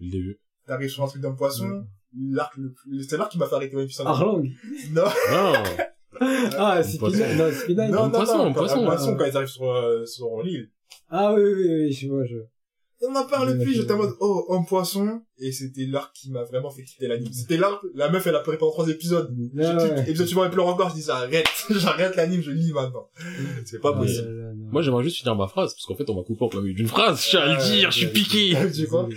[0.00, 0.40] Le début.
[0.66, 1.84] T'arrives sur un truc d'un poisson,
[2.18, 4.00] l'arc, le plus- c'est l'arc qui m'a fait arrêter One Piece.
[4.00, 4.42] Arlang.
[4.92, 5.52] Non, Non.
[6.58, 7.16] Ah, c'est poisson.
[7.16, 7.36] Spinal.
[7.36, 7.90] Non, Spinal.
[7.90, 8.82] non, un non, poisson, non, un quand, poisson.
[8.82, 10.70] un poisson, quand ils arrivent sur, euh, sur l'île.
[11.08, 12.36] Ah oui, oui, oui, je vois, je.
[13.02, 13.72] On en parle d'accord.
[13.72, 17.32] j'étais en mode, oh, homme poisson, et c'était l'arc qui m'a vraiment fait quitter l'anime.
[17.32, 19.34] C'était l'arc, la meuf, elle a pleuré pendant trois épisodes.
[19.58, 20.02] Ah, J'ai dit, ouais.
[20.10, 23.08] Épisode suivant, elle pleure encore, je dis, j'arrête, j'arrête l'anime, je lis maintenant.
[23.64, 24.28] C'est pas Ah, possible.
[24.28, 24.66] là, là, non.
[24.70, 26.74] Moi, j'aimerais juste finir ma phrase, parce qu'en fait, on m'a coupé en plein milieu
[26.74, 27.24] d'une phrase.
[27.24, 28.54] Je tiens à le dire, je suis piqué.
[28.68, 29.08] Tu sais quoi?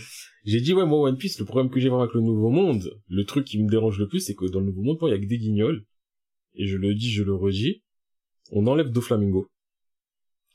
[0.46, 2.99] J'ai dit, ouais, moi, One Piece, le problème que j'ai vraiment avec le Nouveau Monde,
[3.08, 5.13] le truc qui me dérange le plus, c'est que dans le Nouveau Monde, il y
[5.13, 5.85] a que des guignols.
[6.55, 7.81] Et je le dis, je le redis.
[8.52, 9.48] On enlève Doflamingo.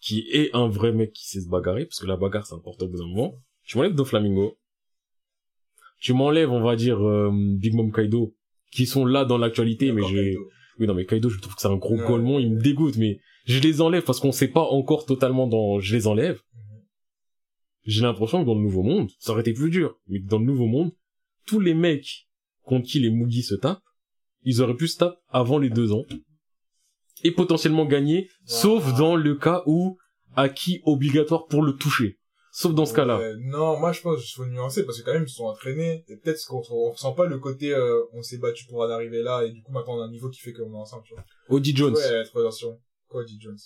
[0.01, 2.87] Qui est un vrai mec qui sait se bagarrer, parce que la bagarre, c'est important
[2.87, 3.35] au bout d'un moment.
[3.65, 4.57] Tu m'enlèves Doflamingo.
[6.01, 8.35] Tu m'enlèves, on va dire, euh, Big Mom Kaido,
[8.71, 10.37] qui sont là dans l'actualité, mais j'ai,
[10.79, 12.43] oui, non, mais Kaido, je trouve que c'est un gros Ouais.
[12.43, 15.97] il me dégoûte, mais je les enlève parce qu'on sait pas encore totalement dans, je
[15.97, 16.41] les enlève.
[17.89, 20.39] J'ai l'impression que dans le nouveau monde, ça aurait été plus dur, mais que dans
[20.39, 20.93] le nouveau monde,
[21.47, 22.29] tous les mecs
[22.61, 23.83] contre qui les Mugi se tapent,
[24.43, 26.05] ils auraient pu se taper avant les deux ans.
[27.25, 29.97] Et potentiellement gagner, sauf dans le cas où,
[30.37, 32.19] acquis obligatoire pour le toucher.
[32.53, 33.33] Sauf dans ce cas-là.
[33.39, 36.17] Non, moi je pense qu'il faut nuancer parce que quand même ils sont entraînés et
[36.19, 39.45] peut-être qu'on on ressent pas le côté euh, on s'est battu pour en arriver là
[39.47, 41.25] et du coup maintenant on a un niveau qui fait qu'on est ensemble, tu vois.
[41.49, 41.95] Odie Jones.
[41.95, 42.25] Ouais.
[43.09, 43.57] Quoi, dit Jones?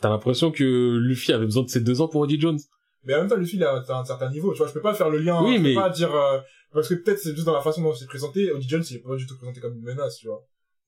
[0.00, 2.58] T'as l'impression que Luffy avait besoin de ces deux ans pour Odie Jones?
[3.04, 4.94] Mais en même temps, Luffy, il a un certain niveau, tu vois, je peux pas
[4.94, 6.38] faire le lien, Oui, je mais- peux pas dire, euh,
[6.72, 9.00] parce que peut-être c'est juste dans la façon dont c'est présenté, Odie Jones, il est
[9.00, 10.44] pas du tout présenté comme une menace, tu vois.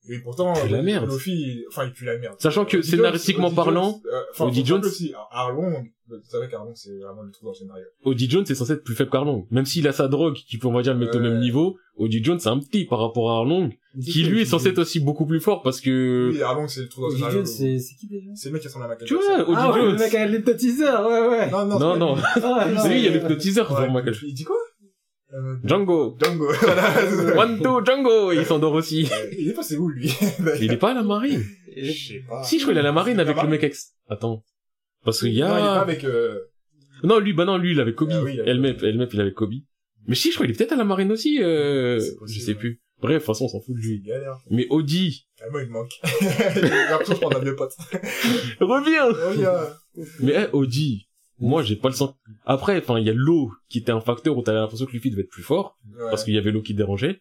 [0.09, 1.11] Et pourtant, Il pue la euh, merde.
[1.11, 2.35] Luffy, il- enfin, il pue la merde.
[2.39, 6.97] Sachant que scénaristiquement parlant, euh, enfin, Odie Jones- rappeler aussi, Arlong, vous savez qu'Arlong, c'est
[6.97, 7.85] vraiment le trou dans le scénario.
[8.03, 9.45] Odie Jones est censé être plus faible qu'Arlong.
[9.51, 11.77] Même s'il a sa drogue qui peut, on va dire, le mettre au même niveau,
[12.01, 13.69] Odie Jones c'est un petit par rapport à Arlong,
[14.03, 16.31] qui lui est censé être aussi beaucoup plus fort parce que...
[16.33, 17.37] Oui, Arlong, c'est le trou dans le Odie scénario.
[17.45, 19.33] Jones, c'est qui déjà C'est le mec qui ressemble à Michael Tu Jackson.
[19.35, 19.91] vois, Odie Ah ouais, Jones.
[19.93, 21.51] le mec avec l'hypnotiseur, ouais, ouais.
[21.51, 22.15] Non, non, Non, c'est non.
[22.15, 22.21] lui.
[22.35, 22.39] Ah,
[22.73, 23.15] non, Oui, il y a ouais.
[23.17, 24.15] le hypnotiseur Ouais, pour Michael.
[24.23, 24.55] Il dit quoi?
[25.33, 26.17] Euh, Django.
[26.19, 26.47] Django.
[27.37, 28.31] One, two, Django!
[28.33, 29.07] Il s'endort aussi.
[29.37, 30.11] Il est passé où, lui?
[30.61, 31.43] Il est pas à la marine.
[31.77, 32.43] Je sais pas.
[32.43, 33.93] Si, je crois qu'il est à la marine avec le mec ex.
[34.09, 34.43] Attends.
[35.05, 35.81] Parce qu'il y Non, il est pas a...
[35.81, 36.37] avec, euh,
[37.03, 38.09] Non, lui, bah non, lui, il avait Kobe.
[38.11, 38.83] Ah oui, il Elmep.
[38.83, 39.53] Elmep, il avait Kobe.
[40.07, 41.97] Mais si, je crois qu'il est peut-être à la marine aussi, euh...
[41.97, 42.57] Possible, Je sais ouais.
[42.57, 42.81] plus.
[43.01, 44.03] Bref, de toute façon, on s'en fout de lui.
[44.51, 45.91] Mais Odie, Ah, moi, il me manque.
[46.53, 47.73] J'ai l'impression que je prends un vieux pote.
[48.59, 49.09] reviens!
[49.47, 49.77] A-
[50.19, 51.07] Mais eh, Odie,
[51.39, 52.13] moi j'ai pas le sens.
[52.45, 55.09] Après, enfin, il y a l'eau qui était un facteur où t'avais l'impression que Luffy
[55.09, 56.03] devait être plus fort Ouais.
[56.09, 57.19] parce qu'il y avait l'eau qui dérangeait.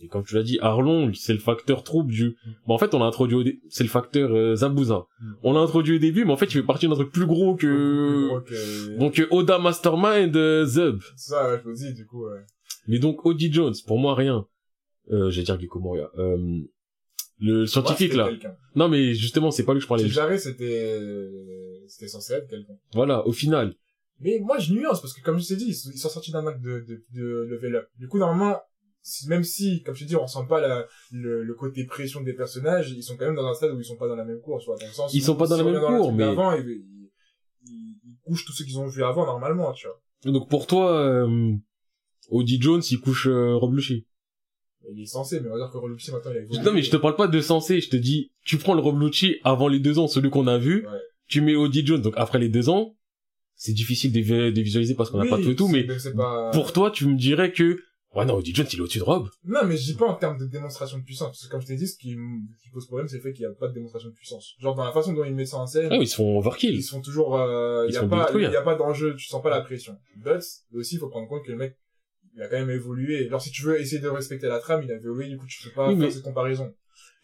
[0.00, 2.36] Et comme tu l'as dit, Arlong, c'est le facteur trouble du.
[2.66, 3.60] Bon, en fait, on l'a introduit au dé...
[3.70, 5.06] c'est le facteur euh, Zabuza.
[5.20, 5.32] Mm.
[5.42, 7.54] On l'a introduit au début, mais en fait, il fait partie d'un truc plus gros
[7.54, 8.28] Plus que.
[8.28, 11.00] gros que- Donc euh, Oda Mastermind euh, Zub.
[11.16, 12.40] Ça, ouais, je me dis, du coup, ouais.
[12.88, 14.46] Mais donc Odie Jones, pour moi rien.
[15.10, 16.10] Euh, j'allais dire Gecko Moria.
[16.18, 16.60] Euh,
[17.38, 18.30] le scientifique là.
[18.74, 20.08] Non mais justement, c'est pas lui que je parlais.
[20.08, 21.00] Jarret, c'était,
[21.86, 22.74] c'était censé être quelqu'un.
[22.94, 23.74] Voilà, au final.
[24.20, 26.62] Mais moi, je nuance, parce que comme je t'ai dit, ils sont, sortis d'un acte
[26.62, 27.88] de, de, de level up.
[27.98, 28.58] Du coup, normalement,
[29.28, 32.32] même si, comme je t'ai dit, on ressent pas la, le, le côté pression des
[32.34, 34.40] personnages, ils sont quand même dans un stade où ils sont pas dans la même
[34.40, 36.24] cour, vois, dans le sens Ils où, sont pas dans si la même cour, mais-
[36.24, 37.10] d'avant, ils, ils,
[37.66, 40.00] ils, ils couchent tous ceux qu'ils ont vus avant, normalement, tu vois.
[40.32, 41.52] Donc pour toi, euh,
[42.30, 44.06] Odie Jones, il couche euh, Rob Lucci.
[44.92, 46.62] Il est censé, mais on va dire que Reluxi, maintenant, il a évolué.
[46.62, 49.00] Non mais je te parle pas de sensé, je te dis, tu prends le Rob
[49.00, 50.98] Lucci avant les deux ans, celui qu'on a vu, Ouais.
[51.26, 52.96] tu mets Odie Jones, donc après les deux ans,
[53.56, 55.86] c'est difficile de, vi- de visualiser parce qu'on n'a Oui, pas tout et tout, mais
[56.16, 56.50] pas...
[56.52, 57.80] pour toi, tu me dirais que,
[58.16, 59.28] ouais non, Odie Jones, il est au-dessus de Rob.
[59.44, 61.66] Non, mais je dis pas en termes de démonstration de puissance, parce que comme je
[61.66, 63.68] t'ai dit, ce qui, ce qui pose problème, c'est le fait qu'il n'y a pas
[63.68, 64.54] de démonstration de puissance.
[64.58, 66.74] Genre, dans la façon dont ils mettent ça en scène, Ah, ils se font overkill.
[66.74, 69.26] ils sont toujours, euh, Ils il y a pas, il y a pas d'enjeu, tu
[69.26, 69.96] sens pas la pression.
[70.18, 70.30] Guts,
[70.74, 71.76] aussi, il faut prendre compte que le mec,
[72.34, 73.28] il a quand même évolué.
[73.28, 75.62] Genre, si tu veux essayer de respecter la trame, il a évolué, du coup, tu
[75.68, 76.74] peux pas Oui, faire mais- cette comparaison.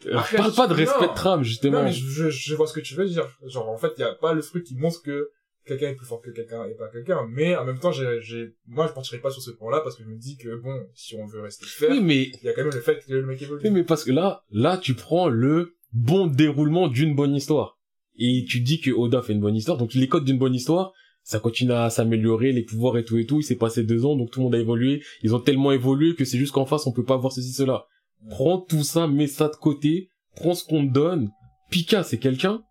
[0.06, 0.78] Euh, Après, parle pas de non.
[0.78, 1.78] respect de trame, justement.
[1.78, 3.28] Non, mais je, je, je vois ce que tu veux dire.
[3.47, 5.28] Genre, en fait, il y a pas le truc qui montre que
[5.67, 7.27] quelqu'un est plus fort que quelqu'un et pas quelqu'un.
[7.28, 10.05] Mais, en même temps, j'ai, j'ai, moi, je partirai pas sur ce point-là parce que
[10.05, 12.53] je me dis que, bon, si on veut rester fair, Oui, mais, il y a
[12.53, 13.61] quand même le fait que le mec évolue.
[13.65, 17.78] oui, mais parce que là, là, tu prends le bon déroulement d'une bonne histoire.
[18.17, 20.93] Et tu dis que Oda fait une bonne histoire, donc les codes d'une bonne histoire,
[21.22, 24.17] ça continue à s'améliorer, les pouvoirs et tout et tout, il s'est passé deux ans,
[24.17, 26.86] donc tout le monde a évolué, ils ont tellement évolué que c'est juste qu'en face,
[26.86, 27.86] on peut pas voir ceci, cela.
[28.25, 28.31] Ouais.
[28.31, 31.31] Prends tout ça, mets ça de côté, prends ce qu'on te donne.
[31.71, 32.63] Pika, c'est quelqu'un.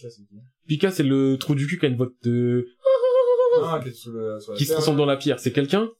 [0.00, 2.66] C'est qui Pika, c'est le trou du cul qui a une voix de...
[3.62, 5.38] Ah, qui le, se transforme dans la pierre.
[5.38, 5.90] C'est quelqu'un?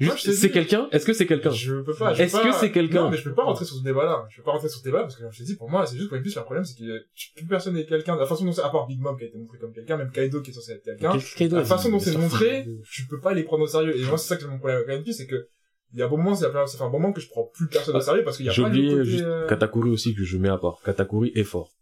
[0.00, 0.88] Juste, c'est quelqu'un?
[0.92, 1.50] Est-ce que c'est quelqu'un?
[1.50, 2.14] Je peux pas.
[2.16, 4.26] Est-ce que c'est quelqu'un Non, mais je peux pas rentrer sur ce débat-là.
[4.30, 5.84] Je peux pas rentrer sur ce débat parce que, comme je t'ai dit, pour moi,
[5.84, 7.06] c'est juste qu'en plus, le problème, c'est que
[7.36, 8.16] plus personne n'est quelqu'un.
[8.16, 10.10] La façon dont c'est, à part Big Mom qui a été montré comme quelqu'un, même
[10.10, 11.18] Kaido qui est censé être quelqu'un.
[11.50, 13.94] La façon dont c'est montré, tu peux pas les prendre au sérieux.
[13.98, 15.48] Et moi, c'est ça que j'ai mon problème avec One Piece, c'est que,
[15.92, 17.66] il y a un bon moment, ça fait un bon moment que je prends plus
[17.66, 20.22] personne au sérieux parce qu'il y a pas le côté, juste euh, Katakuri aussi que
[20.22, 20.80] je mets à part.
[20.84, 21.72] Katakuri est fort.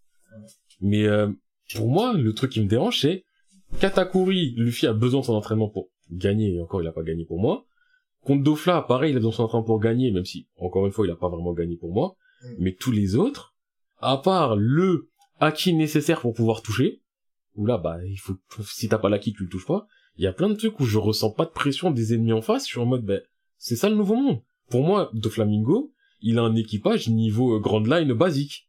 [0.80, 1.28] Mais euh,
[1.74, 3.24] pour moi, le truc qui me dérange, c'est
[3.80, 7.24] Katakuri, Luffy a besoin de son entraînement pour gagner, et encore il a pas gagné
[7.24, 7.66] pour moi.
[8.22, 11.06] Contre Dofla, pareil, il est dans son train pour gagner, même si, encore une fois,
[11.06, 12.16] il a pas vraiment gagné pour moi.
[12.42, 12.48] Mm.
[12.58, 13.54] Mais tous les autres,
[14.00, 15.08] à part le
[15.40, 17.02] acquis nécessaire pour pouvoir toucher,
[17.54, 19.86] où là, bah, il faut, si t'as pas l'acquis, tu le touches pas.
[20.16, 22.42] Il y a plein de trucs où je ressens pas de pression des ennemis en
[22.42, 23.20] face, je suis en mode, ben,
[23.56, 24.40] c'est ça le nouveau monde.
[24.68, 28.68] Pour moi, Doflamingo, il a un équipage niveau euh, Grand Line basique.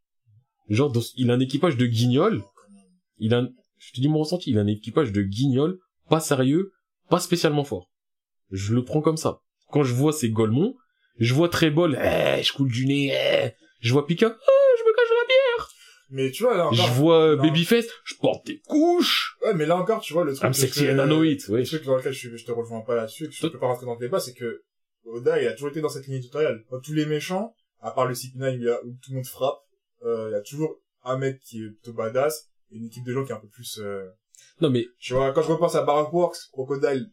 [0.69, 2.44] Genre, il a un équipage de guignol.
[3.19, 5.80] Il a, un- je te dis mon ressenti, il a un équipage de guignol,
[6.10, 6.71] pas sérieux,
[7.10, 7.89] pas spécialement fort.
[8.51, 9.39] Je le prends comme ça.
[9.71, 10.75] Quand je vois ces Golemons,
[11.19, 13.51] je vois Trébol, eh, je coule du nez, eh.
[13.81, 15.69] Je vois Pika, ah, je me cache la bière.
[16.12, 17.44] Mais tu vois, là Je vois euh, non.
[17.44, 19.38] Babyface, je porte des couches.
[19.44, 20.44] Ouais, mais là encore, tu vois, le truc.
[20.48, 23.27] I'm c'est sexy que- anoïd, Le truc dans lequel je, je te rejoins pas là-dessus,
[23.30, 24.63] que je peux pas rentrer dans le débat, c'est que
[25.06, 26.63] Oda, il a toujours été dans cette ligne tutorielle.
[26.71, 29.60] Dans tous les méchants, à part le CP9 où, où tout le monde frappe,
[30.04, 33.24] euh, il y a toujours un mec qui est plutôt badass une équipe de gens
[33.25, 33.80] qui est un peu plus...
[33.80, 34.06] Euh...
[34.62, 37.12] Non mais, Tu vois, quand je repense à Baroque Works, Crocodile,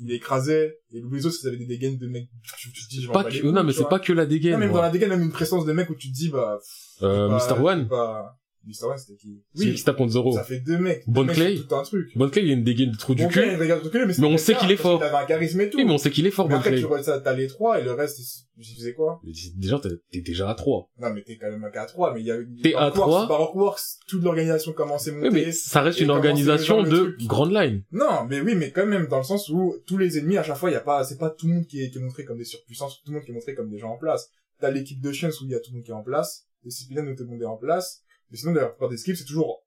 [0.00, 2.28] il écrasait, et autres, ils avaient des dégaines de mecs,
[2.58, 4.52] tu, tu te dis, je pas que, non mais c'est pas que la dégaine.
[4.52, 4.76] Non, mais moi.
[4.78, 6.58] dans la dégaine, même une présence de mec où tu te dis, bah...
[6.60, 7.60] pff, Euh, pas- Mr.
[7.64, 7.88] One.
[7.88, 8.36] Pas...
[8.82, 10.32] One, c'était qui qui se tape contre Zoro.
[10.32, 11.02] ça fait deux mecs.
[11.06, 11.56] Bon Clay.
[11.56, 12.08] tout un truc.
[12.16, 13.40] Bon Clay, il a une dégaine de trou du cul.
[13.56, 15.02] Mais, on sait le qu'il est fort.
[15.02, 15.78] un charisme et tout.
[15.78, 16.80] Oui, mais on sait qu'il est fort, Mais Bon après, Clay.
[16.80, 18.18] tu vois, t'as les trois, et le reste,
[18.58, 19.20] il faisait quoi?
[19.24, 19.80] Mais Déjà,
[20.10, 20.90] t'es déjà à 3.
[21.00, 22.36] Non, mais t'es quand même qu'à trois, mais il y a.
[22.62, 23.26] T'es à trois.
[23.26, 25.46] Baroque Works, toute l'organisation commençait à Oui, monter.
[25.46, 27.82] mais ça reste une organisation le de grande line.
[27.92, 30.56] Non, mais oui, mais quand même, dans le sens où tous les ennemis, à chaque
[30.56, 32.44] fois, il y a pas, c'est pas tout le monde qui est, montré comme des
[32.44, 34.30] surpuissances, tout le monde qui est montré comme des gens en place.
[34.60, 36.46] T'as l'équipe de Chiens où il y a tout le monde qui est en place,
[36.64, 39.16] les Cypriens où tout le monde est en place, mais sinon, la plupart des skips,
[39.16, 39.64] c'est toujours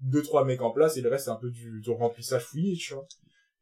[0.00, 2.76] deux, trois mecs en place, et le reste, c'est un peu du, du remplissage fouillé,
[2.76, 3.06] tu vois.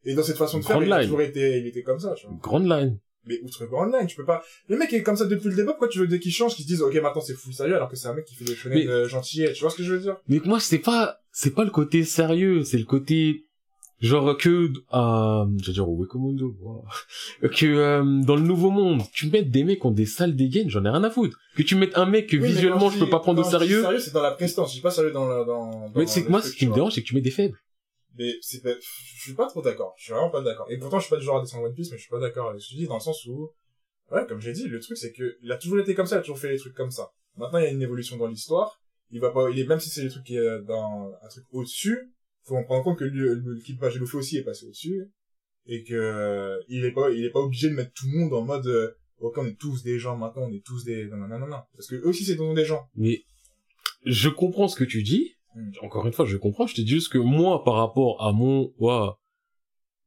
[0.04, 2.14] Et dans cette façon de faire, Grande il a toujours été, il était comme ça,
[2.14, 2.36] tu vois.
[2.40, 2.98] Grande line.
[3.26, 5.66] Mais outre Grand Line, tu peux pas, le mec est comme ça depuis le début,
[5.66, 7.90] pourquoi tu veux dès qu'il change, qu'ils se disent, ok, maintenant c'est full sérieux, alors
[7.90, 10.00] que c'est un mec qui fait des shonen Mais- tu vois ce que je veux
[10.00, 10.16] dire?
[10.28, 13.44] Mais moi, c'est pas, c'est pas le côté sérieux, c'est le côté,
[14.00, 16.84] genre que, euh, j'allais dire au Wekomundo, wow.
[17.48, 20.70] que euh, dans le nouveau monde, tu mets des mecs qui ont des sales dégaines,
[20.70, 21.38] j'en ai rien à foutre.
[21.56, 23.50] Que tu mettes un mec que Oui, visuellement je dis- peux pas prendre au je
[23.50, 26.06] sérieux, sérieux, c'est dans la prestance, je dis pas sérieux dans le, dans, dans mais
[26.06, 27.58] c'est que moi, ce qui me dérange, c'est que tu mets des faibles.
[28.18, 29.94] Mais c'est pas, je suis pas trop d'accord.
[29.96, 30.66] Je suis vraiment pas d'accord.
[30.68, 32.18] Et pourtant, je suis pas du genre à descendre One Piece, mais je suis pas
[32.18, 33.50] d'accord avec ce que tu dis, dans le sens où,
[34.10, 36.18] ouais, comme j'ai dit, le truc, c'est que, il a toujours été comme ça, il
[36.18, 37.12] a toujours fait les trucs comme ça.
[37.36, 38.80] Maintenant, il y a une évolution dans l'histoire.
[39.12, 41.44] Il va pas, il est, même si c'est des trucs qui est dans un truc
[41.52, 42.12] au-dessus,
[42.50, 45.08] faut en prendre compte que le- l'équipage de Luffy aussi est passé au-dessus.
[45.66, 48.32] Et que, euh, il est pas, il est pas obligé de mettre tout le monde
[48.32, 51.16] en mode, euh, ok, on est tous des gens maintenant, on est tous des, non,
[51.16, 51.58] non, non, non, non.
[51.76, 52.82] Parce que eux aussi, c'est des gens.
[52.96, 53.22] Mais
[54.04, 55.34] je comprends ce que tu dis.
[55.54, 55.70] Mm.
[55.82, 56.66] Encore une fois, je comprends.
[56.66, 59.18] Je te dis juste que moi, par rapport à mon, ouah,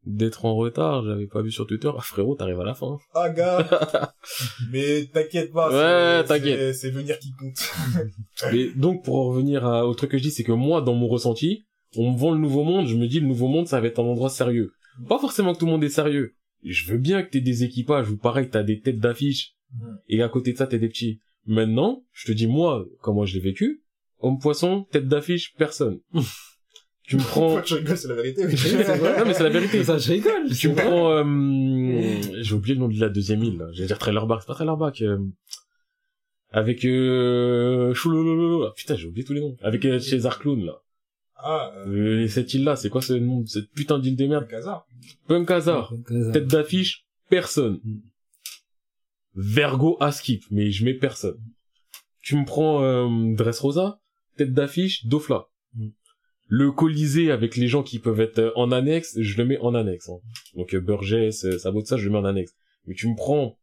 [0.05, 1.89] d'être en retard, j'avais pas vu sur Twitter.
[1.95, 2.97] Ah, frérot, t'arrives à la fin.
[3.13, 4.13] Ah, gars!
[4.71, 5.69] Mais t'inquiète pas.
[5.69, 6.57] Ouais, t'inquiète.
[6.59, 7.57] c'est- C'est venir qui compte.
[8.51, 10.93] Mais donc, pour en revenir à, au truc que je dis, c'est que moi, dans
[10.95, 11.63] mon ressenti,
[11.97, 13.99] on me vend le nouveau monde, je me dis, le nouveau monde, ça va être
[13.99, 14.71] un endroit sérieux.
[15.07, 16.35] Pas forcément que tout le monde est sérieux.
[16.63, 19.55] Je veux bien que t'aies des équipages où pareil, t'as des têtes d'affiche,
[20.07, 21.19] et à côté de ça, t'as des petits.
[21.45, 23.83] Maintenant, je te dis, moi, comment je l'ai vécu,
[24.19, 25.99] homme poisson, tête d'affiche, personne.
[27.03, 28.43] tu me prends, tu rigoles, c'est la vérité.
[28.47, 29.83] Non, mais c'est la vérité.
[29.83, 30.49] Ça, je rigole.
[30.57, 33.67] tu me prends, euh, j'ai oublié le nom de la deuxième île, là.
[33.73, 35.17] J'allais dire Trailerback, c'est pas Trailerback, euh,
[36.53, 38.71] avec, euh, là.
[38.75, 39.57] putain, j'ai oublié tous les noms.
[39.63, 40.82] Avec, euh, César Clown, là.
[41.43, 44.47] Ah, euh, Euh, cette île-là, c'est quoi ce nom, cette putain d'île de merde?
[44.47, 44.85] casar.
[45.27, 45.93] Punk Hazard.
[46.31, 47.79] Tête d'affiche, personne.
[47.83, 47.99] Mm.
[49.35, 51.38] Vergo à skip, mais je mets personne.
[52.21, 54.00] Tu me prends euh, Dressrosa,
[54.38, 55.47] tête d'affiche, Dofla.
[55.75, 55.88] Mm.
[56.47, 59.73] Le Colisée avec les gens qui peuvent être euh, en annexe, je le mets en
[59.73, 60.09] annexe.
[60.09, 60.19] hein.
[60.55, 62.53] Donc euh, Burgess, euh, ça vaut de ça, je le mets en annexe.
[62.85, 63.57] Mais tu me prends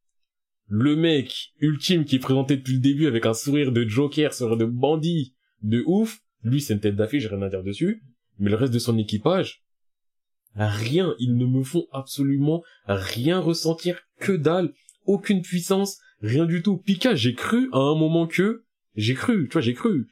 [0.66, 4.56] le mec ultime qui est présenté depuis le début avec un sourire de Joker, sourire
[4.56, 6.20] de bandit, de ouf.
[6.42, 8.02] Lui, c'est une tête d'affiche, j'ai rien à dire dessus.
[8.38, 9.62] Mais le reste de son équipage,
[10.56, 11.14] rien.
[11.18, 14.72] Ils ne me font absolument rien ressentir, que dalle,
[15.06, 16.78] aucune puissance, rien du tout.
[16.78, 18.64] Pika, j'ai cru à un moment que,
[18.96, 20.08] j'ai cru, tu vois, j'ai cru.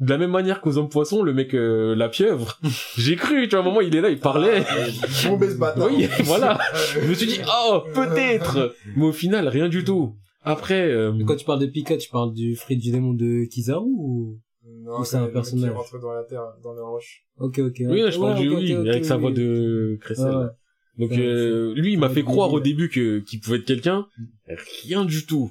[0.00, 2.58] De la même manière qu'aux hommes poissons, le mec, euh, la pieuvre,
[2.96, 4.64] j'ai cru, tu vois, à un moment, il est là, il parlait.
[5.26, 5.88] Bon baisse bâtard.
[5.90, 6.58] Oui, voilà.
[6.94, 8.74] Je me suis dit, oh, peut-être.
[8.96, 10.16] Mais au final, rien du tout.
[10.44, 13.86] Après, euh, Quand tu parles de Pika, tu parles du fruit du démon de Kizaru
[13.86, 14.40] ou...
[14.92, 15.70] Non, Ou c'est un mec personnage.
[15.70, 17.24] Qui rentre dans la terre, dans la roche.
[17.38, 17.76] Ok, ok.
[17.80, 19.36] oui, je parle Ouais, du ok, oui, ok, avec sa voix oui.
[19.36, 20.26] de Cressel.
[20.26, 20.50] Ouais, ouais.
[20.98, 24.06] Donc euh, lui, il m'a fait croire au début que qu'il pouvait être quelqu'un.
[24.84, 25.50] Rien du tout.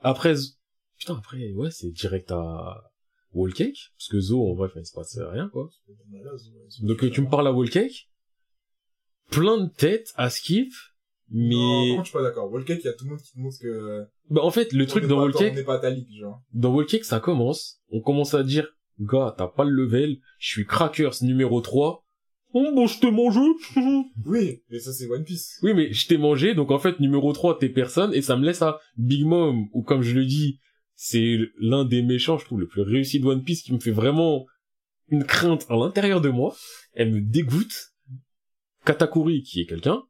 [0.00, 0.34] Après,
[0.98, 2.90] putain, après, ouais, c'est direct à
[3.32, 5.70] Wall Cake, parce que Zo, en vrai, il se passe rien, quoi.
[6.82, 8.10] Donc euh, tu me parles à Wall Cake,
[9.30, 10.72] plein de têtes à skip,
[11.30, 12.50] mais contre, je suis pas d'accord.
[12.52, 14.04] Wallcake, il y a tout le monde qui te montre que...
[14.30, 16.40] bah en fait, le truc on dans pas- Wall On n'est pas ta ligue, genre.
[16.52, 18.66] dans Wall Cake, ça commence, on commence à dire,
[19.00, 22.02] gars, t'as pas le level, je suis Crackers numéro 3,
[22.58, 23.40] Oh, bon, je t'ai mangé.
[24.24, 25.58] oui, mais ça, c'est One Piece.
[25.62, 28.46] Oui, mais je t'ai mangé, donc en fait, numéro 3, t'es personne, et ça me
[28.46, 30.58] laisse à Big Mom, ou comme je le dis,
[30.94, 33.90] c'est l'un des méchants, je trouve, le plus réussi de One Piece, qui me fait
[33.90, 34.46] vraiment
[35.08, 36.56] une crainte à l'intérieur de moi.
[36.94, 37.92] Elle me dégoûte.
[38.86, 40.02] Katakuri, qui est quelqu'un,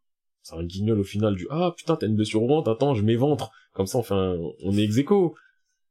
[0.46, 3.02] c'est un guignol au final du ah putain t'as une blessure au ventre attends je
[3.02, 3.50] m'éventre.
[3.72, 4.96] Comme ça enfin on est ex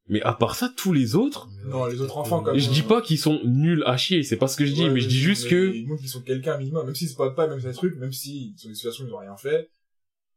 [0.08, 3.02] mais à part ça tous les autres non les autres enfants comme je dis pas
[3.02, 5.50] qu'ils sont nuls à chier c'est pas ce que je dis mais je dis juste
[5.50, 7.98] que ils montrent qu'ils sont quelqu'un minimum même s'ils se battent pas même ces trucs
[7.98, 9.70] même si sont des situations ils ont rien fait.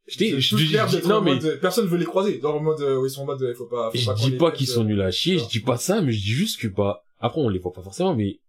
[0.08, 2.38] Je dis, je dis, non mais personne veut les croiser.
[2.38, 4.50] Dans le mode où ils sont en mode il faut pas faut je dis pas
[4.50, 7.04] qu'ils sont nuls à chier je dis pas ça mais je dis juste que bah
[7.20, 8.40] après on les voit pas forcément mais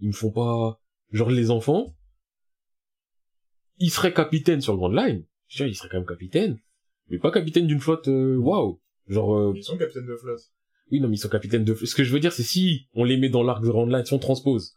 [0.00, 0.80] ils me font pas
[1.12, 1.92] genre les enfants
[3.78, 5.24] il serait capitaine sur Grand Line.
[5.48, 6.58] Je il serait quand même capitaine.
[7.08, 8.80] Mais pas capitaine d'une flotte, euh, waouh.
[9.06, 9.52] Genre, euh...
[9.56, 10.40] Ils sont capitaines de flotte.
[10.90, 11.88] Oui, non, mais ils sont capitaines de flotte.
[11.88, 14.04] Ce que je veux dire, c'est si on les met dans l'arc de Grand Line,
[14.04, 14.74] si on transpose,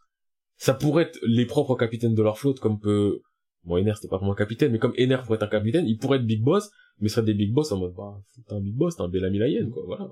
[0.56, 3.20] ça pourrait être les propres capitaines de leur flotte, comme peut,
[3.64, 6.18] bon, Ener, c'était pas vraiment capitaine, mais comme Ener pourrait être un capitaine, il pourrait
[6.18, 8.74] être Big Boss, mais ce serait des Big Boss en mode, bah, t'es un Big
[8.74, 9.38] Boss, t'es un Bellamy
[9.70, 10.08] quoi, voilà.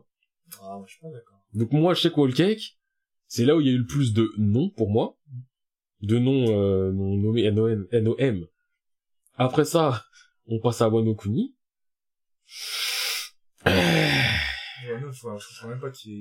[0.62, 1.40] Ah, je suis pas d'accord.
[1.54, 2.78] Donc moi, sais que Cake,
[3.26, 5.16] c'est là où il y a eu le plus de noms pour moi.
[6.02, 8.47] De noms, euh, noms nommés N-O-M,
[9.40, 10.04] après ça,
[10.47, 11.54] on passe à Wano Kuni.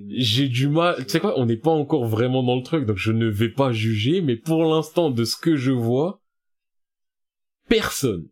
[0.10, 2.96] J'ai du mal, tu sais quoi, on n'est pas encore vraiment dans le truc, donc
[2.96, 6.22] je ne vais pas juger, mais pour l'instant, de ce que je vois,
[7.68, 8.30] personne,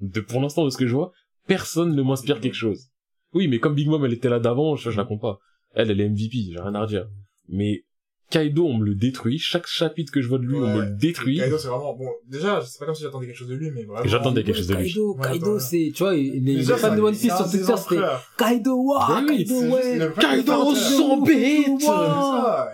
[0.00, 1.12] de pour l'instant de ce que je vois,
[1.46, 2.90] personne ne m'inspire quelque chose.
[3.32, 5.38] Oui, mais comme Big Mom, elle était là d'avant, je, je la compte pas.
[5.70, 7.08] Elle, elle est MVP, j'ai rien à redire.
[7.48, 7.84] Mais
[8.32, 9.38] Kaido, on me le détruit.
[9.38, 11.38] Chaque chapitre que je vois de lui, on me le détruit.
[11.38, 13.84] Kaido, c'est vraiment, bon, déjà, c'est pas comme si j'attendais quelque chose de lui, mais
[13.84, 14.08] vraiment.
[14.08, 14.88] J'attendais quelque chose de lui.
[14.88, 18.02] Kaido, Kaido, c'est, tu vois, les, fans de One Piece sur Twitter, c'était
[18.38, 20.10] Kaido, waouh, Kaido, ouais.
[20.18, 21.66] Kaido, sans bête!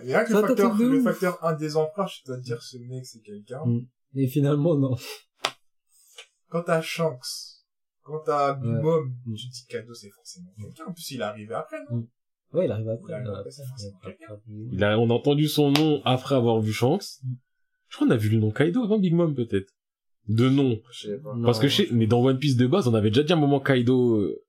[0.04, 2.78] Il y a que le facteur, le facteur un des empereurs, je dois dire, ce
[2.78, 3.64] mec, c'est quelqu'un.
[3.66, 3.86] Mm.
[4.14, 4.96] Et finalement, non.
[6.50, 7.26] Quand t'as Shanks,
[8.02, 8.80] quand t'as mm.
[9.26, 10.84] tu dis Kaido, c'est forcément quelqu'un.
[10.86, 12.06] En plus, il est arrivé après, non?
[12.52, 12.56] Mm.
[12.56, 13.12] Ouais, il arrive après.
[14.72, 17.04] Il a, on a entendu son nom après avoir vu Shanks.
[17.88, 19.72] Je crois qu'on a vu le nom Kaido avant Big Mom, peut-être.
[20.28, 20.80] De nom.
[21.42, 23.60] Parce que chez, mais dans One Piece de base, on avait déjà dit un moment
[23.60, 24.44] Kaido, euh,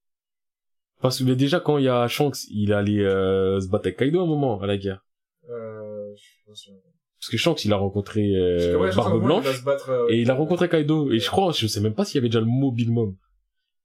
[1.01, 3.97] parce que mais déjà quand il y a Shanks, il allait euh, se battre avec
[3.97, 5.05] Kaido un moment à la guerre.
[5.49, 6.71] Euh, je
[7.19, 11.11] Parce que Shanks, il a rencontré euh, Barbe Blanche euh, et il a rencontré Kaido.
[11.11, 13.15] Et je crois, je sais même pas s'il y avait déjà le mot Big Mom.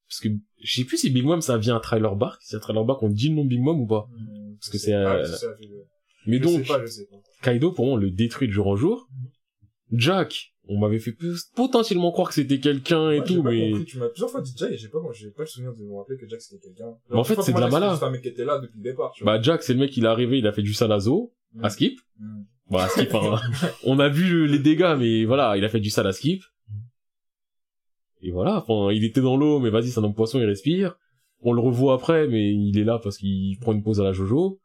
[0.09, 0.29] Parce que
[0.63, 3.03] je sais plus si Big Mom ça vient à Trailer Bark, si à Trailer Bark
[3.03, 4.07] on dit le nom Big Mom ou pas.
[4.11, 4.95] Hmm, Parce que c'est...
[4.95, 5.27] Euh...
[6.27, 6.67] Mais donc,
[7.43, 9.09] Kaido pour moi on le détruit de jour en jour.
[9.93, 11.15] Jack, on m'avait fait
[11.55, 13.71] potentiellement croire que c'était quelqu'un et tout, mais...
[13.71, 13.85] Compris.
[13.85, 15.95] Tu m'as plusieurs fois dit Jack et j'ai pas, j'ai pas le souvenir de me
[15.97, 16.95] rappeler que Jack c'était quelqu'un.
[17.11, 17.97] Mais en fait c'est de la malade.
[17.99, 19.13] C'est un mec qui était là depuis le départ.
[19.23, 21.33] Bah Jack c'est le mec il est arrivé, il a fait du salazo
[21.63, 21.71] à hmm.
[21.71, 22.01] skip.
[22.71, 23.41] Bon à skip, hein.
[23.85, 26.43] on a vu les dégâts mais voilà, il a fait du sal à skip.
[28.25, 30.97] Et voilà, enfin, il était dans l'eau, mais vas-y, c'est un homme poisson, il respire.
[31.43, 34.13] On le revoit après, mais il est là parce qu'il prend une pause à la
[34.13, 34.61] Jojo.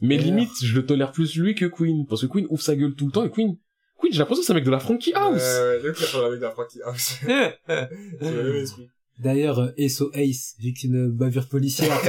[0.00, 2.96] Mais limite, je le tolère plus lui que Queen, parce que Queen ouvre sa gueule
[2.96, 3.56] tout le temps, et Queen,
[4.00, 5.40] Queen, j'ai l'impression que c'est un mec de la Frankie House.
[5.42, 7.20] Ouais, ouais, j'ai un mec de la Frankie House.
[9.20, 11.96] D'ailleurs, SO Ace, c'est une bavure policière.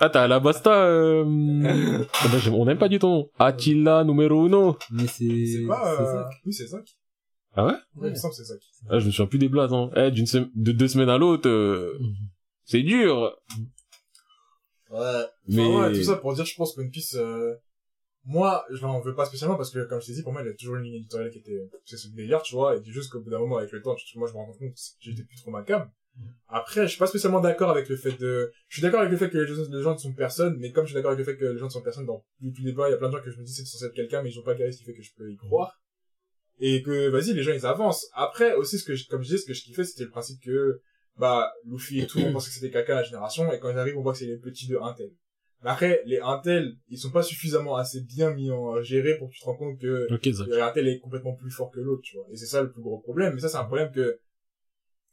[0.00, 1.24] ah, t'as la basta, euh...
[2.52, 3.30] on n'aime pas du ton.
[3.38, 4.76] Attila numéro uno.
[4.90, 5.46] Mais c'est...
[5.46, 6.24] C'est pas, euh...
[6.44, 6.84] oui, c'est Zach.
[7.54, 7.72] Ah ouais?
[7.96, 8.54] Ouais, il me semble c'est ça.
[8.88, 9.90] Ah, je me souviens plus des blagues, hein.
[9.96, 11.98] Eh, d'une de deux semaines à l'autre, euh,
[12.64, 13.36] c'est dur.
[14.90, 15.24] Ouais.
[15.48, 17.54] Mais ouais, tout ça pour dire, je pense qu'une Piece, euh,
[18.24, 20.46] moi, je n'en veux pas spécialement parce que, comme je t'ai dit, pour moi, il
[20.46, 23.10] y a toujours une ligne éditoriale qui était, c'est ce délire, tu vois, et juste
[23.10, 24.66] qu'au bout d'un moment, avec le temps, moi, je me rends compte que
[25.00, 25.90] j'étais plus trop ma cam.
[26.48, 29.16] Après, je suis pas spécialement d'accord avec le fait de, je suis d'accord avec le
[29.16, 31.38] fait que les gens, ne sont personne, mais comme je suis d'accord avec le fait
[31.38, 33.16] que les gens ne sont personne dans tous les débats, il y a plein de
[33.16, 34.78] gens que je me dis c'est censé être quelqu'un, mais ils ont pas garé ce
[34.78, 35.81] qui fait que je peux y croire
[36.64, 38.08] et que vas-y les gens ils avancent.
[38.14, 40.40] Après aussi ce que je, comme je disais ce que je kiffais c'était le principe
[40.42, 40.80] que
[41.18, 43.98] bah Luffy et tout on pensait que c'était caca la génération et quand ils arrivent
[43.98, 45.10] on voit que c'est les petits de Intel.
[45.64, 49.34] Mais après les Intel ils sont pas suffisamment assez bien mis en géré pour que
[49.34, 52.26] tu te rends compte que okay, Intel est complètement plus fort que l'autre tu vois.
[52.30, 53.34] Et c'est ça le plus gros problème.
[53.34, 54.20] Mais ça c'est un problème que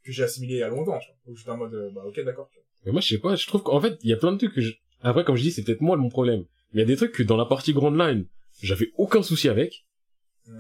[0.06, 1.18] que j'ai assimilé il y a longtemps tu vois.
[1.26, 2.52] Donc j'étais en mode bah ok d'accord
[2.86, 4.54] mais moi je sais pas je trouve qu'en fait il y a plein de trucs
[4.54, 4.74] que je...
[5.02, 6.46] après comme je dis c'est peut-être moi mon problème.
[6.74, 8.28] Mais il y a des trucs que dans la partie Grand Line
[8.62, 9.88] j'avais aucun souci avec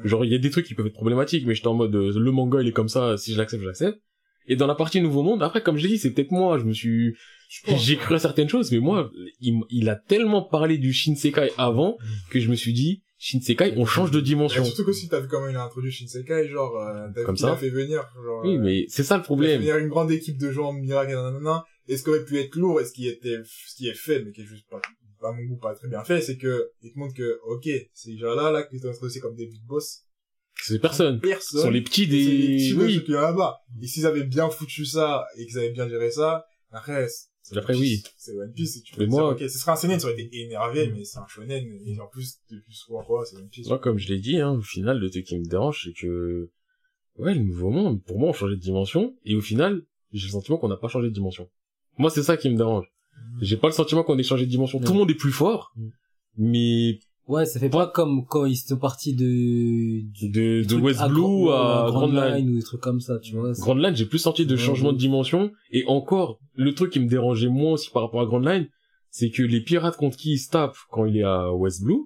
[0.03, 2.17] Genre, il y a des trucs qui peuvent être problématiques, mais j'étais en mode, euh,
[2.17, 4.00] le manga, il est comme ça, si je l'accepte, je l'accepte.
[4.48, 6.63] Et dans la partie Nouveau Monde, après, comme je l'ai dit, c'est peut-être moi, je
[6.63, 7.15] me suis,
[7.77, 11.98] j'ai cru à certaines choses, mais moi, il, il, a tellement parlé du Shinsekai avant,
[12.31, 14.63] que je me suis dit, Shinsekai, on change de dimension.
[14.63, 17.55] surtout que si t'as vu comment il a introduit Shinsekai, genre, euh, t'as comme ça.
[17.58, 19.62] fait venir, genre, Oui, mais c'est ça le problème.
[19.62, 22.39] Il a venir une grande équipe de gens miracles, nanana, et ce qui aurait pu
[22.39, 24.81] être lourd, et ce qui était, ce qui est fait, mais qui est juste pas
[25.27, 28.17] à mon goût, pas très bien fait, c'est que, il te montre que, ok, ces
[28.17, 30.03] gens-là, là, qui sont introduits comme des big boss.
[30.61, 31.19] C'est personne.
[31.21, 31.59] Personne.
[31.61, 33.03] Ce sont les petits des, les petits oui.
[33.07, 33.59] de là-bas.
[33.81, 37.07] Et s'ils avaient bien foutu ça, et qu'ils avaient bien géré ça, après,
[37.41, 38.03] c'est Après, oui.
[38.17, 40.07] C'est One Piece, et tu Mais peux moi- dire, ok, ce serait un seinen, ça
[40.07, 43.49] aurait été énervé, mais c'est un shonen, et en plus, depuis souvent quoi, c'est One
[43.49, 43.67] Piece.
[43.67, 46.51] Moi, comme je l'ai dit, hein, au final, le truc qui me dérange, c'est que,
[47.17, 50.31] ouais, le nouveau monde, pour moi, on changeait de dimension, et au final, j'ai le
[50.31, 51.49] sentiment qu'on n'a pas changé de dimension.
[51.97, 52.85] Moi, c'est ça qui me dérange.
[53.41, 54.79] J'ai pas le sentiment qu'on ait changé de dimension.
[54.79, 55.88] Tout le monde est plus fort, Mm.
[56.38, 61.07] mais Ouais, ça fait pas comme quand ils sont partis de, de, de West à
[61.07, 62.35] Blue Grand- à Grand Grand Line.
[62.38, 63.51] Line ou des trucs comme ça, tu vois.
[63.51, 67.07] Grand Line, j'ai plus senti de changement de dimension, et encore, le truc qui me
[67.07, 68.67] dérangeait moins aussi par rapport à Grand Line,
[69.11, 71.99] c'est que les pirates contre qui il se tape quand il est à West Blue,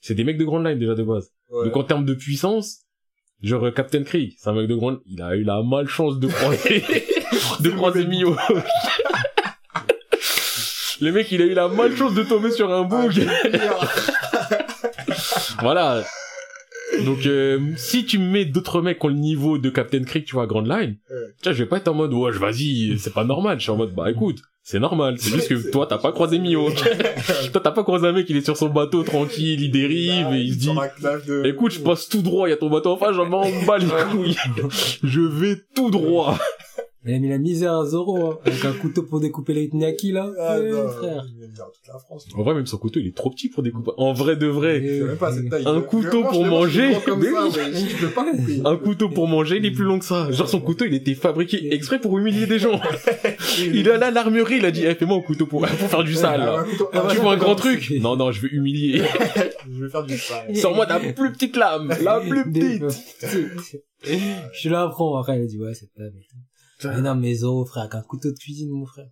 [0.00, 1.30] c'est des mecs de Grand Line déjà de base.
[1.50, 1.64] Ouais.
[1.64, 2.80] Donc en termes de puissance,
[3.40, 6.28] genre euh, Captain Krieg, c'est un mec de grande, il a eu la malchance de
[6.28, 6.82] croiser,
[7.60, 8.36] de croiser Mio.
[11.04, 13.12] Le mec, il a eu la malchance de tomber sur un bug.
[15.60, 16.02] voilà.
[17.04, 20.32] Donc euh, si tu mets d'autres mecs qui ont le niveau de Captain Krieg, tu
[20.32, 20.96] vois, à Grand Line,
[21.42, 23.58] vois, je vais pas être en mode ouais, vas-y, c'est pas normal.
[23.58, 25.16] Je suis en mode bah écoute, c'est normal.
[25.18, 26.70] C'est juste que toi, t'as pas croisé Mio.
[27.52, 30.40] toi, t'as pas croisé un mec, il est sur son bateau tranquille, il dérive et
[30.40, 30.70] il se dit
[31.44, 33.76] Écoute, je passe tout droit, il y a ton bateau en face, j'en m'en bats
[33.76, 34.36] les couilles.
[35.02, 36.38] je vais tout droit.
[37.06, 40.12] Il a mis la misère à Zoro, hein, avec un couteau pour découper les Nyaki,
[40.12, 40.30] là.
[40.40, 41.24] Ah, Eh, non, frère.
[41.36, 42.26] il est dans toute la France.
[42.34, 43.90] En vrai, même son couteau, il est trop petit pour découper.
[43.98, 44.80] En vrai de vrai.
[44.82, 45.64] Eh, Je sais même pas cette taille.
[45.66, 46.92] Un couteau pour manger.
[47.04, 47.68] Comme Mais ça.
[48.00, 48.24] Je pas.
[48.64, 50.30] Un couteau pour manger, il est plus long que ça.
[50.32, 52.80] Genre son couteau, il était fabriqué exprès pour humilier des gens.
[53.58, 56.04] Il est allé à l'armurerie, il a dit, eh, fais-moi un couteau pour, pour faire
[56.04, 56.64] du sale, là.
[57.10, 57.92] Tu veux un grand truc?
[58.00, 59.02] Non, non, je veux humilier.
[59.70, 60.54] Je vais faire du sale.
[60.56, 62.82] Sors-moi ta plus petite lame, la plus petite.
[64.04, 66.02] Je suis là, après, après, il a dit, ouais, c'est pas,
[66.84, 66.96] mais...
[66.96, 69.08] Mais non, mais Zoro, frère, avec un couteau de cuisine, mon frère.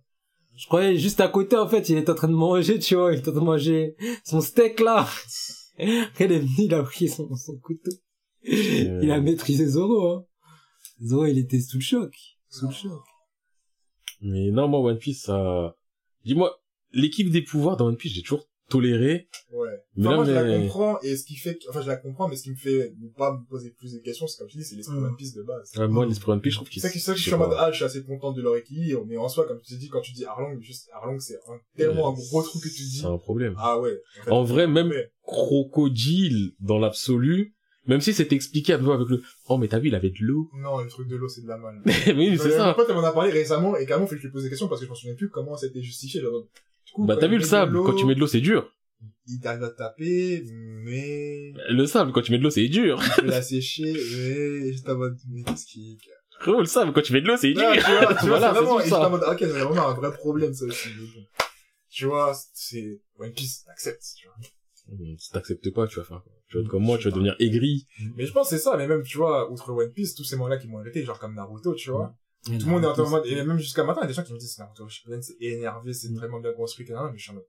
[0.55, 3.13] Je croyais juste à côté, en fait, il était en train de manger, tu vois,
[3.13, 5.07] il était en train de manger son steak, là.
[5.79, 7.91] Après, il est venu, il a pris son, son couteau.
[8.43, 10.25] Il a maîtrisé Zoro, hein.
[11.03, 12.15] Zoro, il était sous le choc.
[12.49, 13.01] Sous le choc.
[14.21, 15.75] Mais non, moi, One Piece, ça...
[16.23, 16.55] Dis-moi,
[16.91, 19.27] l'équipe des pouvoirs dans One Piece, j'ai toujours toléré.
[19.51, 19.69] Ouais.
[19.95, 21.95] Mais Enfin, là, moi, je la comprends, et ce qui fait que, enfin, je la
[21.97, 24.47] comprends, mais ce qui me fait ne pas me poser plus de questions, c'est comme
[24.47, 25.05] tu dis, c'est l'esprit Mm.
[25.05, 25.71] One Piece de base.
[25.77, 27.23] Ouais, moi, l'esprit One Piece, je trouve qu'il C'est ça qui, c'est ça que je
[27.23, 29.61] suis en mode, ah, je suis assez content de leur équilibre, mais en soi, comme
[29.61, 32.69] tu dis, quand tu dis Arlong, juste, Arlong, c'est un, tellement un gros truc que
[32.69, 32.99] tu dis.
[33.01, 33.53] C'est un problème.
[33.57, 33.97] Ah ouais.
[34.23, 34.91] fait, En vrai, même
[35.23, 37.53] crocodile, dans l'absolu,
[37.85, 40.15] même si c'était expliqué un peu avec le, oh, mais t'as vu, il avait de
[40.21, 40.49] l'eau.
[40.57, 41.81] Non, le truc de l'eau, c'est de la malle.
[41.85, 42.73] mais oui, c'est Euh, Mon ça.
[42.73, 44.67] pote, elle m'en a parlé récemment, et carrément, fait que je lui pose des questions
[44.67, 46.21] parce que je m'en souviens plus comment ça a été justifié.
[46.21, 46.47] Genre,
[46.91, 48.69] coup, Bah, t'as vu le sable, quand tu mets de l'eau, c'est dur.
[49.27, 52.99] Il arrive à taper, mais, Le sable, quand tu mets de l'eau, c'est dur.
[53.17, 55.97] il peut la sécher, mais, juste en mode, mais qu'est-ce qui,
[56.39, 57.71] Frérot, le sable, quand tu mets de l'eau, c'est dur.
[57.73, 59.07] Tu vois, tu vois, Voilà, c'est vraiment, et j'étais ça.
[59.07, 61.07] en mode, ok, c'est vraiment un vrai problème, ça aussi, mais.
[61.89, 64.35] Tu vois, c'est, One Piece, t'acceptes, tu vois.
[64.91, 66.33] Hum, Si t'acceptes pas, tu vas faire, quoi?
[66.49, 67.87] tu vas être comme moi, tu vas devenir aigri.
[68.17, 70.35] Mais je pense que c'est ça, mais même, tu vois, outre One Piece, tous ces
[70.35, 72.13] mangas qui m'ont arrêté, genre comme Naruto, tu vois.
[72.45, 74.23] Tout le monde est en mode, et même jusqu'à maintenant, il y a des gens
[74.23, 77.35] qui me disent, Naruto Shippuden, c'est énervé, c'est vraiment bien construit, mais je suis en
[77.35, 77.45] mode,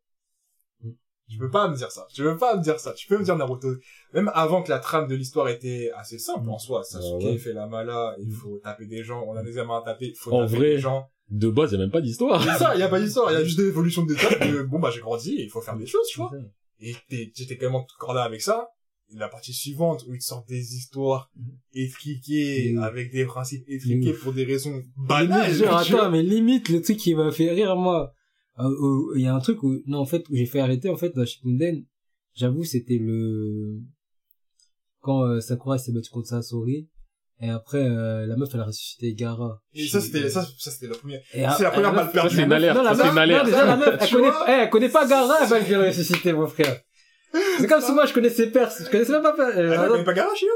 [1.28, 2.07] tu peux pas me dire ça.
[2.12, 2.92] Tu peux pas me dire ça.
[2.92, 3.68] Tu peux me dire Naruto.
[4.12, 6.85] Même avant que la trame de l'histoire était assez simple en soi.
[6.85, 7.38] Sasuke Ah ouais.
[7.38, 10.14] fait la mala, il faut taper des gens, on a des aimants à taper, il
[10.16, 10.70] faut En taper vrai.
[10.72, 11.09] des gens.
[11.30, 12.42] De base, y a même pas d'histoire.
[12.42, 14.52] C'est ça, il y a pas d'histoire, il y a juste des évolutions de détails
[14.52, 16.30] de, bon bah j'ai grandi, il faut faire des choses, tu vois.
[16.80, 18.68] Et j'étais quand même tout corda avec ça.
[19.12, 21.30] Et la partie suivante, où ils te sortent des histoires
[21.72, 22.78] étriquées, Mm.
[22.82, 25.54] avec des principes étriqués pour des raisons Banal, banales.
[25.54, 26.02] genre, tu vois.
[26.02, 28.12] attends, mais limite, le truc qui m'a fait rire, moi,
[28.58, 30.88] euh, euh, il y a un truc où, non, en fait, où j'ai fait arrêter,
[30.88, 31.84] en fait, dans Shippuden,
[32.34, 33.80] j'avoue, c'était le,
[35.00, 36.88] quand euh, Sakura s'est battue contre Sasori,
[37.40, 39.60] et après, euh, la meuf, elle a ressuscité Gara.
[39.74, 41.20] Et ça, c'était, ça, ça, c'était la première.
[41.32, 42.34] C'est la première balle perdue.
[42.36, 42.76] C'est une alerte.
[42.76, 43.44] Non, la Ça, c'est meuf- une alerte.
[43.44, 46.46] non, déjà, la meuf, elle connaît, elle connaît pas Gara, elle va le ressusciter, mon
[46.46, 46.80] frère.
[47.58, 50.04] C'est comme moi, je connaissais personne, je connaissais même pas, euh, Elle ah, non, connaît
[50.04, 50.48] pas Gara, Shio?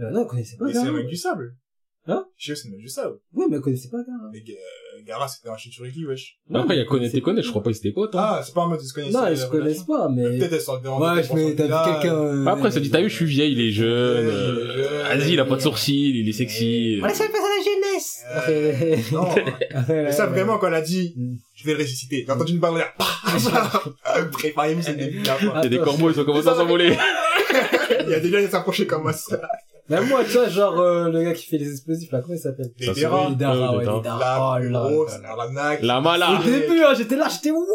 [0.00, 1.54] euh, non, elle connaissait pas Mais c'est le mec du sable.
[2.06, 3.16] Hein Shio, c'est le mec du sable.
[3.32, 4.30] Ouais, mais elle connaissait pas Gara.
[4.32, 6.38] Mais euh, Gara, c'était un Shinsuriki, wesh.
[6.52, 8.20] Après, il y a Kone Kone, je crois pas qu'ils étaient potes, hein.
[8.22, 9.12] Ah, c'est pas en mode ils se connaissent.
[9.12, 10.38] Non, euh, ils se connaissent pas, mais...
[10.38, 12.14] Peut-être elles sont des Ouais, mais t'as vu quelqu'un...
[12.14, 13.88] euh, Après, ça dit, t'as vu, je suis vieille, il est jeune.
[13.88, 15.18] Euh, il est jeune.
[15.18, 16.98] Vas-y, il a pas de sourcils, il est sexy.
[16.98, 17.28] Voilà, fait
[18.22, 19.28] ça la jeunesse Non.
[20.12, 21.34] Ça, vraiment, quand elle a dit, Mm.
[21.54, 22.24] je vais le ressusciter.
[22.26, 24.30] J'ai entendu une balle derrière.
[24.32, 25.52] Préparez-vous, c'est le début de la fin.
[25.56, 26.96] Il y a des corbeaux, ils ont commencé à s'envoler.
[28.06, 29.40] Il y a des gars qui s'approchaient comme ça.
[29.88, 32.38] Même moi, tu vois, genre, euh, le gars qui fait les explosifs, là, comment il
[32.38, 32.70] s'appelle?
[32.78, 33.28] Des Ça, Dera.
[33.28, 34.02] Les Dara, Euh, ouais, les les.
[34.02, 35.34] La Oh là grosse, là là.
[35.36, 35.82] l'arnaque.
[35.82, 36.40] La mala.
[36.40, 37.66] Au début, hein, j'étais là, j'étais, waouh,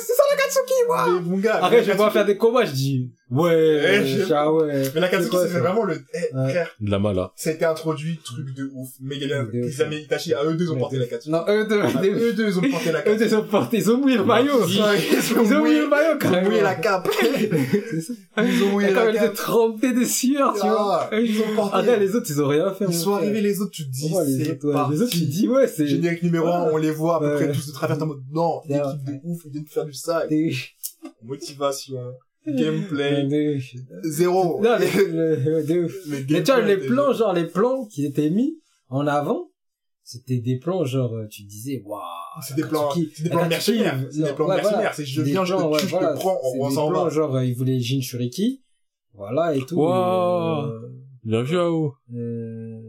[0.00, 1.60] c'est ça la Katsuki, gars.
[1.62, 4.84] Après, je vais voir faire des combats, je dis, Ouais, Eh, ça, ouais.
[4.94, 6.48] Mais la Katsuki, c'est ça vraiment le, eh, Ouais.
[6.50, 7.30] frère, De la mala.
[7.36, 9.46] ça a été introduit, truc de ouf, méga bien.
[9.68, 11.30] Kisame Itachi, à eux deux, ils ont porté la Katsuki.
[11.30, 13.34] Non, eux deux, Ah, eux Eux deux, ils ont porté la eux deux Katsuki.
[13.34, 14.66] ont porté, ils ont mouillé le maillot.
[14.66, 17.08] Ils ont Ils ont mouillé le maillot, Ils ont mouillé la cape.
[17.90, 18.12] C'est ça.
[18.38, 19.34] Ils ont mouillé Quand la elle était cape.
[19.34, 21.08] trempée de sueur, tu vois.
[21.12, 21.76] Ah, Ils ont porté.
[21.76, 22.86] Après, les autres, ils ont rien fait.
[22.88, 24.58] Ils sont arrivés, les autres, tu te dis, c'est.
[24.90, 25.86] Les autres, tu te dis, ouais, c'est...
[25.86, 28.62] Générique numéro 1, on les voit à peu près tous de travers en mode, non,
[28.68, 30.24] l'équipe de ouf, ils viennent de faire du ça.
[31.22, 32.14] Motivation,
[32.56, 33.58] gameplay, de-
[34.08, 34.60] zéro.
[34.62, 35.94] Non, les, le- de ouf.
[36.08, 38.58] Mais Mais tu vois, les plans, genre, les plans qui étaient mis
[38.88, 39.50] en avant,
[40.02, 42.00] c'était des plans, genre, euh, tu disais, waouh.
[42.46, 43.98] C'est des plans, c'est des plans mercenaires.
[44.10, 44.94] C'est des plans ouais, mercenaires.
[44.94, 46.68] C'est je Des viens, je plans, te ouais, tue, je te prends, on C'est voit
[46.68, 47.10] des ça en plans, bas.
[47.10, 48.62] genre, euh, ils voulaient Jin Shuriki.
[49.14, 49.80] Voilà, et tout.
[49.82, 50.88] Et, euh,
[51.24, 51.94] Bien vu, Ao.
[52.14, 52.80] euh,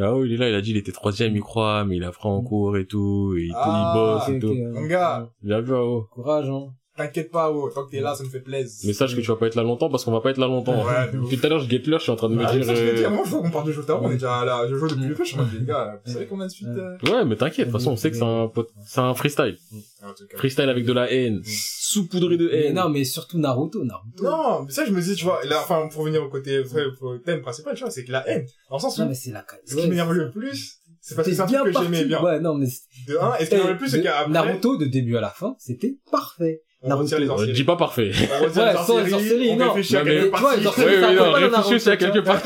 [0.00, 2.12] Ao, il est là, il a dit, il était troisième, il croit, mais il a
[2.12, 4.54] pris en cours et tout, et il, Ah, il bosse et tout.
[4.54, 5.28] Mon gars.
[5.42, 6.02] Bien vu, Ao.
[6.12, 6.72] Courage, hein.
[6.94, 8.86] T'inquiète pas, oh, tant que t'es là, ça me fait plaisir.
[8.86, 10.46] Mais sache que tu vas pas être là longtemps parce qu'on va pas être là
[10.46, 10.84] longtemps.
[10.84, 11.10] Ouais.
[11.10, 12.64] Depuis tout à l'heure, je guette l'heure, je suis en train de me Ah, dire,
[12.66, 14.66] ça, je euh, dire, moi, je vois qu'on parle de Jotaro, on est déjà là,
[14.68, 16.68] je joue depuis le peu, je suis en les gars, vous savez combien de suite,
[16.68, 16.98] euh...
[17.10, 19.56] ouais, mais t'inquiète, de toute façon, on sait que c'est un, pot- c'est un freestyle.
[20.04, 20.36] en tout cas.
[20.36, 21.40] Freestyle avec de la haine.
[21.46, 22.74] Saupoudré de Mais haine.
[22.74, 24.24] non, mais surtout Naruto, Naruto.
[24.24, 26.62] Non, mais ça, je me dis, tu vois, là, enfin, pour revenir au côté,
[27.00, 29.30] au thème principal, tu vois, c'est que la haine, le sens où, Non, mais c'est
[29.30, 31.90] la ce qui m'énerve le plus, c'est parce que c'est un bien truc que parti.
[31.92, 32.22] j'aimais bien.
[32.22, 32.66] Ouais, non, mais
[33.08, 35.30] De un, et ce qui m'énerve le plus, c'est qu'après, Naruto, de début à la
[35.30, 36.60] fin, c'était parfait.
[36.84, 37.52] On retire les Euh, sorciers.
[37.52, 38.10] dis pas parfait.
[38.12, 39.66] On retire Ouais, les sans les sorcelleries, sorcelleries, on non.
[39.68, 40.80] réfléchit à Non, mais- quelques tu vois, les parties.
[40.80, 42.42] Oui, ça oui, non, à Naruto, quelques parce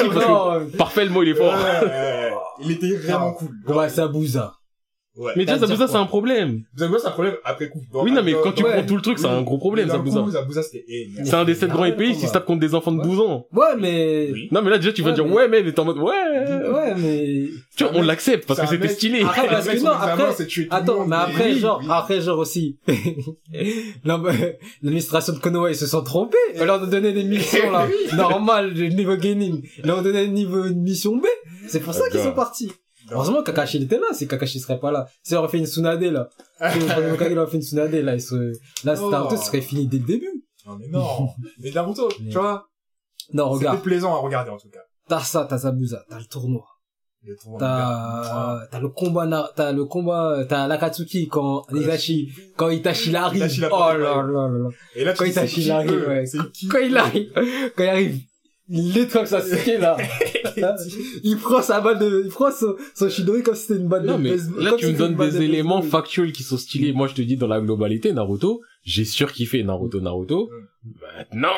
[0.76, 1.54] Parfait, le mot, il est Ouais, fort.
[1.54, 2.32] ouais, ouais.
[2.62, 3.48] Il était vraiment cool.
[3.68, 4.52] Ouais, c'est Abusa.
[5.16, 5.32] Ouais.
[5.36, 6.62] Mais déjà, Zabuza, c'est un problème.
[6.78, 7.80] Zabuza, c'est un problème après coup.
[7.92, 8.72] Dans- Oui, non, mais quand tu ouais.
[8.72, 10.24] prends tout le truc, c'est un gros problème, Zabuza.
[10.30, 11.24] Zabuza, c'était énorme.
[11.26, 12.04] C'est un des sept Ah grands combat.
[12.04, 13.04] ils se tapent contre des enfants de Ouais.
[13.04, 13.46] 12 ans.
[13.52, 14.28] Ouais, mais...
[14.32, 14.48] Oui.
[14.52, 16.04] Non, mais là, déjà, tu vas Ouais, dire, mais- ouais, mais t'es en mode, ouais.
[16.04, 17.46] Ouais, mais...
[17.76, 19.22] Tu vois, on l'accepte parce que c'était stylé.
[19.22, 20.24] Après, parce que non, après...
[20.70, 22.78] Attends, mais après, genre, après, genre aussi,
[24.04, 26.36] non, mais, l'administration de Konoha, ils se sont trompés.
[26.54, 29.62] Ils leur ont donné des missions, là, normales, du niveau gaming.
[29.78, 31.24] Ils leur ont donné niveau, une mission B.
[31.68, 32.70] C'est pour ça qu'ils sont partis.
[33.10, 34.06] Heureusement, Kakashi, il était là.
[34.12, 35.06] Si Kakashi serait pas là.
[35.22, 36.28] Si on aurait fait une Tsunade, là.
[36.72, 38.34] Si il aurait fait une Tsunade, là, il se,
[38.84, 39.10] là, Oh.
[39.10, 40.44] Naruto serait fini dès le début.
[40.66, 41.28] Non, mais non.
[41.60, 42.66] Mais Naruto, Mais- tu vois,
[43.32, 43.82] Non, c'était regarde.
[43.82, 44.80] plaisant à regarder, en tout cas.
[45.08, 46.64] T'as ça, t'as Zabuza, t'as le tournoi.
[47.58, 53.38] T'as, t'as le combat, t'as le combat, t'as l'Akatsuki quand Itachi, quand Itachi il arrive.
[53.38, 54.68] Itachi, il a oh là là là là.
[54.94, 56.24] Et là, tu Quand Itachi, qui il arrive, eux ouais.
[56.70, 57.32] Quand il arrive,
[57.76, 58.20] quand il arrive,
[58.68, 59.96] il est comme ça, c'est là.
[61.24, 64.04] il prend sa balle de, il prend son, son Shidori comme si c'était une balle
[64.06, 66.56] Non, de mais là, comme tu si me donnes des de éléments factuels qui sont
[66.56, 66.92] stylés.
[66.92, 70.50] Moi, je te dis, dans la globalité, Naruto, j'ai surkiffé Naruto, Naruto.
[71.16, 71.50] Maintenant,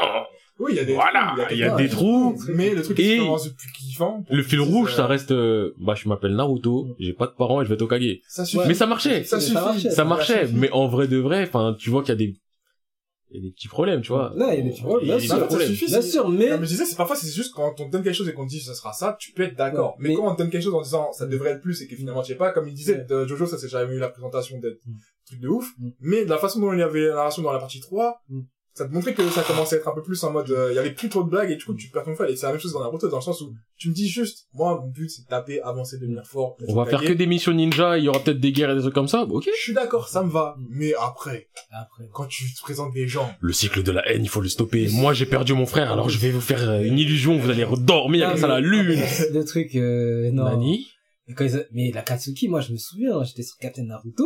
[0.58, 2.36] Oui, il y a des Voilà, trous, il y a des trous.
[2.48, 4.24] Mais le truc qui Et- vraiment plus kiffant.
[4.28, 4.96] le fil rouge, ça.
[4.98, 7.86] ça reste, euh, bah, je m'appelle Naruto, j'ai pas de parents et je vais au
[7.86, 8.18] Kage.
[8.26, 8.66] Ça suffit.
[8.66, 9.22] Mais ça marchait.
[9.24, 9.54] Ça Ça suffit.
[9.54, 9.90] marchait.
[9.90, 10.48] Ça marchait.
[10.54, 12.34] Mais en vrai de vrai, enfin, tu vois qu'il y a des,
[13.30, 14.32] il y a des petits problèmes, tu vois.
[14.36, 15.34] Non, il y a des petits problèmes, Il y a bien des sûr.
[15.36, 15.68] petits Ça problèmes.
[15.68, 17.90] suffit, Bien sûr, mais, Non, mais je disais, c'est parfois, c'est juste quand on te
[17.90, 19.90] donne quelque chose et qu'on te dit, ça sera ça, tu peux être d'accord.
[19.90, 21.80] Ouais, mais, mais- quand on te donne quelque chose en disant, ça devrait être plus
[21.82, 23.98] et que finalement, tu sais pas, comme il disait, de Jojo, ça c'est jamais eu
[23.98, 24.92] la présentation d'être Mm.
[25.26, 25.68] truc de ouf.
[25.78, 25.88] Mm.
[26.00, 28.40] Mais de la façon dont il y avait la narration dans la partie 3, Mm.
[28.78, 30.76] Ça te montrait que ça commençait à être un peu plus en mode, euh, il
[30.76, 32.26] y avait plus trop de blagues et du coup, tu perds ton fil.
[32.30, 34.46] Et c'est la même chose dans Naruto, dans le sens où tu me dis juste,
[34.54, 36.56] moi, mon but, c'est de taper, avancer, devenir fort.
[36.66, 38.80] On va faire que des missions ninja, il y aura peut-être des guerres et des
[38.80, 39.22] trucs comme ça.
[39.24, 39.44] Ok.
[39.46, 40.56] Je suis d'accord, ça me va.
[40.70, 42.08] Mais après, après.
[42.12, 44.88] quand tu te présentes des gens, Le cycle de la haine, il faut le stopper.
[44.92, 47.64] Moi, j'ai perdu mon frère, alors je vais vous faire euh, une illusion, vous allez
[47.64, 49.00] redormir grâce à la lune.
[49.32, 50.44] Le truc, euh, non.
[50.44, 50.86] Nani?
[51.26, 54.24] Mais, quand ils a- mais la Katsuki, moi, je me souviens, j'étais sur Captain Naruto.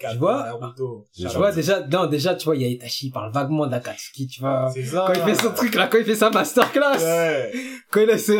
[0.00, 1.04] Tu vois Naruto.
[1.14, 3.72] Tu vois, déjà, non, déjà, tu vois, il y a Itachi, il parle vaguement de
[3.72, 4.70] la Katsuki, tu vois.
[4.72, 5.04] C'est ça.
[5.06, 6.98] Quand il fait son truc, là, quand il fait sa masterclass.
[7.02, 7.52] Ouais.
[7.90, 8.32] Quand il a ce,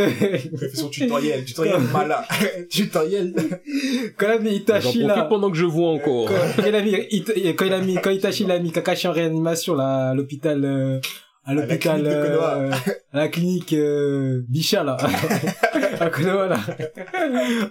[0.52, 2.24] Il fait son tutoriel, tutoriel mala.
[2.70, 3.34] tutoriel.
[4.16, 5.24] quand il a mis Itachi, là.
[5.24, 6.26] pendant que je vois encore.
[6.28, 8.70] Quand, quand il a mis, It- quand il a mis, quand Itachi, il a mis
[8.70, 11.00] Kakashi en réanimation, là, à l'hôpital, euh,
[11.44, 12.54] à la l'hôpital, clinique de Konoha.
[12.58, 12.70] euh,
[13.12, 14.96] à la clinique, euh, Bichat, là.
[16.00, 16.60] À Konoha, là.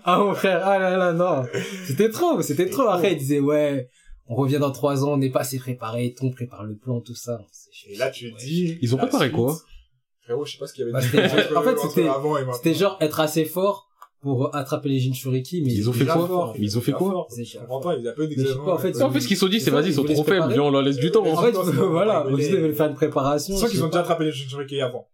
[0.06, 1.44] Ah, mon frère, ah là là, non.
[1.86, 2.84] C'était trop, c'était trop.
[2.88, 3.90] Après, il disait, ouais,
[4.28, 7.16] on revient dans trois ans, on n'est pas assez préparé, on prépare le plan, tout
[7.16, 7.42] ça.
[7.90, 8.78] Et là, tu dis.
[8.82, 9.36] Ils ont préparé suite.
[9.36, 9.58] quoi
[10.22, 12.08] Frérot, je sais pas ce qu'il y avait Bah, en fait, c'était-.
[12.54, 13.88] C'était genre être assez fort
[14.22, 16.54] pour attraper les Jinchuriki, mais Ils ont fait quoi fort.
[16.60, 19.48] Ils ont fait quoi Je comprends pas, en fait, En fait, ce qu'ils se sont
[19.48, 21.26] dit, c'est C'est vas-y, ils sont trop faibles, viens, on leur laisse du temps.
[21.26, 23.58] En fait, c'est voilà, les- devait faire une préparation.
[23.58, 25.08] Sens qu'ils ont déjà attrapé les Jinchuriki avant.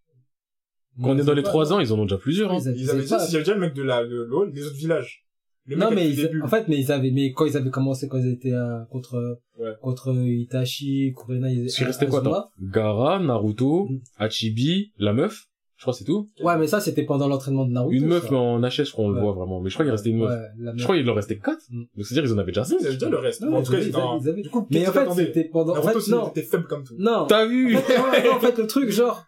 [1.02, 2.52] Quand on est dans les trois ans, ils en ont déjà plusieurs.
[2.52, 2.58] hein.
[2.62, 4.06] Ils avaient- Ils avaient ils déjà, avaient il y avait déjà le mec de la,
[4.06, 5.22] de l'eau, les autres villages.
[5.68, 8.20] Le Non, mais ils, en fait, mais ils avaient, mais quand ils avaient commencé, quand
[8.20, 9.72] ils étaient euh, contre, Ouais.
[9.82, 12.50] contre Itachi, Kurena, ils qu'il restait quoi, attends?
[12.62, 14.00] Gara, Naruto, Mm.
[14.20, 15.46] Hachibi, la meuf,
[15.78, 16.30] je crois que c'est tout.
[16.44, 17.94] Ouais, mais ça, c'était pendant l'entraînement de Naruto.
[17.96, 18.30] Une meuf, ça.
[18.32, 19.60] mais en HS, je crois, on le voit vraiment.
[19.60, 20.30] Mais je crois qu'il restait une meuf.
[20.30, 20.72] Ouais.
[20.78, 21.58] Je crois qu'il en restait 4.
[21.72, 21.80] Mm.
[21.96, 22.78] Donc c'est-à-dire, ils en avaient déjà 5.
[22.82, 23.44] C'est déjà le reste.
[23.44, 25.76] En tout cas, ils avaient- ils avaient- Du coup, Mais en fait, c'était pendant, en
[25.84, 26.26] Naruto, fait, non.
[26.28, 26.96] c'était faible comme tout.
[27.00, 27.26] Non.
[27.28, 27.76] T'as vu?
[27.76, 29.26] En fait, le truc, genre,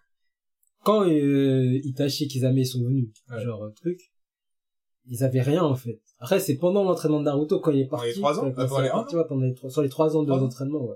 [0.88, 3.43] quand euh, Itachi et Kizame sont venus, Ouais.
[3.43, 4.00] genre, euh, truc,
[5.10, 6.00] ils avaient rien, en fait.
[6.19, 8.13] Après, c'est pendant l'entraînement de Naruto, quand il est Pendant parti.
[8.15, 9.69] les trois ans quand Euh, il pendant les est un parti, ouais, pendant les trois,
[9.69, 10.95] sur les trois ans de Trois ans d'entraînement, ouais.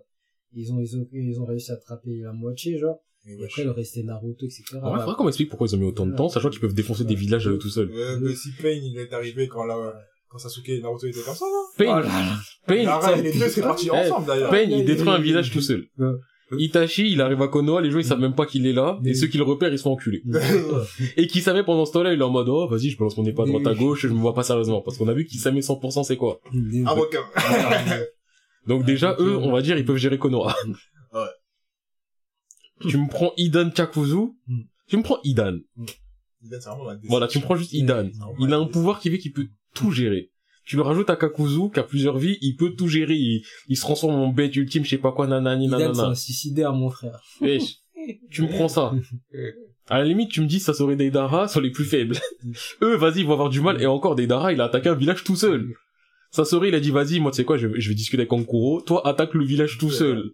[0.54, 2.98] Ils ont, ils ont, ils ont réussi à attraper la moitié, genre.
[3.28, 4.64] Et après, il restait Naruto, etc.
[4.76, 5.00] En vrai, Ouais.
[5.02, 7.16] faudrait qu'on m'explique pourquoi ils ont mis autant de temps, sachant qu'ils peuvent défoncer des
[7.16, 7.92] villages euh, tout seuls.
[8.22, 9.76] Mais si Pain, il est arrivé quand là,
[10.28, 11.62] quand Sasuke et Naruto étaient comme ça, là.
[11.78, 12.36] Pain, Oh là là.
[12.66, 14.50] Pain, Lara et les deux, c'est parti Eh, ensemble, d'ailleurs.
[14.50, 15.86] Pain, il détruit un village tout seul.
[16.60, 19.14] Itachi, il arrive à Konoha, les gens ils savent même pas qu'il est là, et
[19.14, 20.24] ceux qui le repèrent, ils sont enculés.
[21.18, 23.26] Et qui savait pendant ce temps-là, il est en mode, oh, vas-y, je balance mon
[23.26, 24.82] épée à droite à gauche, je me vois pas sérieusement.
[24.82, 26.40] Parce qu'on a vu qu'il savait 100% c'est quoi?
[26.54, 27.20] Un requin.
[28.68, 30.56] Donc déjà, eux, on va dire, ils peuvent gérer Konoha.
[31.14, 32.88] Ouais.
[32.90, 34.62] tu me prends Idan Kakuzu, Mm.
[34.88, 35.58] tu me prends Idan.
[36.44, 38.10] Idan, c'est vraiment la Voilà, tu me prends juste Idan.
[38.40, 40.32] Il a un pouvoir qui fait qu'il peut tout gérer.
[40.66, 43.16] Tu le rajoutes à Kakuzu, qui a plusieurs vies, il peut tout gérer.
[43.16, 46.04] Il, il se transforme en bête ultime, je sais pas quoi, nanani, Idan, c'est nanana.
[46.10, 47.20] un suicidaire, mon frère.
[47.42, 47.78] Wesh,
[48.30, 48.94] tu me prends ça.
[49.90, 52.16] À la limite, tu me dis, ça serait Deidara sur les plus faibles.
[52.82, 53.82] Eux, vas-y, ils vont avoir du mal.
[53.82, 55.74] Et encore, Deidara, il a attaqué un village tout seul.
[56.30, 58.22] Ça serait, il a dit, vas-y, moi, tu sais quoi, je, vais- je vais discuter
[58.22, 58.80] avec Ankuro.
[58.82, 60.32] Toi, attaque le village tout seul.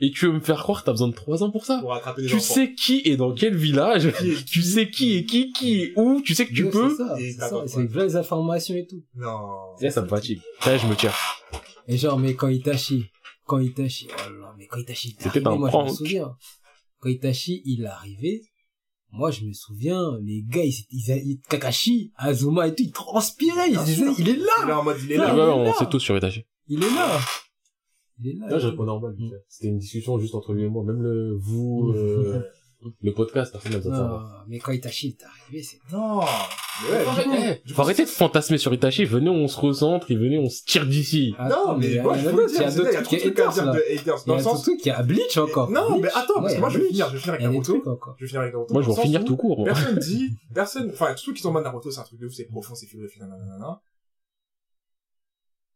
[0.00, 1.78] Et tu veux me faire croire que t'as besoin de trois ans pour ça?
[1.80, 2.54] Pour attraper des Tu enfants.
[2.54, 4.08] sais qui est dans quel village,
[4.46, 6.90] tu sais qui est qui, qui est où, tu sais que tu peux.
[6.90, 7.56] C'est ça, Et c'est t'as ça.
[7.60, 7.84] pas C'est quoi.
[8.04, 9.02] vraies informations et tout.
[9.16, 9.48] Non.
[9.80, 10.40] Eh, ça me fatigue.
[10.60, 11.12] Ça, je me tire.
[11.88, 13.06] Et genre, mais quand Itachi,
[13.46, 15.96] quand Itachi, oh là là, mais quand Itachi est C'était arrivé, un moi je me
[15.96, 16.36] souviens.
[17.00, 18.42] Quand Itachi, il est arrivé,
[19.10, 23.70] moi je me souviens, les gars, ils, ils, ils- Kakashi, Azuma et tout, ils transpiraient,
[23.70, 25.34] ils disaient, il est Il là, est en mode, il est Ouais, là.
[25.34, 25.72] ouais, il on là.
[25.74, 26.44] sait tous sur Itachi.
[26.68, 27.18] il est là.
[28.20, 28.48] Il est là.
[28.48, 29.14] Là, je réponds normal.
[29.18, 29.30] Mm.
[29.48, 30.84] C'était une discussion juste entre lui et moi.
[30.84, 32.42] Même le, vous, euh,
[33.00, 34.22] le podcast, personne n'a besoin de savoir.
[34.22, 35.78] Non, mais quand Itachi est arrivé, c'est...
[35.92, 36.20] Non.
[36.20, 39.04] Ouais, faut arrêter de fantasmer sur Itachi.
[39.04, 41.34] Venez, on se recentre et venez, on se tire d'ici.
[41.38, 43.40] Non, mais moi, il y je y dire, il y a d'autres trucs qui trucs
[43.40, 44.24] à dire de haters.
[44.26, 45.70] Dans a le sens, il y a Bleach encore.
[45.70, 47.82] Non, mais attends, parce Ouais, que moi, je vais finir, je vais finir avec Naruto.
[48.18, 48.72] Je vais finir avec Naruto.
[48.74, 49.58] Moi, je vais en finir tout court.
[49.58, 49.66] moi.
[49.66, 52.32] Personne dit, personne, enfin, tout qui sont en mode Naruto, c'est un truc de ouf,
[52.34, 53.80] c'est profond, c'est philosophique, nanana.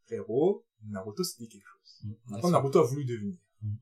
[0.06, 2.10] Frérot, Naruto, c'était quelque chose.
[2.28, 3.36] Maintenant, Naruto a voulu devenir.
[3.62, 3.74] Mm.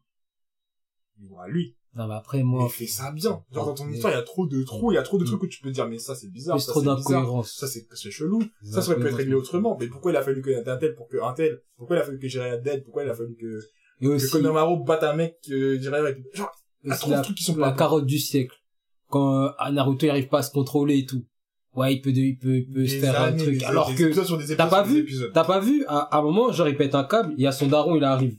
[1.19, 3.43] Mais voilà, lui, Non, mais après, il moi, fait ça bien.
[3.51, 5.17] Genre, dans ton Mais- histoire, il y a trop de trous, il y a trop
[5.19, 5.27] de Mm.
[5.29, 7.55] trucs où tu peux dire, mais ça, c'est bizarre, ça, trop d'incohérence.
[7.57, 8.43] Ça, c'est, c'est chelou.
[8.63, 9.77] Ça, ça aurait pu être réglé autrement.
[9.81, 11.63] Mais pourquoi il a fallu que un tel pour que un tel?
[11.77, 12.85] Pourquoi il a fallu que Jiraiya dead?
[12.85, 13.61] Pourquoi il a fallu que,
[14.01, 16.51] Et que aussi, Konohamaru batte un mec, que Jiraiya genre,
[16.85, 18.55] ah, aussi trop de la, trucs qui sont la pas carotte du siècle.
[19.09, 21.25] Quand euh, Naruto il arrive pas à se contrôler et tout.
[21.77, 23.59] Ouais, il peut, de- il peut, il peut se faire un truc.
[23.59, 26.69] des- Alors des que, t'as pas vu t'as pas vu, à, à un moment, genre,
[26.69, 28.33] il pète un câble, il y a son daron, il arrive.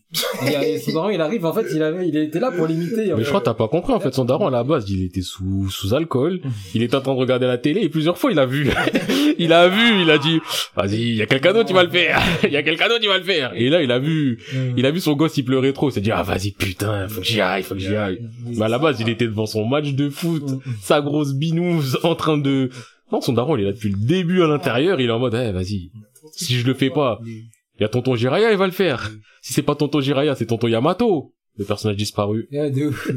[0.43, 2.65] Il y a, son daron, il arrive, en fait, il avait, il était là pour
[2.67, 2.95] l'imiter.
[3.08, 3.23] Mais fait.
[3.23, 4.13] je crois que t'as pas compris, en fait.
[4.13, 6.41] Son daron, à la base, il était sous, sous alcool.
[6.73, 8.69] Il était en train de regarder la télé et plusieurs fois, il a vu.
[9.38, 10.39] il a vu, il a dit,
[10.76, 12.19] vas-y, il y a quelqu'un d'autre qui va le faire.
[12.43, 13.52] Il y a quelqu'un d'autre qui va le faire.
[13.56, 14.39] Et là, il a vu,
[14.76, 15.89] il a vu son gosse, il pleurait trop.
[15.89, 18.19] Il s'est dit, ah, vas-y, putain, faut que j'y aille, faut que j'y aille.
[18.45, 20.43] Mais à la base, il était devant son match de foot,
[20.82, 22.69] sa grosse binouse, en train de...
[23.12, 25.00] Non, son daron, il est là depuis le début à l'intérieur.
[25.00, 25.91] Il est en mode, eh, vas-y,
[26.34, 29.12] si je le fais pas, il y a tonton Jiraya, il va le faire.
[29.41, 31.34] Si c'est pas tonton Jiraya, c'est tonton Yamato.
[31.58, 32.48] Le personnage disparu.
[32.52, 33.10] De ouf.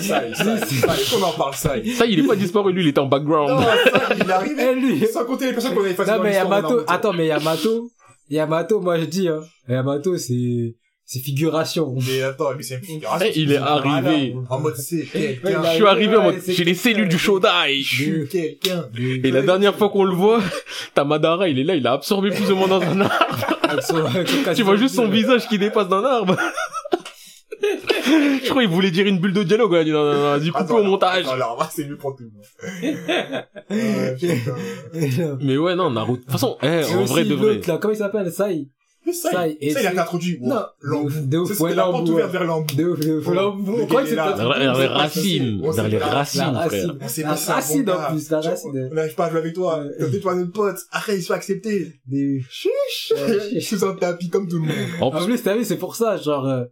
[0.00, 1.74] Ça, ça, ça, qu'on en parle, ça.
[1.94, 3.48] Ça, il est pas disparu, lui, il était en background.
[3.48, 4.72] Non, ça, il est arrivé.
[4.72, 5.06] Eh, lui.
[5.06, 7.88] Sans compter les personnes qu'on avait effacées Non, dans mais Yamato, attends, mais Yamato,
[8.28, 9.40] Yamato, moi, je dis, hein.
[9.68, 10.74] Yamato, c'est,
[11.08, 11.94] c'est figuration.
[12.06, 13.28] Mais attends, lui, c'est une figuration.
[13.32, 14.34] Eh, il est arrivé.
[14.50, 15.62] En mode, c'est Ouais, quelqu'un.
[15.62, 17.80] Je suis arrivé en mode, j'ai les cellules du Shodai.
[17.80, 18.88] Je suis quelqu'un.
[18.98, 20.42] Et la dernière fois qu'on le voit,
[20.94, 24.54] t'as Madara, il est là, il a absorbé plus ou moins dans un arbre.
[24.54, 26.36] Tu vois juste son visage qui dépasse d'un arbre.
[27.62, 30.38] Je crois qu'il voulait dire une bulle de dialogue, il a dit, non, non, non,
[30.38, 31.26] vas-y, coupé Attends, au montage.
[31.26, 32.44] Alors, là, c'est mieux pour tout le monde.
[35.40, 36.16] Mais ouais, non, Naruto.
[36.16, 37.60] De toute façon, eh, en vrai de vrai.
[37.66, 38.30] là, comment il s'appelle?
[38.32, 38.68] Sai?
[39.12, 40.38] Ça, Ça, il, et ça, il a c'est- introduit.
[40.40, 41.10] Non, l'embout.
[41.28, 42.74] de ouf, Ça, ouais, C'était la porte l'embout, ouverte vers l'embout.
[42.76, 43.24] De ouf, de ouf.
[43.28, 43.46] Oh, Là, le
[43.82, 44.26] on croit que il est là.
[44.32, 46.86] c'était Vers, les c'est racines, vers les racines, la frère.
[46.88, 48.88] La passé un bon racine, en plus, la racine.
[48.90, 49.84] On n'arrive pas à jouer avec toi.
[50.10, 50.76] T'es toi notre pote.
[50.90, 51.92] Arrête, il se fait accepter.
[52.06, 53.12] Des- Chiche.
[53.16, 53.60] Ouais.
[53.60, 54.76] Sous un tapis comme tout le monde.
[55.00, 56.64] En plus, t'as vu, c'est pour ça, genre, euh,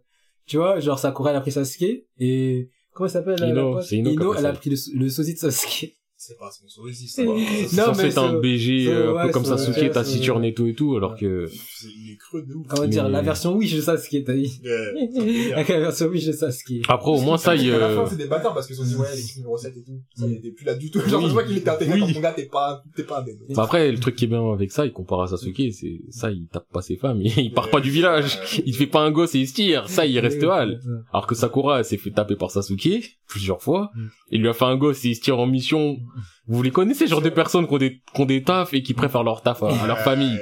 [0.45, 3.83] tu vois, genre, Sakura, elle a pris Sasuke, et, comment elle s'appelle, Ino, la pote?
[3.87, 4.59] c'est Ino elle a ça.
[4.59, 5.93] pris le, le sosie de Sasuke.
[6.27, 9.91] C'est pas son aussi ça non mais c'est un BG euh, un peu comme Sasuke
[9.91, 11.47] t'as Saturne et tout et tout alors que
[11.83, 12.65] il est creux de ouf.
[12.67, 14.59] Comment dire la version Wish de Sasuke t'as dit.
[15.51, 18.25] La version Wish de Sasuke après au moins ça il à la fin c'est des
[18.25, 20.65] bâtards parce qu'ils ont dit ouais les numéro 7 et tout ça il était plus
[20.65, 20.99] là du tout.
[21.01, 23.91] Genre je vois qu'il était intégré dans ton gars t'es pas t'es pas bah après
[23.91, 26.67] le truc qui est bien avec ça il compare à Sasuke c'est ça il tape
[26.71, 29.47] pas ses femmes il part pas du village il fait pas un gosse et il
[29.47, 30.79] se tire ça il reste mal
[31.13, 33.91] alors que Sakura s'est fait taper par Sasuke plusieurs fois
[34.31, 35.97] il lui a fait un gosse et il se tire en mission
[36.47, 38.93] vous les connaissez, genre des personnes qui ont des, qui ont des tafs et qui
[38.93, 40.39] préfèrent leur taf à, leur famille.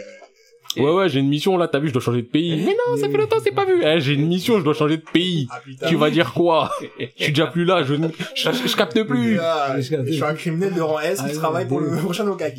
[0.77, 2.63] Ouais, ouais, j'ai une mission là, t'as vu, je dois changer de pays.
[2.65, 3.83] Mais non, ça fait longtemps, c'est pas vu.
[3.83, 5.47] Eh, j'ai une mission, je dois changer de pays.
[5.51, 6.71] Ah, tu vas dire quoi?
[6.99, 9.39] Je suis déjà plus là, je, je, je, capte plus.
[9.39, 12.53] Ah, je, suis un criminel de rang S qui ah, travaille pour le prochain Okage.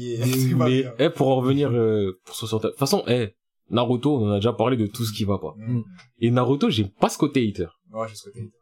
[0.56, 2.68] Mais, eh, pour en revenir, euh, pour se sortir.
[2.68, 3.34] De toute façon, eh,
[3.70, 5.54] Naruto, on en a déjà parlé de tout ce qui va pas.
[5.56, 5.82] Mm.
[6.20, 7.66] Et Naruto, j'ai pas ce côté hater.
[7.92, 8.52] Ouais, j'ai ce côté hater.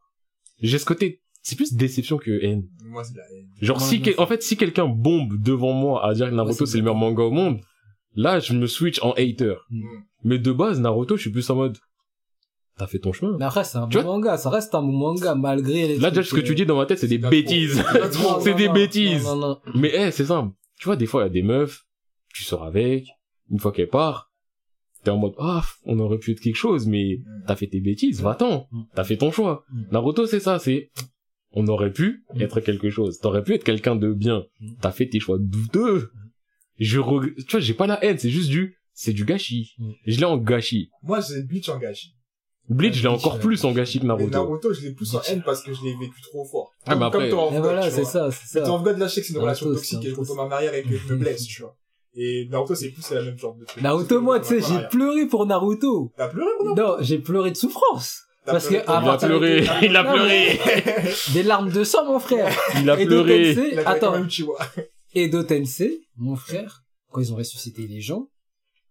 [0.63, 2.69] J'ai ce côté c'est plus déception que haine.
[2.93, 3.49] Moi, c'est la haine.
[3.61, 6.83] Genre, si, en fait, si quelqu'un bombe devant moi à dire que Naruto c'est le
[6.83, 7.61] meilleur manga au monde,
[8.15, 9.55] là, je me switch en hater.
[9.71, 9.85] Mm.
[10.25, 11.79] Mais de base, Naruto, je suis plus en mode,
[12.77, 13.37] t'as fait ton chemin.
[13.39, 16.23] Mais après, c'est un bon manga, ça reste un bon manga, malgré les Là, déjà,
[16.23, 17.83] ce que tu dis dans ma tête, c'est des bêtises.
[18.43, 19.27] c'est des bêtises.
[19.75, 20.55] Mais, eh, c'est simple.
[20.79, 21.87] Tu vois, des fois, il y a des meufs,
[22.35, 23.07] tu sors avec,
[23.51, 24.31] une fois qu'elle part,
[25.03, 27.45] t'es en mode, ah, on aurait pu être quelque chose, mais mm.
[27.47, 28.69] t'as fait tes bêtises, va-t'en.
[28.71, 28.83] Mm.
[28.95, 29.65] T'as fait ton choix.
[29.91, 30.91] Naruto, c'est ça, c'est,
[31.55, 32.43] on aurait pu mm.
[32.43, 33.19] être quelque chose.
[33.19, 34.45] T'aurais pu être quelqu'un de bien.
[34.61, 34.73] Mm.
[34.81, 36.11] T'as fait tes choix douteux.
[36.79, 39.75] Je tu vois, j'ai pas la haine, c'est juste du, c'est du gâchis.
[39.79, 39.91] Mm.
[40.07, 40.91] Je l'ai en gâchis.
[41.03, 42.15] Moi, j'ai Bleach en gâchis.
[42.69, 44.31] Bleach, je l'ai encore plus en gâchis que Naruto.
[44.31, 46.73] Naruto, je l'ai plus en haine parce que je l'ai vécu trop fort.
[46.87, 47.29] Ah, mais après...
[47.29, 48.61] Comme voilà, c'est ça, c'est ça.
[48.61, 50.51] Mais ton God, là, je sais que c'est une relation toxique et je retourne en
[50.51, 51.77] arrière et que je me blesse, tu vois.
[52.15, 53.83] Et Naruto, c'est plus, c'est la même genre de truc.
[53.83, 56.13] Naruto, moi, tu sais, j'ai pleuré pour Naruto.
[56.17, 56.83] T'as pleuré pour Naruto?
[56.83, 58.23] Non, j'ai pleuré de souffrance.
[58.45, 60.61] Parce que, il a pleuré, il a pleuré.
[61.33, 62.53] Des larmes de sang, mon frère.
[62.81, 63.57] Il a pleuré.
[63.87, 64.15] attends.
[65.15, 68.29] Edo Tensei, mon frère, quand ils ont ressuscité les gens,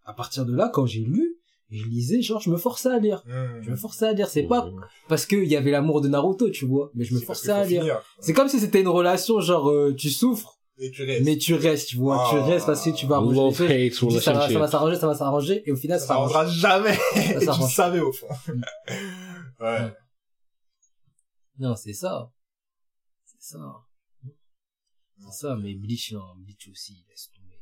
[0.06, 1.36] à partir de là, quand j'ai lu,
[1.70, 3.24] je lisais, genre, je me forçais à lire.
[3.26, 3.62] Hmm.
[3.62, 4.28] Je me forçais à lire.
[4.28, 4.70] C'est pas
[5.08, 8.02] parce qu'il y avait l'amour de Naruto, tu vois, mais je me forçais à lire.
[8.20, 10.60] C'est comme si c'était une relation, genre, euh, tu souffres,
[10.90, 11.26] tu restes.
[11.26, 12.46] Mais tu restes, tu vois, tu ah.
[12.46, 13.92] restes parce que tu vas arranger.
[13.92, 16.98] ça, va, ça va s'arranger, ça va s'arranger, et au final, ça s'arrangera jamais.
[17.46, 18.28] Ça tu savais au fond.
[19.62, 19.94] Ouais.
[21.60, 22.32] Non, c'est ça.
[23.26, 23.60] C'est ça.
[25.20, 27.62] C'est ça, mais Bleach, non, Bleach aussi, laisse tomber.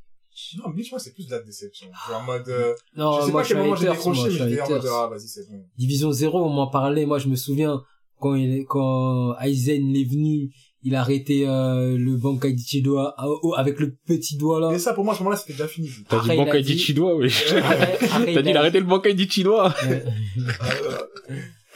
[0.57, 1.91] Non, Bleach, moi, c'est plus de la déception.
[2.13, 4.69] en mode, euh, non, je sais moi, pas quel moment j'ai décroché, mais j'étais en
[4.69, 5.65] mode, ah, vas-y, c'est bon.
[5.77, 7.83] Division 0, on m'en parlait, moi, je me souviens,
[8.19, 13.15] quand il, quand Aizen est venu, il a arrêté euh, le Bankai Dichidoa
[13.57, 14.69] avec le petit doigt là.
[14.71, 15.89] Mais ça pour moi à ce moment-là c'était déjà fini.
[16.07, 17.33] T'as dit Bankai Dichidoa oui.
[17.49, 19.75] T'as dit il a arrêté le Bankai Dichidoa.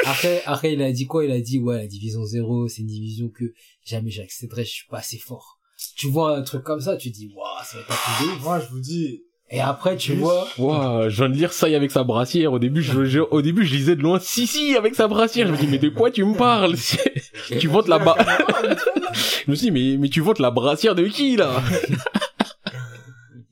[0.06, 1.26] Après après il a dit quoi?
[1.26, 3.54] Il a dit ouais la division 0 c'est une division que
[3.86, 5.60] jamais j'accéderai, je suis pas assez fort.
[5.96, 8.68] Tu vois un truc comme ça, tu dis waouh ça va être un Moi je
[8.68, 10.48] vous dis et après, tu vois.
[10.58, 12.54] Waouh, je viens de lire ça avec sa brassière.
[12.54, 15.46] Au début, je, au début, je lisais de loin, si, si, avec sa brassière.
[15.46, 16.76] Je me dis, mais de quoi tu me parles?
[17.60, 18.18] tu votes la bas
[19.46, 21.62] je me suis dit, mais, mais tu votes la brassière de qui, là?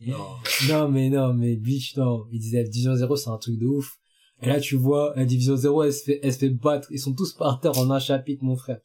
[0.07, 0.87] non.
[0.89, 2.25] mais non, mais Bleach, non.
[2.31, 3.99] Il disait, Division 0, c'est un truc de ouf.
[4.41, 6.87] Et là, tu vois, la Division 0, elle se fait, elle se fait battre.
[6.91, 8.79] Ils sont tous par terre en un chapitre, mon frère.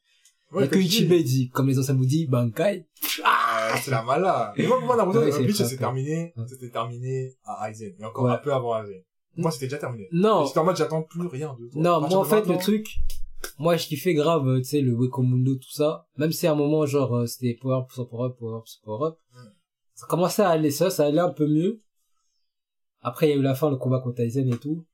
[0.53, 2.87] Ouais, que Ichibei dit, comme les anciens vous disent, Bankai.
[3.25, 4.53] Ah, c'est la mala.
[4.57, 7.95] Et moi, pour moi, Naruto, ouais, c'est terminé, c'était terminé à Aizen.
[7.99, 9.03] Et encore un peu avant Aizen.
[9.37, 10.09] Moi, c'était déjà terminé.
[10.13, 10.47] Non.
[10.47, 11.83] J'étais en mode, j'attends plus rien de toi.
[11.83, 13.01] Non, moi, en fait, le truc,
[13.59, 16.07] moi, je kiffais grave, tu sais, le Wekomundo, tout ça.
[16.17, 19.09] Même si à un moment, genre, euh, c'était power up, power up, power up, power
[19.09, 19.19] up.
[19.95, 21.81] Ça commençait à aller ça, ça allait un peu mieux.
[23.01, 24.85] Après, il y a eu la fin, le combat contre Aizen et tout.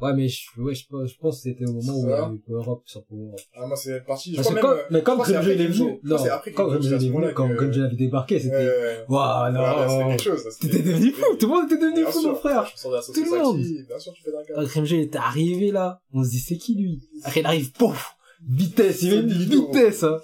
[0.00, 2.30] Ouais, mais je, ouais, je, je pense que c'était au moment où il y a
[2.48, 3.40] eu Up sur Power Up.
[3.54, 4.34] Ah, moi, c'est parti.
[4.34, 6.16] Parce que comme, mais comme Grimjo il est venu, non,
[6.54, 10.16] quand Grimjo il est venu, quand Grimjo avait débarqué, c'était, waouh, non.
[10.16, 12.70] T'étais devenu fou, tout le monde était devenu fou, mon frère.
[12.80, 13.58] Tout le monde.
[13.58, 16.00] Bien sûr, tu fais d'un était arrivé là.
[16.12, 17.02] On se dit, c'est qui lui?
[17.24, 18.16] Après, il arrive, pouf!
[18.46, 20.20] Vitesse, il met une vitesse, hein.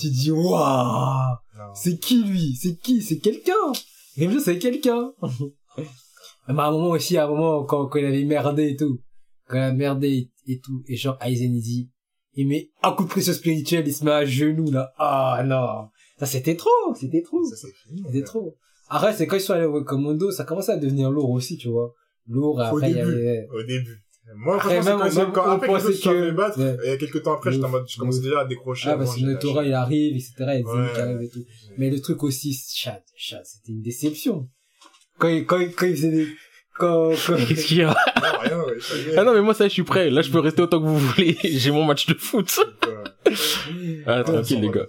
[0.00, 1.36] Tu dis, waouh!
[1.74, 2.56] C'est qui lui?
[2.60, 3.02] C'est qui?
[3.02, 3.52] C'est quelqu'un!
[4.16, 5.12] Grimjo, c'est quelqu'un!
[6.48, 9.00] Mais à un moment aussi, à un moment, quand, quand il avait merdé et tout,
[9.48, 11.90] quand il a merdé et tout, et genre Aizen il dit,
[12.34, 14.92] il met un coup de pression spirituel, il se met à genoux là.
[14.98, 18.56] Ah non, ça c'était trop, c'était trop, c'était trop.
[18.88, 21.68] Après c'est quand ils sont allés au Commando, ça commençait à devenir lourd aussi, tu
[21.68, 21.94] vois.
[22.28, 22.60] Lourd.
[22.60, 23.46] Après il y avait.
[23.52, 24.02] Au début.
[24.34, 26.30] Moi, après, même, quand, quand, après que je que...
[26.32, 28.88] battre, et quelques temps après, j'étais en mode, je commençais déjà à décrocher.
[28.90, 31.44] Ah, parce que le Torah, il arrive, etc., il y a et tout.
[31.78, 34.48] Mais le truc aussi, Chad, Chad, c'était une déception
[35.18, 36.28] quand il, quand il, quand il faisait des,
[36.78, 37.36] quand, quand...
[37.36, 37.88] Qu'est-ce qu'il y a?
[37.88, 38.74] Non, rien, ouais,
[39.16, 40.10] ah non, mais moi, ça, je suis prêt.
[40.10, 41.36] Là, je peux rester autant que vous voulez.
[41.44, 42.58] J'ai mon match de foot.
[44.06, 44.86] ah, tranquille, les gars.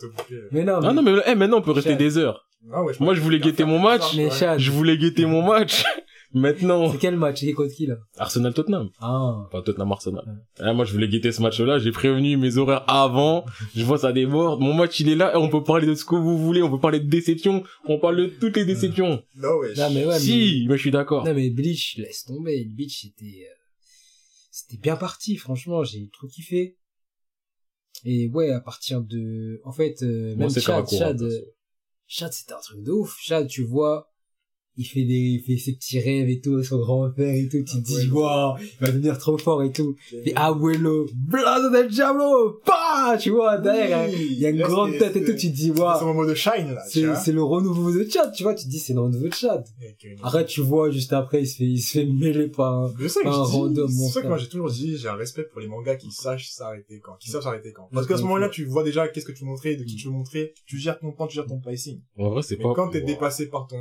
[0.52, 0.88] Mais non, mais...
[0.88, 2.46] Ah non, mais, eh, maintenant, on peut rester des heures.
[2.74, 4.16] Ah ouais, Moi, je voulais guetter mon match.
[4.16, 5.84] Mais Chad, Je voulais guetter mon match.
[6.34, 7.40] Maintenant, c'est quel match?
[7.40, 7.96] C'est contre qui, là?
[8.18, 8.90] Arsenal-Tottenham.
[9.00, 9.46] Ah.
[9.48, 10.26] Enfin, Tottenham-Arsenal.
[10.60, 11.80] Ah, moi, je voulais guetter ce match-là.
[11.80, 13.46] J'ai prévenu mes horaires avant.
[13.76, 14.60] Je vois ça déborde.
[14.60, 15.34] Mon match, il est là.
[15.34, 16.62] Et on peut parler de ce que vous voulez.
[16.62, 17.64] On peut parler de déception.
[17.86, 19.24] On parle de toutes les déceptions.
[19.38, 19.74] Non, ouais.
[19.78, 21.26] Non, mais ouais, si, mais je suis d'accord.
[21.26, 22.66] Non mais Bleach, laisse tomber.
[22.66, 23.56] Bleach c'était euh,
[24.52, 25.38] c'était bien parti.
[25.38, 26.78] Franchement, j'ai trop kiffé.
[28.04, 31.26] Et ouais, à partir de, en fait, euh, même Chad, Chad, perso.
[31.26, 31.42] euh,
[32.08, 33.18] Chad c'était un truc de ouf.
[33.20, 34.07] Chad, tu vois,
[34.78, 37.58] il fait des, il fait ses petits rêves et tout, son grand-père et tout.
[37.64, 39.96] Tu te dis, waouh, il va devenir trop fort et tout.
[40.26, 44.98] Et Abuelo, Blazo del Diablo, bah, tu vois, derrière, Oui, il y a une grande
[44.98, 45.34] tête et tout.
[45.34, 48.08] Tu te dis, C'est son waouh, moment de shine, là, c'est, c'est le renouveau de
[48.10, 48.54] Chad, tu vois.
[48.56, 49.66] Tu te dis, c'est le renouveau de Chad.
[49.82, 52.74] Avec une- Arrête, tu vois, juste après, il se fait, il se fait mêler par
[52.84, 52.94] un-
[53.44, 56.12] random, c'est ça que moi j'ai toujours dit, j'ai un respect pour les mangas qui
[56.12, 57.90] sachent s'arrêter quand, qui savent s'arrêter quand.
[57.94, 60.08] Parce qu'à ce moment-là, tu vois déjà qu'est-ce que tu veux montrer, de qui tu
[60.08, 62.02] veux montrer, tu gères ton temps, tu gères ton pacing.
[62.18, 62.74] En vrai, c'est pas...
[62.76, 63.78] quand t'es dépassé par ton,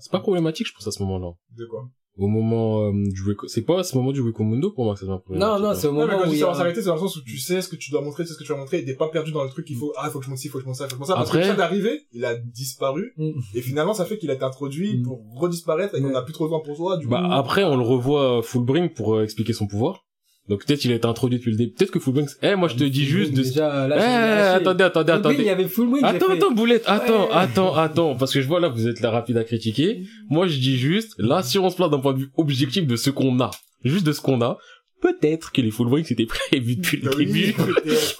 [0.00, 1.32] C'est pas problématique, je pense, à ce moment-là.
[1.56, 1.88] de quoi?
[2.18, 4.94] Au moment euh, du Weko- c'est pas à ce moment du Weko Mundo pour moi
[4.94, 5.54] que ça devient problématique.
[5.54, 5.74] Non, non, hein.
[5.74, 6.46] c'est au Non, mais moment quand où tu il dis y a...
[6.46, 8.28] savoir s'arrêter, c'est dans le sens où tu sais ce que tu dois montrer, tu
[8.28, 9.92] sais ce que tu vas montrer, et t'es pas perdu dans le truc, il faut,
[9.96, 11.08] ah, faut que je montre ci, faut que je montre ça, faut que je montre
[11.12, 11.14] ça.
[11.14, 13.30] Parce Après- que arrivé, il a disparu, Mm.
[13.54, 15.02] et finalement, ça fait qu'il a été introduit Mm.
[15.04, 16.14] pour redisparaître et qu'on Ouais.
[16.16, 17.12] a plus trop de temps pour soi, du coup.
[17.12, 20.04] Bah après on le revoit euh, Fullbring pour euh, expliquer son pouvoir.
[20.48, 21.72] Donc peut-être il a été introduit depuis le début.
[21.74, 22.26] Peut-être que Fullbring.
[22.42, 23.42] Eh moi je te dis juste de.
[23.42, 24.56] Déjà, Eh là, lâché.
[24.56, 25.50] attendez attendez Full Bring, Il y attendez.
[25.50, 27.32] avait Full Bring, j'ai Attends fait- attends Boulette attends Ouais.
[27.32, 30.02] attends attends parce que je vois là vous êtes là rapide à critiquer.
[30.28, 32.96] Moi je dis juste là si on se place d'un point de vue objectif de
[32.96, 33.50] ce qu'on a,
[33.84, 34.58] juste de ce qu'on a.
[35.00, 37.54] Peut-être que les Fullbring c'était prévu depuis le oui, début.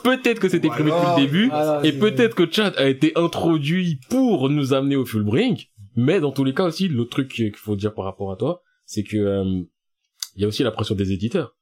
[0.04, 0.40] peut-être.
[0.40, 1.50] Que c'était prévu depuis le début.
[1.50, 6.30] Alors, Et peut-être que Chad a été introduit pour nous amener au Fullbrink, mais dans
[6.32, 9.16] tous les cas aussi, l'autre truc qu'il faut dire par rapport à toi, c'est que
[9.18, 9.44] euh,
[10.36, 11.54] il y a aussi la pression des éditeurs,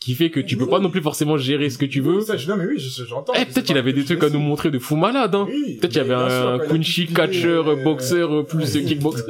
[0.00, 2.16] qui fait que tu peux pas non plus forcément gérer ce que tu veux.
[2.16, 3.32] Oui, ça, je- non, mais oui, je- j'entends.
[3.38, 5.46] Eh, peut-être qu'il avait des trucs à nous montrer de fou malade, hein.
[5.48, 8.84] Oui, Peut-être qu'il y avait un il Kunchi catcher, expliqué, boxeur, euh, plus ouais.
[8.84, 9.22] kickbox.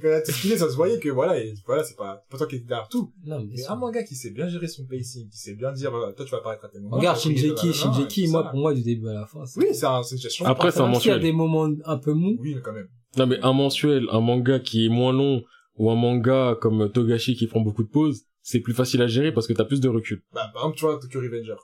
[0.00, 2.36] Quand il a tout expliqué, ça se voyait que voilà, et voilà, c'est pas, pas
[2.38, 3.12] toi qui étais derrière tout.
[3.26, 5.70] Non, mais Mais c'est- un manga qui sait bien gérer son pacing, qui sait bien
[5.72, 6.96] dire, euh, toi tu vas apparaître à tel moment.
[6.96, 9.40] Regarde Shinjeki, Shinjeki, moi, pour moi, du début à la fin.
[9.56, 10.44] Oui, c'est un, c'est une gestion.
[10.46, 11.20] Après, c'est un Même s'il y a mensuel.
[11.30, 12.36] des moments un peu mous.
[12.40, 12.88] Oui, mais quand même.
[13.18, 15.42] Non, mais un mensuel, un manga qui est moins long,
[15.76, 19.32] ou un manga comme Togashi qui prend beaucoup de pauses, c'est plus facile à gérer
[19.32, 20.22] parce que t'as plus de recul.
[20.32, 21.56] Bah, par exemple, tu vois, Tokyo Revenger.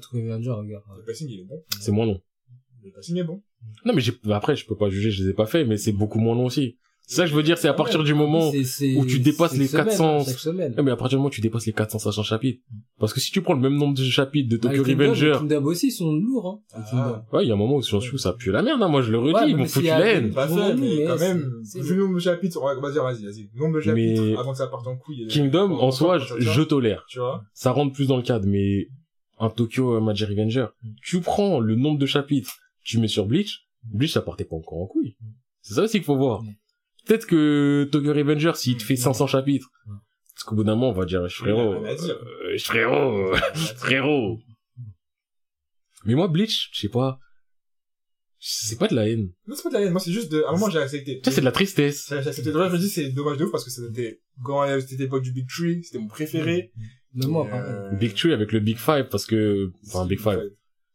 [0.00, 0.84] Trouver un jour, regarde.
[0.96, 1.62] Le pacing, il est bon.
[1.80, 2.20] C'est moins long.
[2.84, 3.42] Le pacing est bon.
[3.84, 5.92] Non, mais j'ai, après, je peux pas juger, je les ai pas fait, mais c'est
[5.92, 6.78] beaucoup moins long aussi.
[7.04, 9.66] C'est ça que je veux dire, c'est à partir du moment, où tu dépasses les
[9.66, 10.20] semaine, 400.
[10.20, 10.74] hein, Chaque semaine.
[10.76, 12.62] Ouais, mais à partir du moment où tu dépasses les 400 500 chapitres.
[12.98, 15.38] Parce que si tu prends le même nombre de chapitres de Tokyo Kingdom, Revenger, Les
[15.38, 16.60] Kingdom aussi sont lourds, hein.
[16.74, 16.82] Ah.
[16.90, 17.22] Kingdom.
[17.36, 19.02] ouais, il y a un moment où sur Shu, ça pue la merde, hein, moi
[19.02, 20.32] je le redis, Ouais, ils mais m'ont foutu y a la des- haine.
[20.32, 23.50] Pas fait, mais quand même, vu le nombre de chapitres, on va dire, vas-y, vas-y.
[23.52, 25.26] Le nombre de chapitres avant que ça parte en couille.
[25.26, 27.04] Kingdom, on- on- en soi, je, tolère.
[27.08, 27.42] Tu vois.
[27.52, 28.86] Ça rentre plus dans le cadre, mais
[29.38, 30.66] un Tokyo euh, Magic Revenger,
[31.02, 32.52] tu prends le nombre de chapitres,
[32.84, 35.16] tu mets sur Bleach, Bleach ça partait pas encore en couille.
[35.62, 36.42] C'est ça aussi qu'il faut voir.
[37.06, 39.70] Peut-être que Tokyo Revenger, s'il te fait 500 chapitres,
[40.34, 43.34] parce qu'au bout d'un moment, on va dire, frérot, euh, frérot,
[43.76, 44.38] frérot.
[46.04, 47.18] Mais moi, Bleach, je sais pas,
[48.38, 49.30] c'est pas de la haine.
[49.46, 49.92] Non, c'est pas de la haine.
[49.92, 51.20] Moi, c'est juste de, à un moment, j'ai accepté.
[51.20, 52.06] Tu sais, c'est de la tristesse.
[52.08, 52.50] J'ai accepté.
[52.52, 55.22] Là, je me dis, c'est dommage de ouf parce que c'était, quand euh, c'était l'époque
[55.22, 56.72] du Big Tree, c'était mon préféré.
[57.14, 57.72] Mais moi, Et, pareil.
[57.72, 60.40] euh, Big Tree avec le Big Five, parce que, enfin, Big Five.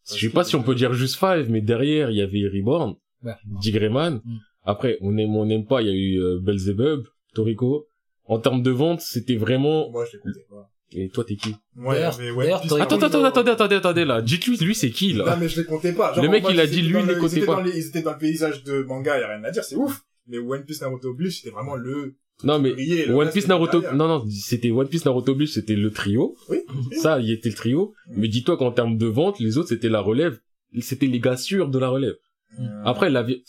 [0.09, 2.95] Je sais pas si on peut dire juste Five, mais derrière, il y avait Reborn,
[3.23, 3.33] Ouais.
[3.61, 4.21] Dick Grayman.
[4.67, 4.69] Mm.
[4.71, 7.87] Après, on aime ou on n'aime pas, il y a eu euh, Belzebub, Toriko.
[8.25, 9.89] En termes de vente, c'était vraiment...
[9.89, 10.69] Moi, je l'écoutais pas.
[10.91, 11.55] Et toi, t'es qui?
[11.77, 12.51] Ouais, mais ouais.
[12.51, 13.25] Attends, attends, Naruto.
[13.25, 14.21] attendez, attendez, attendez, là.
[14.21, 16.13] Dites-lui, lui, c'est qui, Non, là mais je les comptais pas.
[16.21, 17.55] Le mec, moi, il a dit, lui, il les le- comptait pas.
[17.55, 19.75] dans les- Ils étaient dans le paysage de manga, y a rien à dire, c'est
[19.75, 20.01] ouf.
[20.27, 22.71] Mais One Piece, Naruto, Bleach, c'était vraiment le, Non, mais
[23.09, 23.81] One reste, Piece, Naruto...
[23.93, 26.35] Non, non, c'était One Piece, Naruto, Bleach, c'était le trio.
[26.49, 26.59] Oui.
[27.01, 27.93] Ça, il était le trio.
[28.09, 30.37] Mais dis-toi qu'en termes de vente, les autres, c'était la relève.
[30.81, 32.15] C'était les gars sûrs de la relève.
[32.59, 33.43] Euh, Après, la vie...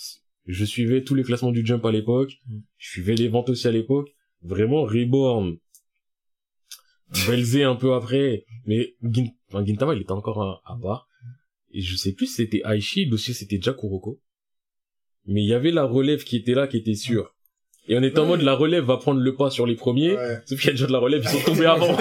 [0.48, 2.32] je suivais tous les classements du Jump à l'époque.
[2.48, 2.58] Mm.
[2.78, 4.08] Je suivais les ventes aussi à l'époque.
[4.42, 5.56] Vraiment, Reborn.
[7.26, 8.44] Belzé un peu après.
[8.66, 9.28] Mais Gin...
[9.48, 11.06] enfin, Gintama, il était encore à, à part.
[11.72, 14.20] Et je sais plus si c'était Aishi, aussi c'était déjà Kuroko.
[15.26, 17.34] Mais il y avait la relève qui était là, qui était sûre.
[17.90, 18.28] Et on était en Ouais.
[18.28, 20.14] mode, la relève va prendre le pas sur les premiers.
[20.14, 20.38] Ouais.
[20.46, 21.86] Sauf qu'il y a déjà de la relève, ils sont tombés avant.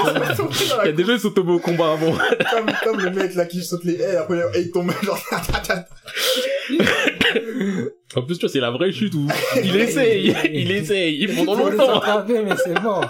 [0.86, 2.12] Il y a gens, ils sont tombés au combat avant.
[2.52, 5.20] comme, comme le mec là qui saute les haies, après et il tombe genre.
[8.15, 9.28] En plus, tu vois, c'est la vraie chute où
[9.63, 11.97] il essaye, il essaye, il pendant longtemps.
[11.97, 13.01] attraper, mais c'est bon.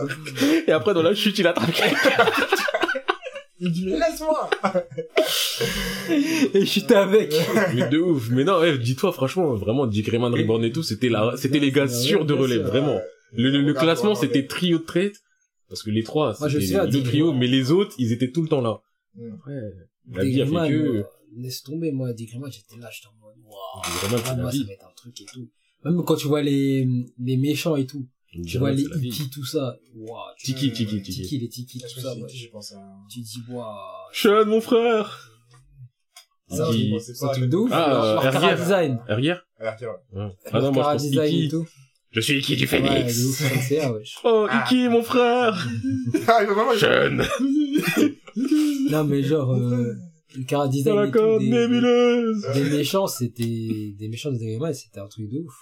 [0.68, 2.24] Et après, dans la chute, il attrape quelqu'un.
[3.58, 4.50] il dit mais laisse-moi.
[6.54, 7.34] Et je suis avec.
[7.74, 8.28] Mais de ouf.
[8.30, 11.88] Mais non, dis-toi, franchement, vraiment, Dick Rayman, Reborn et tout, c'était la, c'était les gars
[11.88, 13.00] sûrs de relève, vraiment.
[13.32, 15.16] Le, le, le classement, c'était trio de traite.
[15.68, 18.60] Parce que les trois, c'était le trio, mais les autres, ils étaient tout le temps
[18.60, 18.82] là.
[19.14, 19.34] Mm.
[19.34, 19.60] Après,
[20.12, 21.04] la vie a fait que...
[21.36, 23.82] laisse tomber, moi, Digimon, j'étais là, j'étais en mode, waouh.
[23.84, 23.88] Ah,
[24.36, 25.48] moi, ça va être un truc et tout.
[25.84, 26.86] Même quand tu vois les,
[27.18, 28.06] les méchants et tout.
[28.32, 29.76] Tu dirait vois que les hippies, tout ça.
[29.94, 31.22] Waouh, tu- Tiki, tiki, tiki.
[31.22, 32.14] Tiki, les tiki, tout je ça.
[32.14, 32.82] dit, j'ai pensé à...
[33.10, 33.74] Tu dis, waouh.
[34.12, 35.28] Sean, mon frère
[36.48, 37.70] Ça, Qui- c'est C'est un pas- truc de ouf.
[37.72, 38.98] Ah, euh, cara design.
[39.08, 40.28] Arrière Ah, ouais.
[40.50, 41.66] Ah non, moi je pense design et tout.
[42.10, 43.42] Je suis Iki du Phoenix.
[44.24, 45.66] Oh, Iki, mon frère
[46.28, 46.74] Ah, il va vraiment...
[46.74, 47.24] Sean
[48.90, 49.94] Non, mais genre, euh,
[50.36, 54.32] le cara Dans design la et tout, corde des, nébuleuse des méchants, c'était, des méchants
[54.32, 55.54] de Dragon c'était un truc de ouf.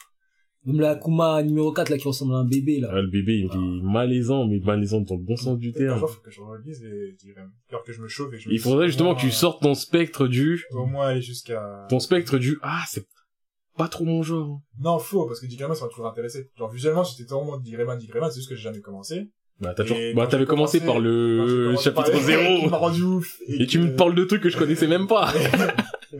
[0.66, 2.90] Même la Kuma numéro 4, là, qui ressemble à un bébé, là.
[2.92, 5.98] Ah, le bébé, il est malaisant, mais malaisant dans le bon sens du terme.
[5.98, 7.16] faut que je et
[7.70, 9.30] alors que je me chauffe et que je me Il faudrait justement au que tu
[9.30, 10.62] sortes ton spectre du...
[10.72, 11.86] Au moins aller jusqu'à...
[11.88, 12.58] Ton spectre du...
[12.62, 13.06] Ah, c'est
[13.78, 14.60] pas trop mon genre.
[14.78, 16.50] Non, faux, parce que Rayman, ça m'a toujours intéressé.
[16.58, 19.30] Genre, visuellement, j'étais Rayman, Dick Rayman, c'est juste que j'ai jamais commencé.
[19.60, 19.98] Bah, t'as toujours...
[20.14, 22.68] Bah, t'avais commencé par le commencé chapitre par- qui m'a 0.
[22.76, 23.40] rendu ouf.
[23.46, 25.32] Et tu que- me parles de trucs que je connaissais même pas.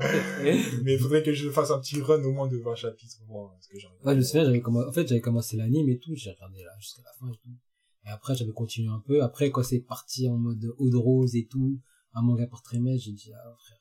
[0.83, 3.41] Mais il faudrait que je fasse un petit run au moins de 20 chapitres pour
[3.41, 3.87] voir ce que j'ai.
[4.05, 6.63] Ouais, je me souviens, j'avais commencé, en fait, j'avais commencé l'anime et tout, j'ai regardé
[6.63, 7.51] là jusqu'à la fin et tout.
[8.07, 9.23] Et après, j'avais continué un peu.
[9.23, 11.81] Après, quand c'est parti en mode eau de rose et tout,
[12.15, 13.79] un manga par trimestre, j'ai dit, ah, frère,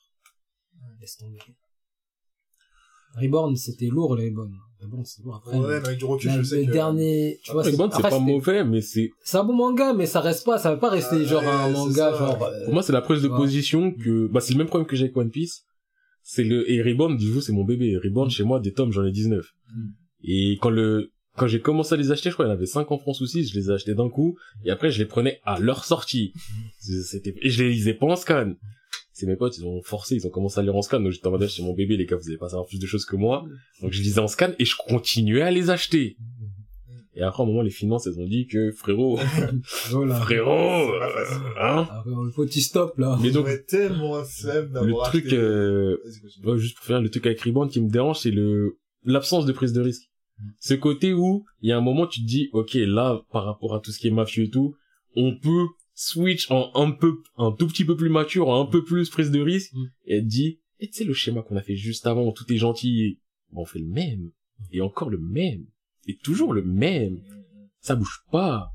[0.99, 1.37] laisse tomber.
[3.17, 4.51] Reborn, c'était lourd, le Reborn.
[4.81, 5.35] Reborn, c'est lourd.
[5.35, 6.71] Après, Ouais, mais avec du recul, là, je sais le que...
[6.71, 9.09] dernier, tu vois, c'est pas mauvais, mais c'est...
[9.23, 11.69] C'est un bon manga, mais ça reste pas, ça va pas rester Ah, genre un
[11.69, 12.17] manga, ça.
[12.17, 13.35] genre, euh, Pour moi, c'est la prise de Ouais.
[13.37, 14.27] position que...
[14.27, 15.63] Bah, c'est le même problème que j'ai avec One Piece.
[16.23, 16.69] C'est le...
[16.71, 17.97] Et Reborn, du coup, c'est mon bébé.
[17.97, 19.45] Reborn, chez moi, des tomes, j'en ai 19.
[19.75, 19.81] Mm.
[20.23, 21.11] Et quand le...
[21.37, 23.21] Quand j'ai commencé à les acheter, je crois qu'il y en avait 5 en France
[23.21, 24.35] aussi, je les ai achetés d'un coup,
[24.65, 26.33] et après je les prenais à leur sortie.
[26.79, 28.53] C'était, et je les lisais pas en scan.
[29.19, 31.27] C'est mes potes, ils ont forcé, ils ont commencé à lire en scan, donc j'étais
[31.27, 33.17] en mode, c'est mon bébé, les gars, vous allez pas savoir plus de choses que
[33.17, 33.43] moi.
[33.81, 36.15] Donc je lisais en scan, et je continuais à les acheter.
[37.15, 39.17] Et après, à un moment, les finances, elles ont dit que, frérot,
[39.91, 40.15] voilà.
[40.21, 41.43] frérot, euh, facile.
[41.59, 41.87] hein.
[42.33, 43.19] Faut que tu stoppes, là.
[43.21, 45.97] Mais donc, tellement le truc, euh.
[46.45, 49.51] Ouais, juste pour faire le truc avec Reborn qui me dérange, c'est le l'absence de
[49.51, 50.03] prise de risque.
[50.61, 53.75] Ce côté où il y a un moment tu te dis ok là par rapport
[53.75, 54.75] à tout ce qui est mafieux et tout,
[55.15, 55.65] on peut
[55.99, 59.31] switch en un peu un tout petit peu plus mature, en un peu plus prise
[59.31, 59.85] de risque Mm.
[60.05, 62.45] et te dit et tu sais le schéma qu'on a fait juste avant où tout
[62.53, 63.19] est gentil, et...
[63.51, 64.31] bon, on fait le même
[64.71, 65.65] et encore le même
[66.07, 67.19] et toujours le même.
[67.81, 68.69] Ça bouge pas.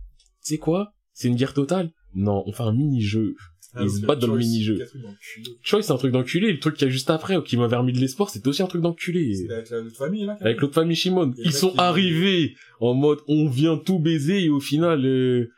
[0.44, 0.92] Tu sais quoi?
[1.12, 3.34] C'est une guerre totale Non, on fait un mini-jeu.
[3.80, 4.78] Ils se Ah, battent dans le mini-jeu.
[5.62, 6.52] Choice, c'est un truc d'enculé.
[6.52, 8.66] Le truc qu'il y a juste après, qui m'avait remis de l'espoir, c'était aussi un
[8.66, 9.34] truc d'enculé.
[9.34, 10.36] C'est avec la l'autre famille, là.
[10.40, 11.32] Avec l'autre famille Shimon.
[11.38, 15.50] Ils sont arrivés en mode on vient tout baiser et au final, euh,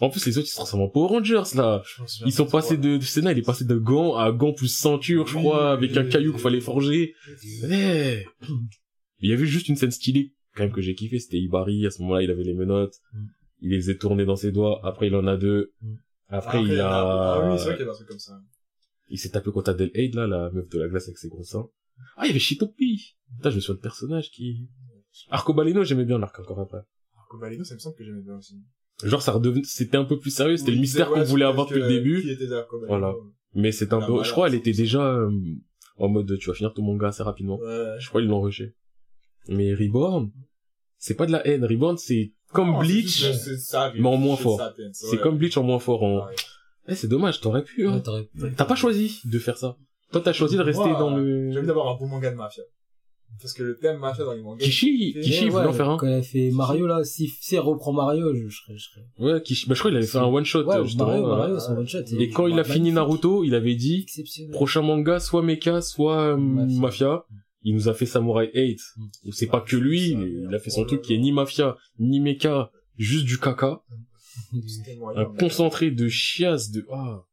[0.00, 1.82] en plus les autres ils se transforment en Power Rangers là.
[2.26, 4.68] Ils sont pas passés de, de Senna, il est passé de gants à gants plus
[4.68, 7.14] ceinture, je crois, avec un caillou qu'il fallait forger.
[7.62, 8.24] Ouais.
[9.20, 11.90] Il y avait juste une scène stylée, quand même, que j'ai kiffé, c'était Ibari, à
[11.90, 13.24] ce moment-là, il avait les menottes, Mm.
[13.62, 15.94] il les faisait tourner dans ses doigts, après il en a deux, Mm.
[16.28, 18.38] après, il a, Ah oui, c'est vrai qu'il y a un truc comme ça.
[19.08, 21.44] il s'est tapé contre Adele Haid, là, la meuf de la glace avec ses gros
[21.44, 21.66] seins.
[22.16, 23.16] Ah, il y avait Shitopi.
[23.36, 24.68] Putain, je me souviens de personnage qui...
[25.30, 26.78] Arcobaleno, j'aimais bien l'arc encore après.
[27.14, 28.56] Alors que Baleno, ça me semble que j'aimais bien aussi.
[29.04, 31.66] Genre, ça redevenait, c'était un peu plus sérieux, c'était Oui, le mystère qu'on voulait avoir
[31.66, 32.22] que, depuis le euh, début.
[32.22, 32.98] Qui était derrière Kobaleno.
[32.98, 33.14] Voilà.
[33.54, 35.30] Mais c'est un peu, voilà, je crois, elle était déjà, euh,
[35.98, 37.58] en mode, tu vas finir ton manga assez rapidement.
[37.58, 37.96] Ouais.
[37.98, 38.74] Je crois qu'ils l'ont rushé.
[39.48, 40.30] Mais Reborn,
[40.98, 41.64] c'est pas de la haine.
[41.64, 43.30] Reborn, c'est comme Bleach.
[43.58, 44.60] ça, mais en moins c'est fort.
[44.92, 46.02] C'est comme Bleach en moins fort.
[46.02, 46.26] En...
[46.26, 46.34] Ouais.
[46.88, 47.96] Eh, c'est dommage, t'aurais pu, hein.
[47.96, 49.76] Ouais, t'aurais- T'as pas choisi de faire ça.
[50.12, 51.58] Toi, t'as choisi de rester dans J'ai le...
[51.58, 52.62] envie d'avoir un bon manga de mafia.
[53.40, 54.64] Parce que le thème mafia dans les mangas.
[54.64, 55.96] Kishi, Kishi, il voulait en faire un.
[55.96, 58.84] Quand elle a fait Mario, là, si, si elle reprend Mario, je, je serais, je
[58.84, 59.06] serais.
[59.18, 59.68] Ouais, Kishi.
[59.68, 61.06] Bah, je crois qu'il avait fait un one shot, Ouais, justement.
[61.08, 61.36] Mario, voilà.
[61.38, 62.04] Mario, son one shot.
[62.18, 64.06] Et quand il a fini Naruto, il avait dit,
[64.52, 66.80] prochain manga, soit Mecha, soit euh, Mafia.
[66.80, 67.24] Mafia.
[67.66, 68.78] Il nous a fait Samurai 8.
[68.96, 69.30] Mm.
[69.32, 72.70] C'est pas que lui, il a fait son truc qui est ni Mafia, ni Mecha,
[72.96, 73.82] juste du caca.
[74.98, 76.86] Moyen, Un concentré de chiasse, de...
[76.90, 77.24] Ah.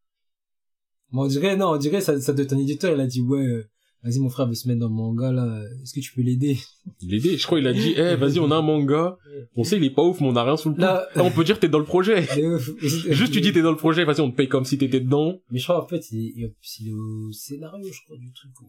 [1.12, 3.22] Mais on dirait, non, on dirait, ça, ça doit être un éditeur, il a dit,
[3.22, 3.70] ouais, euh,
[4.04, 6.58] vas-y, mon frère veut se mettre dans le manga, là, est-ce que tu peux l'aider?
[7.02, 7.38] Il aidé.
[7.38, 9.18] Je crois il a dit, eh, vas-y, on a un manga.
[9.56, 10.78] On sait, il est pas ouf, mais on a rien sous le.
[10.78, 12.22] Là- on peut dire t'es dans le projet.
[12.82, 15.40] Juste, tu dis t'es dans le projet, vas-y, on te paye comme si t'étais dedans.
[15.50, 18.52] Mais je crois, en fait, il est, il est- au scénario, je crois, du truc,
[18.62, 18.68] ouais.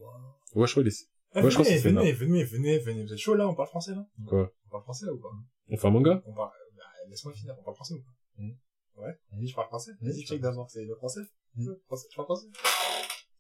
[0.60, 1.08] Ouais, je crois, il est...
[1.34, 3.04] Eh, Ouais, je crois que venez, c'est venez, venez, venez, venez.
[3.04, 3.48] Vous êtes chaud là?
[3.48, 4.04] On parle français là?
[4.26, 4.52] Quoi?
[4.66, 5.30] On parle français là ou pas?
[5.70, 6.22] On fait un manga?
[6.26, 6.50] On parle.
[6.76, 7.54] Bah, laisse-moi finir.
[7.58, 8.12] On parle français ou pas?
[8.38, 8.54] Oui.
[8.98, 9.14] Ouais.
[9.32, 9.46] Vas-y.
[9.46, 9.92] Je parle français.
[10.02, 10.68] Vas-y, check d'abord.
[10.68, 11.22] C'est le français.
[11.56, 12.46] Je parle français.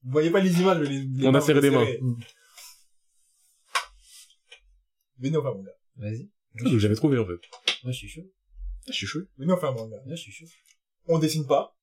[0.04, 1.00] Vous voyez pas les images, mais les.
[1.04, 1.84] les On a serré des mains.
[5.18, 5.70] Venez, on fait un manga.
[5.96, 6.28] Vas-y.
[6.60, 7.40] Ah, J'avais trouvé, en fait.
[7.84, 8.22] Moi, je suis chaud.
[8.24, 9.20] Ah, Je suis chaud.
[9.38, 9.96] Venez, on fait un manga.
[10.06, 10.46] Là, je suis chaud.
[11.06, 11.76] On dessine pas.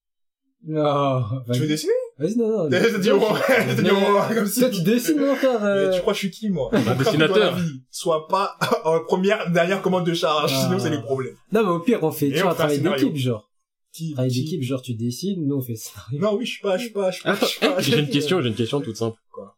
[0.65, 2.69] Non, Tu veux dessiner Vas-y, non, non.
[2.69, 3.39] T'as dit au moins.
[3.47, 4.27] T'as dit au moins.
[4.33, 4.59] Comme si.
[4.59, 5.61] Toi, tu dessines, mon frère.
[5.61, 7.29] Mais euh, tu crois que je suis qui, moi Un dessinateur.
[7.53, 10.63] dans la vie, Sois pas en première, dernière commande de charge, Ah.
[10.65, 11.35] sinon c'est les problèmes.
[11.53, 13.48] Non, mais au pire, on fait, tu vois, un travail d'équipe, genre.
[13.91, 15.91] Qui, Travail qui- d'équipe, genre, tu dessines, nous, on fait ça.
[16.13, 17.81] Non, oui, je suis pas, je suis pas, je suis pas, je pas.
[17.81, 19.17] j'ai une question, j'ai une question toute simple.
[19.31, 19.55] Quoi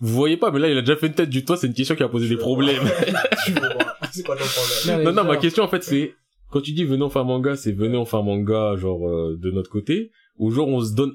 [0.00, 1.74] Vous voyez pas, mais là, il a déjà fait une tête du toit, c'est une
[1.74, 2.82] question qui a posé des problèmes.
[4.12, 5.04] c'est quoi ton problème?
[5.04, 6.14] Non, non, ma question, en fait, c'est,
[6.50, 9.50] quand tu dis venez en faire manga, c'est venez en faire manga, genre, euh, de
[9.52, 11.12] notre côté, ou genre, on se donne,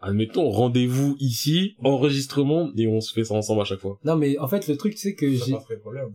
[0.00, 3.98] admettons, rendez-vous ici, enregistrement, et on se fait ça ensemble à chaque fois.
[4.04, 5.54] Non, mais en fait, le truc, c'est que j'ai,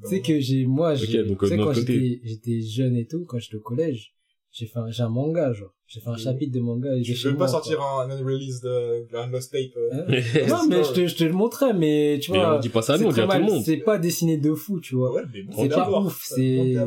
[0.06, 4.14] c'est que j'ai, moi, j'ai, quand j'étais jeune et tout, quand j'étais au collège,
[4.58, 5.74] j'ai fait un, j'ai un manga, genre.
[5.86, 6.96] J'ai fait un chapitre de manga.
[6.96, 9.90] et Tu veux pas moi, sortir un unreleased, euh, un lost tape, euh.
[9.92, 10.06] Hein
[10.48, 12.56] non, mais je te, je te le montrais, mais tu Mais vois.
[12.56, 13.64] on dit pas ça à nous, on dit à tout le monde.
[13.66, 15.12] C'est pas dessiné de fou, tu vois.
[15.14, 16.78] Ouais, mais bon, C'est pas ouf, c'est-.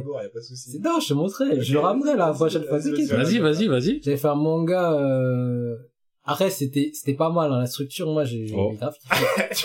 [0.54, 1.60] C'est non, je te montrais.
[1.60, 2.78] Je le ramenerai la prochaine fois.
[2.78, 3.10] vas-y, t'inquiète.
[3.10, 3.38] vas-y.
[3.38, 4.02] Vas-y, vas-y, vas-y.
[4.02, 5.76] J'avais fait un manga, euh...
[6.31, 8.68] Après, c'était, c'était pas mal, hein, la structure, moi, j'ai, Oh.
[8.72, 8.95] j'ai grave.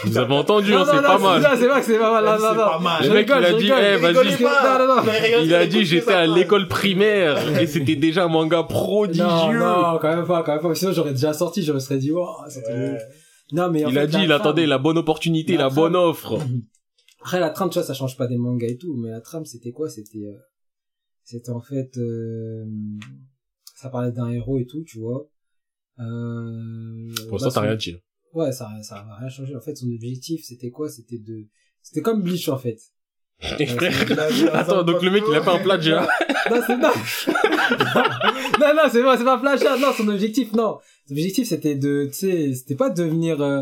[0.05, 1.41] Vous avez entendu, Non, hein, c'est pas mal.
[1.59, 3.03] C'est pas que c'est pas mal, non, C'est non, pas mal.
[3.05, 5.45] Le mec, il a dit, eh, vas-y.
[5.45, 9.24] Il a dit, j'étais à l'école primaire, et c'était déjà un manga prodigieux.
[9.26, 10.74] Non, non, quand même pas, quand même pas.
[10.74, 12.97] Sinon, j'aurais déjà sorti, je me serais dit, wow, c'était.
[13.51, 15.95] Non, mais Il fait, a dit, la il attendait la bonne opportunité, La la bonne
[15.97, 16.39] offre.
[17.22, 19.45] Après, la trame, tu vois, ça change pas des mangas et tout, mais la trame,
[19.45, 19.89] c'était quoi?
[19.89, 20.38] C'était, euh,
[21.24, 22.64] c'était en fait, euh,
[23.76, 25.28] ça parlait d'un héros et tout, tu vois.
[25.99, 27.95] Euh, Pour bah, ça, t'as rien dit.
[28.33, 29.55] Ouais, ça, ça a rien changé.
[29.55, 30.89] En fait, son objectif, c'était quoi?
[30.89, 31.47] C'était de,
[31.81, 32.79] c'était comme Bleach, en fait.
[34.53, 36.07] Attends, donc le mec, il a fait un plagiat.
[36.49, 36.89] Non, c'est non.
[38.59, 39.77] non, non, c'est pas, c'est pas plagiat.
[39.77, 40.79] Non, son objectif, non.
[41.07, 43.61] Son objectif, c'était de, tu sais, c'était pas de devenir, euh,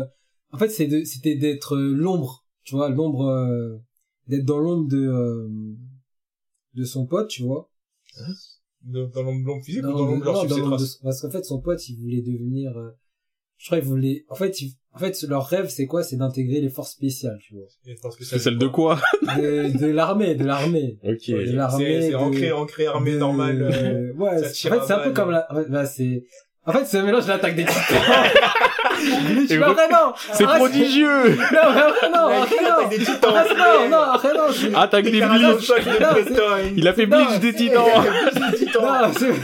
[0.50, 3.78] en fait, c'est de, c'était d'être euh, l'ombre, tu vois, l'ombre, euh,
[4.26, 5.48] d'être dans l'ombre de, euh,
[6.74, 7.70] de son pote, tu vois.
[8.84, 11.44] Dans dans l'ombre physique ou Dans l'ombre de leur non, dans de parce qu'en fait,
[11.44, 12.90] son pote, il voulait devenir, euh,
[13.58, 16.02] je crois, il voulait, en fait, il- en fait, leur rêve, c'est quoi?
[16.02, 17.64] C'est d'intégrer les forces spéciales, tu vois.
[18.02, 19.00] Parce que C'est celle de quoi
[19.36, 20.98] De, de l'armée, de l'armée.
[21.04, 21.28] Ok.
[21.30, 22.02] De l'armée.
[22.02, 23.62] C'est de- ancré, ancré armée de- normale.
[23.62, 26.24] euh, ouais, en fait, c'est un peu comme la, ouais, bah, c'est,
[26.66, 27.78] en fait, c'est un mélange de l'attaque des titans.
[29.62, 30.12] Après, non.
[30.32, 32.28] C'est Arrête, prodigieux Non, non.
[32.28, 33.34] l'attaque des titans.
[33.36, 35.72] Arrête, non, non, c'est- Attaque des Bleach.
[36.76, 37.84] Il a fait Bleach des titans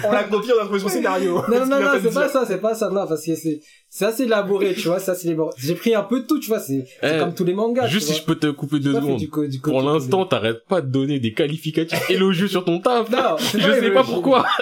[0.05, 1.43] On l'a copié, on a trouvé son scénario.
[1.49, 4.05] non, non, non, non, c'est pas ça, c'est pas ça, non, parce que c'est, c'est
[4.05, 5.51] assez élaboré, tu vois, c'est assez élaboré.
[5.59, 7.86] J'ai pris un peu de tout, tu vois, c'est, c'est Eh, comme tous les mangas.
[7.86, 9.18] Juste tu si je peux te couper deux secondes.
[9.18, 13.11] du co- du Pour l'instant, t'arrêtes pas de donner des qualificatifs élogieux sur ton taf.
[13.11, 14.45] Non, c'est Je sais pas pourquoi.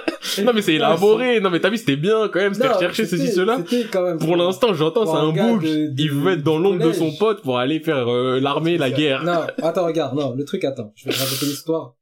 [0.44, 1.40] Non, mais c'est élaboré.
[1.40, 2.52] Non, mais t'as vu, c'était bien quand même.
[2.52, 3.58] C'était recherché, ceci, cela.
[3.58, 5.12] c'était quand même- Pour l'instant, j'entends, c'est
[5.42, 8.40] un de- de- Il veut être dans l'ombre de son pote pour aller faire euh,
[8.40, 9.22] l'armée, la guerre.
[9.24, 11.94] Non, attends, regarde, non, le truc, attends, je vais te raconter l'histoire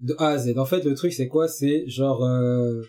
[0.00, 0.56] de A à Z.
[0.56, 1.46] En fait, le truc, c'est quoi?
[1.48, 2.82] C'est genre, euh,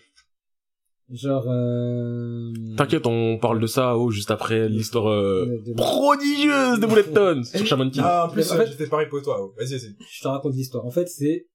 [1.10, 6.86] genre, euh, T'inquiète, on parle de ça, oh, juste après l'histoire euh, de- prodigieuse de
[6.86, 8.02] Bulleton sur Shaman King.
[8.04, 9.36] Ah, en plus, En fait- j'ai fait pareil pour toi.
[9.40, 9.54] oh.
[9.58, 9.94] Vas-y, vas-y.
[10.10, 10.84] je te raconte l'histoire.
[10.86, 11.46] En fait, c'est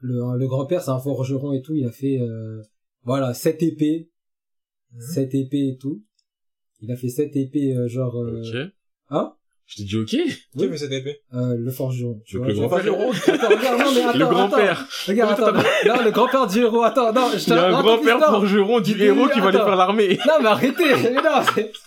[0.00, 1.74] le, le grand-père, c'est un forgeron et tout.
[1.74, 2.62] Il a fait, euh,
[3.02, 4.10] voilà, sept épées,
[4.92, 5.00] Mhm.
[5.00, 6.02] sept épées et tout.
[6.80, 8.72] Il a fait sept épées, euh, genre, euh, Ok.
[9.10, 9.34] hein?
[9.66, 10.08] Je t'ai dit ok.
[10.08, 11.20] Qui a fait cette épée?
[11.32, 12.20] Euh, le forgeron.
[12.26, 12.76] Tu le grand-père.
[13.28, 14.88] Attends, regarde, non, mais attends, Le grand-père.
[15.08, 15.52] Regarde, attends,
[15.96, 18.80] non, le grand-père du héros, attends, non, je te Il y a un grand-père forgeron
[18.80, 20.18] du héros qui va aller faire l'armée.
[20.26, 21.72] Non, mais arrêtez, mais non, c'est...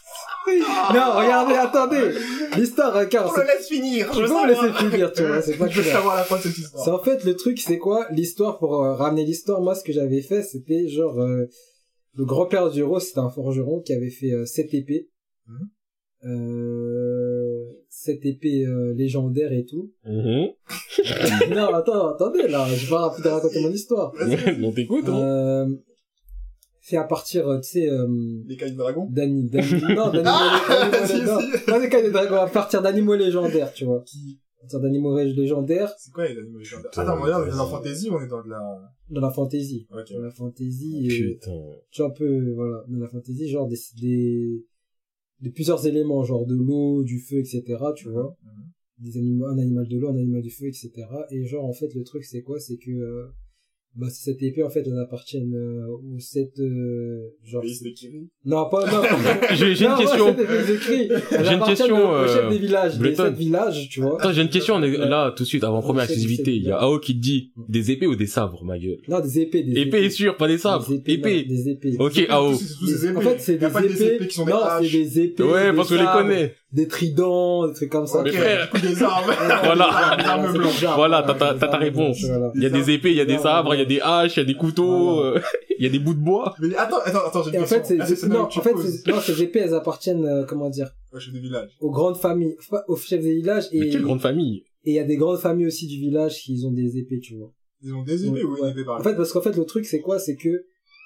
[0.47, 2.11] Non, regardez, attendez.
[2.55, 4.07] L'histoire, regarde, On le laisse finir.
[4.13, 4.21] c'est...
[4.21, 5.95] Je peux me laisser finir, tu vois, c'est pas Je veux clair.
[5.97, 6.99] savoir la fin de cette C'est histoire.
[6.99, 8.07] en fait, le truc, c'est quoi?
[8.11, 11.19] L'histoire, pour euh, ramener l'histoire, moi, ce que j'avais fait, c'était genre...
[11.19, 11.45] euh,
[12.15, 15.09] le grand-père du héros, c'était un forgeron qui avait fait euh, sept épées.
[15.47, 15.67] Mhm.
[16.25, 19.91] Euh, sept épées euh, légendaires et tout.
[20.05, 20.47] Mhm.
[21.55, 24.13] non, attends, attendez, là, je vais te raconter mon histoire.
[24.63, 25.19] On t'écoute, hein.
[25.21, 25.75] Euh,
[26.81, 28.07] c'est à partir, euh, tu sais, euh,
[28.47, 29.07] Les cailles de dragon.
[29.11, 31.65] d'ani- non, d'animaux, Ah d'animaux- Si, non, si.
[31.65, 33.97] pas des cas de dragons, à partir d'animaux légendaires, tu vois.
[33.97, 36.89] À partir d'animaux légendaires C'est quoi les animaux légendaires?
[36.91, 38.61] Putain, Attends, on est dans la fantasy ou on est dans de la...
[39.09, 39.87] dans la fantasy.
[39.91, 40.13] Ok.
[40.13, 41.51] Dans la fantasy, et, Putain.
[41.91, 44.65] tu vois, un peu, voilà, dans la fantasy, genre des, des,
[45.41, 47.63] de plusieurs éléments, genre de l'eau, du feu, etc.,
[47.95, 48.35] tu vois.
[48.43, 49.05] Mhm.
[49.05, 50.91] Des animaux, un animal de l'eau, un animal du feu, etc.
[51.29, 52.59] Et genre, en fait, le truc, c'est quoi?
[52.59, 53.27] C'est que, euh,
[53.97, 58.29] bah, cette épée, en fait, elles appartiennent euh, aux sept, euh, genre, Pays de Kiri.
[58.45, 59.01] Non, pas, non.
[59.55, 60.35] J'ai une question.
[61.43, 64.17] J'ai une question, au- au chef euh, des villages, des sept villages, tu vois.
[64.19, 66.55] Attends, j'ai une question on est là tout de suite avant première exclusivité.
[66.55, 68.97] Il y a Ao qui te dit des épées ou des sabres, ma gueule?
[69.07, 70.87] Non, des épées, des Épée est sûr, pas des sabres.
[70.89, 71.45] Des épées.
[71.47, 71.95] Non, des épées.
[71.99, 72.53] Ok, Ao.
[72.53, 73.17] C'est tous des épées.
[73.17, 74.15] En fait, c'est des épées.
[74.15, 75.43] épées qui sont des non, c'est des épées.
[75.43, 76.53] Ouais, des parce que je les connais.
[76.73, 78.21] Des tridents, des trucs comme ça.
[78.23, 78.69] Mais frère.
[78.81, 79.31] des armes.
[79.63, 80.47] Voilà.
[80.95, 82.21] Voilà, t'as ta- réponse.
[82.55, 83.85] Il y a des épées, il y a des sabres, il y a.
[83.87, 85.37] des haches, il y a des couteaux, Voilà.
[85.37, 85.41] euh,
[85.79, 86.55] il y a des bouts de bois.
[86.59, 87.77] Mais attends, attends, attends, j'ai une en question.
[87.79, 88.73] fait, c'est, Là, c'est- c'est non, en fait,
[89.07, 91.69] non, ces épées, elles appartiennent, euh, comment dire, Au chef de village.
[91.79, 94.63] aux grandes familles, enfin, aux chefs des villages, et, Mais quelle grande famille.
[94.85, 97.35] et il y a des grandes familles aussi du village qui ont des épées, tu
[97.35, 97.51] vois.
[97.83, 98.59] Ils ont des épées ou Ouais.
[98.63, 100.19] une épée par En fait, parce qu'en fait, le truc, c'est quoi?
[100.19, 100.65] C'est que,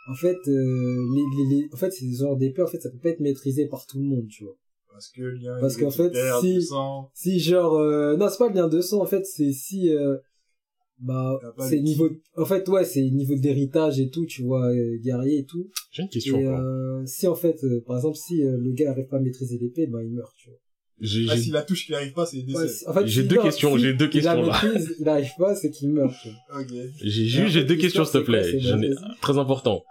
[0.09, 2.97] en fait, euh, les, les, les- en fait, ces genres d'épées, en fait, ça peut
[2.97, 4.55] pas être maîtrisé par tout le monde, tu vois.
[4.91, 6.11] Parce que le lien Parce qu'en fait,
[6.41, 6.67] si,
[7.13, 10.17] si genre, euh, non, c'est pas le lien de sang, en fait, c'est si, euh,
[11.01, 15.39] bah, c'est niveau, en fait, ouais, c'est niveau d'héritage et tout, tu vois, euh, guerrier
[15.39, 15.67] et tout.
[15.91, 16.39] J'ai une question.
[16.39, 19.57] Et, euh, si en fait, euh, par exemple, si le gars arrive pas à maîtriser
[19.57, 20.59] l'épée, bah, il meurt, tu vois.
[20.99, 22.59] J'ai, ah, si la touche qui arrive pas, c'est décès.
[22.59, 24.61] Ouais, en fait, j'ai deux questions, j'ai deux questions là.
[24.63, 26.13] Maîtrise, il arrive pas, c'est qu'il meurt.
[26.21, 26.61] Tu vois.
[26.61, 26.67] Ok.
[27.01, 28.59] J'ai juste, j'ai deux questions, s'il te plaît.
[28.59, 29.83] J'en ai, très important.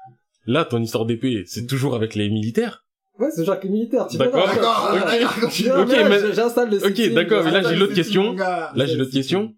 [0.47, 2.85] Là, ton histoire d'épée, c'est toujours avec les militaires?
[3.19, 4.47] Ouais, c'est genre que militaire, tu D'accord.
[4.47, 4.95] D'accord.
[5.45, 6.33] Ok, mais...
[6.33, 8.33] j'installe le Ok, d'accord, mais là, j'ai l'autre question.
[8.35, 9.55] Là, j'ai l'autre question.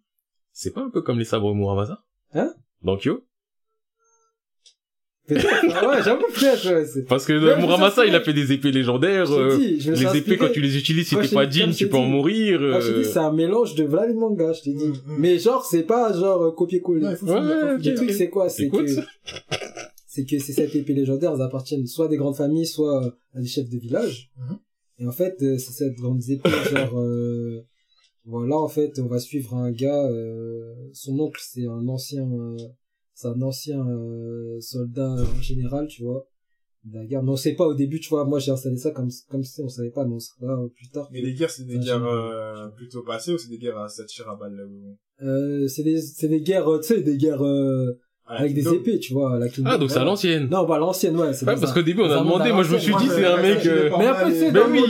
[0.52, 2.04] C'est pas un peu comme les sabres Muramasa?
[2.34, 2.52] Hein?
[2.82, 3.24] Dans Kyo?
[5.30, 5.38] ouais,
[6.04, 9.30] j'avoue peut-être, ouais, Parce que Muramasa, il a fait des épées légendaires.
[9.32, 12.60] Euh, les épées, quand tu les utilises, si t'es pas digne, tu peux en mourir.
[12.60, 12.80] Euh...
[12.80, 14.88] je c'est un mélange de Vlad manga, je t'ai dit.
[14.88, 15.16] Mm, mm.
[15.18, 17.02] Mais genre, c'est pas genre euh, copier-coller.
[17.04, 18.48] Ouais, ouais, le truc, c'est quoi?
[18.48, 18.84] C'est que,
[20.06, 23.40] c'est que ces sept épées légendaires, elles appartiennent soit à des grandes familles, soit à
[23.40, 24.30] des chefs de village.
[24.38, 24.56] Mm-hmm.
[24.98, 27.64] Et en fait, euh, c'est cette grande épée, genre, euh,
[28.24, 32.56] voilà, en fait, on va suivre un gars, euh, son oncle, c'est un ancien, euh,
[33.14, 36.28] c'est un ancien euh, soldat général, tu vois,
[36.84, 37.22] de la guerre.
[37.22, 39.60] Mais on sait pas au début, tu vois, moi j'ai installé ça comme comme si
[39.60, 41.08] on savait pas, mais on sera plus tard.
[41.12, 44.28] Mais les guerres, c'est des guerres plutôt passées ou c'est des guerres à 7 tirs
[44.28, 47.44] à balles là Euh, c'est des, c'est des guerres, tu sais, des guerres
[48.26, 49.38] avec des épées, tu vois.
[49.38, 50.48] La ah, donc c'est à l'ancienne.
[50.50, 51.28] Non, pas l'ancienne, ouais.
[51.28, 53.64] Ouais, parce qu'au début, on a demandé, moi je me suis dit, c'est un mec...
[53.66, 54.82] Euh, mais après, c'est ben oui.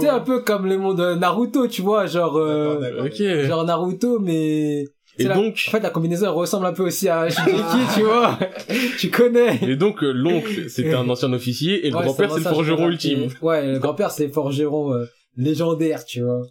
[0.00, 2.36] C'est un peu comme le monde Naruto, tu vois, genre...
[2.36, 3.04] Euh...
[3.04, 3.22] Ok.
[3.46, 4.84] Genre Naruto, mais...
[5.20, 5.64] Et donc...
[5.68, 8.38] En fait, la combinaison, elle ressemble un peu aussi à Shingeki, tu vois.
[8.98, 9.58] tu connais.
[9.62, 13.28] Et donc, euh, l'oncle, c'était un ancien officier, et le grand-père, c'est le forgeron ultime.
[13.42, 15.04] Ouais, le grand-père, c'est le forgeron euh,
[15.36, 16.42] légendaire, tu vois.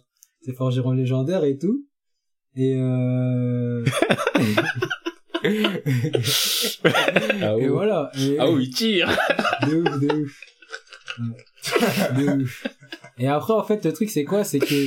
[0.42, 1.84] C'est forgeron légendaire et tout.
[2.56, 3.84] Et euh...
[7.42, 8.10] ah et voilà.
[8.38, 9.08] Ah oui, il tire.
[9.66, 10.40] De ouf, de ouf.
[12.16, 12.66] De ouf.
[13.18, 14.44] Et après, en fait, le truc, c'est quoi?
[14.44, 14.86] C'est que,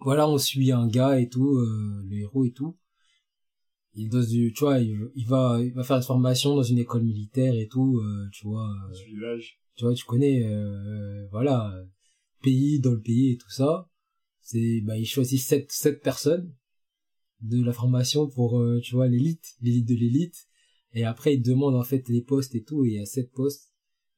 [0.00, 2.76] voilà, on suit un gars et tout, euh, le héros et tout.
[3.94, 7.54] Il doit, tu vois, il, va, il va faire une formation dans une école militaire
[7.54, 8.66] et tout, euh, tu vois.
[8.90, 9.38] Euh,
[9.74, 11.74] tu vois, tu connais, euh, voilà,
[12.42, 13.88] pays dans le pays et tout ça.
[14.40, 16.54] C'est, bah, il choisit sept, sept personnes
[17.42, 20.46] de la formation pour euh, tu vois l'élite l'élite de l'élite.
[20.94, 22.84] Et après ils demandent en fait les postes et tout.
[22.84, 23.72] Et il y a sept postes.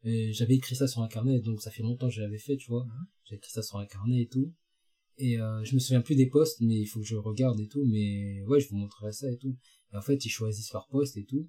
[0.04, 1.40] J'avais écrit ça sur un carnet.
[1.40, 2.86] Donc ça fait longtemps que je l'avais fait tu vois.
[3.24, 4.52] J'ai écrit ça sur un carnet et tout.
[5.16, 7.68] Et euh, je me souviens plus des postes mais il faut que je regarde et
[7.68, 7.84] tout.
[7.86, 9.56] Mais ouais je vous montrerai ça et tout.
[9.92, 11.48] Et en fait ils choisissent leur poste et tout.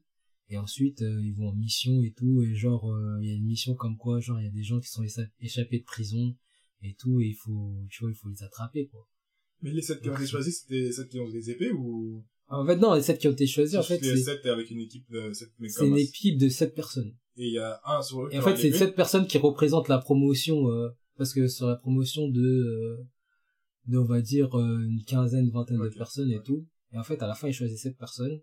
[0.49, 2.41] Et ensuite euh, ils vont en mission et tout.
[2.43, 4.63] Et genre euh, il y a une mission comme quoi genre il y a des
[4.63, 5.03] gens qui sont
[5.41, 6.36] échappés de prison
[6.82, 7.19] et tout.
[7.19, 9.09] Et il faut tu vois il faut les attraper quoi
[9.62, 12.24] mais les 7 qui ont été choisis, c'était les 7 qui ont des épées ou?
[12.47, 14.14] En fait, non, les 7 qui ont été choisis, en fait, c'est...
[14.14, 17.16] Les 7 avec une équipe de 7 C'est une équipe de 7 personnes.
[17.38, 19.89] Et il y a un sur eux Et en fait, c'est 7 personnes qui représentent
[19.89, 22.97] la promotion, euh, parce que sur la promotion de, euh,
[23.88, 26.66] de, on va dire, euh, une quinzaine, vingtaine de personnes et tout.
[26.93, 28.39] Et en fait, à la fin, ils choisissent 7 personnes.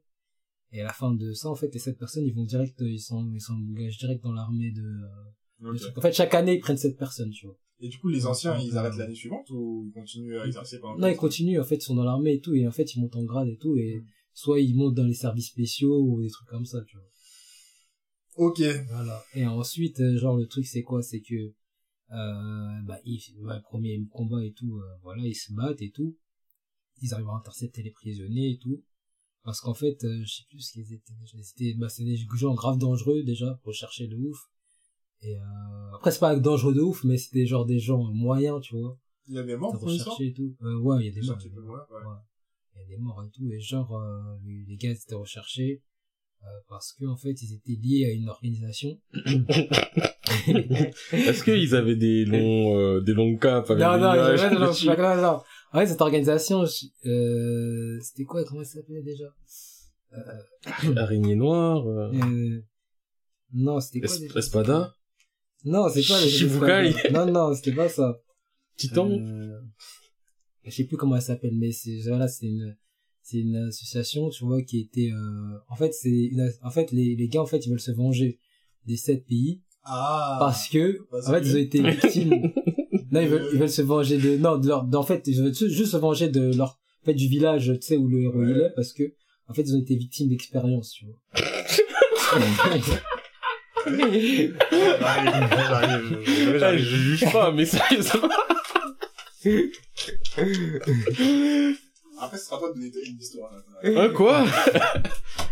[0.72, 2.98] Et à la fin de ça, en fait, les 7 personnes, ils vont direct, ils
[2.98, 4.82] sont, ils sont engagés direct dans l'armée de,
[5.96, 7.58] En fait, chaque année, ils prennent 7 personnes, tu vois.
[7.82, 10.98] Et du coup, les anciens, ils arrêtent l'année suivante ou ils continuent à exercer pendant
[10.98, 13.00] Non, ils continuent, en fait, ils sont dans l'armée et tout, et en fait, ils
[13.00, 14.06] montent en grade et tout, et hmm.
[14.34, 18.46] soit ils montent dans les services spéciaux ou des trucs comme ça, tu vois.
[18.46, 18.62] Ok.
[18.88, 19.24] Voilà.
[19.34, 21.02] Et ensuite, euh, genre, le truc, c'est quoi?
[21.02, 25.82] C'est que, euh, bah, ils, bah, premier combat et tout, euh, voilà, ils se battent
[25.82, 26.16] et tout.
[27.02, 28.80] Ils arrivent à intercepter les prisonniers et tout.
[29.42, 31.12] Parce qu'en fait, euh, je sais plus ce qu'ils étaient.
[31.42, 34.38] C'était, bah, c'est des gens grave dangereux, déjà, rechercher de ouf.
[35.22, 38.76] Et euh, après c'est pas dangereux de ouf, mais c'était genre des gens moyens, tu
[38.76, 38.98] vois.
[39.28, 40.56] Il y a des morts pour et tout.
[40.62, 41.38] Euh, ouais, il y a des morts.
[42.74, 43.48] Il y a des morts et tout.
[43.50, 45.82] Et genre euh, les, gars étaient recherchés
[46.42, 48.98] euh, parce que en fait ils étaient liés à une organisation.
[51.12, 54.60] Est-ce qu'ils avaient des longs euh, des longs caps avec Non non, ils avaient non,
[54.60, 55.42] non, non.
[55.72, 56.64] Ouais, cette organisation,
[57.06, 59.32] euh, c'était quoi Comment elle s'appelait déjà?
[60.12, 60.96] Euh...
[60.96, 61.86] Araignée noire.
[61.86, 62.60] Euh...
[63.54, 64.94] Non, c'était quoi Es Espada?
[65.64, 67.12] Non, c'est pas les Shibukai.
[67.12, 68.20] Non, non, c'était pas ça.
[68.76, 69.10] Titan.
[69.10, 69.60] Euh...
[70.64, 72.76] Je sais plus comment elle s'appelle, mais c'est voilà, c'est une
[73.22, 75.58] c'est une association, tu vois, qui était euh...
[75.68, 78.38] en fait c'est une en fait les les gars en fait ils veulent se venger
[78.86, 79.62] des sept pays.
[79.84, 80.36] Ah.
[80.38, 82.30] Parce que en fait ils ont été victimes.
[83.10, 85.54] non, ils veulent, ils veulent se venger de non de leur en fait ils veulent
[85.54, 88.58] juste se venger de leur en fait du village, tu sais où le héros il
[88.58, 89.14] est parce que
[89.48, 91.20] en fait ils ont été victimes d'expérience, tu vois.
[93.86, 94.56] j'arrive,
[96.58, 98.28] j'arrive, je juge pas, mais sérieusement.
[102.20, 103.50] Après, ce sera toi de donner une histoire.
[103.82, 104.44] Hein, quoi?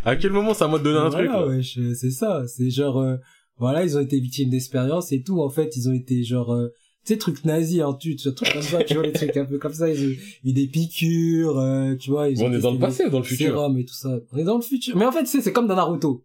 [0.04, 2.44] À quel moment ça m'a donné un truc Voilà, ouais, c'est ça.
[2.46, 3.16] C'est genre, euh,
[3.58, 5.40] voilà, ils ont été victimes d'expérience et tout.
[5.40, 6.68] En fait, ils ont été genre, euh,
[7.04, 9.44] tu sais, trucs nazis, hein, tu, tu trucs comme ça, tu vois, les trucs un
[9.46, 10.12] peu comme ça, ils ont
[10.44, 12.28] eu des piqûres, euh, tu vois.
[12.28, 13.76] Ils on est dans le passé ou dans le futur?
[13.76, 14.20] et tout ça.
[14.32, 14.96] On est dans le futur.
[14.96, 16.24] Mais en fait, c'est, c'est comme dans Naruto.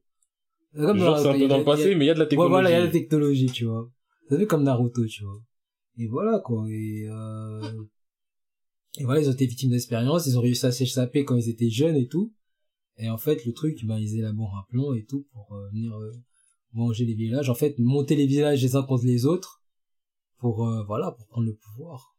[0.76, 2.54] Comme Genre, c'est un peu dans le passé, mais il y a de la technologie.
[2.54, 3.90] Ouais, voilà, il y a de la technologie, tu vois.
[4.24, 5.42] Vous savez, comme Naruto, tu vois.
[5.98, 6.66] Et voilà, quoi.
[6.70, 7.84] Et, euh...
[9.00, 11.70] et voilà, ils ont été victimes d'expérience, ils ont réussi à s'échapper quand ils étaient
[11.70, 12.34] jeunes et tout.
[12.98, 15.96] Et en fait, le truc, bah, ils élaborent un plan et tout pour euh, venir
[15.96, 16.12] euh,
[16.74, 17.50] manger les villages.
[17.50, 19.62] En fait, monter les villages les uns contre les autres
[20.40, 22.16] pour, euh, voilà, pour prendre le pouvoir.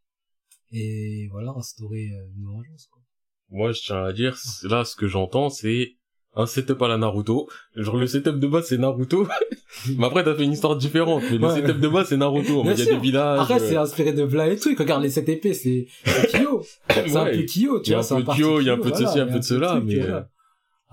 [0.72, 3.02] Et voilà, instaurer une vengeance, quoi.
[3.48, 5.95] Moi, je tiens à dire, là, ce que j'entends, c'est
[6.37, 7.49] un setup à la Naruto.
[7.74, 9.26] Genre le setup de base c'est Naruto.
[9.99, 11.22] mais après t'as fait une histoire différente.
[11.30, 12.62] Mais le setup de base c'est Naruto.
[12.64, 13.41] Il y a des villages.
[13.41, 14.78] Après c'est inspiré de Bla et trucs.
[14.78, 15.87] Regarde les 7 épées c'est
[16.32, 16.62] Kyo.
[16.89, 18.03] C'est un peu Kyo, tu vois.
[18.03, 19.39] Il y a un peu Kyo, il y a un peu de ceci, un peu
[19.39, 19.80] de cela.
[19.84, 20.01] Mais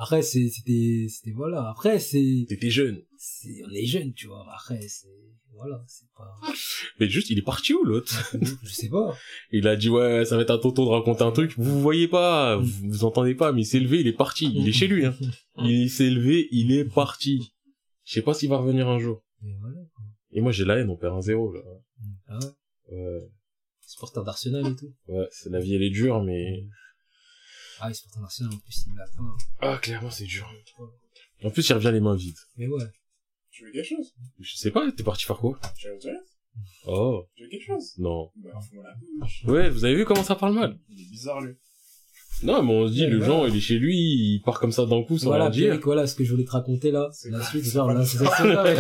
[0.04, 1.70] après c'est c'était c'était voilà.
[1.70, 2.46] Après c'est.
[2.50, 3.02] T'étais jeune.
[3.66, 4.46] On est jeune, tu vois.
[4.54, 5.08] Après c'est
[5.56, 6.36] voilà, c'est pas.
[7.00, 8.12] Mais juste, il est parti où l'autre?
[8.64, 9.16] Je sais pas.
[9.52, 11.54] Il a dit ouais, ça va être un tonton de raconter un truc.
[11.58, 14.52] Vous, voyez pas, vous, vous entendez pas, mais il s'est levé, il est parti.
[14.54, 15.06] Il est chez lui.
[15.06, 15.16] Hein.
[15.60, 17.54] Il s'est levé, il est parti.
[18.04, 19.24] Je sais pas s'il va revenir un jour.
[19.44, 19.80] Et voilà.
[20.32, 21.62] Et moi j'ai la haine, on perd un zéro là.
[22.28, 22.98] Ah ouais.
[22.98, 23.30] Ouais.
[23.86, 24.92] Supporter d'Arsenal et tout.
[25.08, 26.66] Ouais, c'est la vie elle est dure, mais.
[27.86, 29.24] Ah, il supporter d'Arsenal en plus il l'a pas.
[29.60, 30.50] Ah clairement c'est dur.
[31.44, 32.38] En plus il revient les mains vides.
[32.56, 32.86] Mais ouais.
[33.52, 34.16] Tu veux quelque chose?
[34.40, 35.60] Je sais pas, t'es parti faire quoi?
[35.78, 36.22] Tu veux aux toilettes
[36.86, 37.28] Oh.
[37.36, 37.94] Tu veux quelque chose?
[37.98, 38.32] Non.
[38.38, 39.44] Bah, fous-moi la bouche.
[39.46, 40.80] Ouais, vous avez vu comment ça parle mal?
[40.88, 41.56] Il est bizarre, lui.
[42.44, 44.86] Non, mais on se dit, le genre, il est chez lui, il part comme ça
[44.86, 45.80] d'un coup sans voilà, rien dire.
[45.84, 47.10] voilà ce que je voulais te raconter là.
[47.30, 48.26] La suite, genre, là, c'est ça,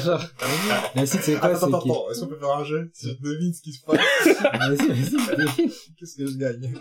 [0.01, 0.21] genre.
[0.95, 2.05] La suite, c'est quoi, Attends, c'est attends.
[2.11, 2.89] Est-ce qu'on peut faire un jeu?
[2.93, 5.71] Si je devine ce qui se passe, Vas-y, vas-y.
[5.97, 6.73] qu'est-ce que je gagne?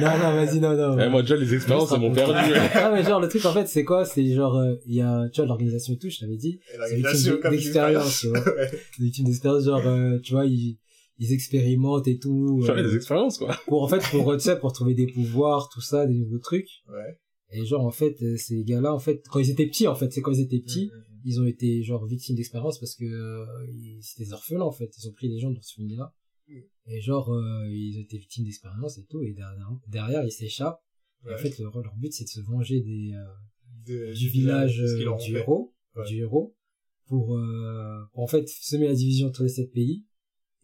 [0.00, 0.98] Non, non, vas-y, non, non.
[0.98, 2.34] Eh, moi, déjà, les expériences, elles m'ont perdu.
[2.74, 4.04] Ah, mais genre, le truc, en fait, c'est quoi?
[4.04, 6.60] C'est genre, euh, il y a, tu vois, l'organisation et tout, je t'avais dit.
[6.94, 8.40] Victime comme d'expérience, tu vois.
[8.98, 10.76] Des victimes d'expérience, genre, euh, tu vois, ils,
[11.18, 12.62] ils expérimentent et tout.
[12.64, 13.56] J'avais euh, des expériences, quoi.
[13.66, 16.68] pour, en fait, pour, tu sais, pour trouver des pouvoirs, tout ça, des nouveaux trucs.
[16.88, 17.18] Ouais.
[17.50, 20.12] Et genre, en fait, euh, ces gars-là, en fait, quand ils étaient petits, en fait,
[20.12, 20.90] c'est quand ils étaient petits,
[21.24, 24.90] ils ont été, genre, victimes d'expérience parce que, euh, ils- c'était des orphelins, en fait.
[24.98, 26.14] Ils ont pris les gens dans ce film-là.
[26.48, 26.62] Mhm.
[26.86, 29.22] Et genre, euh, ils ont été victimes d'expérience et tout.
[29.22, 30.80] Et derrière, derrière ils s'échappent.
[31.26, 31.38] Et en Ouais.
[31.38, 33.24] fait, leur, leur but, c'est de se venger des, euh,
[33.86, 36.04] De- du village euh, du héros, Ouais.
[36.06, 36.54] du héros,
[37.06, 40.04] pour, euh, pour en fait semer la division entre les sept pays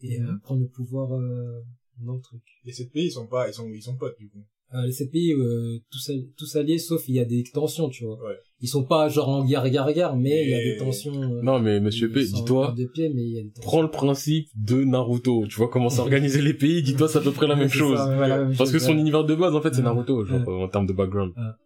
[0.06, 0.40] et euh, Mhm.
[0.40, 1.60] prendre le pouvoir euh,
[2.00, 2.42] dans le truc.
[2.64, 4.44] Les sept pays, ils sont pas, ils sont, ils sont potes, du coup.
[4.74, 8.04] Euh, les sept pays, euh, tous, tous alliés, sauf il y a des tensions, tu
[8.04, 8.18] vois.
[8.26, 8.34] Ouais.
[8.60, 11.14] Ils sont pas genre en guerre, guerre, guerre, mais il y a des tensions.
[11.22, 13.68] euh, Non, mais monsieur P, dis-toi, guerre de pied, mais il y a des tensions.
[13.70, 15.46] prends le principe de Naruto.
[15.46, 17.98] Tu vois comment s'organiser les pays, dis-toi, c'est à peu près la même chose.
[17.98, 18.98] ça, même Parce que son ouais.
[19.00, 19.84] univers de base, en fait, c'est Ouais.
[19.84, 20.62] Naruto, genre, Ouais.
[20.64, 21.32] en termes de background.
[21.36, 21.56] Ah,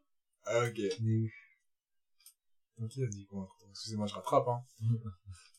[0.66, 0.80] ok.
[2.82, 4.60] Ok, vas-y, comment Excusez-moi, je rattrape, hein.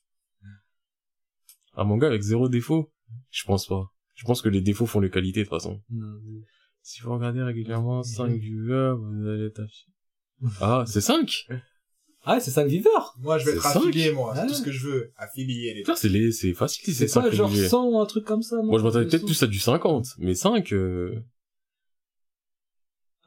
[1.75, 2.91] Un manga avec zéro défaut?
[3.31, 3.85] Je pense pas.
[4.15, 5.81] Je pense que les défauts font les qualités, de toute façon.
[5.89, 6.41] Non, mais-
[6.81, 9.85] Si vous regardez régulièrement 5 viewers, vous allez être affiché.
[10.61, 11.47] Ah, c'est 5?
[12.23, 13.15] Ah, ouais, c'est 5 viveurs.
[13.19, 14.33] Moi, je vais C'est être affilié, moi.
[14.35, 15.11] C'est tout ce que je veux.
[15.17, 17.67] Affilié, les Putain, c'est les, c'est facile c'est C'est 5 pas genre réguliers.
[17.69, 19.25] 100 ou un truc comme ça, non Moi, je m'attendais peut-être 100.
[19.27, 21.15] plus à du 50, mais 5, euh...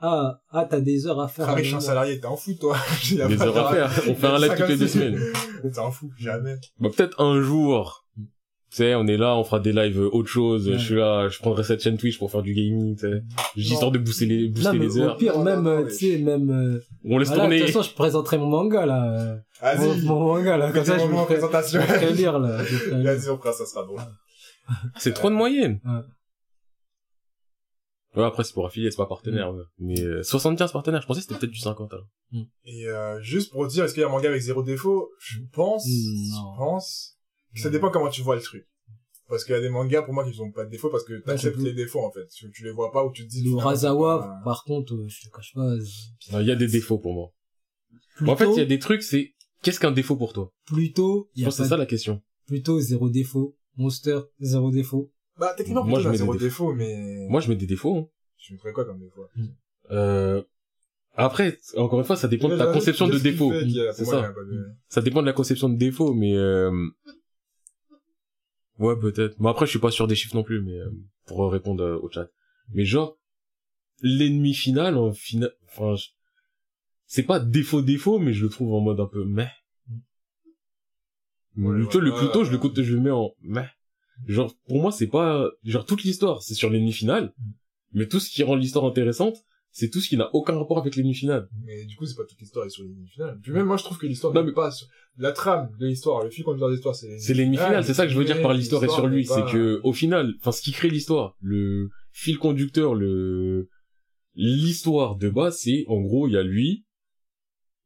[0.05, 1.45] Ah, ah, t'as des heures à faire.
[1.47, 2.77] Frère, à je suis un salarié, t'es en fou, toi.
[3.09, 3.91] Des heures à de- faire.
[4.11, 5.21] On fait un live toutes les deux semaines.
[5.63, 6.57] T'es en fou, jamais.
[6.81, 8.05] Bah, peut-être un jour.
[8.17, 10.67] Tu sais, on est là, on fera des lives autre chose.
[10.67, 10.79] Ouais.
[10.79, 13.11] Je suis là, je prendrai cette chaîne Twitch pour faire du gaming, tu sais.
[13.11, 13.21] Non.
[13.55, 15.17] histoire de booster les, Non, booster mais les au heures.
[15.19, 17.61] pire, Non, même, non, non, tu sais, même, euh, On laisse voilà, de tourner.
[17.61, 19.05] toute façon, je présenterai mon manga, là.
[19.63, 20.05] euh, Mon, Vas-y.
[20.07, 20.73] mon manga, là.
[20.73, 21.81] Comme ça, je vous présentation.
[21.81, 22.57] je ferai lire, là.
[22.93, 24.01] Vas-y, on fera ça, sera drôle.
[24.97, 25.79] C'est trop de moyenne.
[28.15, 28.25] Ouais.
[28.25, 29.63] Après, c'est pour affilier, c'est pas partenaire, ouais.
[29.79, 32.07] Mais, euh, 75 partenaires, je pensais que c'était peut-être du 50, alors.
[32.65, 35.11] Et euh, juste pour dire, est-ce qu'il y a un manga avec zéro défaut?
[35.19, 35.93] Je pense, Non.
[36.53, 37.17] je pense.
[37.55, 38.67] que Ça dépend comment tu vois le truc.
[39.29, 41.15] Parce qu'il y a des mangas pour moi qui n'ont pas de défauts parce que
[41.23, 42.27] t'acceptes les défauts en fait.
[42.35, 43.43] Tu, tu les vois pas ou tu te dis.
[43.45, 45.63] Le pas- par contre, euh, je te cache pas.
[45.63, 45.81] euh,
[46.33, 47.33] Non, Il y a des défauts pour moi.
[48.17, 49.33] Plutôt, En fait, il y a des trucs, c'est,
[49.63, 50.53] qu'est-ce qu'un défaut pour toi?
[50.67, 52.21] plutôt, il Je y a pense que c'est ça la question.
[52.47, 53.57] plutôt zéro défaut.
[53.77, 55.11] Monster, zéro défaut.
[55.39, 57.27] Bah techniquement, Moi, je je mets zéro des défaut, mais.
[57.29, 58.09] Moi, je mets des défauts, hein.
[58.39, 59.27] Je mettrais quoi comme défaut?
[59.91, 60.43] Euh,
[61.15, 63.53] après, encore une fois, ça dépend de ta conception de défaut.
[63.93, 64.23] C'est ça.
[64.23, 66.71] de- Ça dépend de la conception de défaut, mais euh...
[68.79, 69.39] ouais, peut-être.
[69.39, 70.91] Bon, après, je suis pas sûr des chiffres non plus, mais euh,
[71.27, 72.29] pour répondre euh, au chat.
[72.75, 73.17] Mais genre,
[74.01, 76.09] l'ennemi final, en final, enfin, je-
[77.07, 79.49] c'est pas défaut défaut, mais je le trouve en mode un peu meh.
[81.57, 82.27] Ouais, le, tu vois, le voilà.
[82.27, 83.67] couteau, je le je le mets en meh.
[84.27, 87.33] Genre, pour moi, c'est pas, genre, toute l'histoire, c'est sur l'ennemi final,
[87.93, 90.97] mais tout ce qui rend l'histoire intéressante, c'est tout ce qui n'a aucun rapport avec
[90.97, 91.49] l'ennemi final.
[91.65, 93.39] Mais du coup, c'est pas toute l'histoire est sur l'ennemi final.
[93.43, 94.87] Puis même moi, je trouve que l'histoire non mais pas sur...
[95.17, 97.83] la trame de l'histoire, le fil conducteur de l'histoire, c'est c'est l'ennemi final.
[97.83, 100.35] C'est ça que je veux dire par l'histoire est sur lui, c'est que au final,
[100.41, 103.69] enfin, ce qui crée l'histoire, le fil conducteur, le
[104.35, 106.85] l'histoire de base, c'est en gros, il y a lui,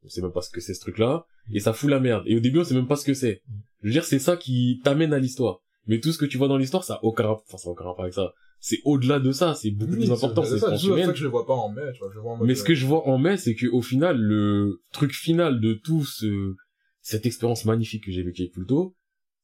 [0.04, 2.24] on sait même pas ce que c'est ce truc-là, et ça fout la merde.
[2.26, 3.42] Et au début, on sait même pas ce que c'est.
[3.82, 5.62] Je veux dire, c'est ça qui t'amène à l'histoire.
[5.86, 7.72] Mais tout ce que tu vois dans l'histoire, ça a aucun rapport, enfin, ça a
[7.72, 8.32] aucun rapport avec ça.
[8.58, 11.30] C'est au-delà de ça, c'est beaucoup plus important, c'est ça, c'est ça que je le
[11.30, 13.18] vois pas en mai, tu vois, je vois en Mais ce que je vois en
[13.18, 16.54] mai, c'est que au final, le truc final de tout ce,
[17.00, 18.96] cette expérience magnifique que j'ai vécue avec Pluto,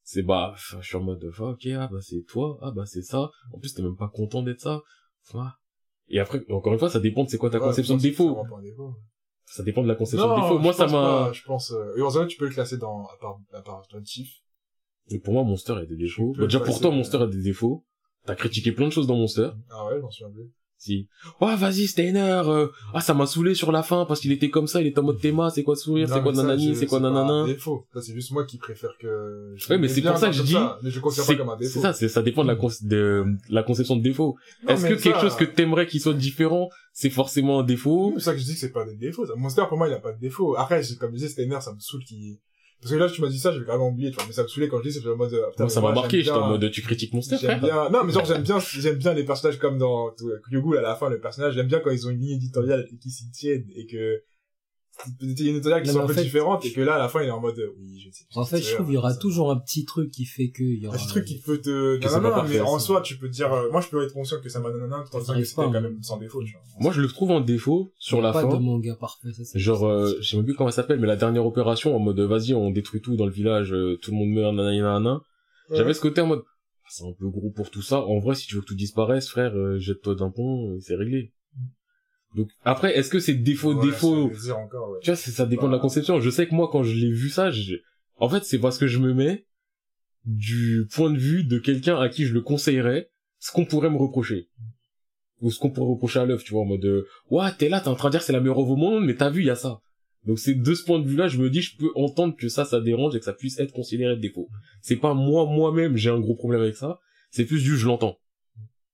[0.03, 3.31] c'est bah, je suis en mode, ok, ah bah c'est toi, ah bah c'est ça.
[3.53, 4.81] En plus, t'es même pas content d'être ça.
[6.09, 8.43] Et après, encore une fois, ça dépend de c'est quoi ta conception de défaut.
[9.45, 10.59] Ça dépend de la conception de défaut.
[10.59, 11.31] Moi, ça m'a...
[11.31, 13.83] Je pense, euh, heureusement, tu peux le classer dans, à part, à part
[15.09, 16.33] Et pour moi, Monster a des défauts.
[16.37, 17.83] Bah, déjà, pour toi, Monster a des défauts.
[18.25, 19.49] T'as critiqué plein de choses dans Monster.
[19.69, 20.47] Ah ouais, j'en suis un peu.
[20.77, 21.07] Si.
[21.39, 24.67] Ouais, vas-y, Steiner, euh, ah, ça m'a saoulé sur la fin parce qu'il était comme
[24.67, 27.45] ça, il était en mode théma, c'est quoi sourire, c'est quoi nanani, c'est quoi nanana.
[27.45, 27.87] C'est défaut.
[27.93, 29.55] Ça, c'est juste moi qui préfère que...
[29.69, 30.57] ouais, mais c'est pour ça que je dis...
[30.81, 31.71] mais je considère pas comme un défaut.
[31.73, 34.35] C'est ça, c'est, ça dépend de la, de, la conception de défaut.
[34.67, 38.11] Est-ce que quelque chose que t'aimerais qu'il soit différent, c'est forcément un défaut?
[38.17, 39.25] C'est ça que je dis que c'est pas des défauts.
[39.37, 40.57] Monster, pour moi, il a pas de défaut.
[40.57, 42.39] Après, comme je disais, Steiner, ça me saoule qu'il
[42.83, 44.25] parce que là, tu m'as dit ça, j'avais carrément oublié, tu vois.
[44.27, 46.21] Mais ça me saoulait quand je dis, c'est en mode, euh, putain, ça m'a marqué,
[46.21, 49.13] j'étais en mode, tu critiques Monster, J'aime bien, non, mais genre, j'aime bien, j'aime bien
[49.13, 50.13] les personnages comme dans
[50.49, 52.97] Kyogul à la fin, le personnage, j'aime bien quand ils ont une ligne éditoriale et
[52.97, 54.21] qu'ils s'y tiennent et que
[55.21, 57.31] une éditoriale qui sont un peu différentes et que là à la fin il est
[57.31, 59.85] en mode oui je sais en fait je trouve il y aura toujours un petit
[59.85, 62.35] truc qui fait que il y aura un petit truc qui peut te non, non,
[62.37, 64.49] non, mais en soi tu peux te dire euh, moi je peux être conscient que
[64.49, 66.61] ça m'a donné un tandis que c'était quand même sans défaut tu vois.
[66.79, 68.47] Moi je le trouve en défaut sur la fin.
[68.47, 71.07] pas de manga parfait ça, genre euh, je sais même plus comment ça s'appelle mais
[71.07, 74.17] la dernière opération en mode vas-y on détruit tout dans le village euh, tout le
[74.17, 75.21] monde meurt nanana
[75.71, 78.01] j'avais ce côté en mode ah, c'est un peu gros pour tout ça.
[78.01, 81.33] En vrai si tu veux que tout disparaisse frère jette-toi d'un pont c'est réglé
[82.35, 85.81] donc après, est-ce que c'est défaut défaut encore, Tu vois, ça dépend de la bah.
[85.81, 86.19] conception.
[86.19, 87.51] Je sais que moi, quand je l'ai vu ça,
[88.17, 89.45] en fait, c'est parce que je me mets
[90.25, 93.97] du point de vue de quelqu'un à qui je le conseillerais ce qu'on pourrait me
[93.97, 94.49] reprocher
[95.41, 97.81] ou ce qu'on pourrait reprocher à l'œuvre, tu vois, en mode euh, ouais, t'es là,
[97.81, 99.47] t'es en train de dire c'est la meilleure œuvre au monde, mais t'as vu, il
[99.47, 99.81] y a ça.
[100.25, 102.63] Donc c'est de ce point de vue-là, je me dis, je peux entendre que ça,
[102.63, 104.47] ça dérange et que ça puisse être considéré de défaut.
[104.81, 106.99] C'est pas moi, moi-même, j'ai un gros problème avec ça.
[107.29, 108.17] C'est plus du je l'entends.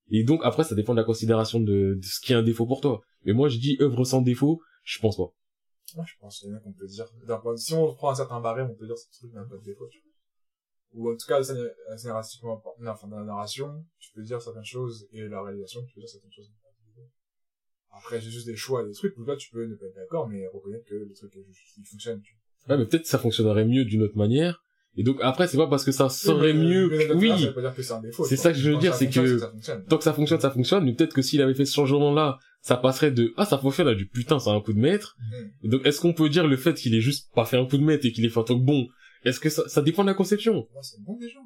[0.09, 2.65] Et donc après, ça dépend de la considération de, de ce qui est un défaut
[2.65, 3.01] pour toi.
[3.23, 5.33] Mais moi, je dis œuvre sans défaut, je pense pas.
[5.95, 7.07] Moi, je pense qu'il y en a qu'on peut dire,
[7.57, 9.63] si on prend un certain barème, on peut dire que ce truc n'a pas de
[9.63, 10.07] défaut, tu vois.
[10.91, 11.41] Ou en tout cas,
[11.97, 16.01] scénaristiquement, enfin, dans la narration, tu peux dire certaines choses, et la réalisation, tu peux
[16.01, 16.51] dire certaines choses.
[17.91, 20.27] Après, j'ai juste des choix, des trucs où là, tu peux ne pas être d'accord,
[20.29, 22.75] mais reconnaître que le truc, il fonctionne, tu vois.
[22.75, 24.63] Ouais, mais peut-être ça fonctionnerait mieux d'une autre manière,
[24.95, 26.89] et donc après c'est pas parce que ça serait mieux.
[27.15, 27.31] oui.
[28.25, 29.39] c'est ça que je veux dire c'est que
[29.87, 32.39] tant que ça fonctionne ça fonctionne mais peut-être que s'il avait fait ce changement là
[32.61, 35.15] ça passerait de ah ça fonctionne à du putain c'est un coup de maître.
[35.63, 35.69] Mm.
[35.69, 37.83] donc est-ce qu'on peut dire le fait qu'il ait juste pas fait un coup de
[37.83, 38.87] maître et qu'il ait fait un truc bon?
[39.25, 40.67] Est-ce que ça, ça dépend de la conception?
[40.81, 41.39] C'est bon déjà.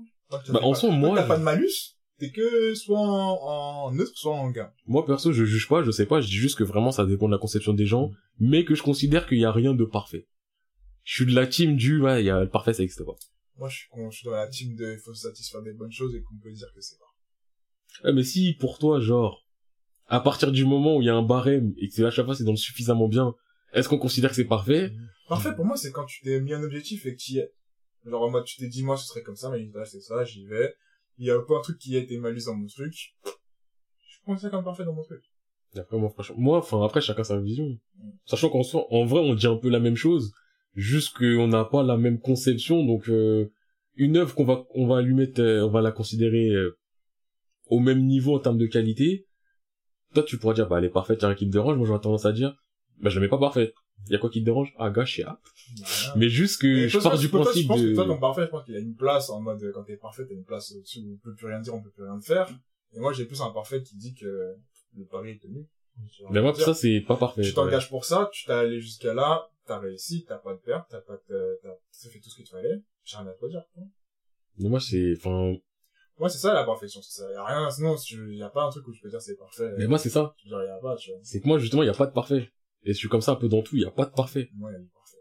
[0.51, 4.49] Bah en soi moi t'as pas de malus t'es que soit en, neutre soit en
[4.49, 4.71] gain.
[4.87, 7.27] Moi perso je juge pas je sais pas je dis juste que vraiment ça dépend
[7.27, 10.27] de la conception des gens mais que je considère qu'il y a rien de parfait.
[11.03, 13.15] Je suis de la team du ouais il y a le parfait ça existe pas
[13.63, 16.13] moi, je suis, je suis dans la team de il faut satisfaire des bonnes choses
[16.15, 17.05] et qu'on peut dire que c'est pas.
[18.03, 19.47] Ah, mais si, pour toi, genre,
[20.07, 22.35] à partir du moment où il y a un barème et que à chaque fois
[22.35, 23.33] c'est dans le suffisamment bien,
[23.71, 24.91] est-ce qu'on considère que c'est parfait?
[25.29, 27.53] Parfait, pour moi, c'est quand tu t'es mis un objectif et que tu y es.
[28.05, 30.45] Genre, moi, tu t'es dit, moi, ce serait comme ça, mais là, c'est ça, j'y
[30.45, 30.75] vais.
[31.17, 33.15] Il y a pas un truc qui a été malus dans mon truc.
[33.23, 35.23] Je prends ça comme parfait dans mon truc.
[35.77, 37.79] après, moi, franchement, moi, enfin, après, chacun sa vision.
[37.95, 38.09] Mm.
[38.25, 40.33] Sachant qu'en soi, en vrai, on dit un peu la même chose
[40.75, 43.51] juste qu'on n'a pas la même conception donc euh,
[43.95, 46.77] une œuvre qu'on va on va lui mettre euh, on va la considérer euh,
[47.67, 49.27] au même niveau en termes de qualité
[50.13, 51.77] toi tu pourras dire bah elle est parfaite il y a rien qui te dérange
[51.77, 52.55] moi j'aurais tendance à dire
[52.99, 53.73] bah je la mets pas parfaite.
[54.07, 54.73] Il y a quoi qui te dérange?
[54.77, 55.23] Ah gars je
[56.17, 58.73] mais juste que je pars du principe je pense que toi parfait je pense qu'il
[58.73, 61.17] y a une place en mode quand t'es parfait t'as une place au-dessus où on
[61.17, 62.49] peut plus rien dire on peut plus rien faire.
[62.93, 64.55] Et moi j'ai plus un parfait qui dit que
[64.95, 65.67] le pari est tenu
[66.31, 69.47] mais moi ça c'est pas parfait tu t'engages pour ça tu t'es allé jusqu'à là
[69.65, 72.81] t'as réussi, t'as pas de perte, t'as pas de, t'as fait tout ce qu'il fallait,
[73.03, 73.63] j'ai rien à te dire.
[74.57, 75.55] Mais moi, c'est, enfin...
[76.19, 77.31] Moi, c'est ça, la perfection, c'est ça.
[77.31, 77.95] Y a rien, sinon,
[78.29, 79.71] il y a pas un truc où je peux dire c'est parfait.
[79.77, 80.35] Mais moi, c'est ça.
[80.45, 81.19] Dire, y a pas, tu vois.
[81.23, 82.51] C'est que moi, justement, il y a pas de parfait.
[82.83, 84.49] Et je suis comme ça un peu dans tout, il y a pas de parfait.
[84.53, 85.17] Moi, il y a du parfait.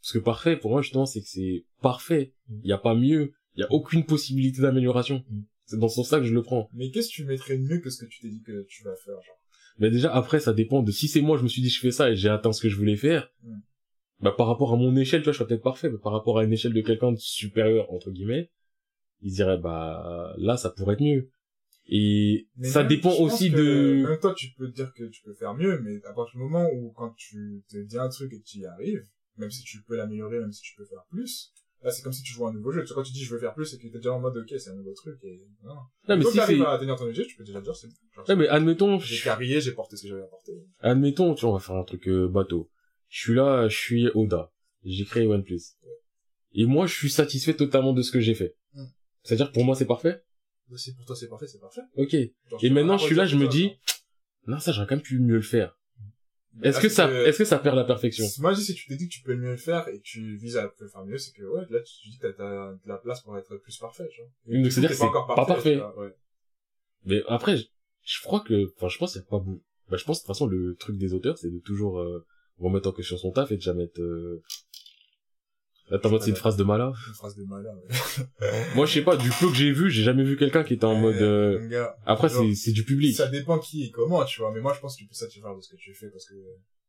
[0.00, 2.34] Parce que parfait, pour moi, justement, c'est que c'est parfait.
[2.48, 2.66] Il mm.
[2.66, 3.32] y a pas mieux.
[3.54, 5.24] Il y a aucune possibilité d'amélioration.
[5.28, 5.42] Mm.
[5.64, 6.68] C'est dans ce sens-là que je le prends.
[6.74, 8.96] Mais qu'est-ce que tu mettrais mieux que ce que tu t'es dit que tu vas
[8.96, 9.41] faire, genre?
[9.78, 11.90] Mais déjà, après, ça dépend de si c'est moi, je me suis dit, je fais
[11.90, 13.32] ça et j'ai atteint ce que je voulais faire.
[14.20, 16.38] Bah, par rapport à mon échelle, tu vois, je serais peut-être parfait, mais par rapport
[16.38, 18.50] à une échelle de quelqu'un de supérieur, entre guillemets,
[19.20, 21.30] il dirait, bah, là, ça pourrait être mieux.
[21.86, 24.04] Et ça dépend aussi de...
[24.06, 26.68] Même toi, tu peux dire que tu peux faire mieux, mais à partir du moment
[26.72, 29.04] où quand tu te dis un truc et que tu y arrives,
[29.36, 31.52] même si tu peux l'améliorer, même si tu peux faire plus,
[31.82, 32.84] là c'est comme si tu jouais un nouveau jeu.
[32.84, 34.54] Tu quand tu dis je veux faire plus, c'est que t'es déjà en mode ok,
[34.58, 35.74] c'est un nouveau truc et non.
[36.08, 36.60] Non, mais si c'est...
[36.60, 37.88] à atteindre ton objet, tu peux déjà dire c'est.
[38.28, 38.98] Ouais, mais admettons...
[38.98, 40.52] J'ai carrié, j'ai porté ce que j'avais apporté.
[40.80, 42.70] Admettons, tu vois, on va faire un truc euh, bateau.
[43.08, 44.52] Je suis là, je suis Oda.
[44.84, 45.60] J'ai créé OnePlus.
[46.54, 48.56] Et moi, je suis satisfait totalement de ce que j'ai fait.
[48.74, 48.86] Hmm.
[49.22, 50.22] C'est-à-dire que pour moi, c'est parfait
[50.72, 51.82] bah, si pour toi c'est parfait, c'est parfait.
[51.96, 52.14] Ok.
[52.14, 53.72] et maintenant, je suis là, je me dis,
[54.46, 55.78] non, ça, j'aurais quand même pu mieux le faire.
[56.62, 58.26] Est-ce que ça, est-ce que ça perd la perfection?
[58.40, 60.02] Moi, je dis si tu t'es dit que tu peux mieux le faire et que
[60.02, 62.88] tu vises à le faire mieux, c'est que ouais, là, tu dis que t'as, de
[62.88, 64.60] la place pour être plus parfait, tu vois.
[64.60, 65.80] Donc c'est-à-dire que c'est pas parfait.
[67.04, 69.62] Mais après, je, crois que, enfin, je pense qu'il y a pas beaucoup.
[69.88, 72.24] Bah, je pense de toute façon le truc des auteurs, c'est de toujours euh,
[72.58, 74.42] remettre en question son taf et de jamais être euh,
[75.92, 77.70] Attends, c'est une phrase de Mala Une phrase de Mala,
[78.74, 80.84] Moi, je sais pas, du peu que j'ai vu, j'ai jamais vu quelqu'un qui était
[80.84, 81.16] en mode...
[81.16, 81.86] Euh...
[82.06, 83.14] Après, c'est, c'est du public.
[83.14, 84.52] Ça dépend qui et comment, tu vois.
[84.52, 86.34] Mais moi, je pense que tu peux satisfaire de ce que tu fais parce que...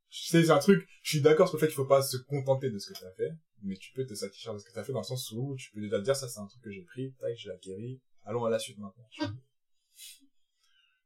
[0.10, 2.18] Tu sais, c'est un truc, je suis d'accord sur le fait qu'il faut pas se
[2.18, 3.32] contenter de ce que tu as fait,
[3.64, 5.56] mais tu peux te satisfaire de ce que tu as fait dans le sens où
[5.58, 8.00] tu peux déjà te dire, ça, c'est un truc que j'ai pris, tac, j'ai acquéri,
[8.24, 9.10] allons à la suite maintenant.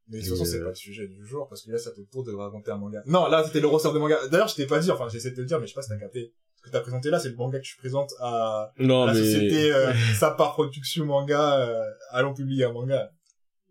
[0.08, 1.90] Mais de toute façon, c'est euh, pas le sujet du jour, parce que là, ça
[1.90, 3.02] te tourne de raconter un manga.
[3.06, 4.18] Non, là, c'était le ressort de manga.
[4.28, 5.82] D'ailleurs, je t'ai pas dit, enfin, j'essaie de te le dire, mais je sais pas
[5.82, 6.34] si t'as capté
[6.68, 9.18] que t'as présenté là, c'est le manga que tu présentes à non, la mais...
[9.20, 13.10] société euh, Sapa Production Manga, euh, allons publier un manga.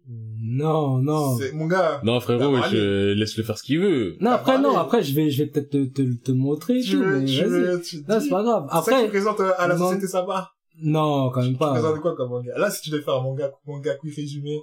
[0.10, 1.38] Non, non.
[1.38, 2.00] C'est mon gars.
[2.04, 4.16] Non, frérot, je laisse le faire ce qu'il veut.
[4.22, 7.04] Non, après, non, après, je vais, je vais peut-être te, te, te montrer tu tout,
[7.04, 8.68] veux, mais tu veux, tu Non, c'est pas grave.
[8.70, 8.92] Après.
[8.92, 10.52] Ça que tu présentes euh, à la société Sapa.
[10.82, 11.74] Non, quand même pas.
[11.74, 12.58] Tu présentes quoi comme manga?
[12.58, 14.62] Là, si tu devais faire un manga, manga quick résumé,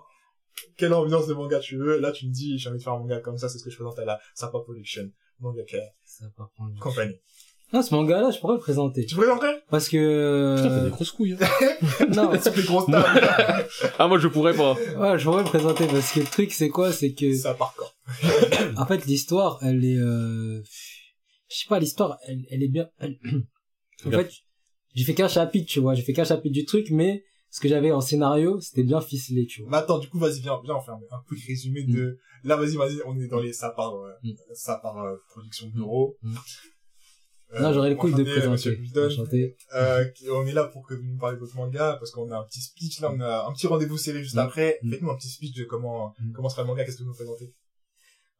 [0.78, 3.00] quelle ambiance de manga tu veux, là, tu me dis, j'ai envie de faire un
[3.00, 5.10] manga comme ça, c'est ce que je présente à la Sapa Production.
[5.40, 5.62] Manga
[6.04, 6.80] Sapa Production.
[6.80, 7.20] Compagnie.
[7.74, 9.04] Non, ce manga-là, je pourrais le présenter.
[9.04, 10.54] Tu présenterais Parce que...
[10.56, 11.36] Putain, t'as des grosses couilles.
[11.40, 12.06] Hein.
[12.14, 12.30] non.
[12.40, 13.66] C'est des grosses tables.
[13.98, 14.74] ah, moi, je pourrais pas.
[14.74, 16.92] Ouais, je pourrais le présenter parce que le truc, c'est quoi?
[16.92, 17.34] C'est que...
[17.34, 17.90] Ça part quand?
[18.76, 19.98] En fait, l'histoire, elle est...
[19.98, 20.62] Euh...
[21.48, 22.88] Je sais pas, l'histoire, elle, elle est bien...
[24.06, 24.30] en fait,
[24.94, 25.94] j'ai fait qu'un chapitre, tu vois.
[25.94, 29.46] J'ai fait qu'un chapitre du truc, mais ce que j'avais en scénario, c'était bien ficelé,
[29.46, 29.70] tu vois.
[29.72, 32.20] Mais attends, du coup, vas-y, viens, viens, on fait un, un quick résumé de...
[32.44, 32.48] Mm.
[32.48, 33.52] Là, vas-y, vas-y, on est dans les...
[33.52, 34.34] Ça part, euh, mm.
[34.52, 36.16] ça part euh, production bureau.
[36.22, 36.36] Mm.
[37.60, 38.78] Non, j'aurais le couille de présenter.
[38.96, 39.56] Enchanté.
[39.74, 42.38] Euh, on est là pour que vous nous parlez de votre manga, parce qu'on a
[42.38, 44.40] un petit speech, là, on a un petit rendez-vous série juste mm.
[44.40, 44.78] après.
[44.82, 44.90] Mm.
[44.90, 46.32] Faites-nous un petit speech de comment, mm.
[46.32, 47.52] comment sera le manga, qu'est-ce que vous nous présentez?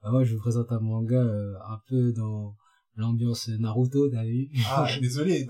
[0.03, 2.55] Bah, moi, je vous présente un manga, euh, un peu dans
[2.97, 4.49] l'ambiance Naruto, t'as vu?
[4.67, 5.47] Ah, désolé,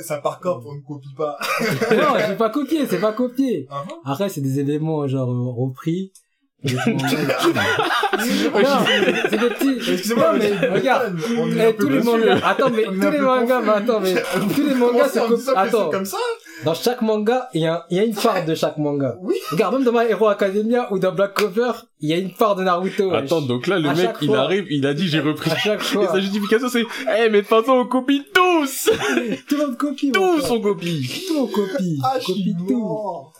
[0.00, 1.38] ça par corps, on ne copie pas?
[1.90, 3.66] non, j'ai pas copié, c'est pas copié.
[3.70, 4.00] Uh -huh.
[4.04, 6.12] Après, c'est des éléments, genre, repris
[6.64, 6.70] c'est
[9.38, 9.92] des petits.
[9.92, 12.38] Excusez-moi, mais regarde, eh, tous les mangas.
[12.44, 14.14] Attends, mais tous les mangas, mais attends, mais
[14.54, 15.20] tous les mangas, c'est
[15.56, 15.90] Attends.
[15.90, 16.18] comme ça.
[16.64, 19.16] Dans chaque manga, il y a, il y a une part de chaque manga.
[19.20, 19.34] Oui.
[19.50, 22.54] Regarde, même dans My Hero Academia ou dans Black Cover, il y a une part
[22.54, 23.12] de Naruto.
[23.12, 25.50] Attends, donc là, le mec, il arrive, il a dit, j'ai repris.
[25.50, 26.04] À chaque fois.
[26.04, 28.24] Et sa justification, c'est, eh, mais de toute façon, on copie
[28.62, 28.90] tous!
[29.48, 30.12] tout le monde copie.
[30.12, 31.24] Tous, on copie.
[31.28, 31.98] Tout on copie.
[32.04, 33.32] Ah, copie tout.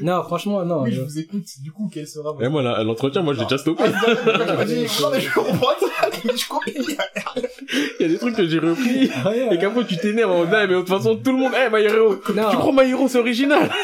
[0.00, 0.82] Non, franchement, non.
[0.82, 1.44] Oui, je vous écoute.
[1.62, 2.44] Du coup, quel sera votre...
[2.44, 3.84] Et moi, l'entretien, moi, j'ai déjà stoppé.
[3.84, 6.70] Ah, non, mais je comprends ça, mais je comprends.
[8.00, 9.10] Il y a des trucs que j'ai repris.
[9.50, 12.16] Et qu'après, tu t'énerves en mais de toute façon, tout le monde, eh, My Hero.
[12.16, 13.70] Tu crois My Hero, c'est original?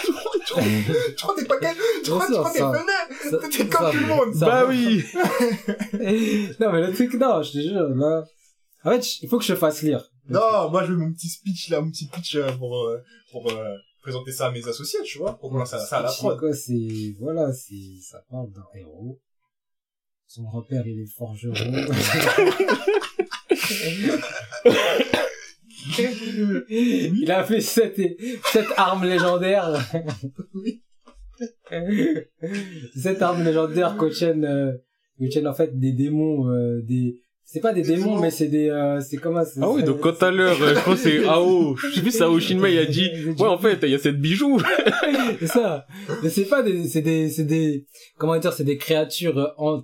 [0.51, 3.49] Tu crois t'es pas quel, tu crois t'es fenêtre?
[3.51, 4.34] T'es comme tout le monde.
[4.36, 5.05] Bah oui.
[6.61, 8.24] Non, mais le truc, non, je te jure, là.
[8.84, 10.03] En fait, il faut que je fasse lire.
[10.31, 13.03] Non, moi, je veux mon petit speech, là, mon petit pitch euh, pour, euh,
[13.33, 16.39] pour, euh, présenter ça à mes associés, tu vois, pour commencer ça à la prod.
[16.39, 19.20] quoi, c'est, voilà, c'est, ça parle d'un héros.
[20.26, 21.55] Son grand-père, il est forgeron.
[26.68, 28.01] il a fait sept,
[28.53, 29.72] sept armes légendaires.
[30.55, 30.83] oui.
[32.95, 34.72] sept armes légendaires contiennent, euh,
[35.47, 37.22] en fait des démons, euh, des,
[37.53, 40.30] c'est pas des, démons, mais c'est des, euh, c'est comment Ah oui, donc quand à
[40.30, 43.59] l'heure, je pense c'est Ao, je sais plus c'est Ao Shinmei a dit, ouais, en
[43.59, 44.61] fait, il y a cette bijou.
[45.40, 45.84] c'est ça.
[46.22, 47.86] Mais c'est pas des, c'est des, c'est des,
[48.18, 49.82] comment dire, c'est des créatures en,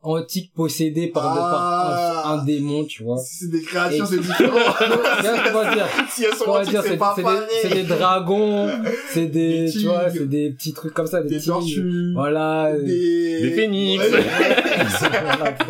[0.00, 3.18] antique possédé par, par un, un, démon, tu vois.
[3.18, 4.56] C'est des créatures, c'est différent.
[5.52, 7.16] comment dire Si elles sont antiques, c'est pas.
[7.62, 8.70] C'est des dragons,
[9.10, 12.12] c'est des, des tu vois, c'est des petits trucs comme ça, des, des tortues.
[12.14, 12.72] Voilà.
[12.78, 14.04] Des, des phénix.
[14.04, 14.24] Ouais,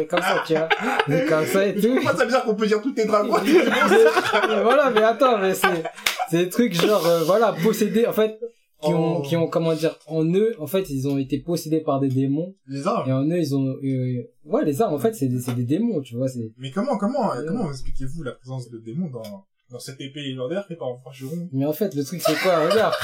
[0.08, 0.68] comme ça, tu vois.
[1.08, 1.94] C'est comme ça et tout.
[1.94, 3.32] Pourquoi ça bizarre qu'on peut dire tous tes dragons?
[4.62, 5.82] voilà, mais attends, mais c'est,
[6.30, 8.38] c'est des trucs genre, euh, voilà, possédés, en fait,
[8.82, 9.22] qui ont oh.
[9.22, 12.54] qui ont comment dire en eux en fait ils ont été possédés par des démons
[12.68, 15.40] les armes et en eux ils ont euh, ouais les armes en fait c'est des
[15.40, 18.78] c'est des démons tu vois c'est mais comment comment euh, comment expliquez-vous la présence de
[18.78, 21.48] démons dans dans cette épée légendaire fait par un forgeron?
[21.52, 22.68] Mais en fait le truc c'est quoi?
[22.68, 22.94] Regarde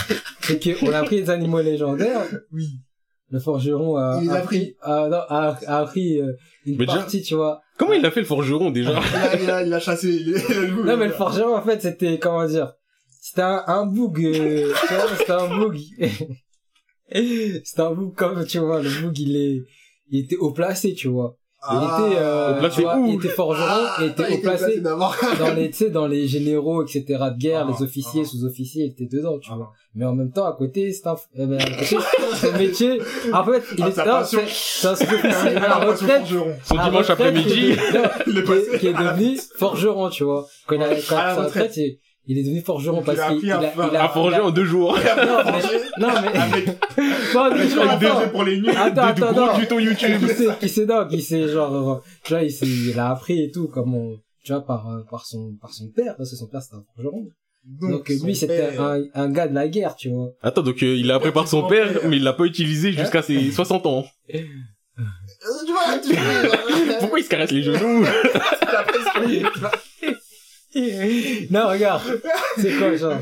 [0.42, 2.78] c'est que on a pris des animaux légendaires oui
[3.30, 4.76] le forgeron a, Il a pris, pris.
[4.82, 6.32] a, non, a, a appris euh,
[6.66, 7.60] une Mais déjà- partie, tu vois.
[7.78, 10.08] Comment il a fait le forgeron déjà il, a, il, a, il a chassé.
[10.14, 12.72] Il a- Non, mais le forgeron, en fait, c'était, comment dire,
[13.20, 15.76] c'était un, un bug, euh, tu vois, c'était un bug.
[17.64, 19.62] c'était un bug comme, tu vois, le bug, il est,
[20.10, 21.36] il était haut placé, tu vois.
[21.70, 21.98] Il Ah.
[22.06, 25.16] était, euh, placé vois, où il était forgeron Ah, et était il haut placé d'abord.
[25.38, 27.02] dans les, tu sais, dans les généraux, etc.
[27.08, 28.28] de guerre, Ah, les officiers, ah.
[28.28, 29.56] sous-officiers, il était dedans, tu Ah.
[29.56, 29.72] vois.
[29.94, 33.00] Mais en même temps, à côté, c'est un, eh ben, son métier,
[33.32, 34.40] en fait, il Ah, est, passion.
[34.46, 36.22] c'est, c'est un sous-officier à la retraite.
[36.64, 37.76] Son dimanche après-midi.
[38.80, 40.46] qui est- devenu forgeron, tu vois.
[40.66, 41.78] Quand il a, quand À la sa retraite.
[42.26, 44.08] Il, il est devenu forgeron Donc, parce il a qu'il il a, il a, À
[44.08, 44.96] forger en deux jours.
[44.98, 44.98] non,
[45.50, 45.58] mais,
[45.98, 46.64] non, mais,
[47.36, 48.70] Avec non, mais, attends, pour les nuls.
[48.70, 49.58] attends, attends, gros non.
[49.58, 50.20] tutos YouTube.
[50.60, 53.68] qui sait, non, qui sait, genre, tu vois, il s'est, il a appris et tout,
[53.68, 54.10] comment,
[54.44, 57.26] tu vois, par, par son, par son père, parce que son père c'était un forgeron.
[57.66, 60.28] Donc, son lui, c'était père- un, un gars de la guerre, tu vois.
[60.42, 63.22] Attends, donc euh, il a appris par son père, mais il l'a pas utilisé jusqu'à
[63.22, 64.04] ses 60 ans.
[64.34, 64.38] Euh,
[65.66, 66.12] Tu vois, tu
[66.86, 66.94] vois.
[67.00, 68.04] Pourquoi il se caresse les genoux?
[71.50, 72.20] Non, regarde.
[72.58, 73.18] C'est quoi, genre?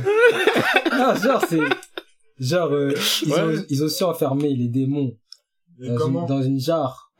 [0.92, 1.58] Non, genre, c'est,
[2.38, 3.40] genre, euh, ils Ouais.
[3.40, 5.16] ont, ils ont su enfermer les démons
[5.78, 7.10] dans une, dans une jarre.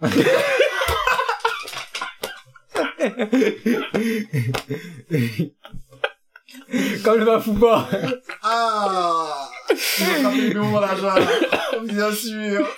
[7.04, 7.88] Comme le Bafouba.
[8.42, 9.76] Ah Il
[10.06, 11.18] va frapper le démon dans la jarre.
[11.84, 12.68] Bien sûr.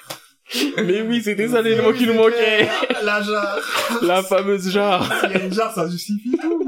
[0.84, 2.68] Mais oui, c'était ça l'élément qui nous manquait.
[3.02, 3.58] La jarre.
[4.02, 5.10] La fameuse jarre.
[5.20, 6.64] S'il y a une jarre, ça justifie tout.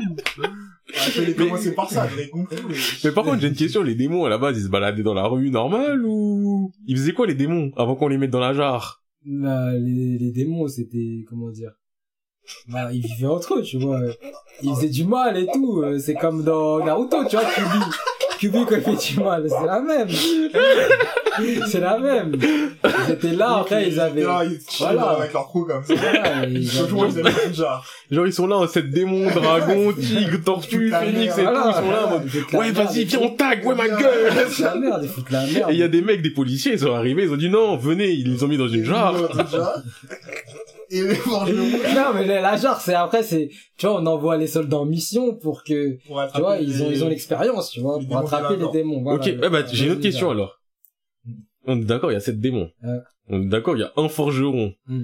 [0.96, 2.56] Je vais commencer par ça, j'aurais compris.
[3.04, 3.82] Mais par contre, j'ai une question.
[3.82, 6.72] Les démons, à la base, ils se baladaient dans la rue normale ou...
[6.86, 9.02] Ils faisaient quoi, les démons, avant qu'on les mette dans la jarre?
[9.24, 11.72] Bah, les, les démons, c'était, comment dire,
[12.68, 14.00] bah, ils vivaient entre eux, tu vois.
[14.62, 15.82] Ils faisaient du mal et tout.
[15.82, 17.44] euh, C'est comme dans Naruto, tu vois.
[17.44, 17.84] Kubi
[18.40, 20.08] c'est la même.
[21.68, 22.32] C'est la même.
[23.06, 25.02] Ils étaient là, après, ils avaient, Là, ils Voilà.
[25.02, 25.94] avec leur crew comme ça.
[25.94, 27.52] voilà, ils ils avaient-.
[28.10, 31.50] Genre, ils sont là en cette démon, dragon, tigre, tortue, phénix et tout.
[31.50, 34.30] Ils sont là en mode, ouais, vas-y, viens, on tag, ouais, ma gueule.
[34.32, 35.70] Foutent la merde, ils foutent la merde.
[35.70, 37.76] Et il y a des mecs, des policiers, ils sont arrivés, ils ont dit non,
[37.76, 39.14] venez, ils les ont mis dans une jarre.
[40.90, 41.08] Dans une jarre.
[41.08, 41.94] Et les forgerons.
[41.94, 45.34] Non, mais la jarre, c'est après, c'est, tu vois, on envoie les soldats en mission
[45.36, 48.56] pour que, Pour tu vois, ils ont, ils ont l'expérience, tu vois, les pour attraper
[48.56, 49.02] les démons.
[49.02, 49.18] Voilà.
[49.18, 50.60] ok, eh bah, j'ai une autre question alors.
[51.66, 52.70] On est d'accord, il y a sept démons.
[52.82, 52.98] Ouais.
[53.28, 54.72] On est d'accord, il y a un forgeron.
[54.86, 55.02] Mm.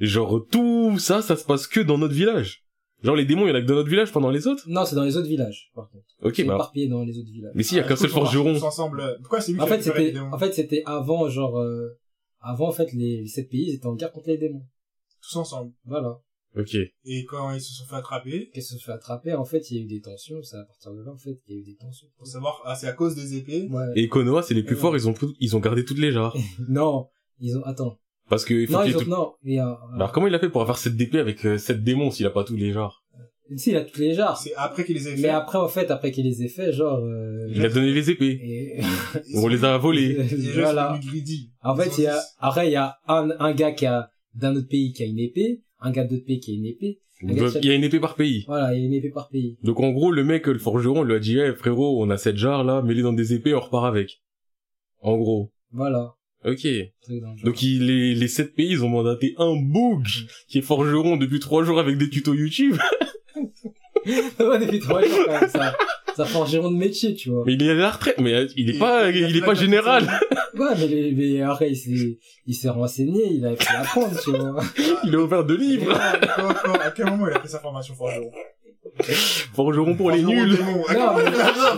[0.00, 2.64] Genre, tout ça, ça se passe que dans notre village.
[3.02, 4.64] Genre, les démons, il y en a que dans notre village, pas dans les autres?
[4.66, 6.04] Non, c'est dans les autres villages, par contre.
[6.22, 6.54] Ok, C'est bah.
[6.54, 7.52] éparpillé dans les autres villages.
[7.54, 8.56] Mais s'il y a Ah, qu'un il seul forgeron.
[8.62, 9.18] ensemble.
[9.20, 11.98] Pourquoi c'est lui En qui fait, c'était, démons en fait, c'était avant, genre, euh,
[12.40, 14.64] avant, en fait, les, les sept pays, ils étaient en guerre contre les démons.
[15.22, 15.72] Tous ensemble.
[15.84, 16.18] Voilà.
[16.56, 16.74] Ok.
[17.04, 19.34] Et quand ils se sont fait attraper, Qu'est-ce que se fait attraper?
[19.34, 20.42] En fait, il y a eu des tensions.
[20.42, 22.08] C'est à partir de là, en fait, qu'il y a eu des tensions.
[22.18, 23.68] pour savoir, ah, c'est à cause des épées.
[23.70, 23.84] Ouais.
[23.94, 24.80] Et Konoha, c'est les plus Ouais.
[24.80, 26.36] forts, ils ont, tout- ils ont gardé toutes les jarres.
[26.68, 27.06] Non.
[27.38, 27.98] Ils ont, attends.
[28.28, 29.32] Parce que, il faut Non, qu'il y ils ait ont, tout- non.
[29.44, 31.56] Il y a, Bah, Alors, comment il a fait pour avoir cette d'épée avec euh,
[31.58, 33.04] sept démons s'il a pas tous les jarres?
[33.56, 34.38] Si, il a toutes les jarres.
[34.38, 35.22] C'est après qu'il les ait fait.
[35.22, 38.08] Mais après, en fait, après qu'il les ait fait, genre, euh, Il a donné les
[38.10, 38.38] épées.
[38.42, 38.80] et,
[39.36, 40.28] On sont- les a volées.
[40.28, 40.92] sont voilà.
[40.92, 40.96] En
[41.76, 44.54] Ils fait, il y a, après, il y a un, un gars qui a, d'un
[44.56, 47.00] autre pays qui a une épée, un gars d'autre pays qui a une épée.
[47.22, 48.44] Il y a une épée par pays.
[48.46, 49.58] Voilà, il y a une épée par pays.
[49.62, 52.36] Donc en gros, le mec, le forgeron, lui a dit, hey, frérot, on a cette
[52.36, 54.22] jarre là, mets-les dans des épées, on repart avec.
[55.00, 55.52] En gros.
[55.72, 56.14] Voilà.
[56.44, 56.66] Ok.
[57.44, 60.06] Donc il, les, les sept pays, ils ont mandaté un boug
[60.48, 62.76] qui est forgeron depuis trois jours avec des tutos YouTube.
[63.36, 65.76] ouais, depuis trois jours, quand même, ça,
[66.16, 67.42] ça forgeron de métier, tu vois.
[67.46, 69.54] Mais il est à la retraite, mais euh, il est pas, il est fait pas
[69.54, 70.04] général.
[70.58, 74.30] Ouais, mais, les, mais après, il s'est, il s'est renseigné, il a pu apprendre, tu
[74.30, 74.62] vois.
[75.04, 75.92] Il a ouvert deux livres.
[75.96, 78.30] À quel moment il a pris sa formation forgeron?
[79.54, 80.56] Forgeron pour les nuls.
[80.56, 80.72] démon.
[80.92, 81.30] Non, mais-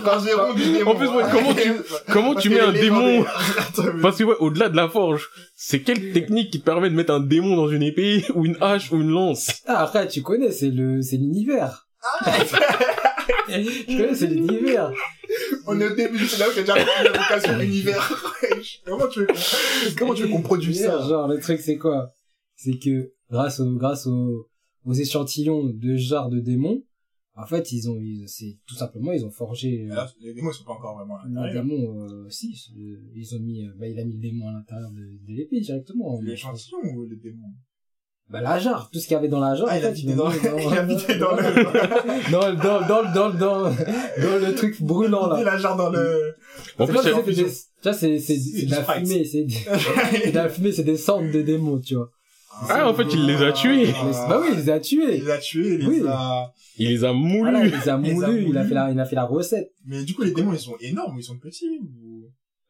[0.02, 0.90] Forgeron du démon.
[0.90, 1.72] En plus, ouais, comment tu-
[2.12, 3.24] Comment tu mets un démon
[4.02, 7.12] Parce que ouais, au-delà de la forge, c'est quelle technique qui te permet de mettre
[7.12, 9.50] un démon dans une épée, ou une hache, ou une lance?
[9.66, 11.86] Ah, après, tu connais, c'est le, c'est l'univers.
[13.48, 13.58] Ah,
[13.88, 14.92] tu connais, c'est l'univers.
[15.66, 18.12] On est au début, c'est là où j'ai déjà compris la vocation univers.
[18.84, 19.26] comment tu veux
[19.98, 21.08] comment tu veux qu'on produise ça?
[21.08, 22.12] Genre, le truc, c'est quoi?
[22.56, 24.48] C'est que, grâce au, grâce au,
[24.84, 26.82] aux échantillons de jarres de démons,
[27.34, 30.52] en fait, ils ont, ils- c'est, tout simplement, ils ont forgé, euh, Là, les démons,
[30.52, 31.64] sont pas encore vraiment à le l'intérieur.
[31.64, 34.52] démon, euh, si, euh, ils ont mis, euh, bah, il a mis le démon à
[34.52, 36.20] l'intérieur de, de l'épée directement.
[36.20, 37.54] L'échantillon ou les démons?
[38.32, 39.92] Bah, la jarre, tout ce qu'il y avait dans la jarre, Ah, en il a
[39.92, 44.80] fait, ils dans, il vidé dans le, dans, dans, dans, dans, dans, dans le truc
[44.82, 45.42] brûlant, là.
[45.42, 46.34] la jarre dans le,
[46.78, 49.46] En C'est plus, il c'est des- tu vois, c'est, c'est, c'est de la fumée, c'est,
[49.48, 52.08] c'est de la fumée, c'est des cendres de démons, tu vois.
[52.68, 53.86] Ah, en fait, il les a tués.
[54.28, 55.16] Bah oui, il les a tués.
[55.16, 56.52] Il les a tués, il les a...
[56.78, 57.40] il les a moulus.
[57.40, 58.68] Voilà, il les a Il moulus, il a moulus.
[58.68, 59.72] fait la, il a fait la recette.
[59.86, 62.11] Mais du coup, les démons, ils sont énormes ils sont petits ou...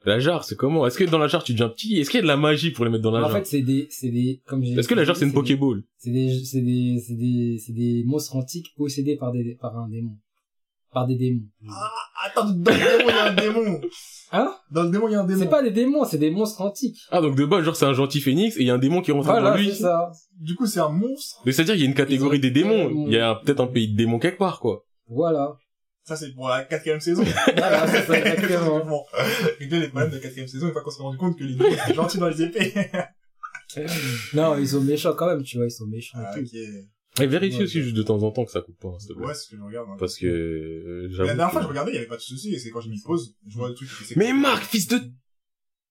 [0.05, 0.87] La jarre, c'est comment?
[0.87, 1.99] Est-ce que dans la jarre tu deviens petit?
[2.01, 3.33] Est-ce qu'il y a de la magie pour les mettre dans la En jarre?
[3.39, 5.83] fait, c'est des, c'est des, comme j'ai Est-ce que la jarre c'est une Pokéball?
[5.99, 9.89] C'est des, c'est des, c'est des, c'est des monstres antiques possédés par des, par un
[9.89, 10.17] démon.
[10.93, 11.41] Par des démons.
[12.25, 13.81] Attends, dans le démon, il y a un démon.
[14.33, 14.55] Hein?
[14.71, 15.41] Dans le démon, il y a un démon.
[15.41, 16.99] C'est pas des démons, c'est des monstres antiques.
[17.11, 19.01] Ah donc de base genre c'est un gentil phénix et il y a un démon
[19.03, 19.69] qui rentre dans lui.
[19.69, 20.11] c'est ça.
[20.39, 21.41] Du coup, c'est un monstre.
[21.47, 23.07] Mais c'est-à-dire il y a une catégorie des démons.
[23.07, 24.85] Il y a peut-être un pays de démons quelque part quoi.
[25.09, 25.55] Voilà.
[26.05, 27.23] Ça, c'est pour la quatrième saison.
[27.57, 28.85] Voilà, c'est ça, exactement.
[28.85, 29.03] Bon.
[29.61, 31.55] Régler les problèmes de la quatrième saison, une fois qu'on s'est rendu compte que les
[31.55, 32.73] démons étaient gentils dans les épées.
[34.35, 37.23] Non, ils sont méchants quand même, tu vois, ils sont méchants Ah, et.
[37.23, 37.85] Et vérifie Ouais, aussi ouais.
[37.85, 39.27] juste de temps en temps que ça coupe pas, hein, s'il te plaît.
[39.27, 39.87] Ouais, c'est ce que je regarde.
[39.91, 39.97] hein.
[39.99, 41.29] Parce que euh, j'avoue.
[41.29, 42.81] La dernière fois, que- je regardais, il y avait pas de souci, et c'est quand
[42.81, 44.99] j'ai mis pause, je vois des trucs qui Mais Marc, fils de.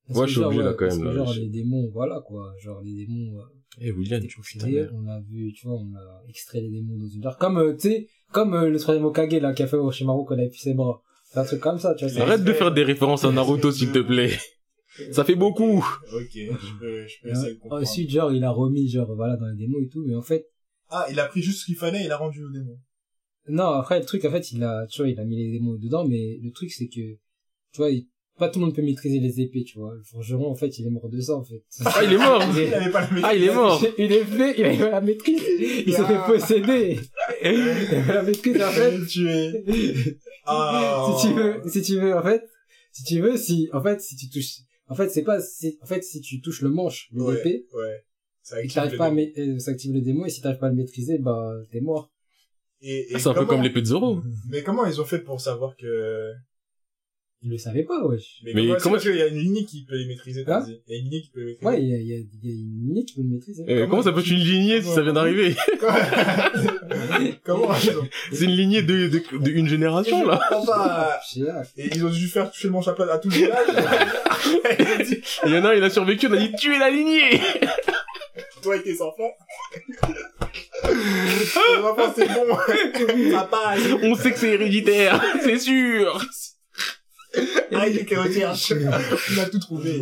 [0.07, 1.89] Parce Ouais, je suis genre, obligé, là, quand parce même, que genre, je- les démons,
[1.93, 2.53] voilà, quoi.
[2.59, 3.43] Genre, les démons, euh,
[3.79, 7.07] Eh William, tu possédés, on a vu, tu vois, on a extrait les démons dans
[7.07, 7.37] une jarre.
[7.37, 10.35] Comme, euh, tu sais, comme euh, le troisième Okage, là, qui a fait Orochimaru quand
[10.35, 11.01] il a pu ses bras.
[11.25, 12.13] C'est un truc comme ça, tu vois.
[12.13, 14.37] c'est- Arrête de faire des références à Naruto s'il te plaît.
[15.11, 15.77] Ça fait beaucoup.
[16.13, 17.81] Ok, je peux, je peux essayer de comprendre.
[17.81, 20.45] Ensuite, genre, il a remis, genre, voilà, dans les démons et tout, mais en fait,
[20.89, 22.77] Ah, il a pris juste ce qu'il fallait et il a rendu au démon.
[23.47, 25.75] non, après, le truc, en fait, il a, tu vois, il a mis les démons
[25.75, 26.99] dedans, mais le truc, c'est que,
[27.71, 28.07] tu vois, il-
[28.41, 29.93] pas tout le monde peut maîtriser les épées, tu vois.
[29.95, 31.63] Le forgeron, en fait, il est mort de ça, en fait.
[31.85, 32.43] Ah il est mort.
[32.57, 33.23] Il avait pas la maîtrise.
[33.25, 33.85] Ah il est mort.
[33.97, 35.41] Il est fait, il avait la maîtrise.
[35.87, 36.25] Il s'est fait Ah.
[36.27, 36.99] posséder.
[37.43, 38.97] Il avait la maîtrise, en fait.
[40.45, 41.07] Ah.
[41.21, 42.43] si tu veux, si tu veux, en fait,
[42.91, 44.57] si tu veux, si, en fait, si tu touches,
[44.87, 47.65] en fait, c'est pas, si, en fait, si tu touches le manche de Ouais, l'épée,
[47.73, 48.03] Ouais.
[48.43, 49.31] Ça et active t'arrives pas démon.
[49.37, 52.11] euh, ça active le démon, et si t'arrives pas à le maîtriser, bah, t'es mort.
[52.81, 54.21] Et, et Ah, C'est un peu comme l'épée de Zoro.
[54.49, 56.31] Mais comment ils ont fait pour savoir que...
[57.43, 58.41] Il le savait pas, wesh.
[58.43, 60.63] Mais comment, qu'il y a une lignée qui peut les maîtriser, Hein.
[60.87, 61.67] Il y a une lignée qui peut les maîtriser.
[61.67, 63.29] Ouais, il y a, il y a, il y a une lignée qui peut le
[63.29, 63.63] maîtriser.
[63.67, 65.55] Eh, comment ça peut être une lignée si ça vient d'arriver?
[67.43, 67.73] Comment.
[68.31, 70.39] C'est une lignée de, de, de une génération là.
[70.65, 71.19] Pas.
[71.77, 73.67] Et ils ont dû faire toucher le manche à plat à tout le village.
[75.07, 77.39] Dit, Il y en a un il a survécu, on a dit tuer la lignée.
[78.61, 79.31] toi et tes enfants.
[80.83, 81.45] Les
[82.15, 83.31] c'est bon.
[83.31, 83.79] Ça passe.
[84.03, 86.23] On sait que c'est héréditaire, c'est sûr.
[87.73, 88.73] Arrête avec les recherches.
[89.35, 90.01] On a tout trouvé.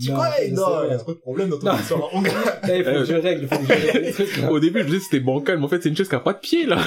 [0.00, 1.76] Tu Non, crois, non, il y a trop de problèmes dans ton Non.
[1.76, 2.08] histoire.
[2.12, 2.22] On
[2.68, 4.52] il faut que je règle, il faut que je règle les trucs, là.
[4.52, 6.14] Au début je me disais que c'était bancal, mais en fait c'est une chaise qui
[6.14, 6.78] a pas de pied là.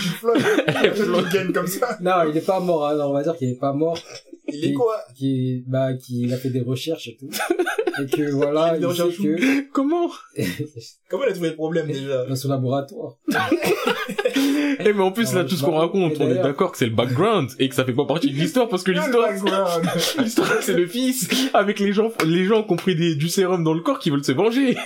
[0.00, 0.38] Tu flottes.
[1.30, 1.98] Tu gagnes comme ça.
[2.00, 2.94] Non, il est pas mort, hein.
[2.96, 3.98] Non, on va dire qu'il est pas mort.
[4.54, 4.96] Il est quoi?
[5.14, 7.30] Qui, bah, qui a fait des recherches et tout.
[8.02, 10.10] Et que voilà, il recherches sait que, Comment
[11.08, 12.26] Comment il a trouvé le problème déjà?
[12.26, 13.16] dans son laboratoire.
[14.80, 16.86] Eh mais en plus Non, là tout ce qu'on raconte, on est d'accord que c'est
[16.86, 19.30] le background et que ça fait pas partie de l'histoire parce que l'histoire
[20.18, 23.62] l'histoire c'est le fils avec les gens les gens qui ont pris des, du sérum
[23.62, 24.76] dans le corps qui veulent se venger.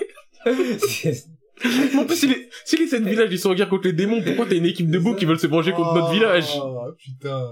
[1.96, 4.22] En plus si les si les sept villages ils sont en guerre contre les démons,
[4.22, 6.60] pourquoi t'as une équipe de boucs qui veulent se venger contre notre village?
[6.62, 7.50] Oh, putain.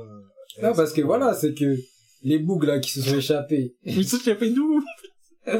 [0.63, 1.77] non, parce que voilà, c'est que
[2.23, 3.75] les bougs, là, qui se sont échappés.
[4.05, 4.83] Ça tu as fait nous
[5.47, 5.51] En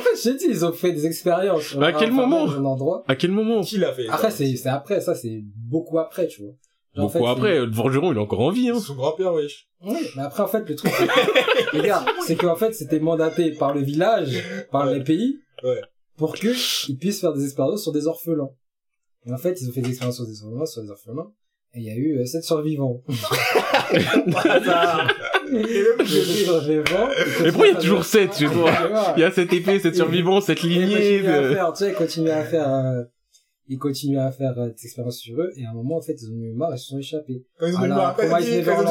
[0.00, 1.74] fait, je t'ai dit, ils ont fait des expériences.
[1.76, 3.04] Mais à quel moment dans un endroit.
[3.06, 4.08] À quel moment Qui l'a fait?
[4.08, 6.52] Après, c'est, c'est après, ça, c'est beaucoup après, tu vois.
[6.94, 8.80] Genre, en Beaucoup fait, après, le forgeron il est encore en vie hein.
[8.80, 9.68] Son grand-père, wesh.
[9.84, 13.50] Ouais, mais après, en fait, le truc, c'est que- regarde, c'est qu'en fait, c'était mandaté
[13.52, 14.98] par le village, par Ouais.
[14.98, 15.80] les pays, Ouais.
[16.16, 16.48] pour que
[16.90, 18.48] ils puissent faire des expériences sur des orphelins.
[19.26, 21.30] Et en fait, ils ont fait des expériences sur des orphelins, sur des orphelins,
[21.74, 23.02] et il y a eu euh, sept survivants.
[25.52, 28.70] Mais pourquoi il y a toujours 7 chez toi
[29.16, 31.54] Il y a cette épée, cette survivant, cette Ils lignée continuent à de...
[31.54, 33.02] faire, tu sais, ils continuent à faire, euh,
[33.68, 36.14] ils continuent à faire euh, des expériences sur eux, et à un moment, en fait,
[36.20, 37.44] ils ont eu marre, ils se sont échappés.
[37.58, 38.16] Quand ils ont eu marre,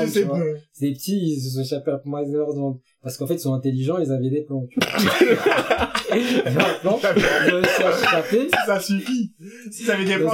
[0.08, 0.42] c'est bon.
[0.74, 2.80] Ces petits, ils se sont échappés à Promise Neverland.
[3.02, 4.90] Parce qu'en fait, ils sont intelligents, ils avaient des plans, tu vois.
[6.16, 8.48] Ils ont s'échapper.
[8.66, 9.34] Ça suffit.
[9.72, 10.34] Si ça avait des plans,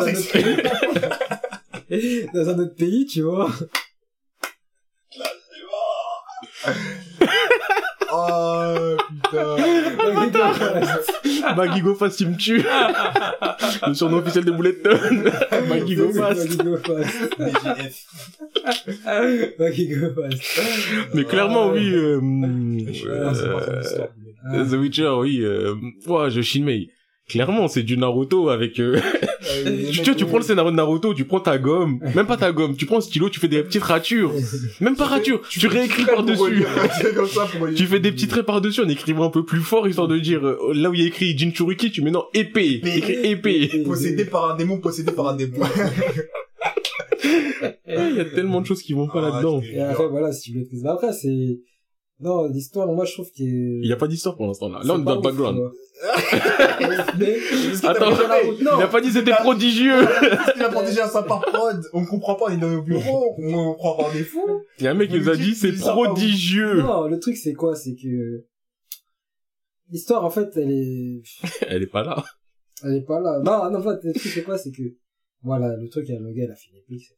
[1.90, 2.28] c'est.
[2.34, 3.50] Dans un autre pays, tu vois.
[8.14, 9.56] Oh, putain.
[11.56, 12.62] Maggie Go Fast, il me tue
[13.88, 15.00] Le surnom officiel de Bouletton
[15.70, 17.38] Maggie Go Fast Maggie Go Fast.
[17.40, 18.06] BGF.
[19.60, 20.44] Maggie Go Fast.
[21.14, 22.20] Mais clairement, oui, euh,
[23.06, 24.66] euh.
[24.66, 25.76] The Witcher, oui, euh,
[26.08, 26.90] ouah, je Shinmei.
[27.32, 28.80] Clairement, c'est du Naruto avec...
[28.80, 29.00] euh,
[29.66, 32.26] Euh, tu, tu vois, tu prends le scénario de Naruto, tu prends ta gomme, même
[32.28, 34.32] pas ta gomme, tu prends un stylo, tu fais des petites ratures,
[34.80, 39.26] même pas ratures, tu, réécris ça pour Tu fais des petits traits par-dessus en écrivant
[39.26, 41.92] un peu plus fort, histoire de dire, euh, là où il y a écrit Jinchuriki,
[41.92, 43.68] tu mets non, épée, écrit épée.
[43.86, 45.58] Possédé par un démon, possédé par un démon.
[47.88, 49.62] Eh, Il y a tellement de choses qui vont pas Ah, là-dedans.
[49.62, 50.84] Et après, voilà, si tu maîtrises.
[50.84, 51.60] Mais après, c'est,
[52.20, 54.80] non, l'histoire, moi, je trouve qu'il Il y a pas d'histoire pour l'instant là.
[54.84, 55.60] Là, on est dans le background.
[57.84, 58.12] Attends,
[58.60, 60.02] il a pas dit c'était prodigieux.
[60.22, 61.82] Parce qu'il a protégé un sympa prod.
[61.94, 64.64] On comprend pas, on est dans nos bureaux, on croit avoir des fous.
[64.80, 66.82] Il y a un mec qui nous a dit c'est prodigieux.
[66.82, 68.46] Non, le truc c'est quoi, c'est que,
[69.90, 71.22] l'histoire, en fait, elle est,
[71.68, 72.24] Elle est pas là.
[72.84, 73.40] elle est pas là.
[73.44, 74.84] Non, non, en fait, le truc c'est quoi, c'est que,
[75.44, 77.16] voilà, le truc, il y a le gars, il a fait l'épée, etc.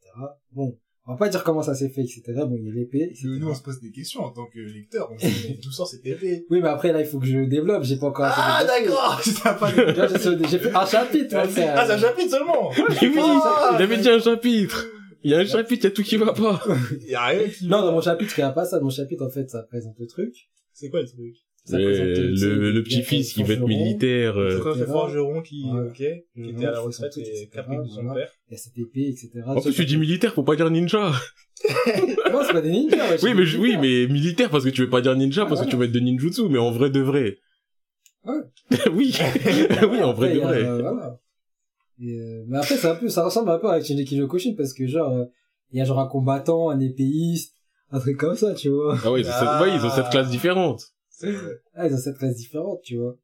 [0.52, 2.24] Bon, on va pas dire comment ça s'est fait, etc.
[2.48, 3.28] Bon, il y a l'épée, etc.
[3.40, 5.10] Nous, on se pose des questions en tant que lecteur.
[5.12, 6.46] On se dit, d'où sort cette épée?
[6.50, 9.20] Oui, mais après, là, il faut que je développe, j'ai pas encore assez Ah, d'accord!
[9.24, 11.36] C'était j'ai fait un chapitre.
[11.38, 12.72] Ah, c'est un chapitre seulement!
[12.78, 13.22] Mais oui,
[13.76, 14.88] il avait dit un chapitre.
[15.26, 16.62] Il y a un chapitre, il y a tout qui va pas.
[17.08, 17.68] Y a rien qui...
[17.68, 18.78] Non, dans mon chapitre, il y a pas ça.
[18.78, 20.34] Dans mon chapitre, en fait, ça présente le truc.
[20.74, 21.36] C'est quoi le truc?
[21.66, 24.38] Ça Le, sais, le, petit-fils qui veut être militaire.
[24.38, 25.88] euh, forgeron qui, Voilà.
[25.88, 28.28] ok, qui était à la retraite et caprice de son père.
[28.50, 29.30] Il y a cette épée, etc.
[29.46, 31.12] En plus, tu dis militaire, faut pas dire ninja.
[32.34, 34.82] Non, c'est pas des ninjas, ouais, Oui, mais je- oui, mais militaire parce que tu
[34.82, 37.00] veux pas dire ninja parce que tu veux être de ninjutsu, mais en vrai de
[37.00, 37.38] vrai.
[38.26, 38.42] Ouais.
[38.94, 39.14] oui.
[39.90, 40.64] oui, en vrai de vrai.
[40.66, 41.20] euh, voilà.
[42.02, 44.56] Et, euh, mais après, c'est un peu, ça ressemble un peu à Shingeki no Kyojin
[44.58, 45.26] parce que genre, euh,
[45.72, 47.56] il y a genre un combattant, un épéiste,
[47.92, 48.98] un truc comme ça, tu vois.
[49.06, 49.62] Ah ouais, ils ont, Ah.
[49.62, 50.82] Ouais, ils ont cette classe différente.
[51.74, 53.18] Ah, ils ont cette classe différente, tu vois.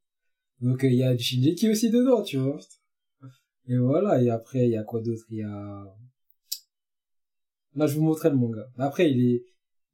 [0.61, 2.59] Donc, euh, il y a du Shingeki aussi dedans, tu vois.
[3.67, 5.23] Et voilà, et après, il y a quoi d'autre?
[5.29, 5.83] Il y a...
[7.75, 8.65] Là, je vous montrerai le manga.
[8.77, 9.43] Mais Après, il est,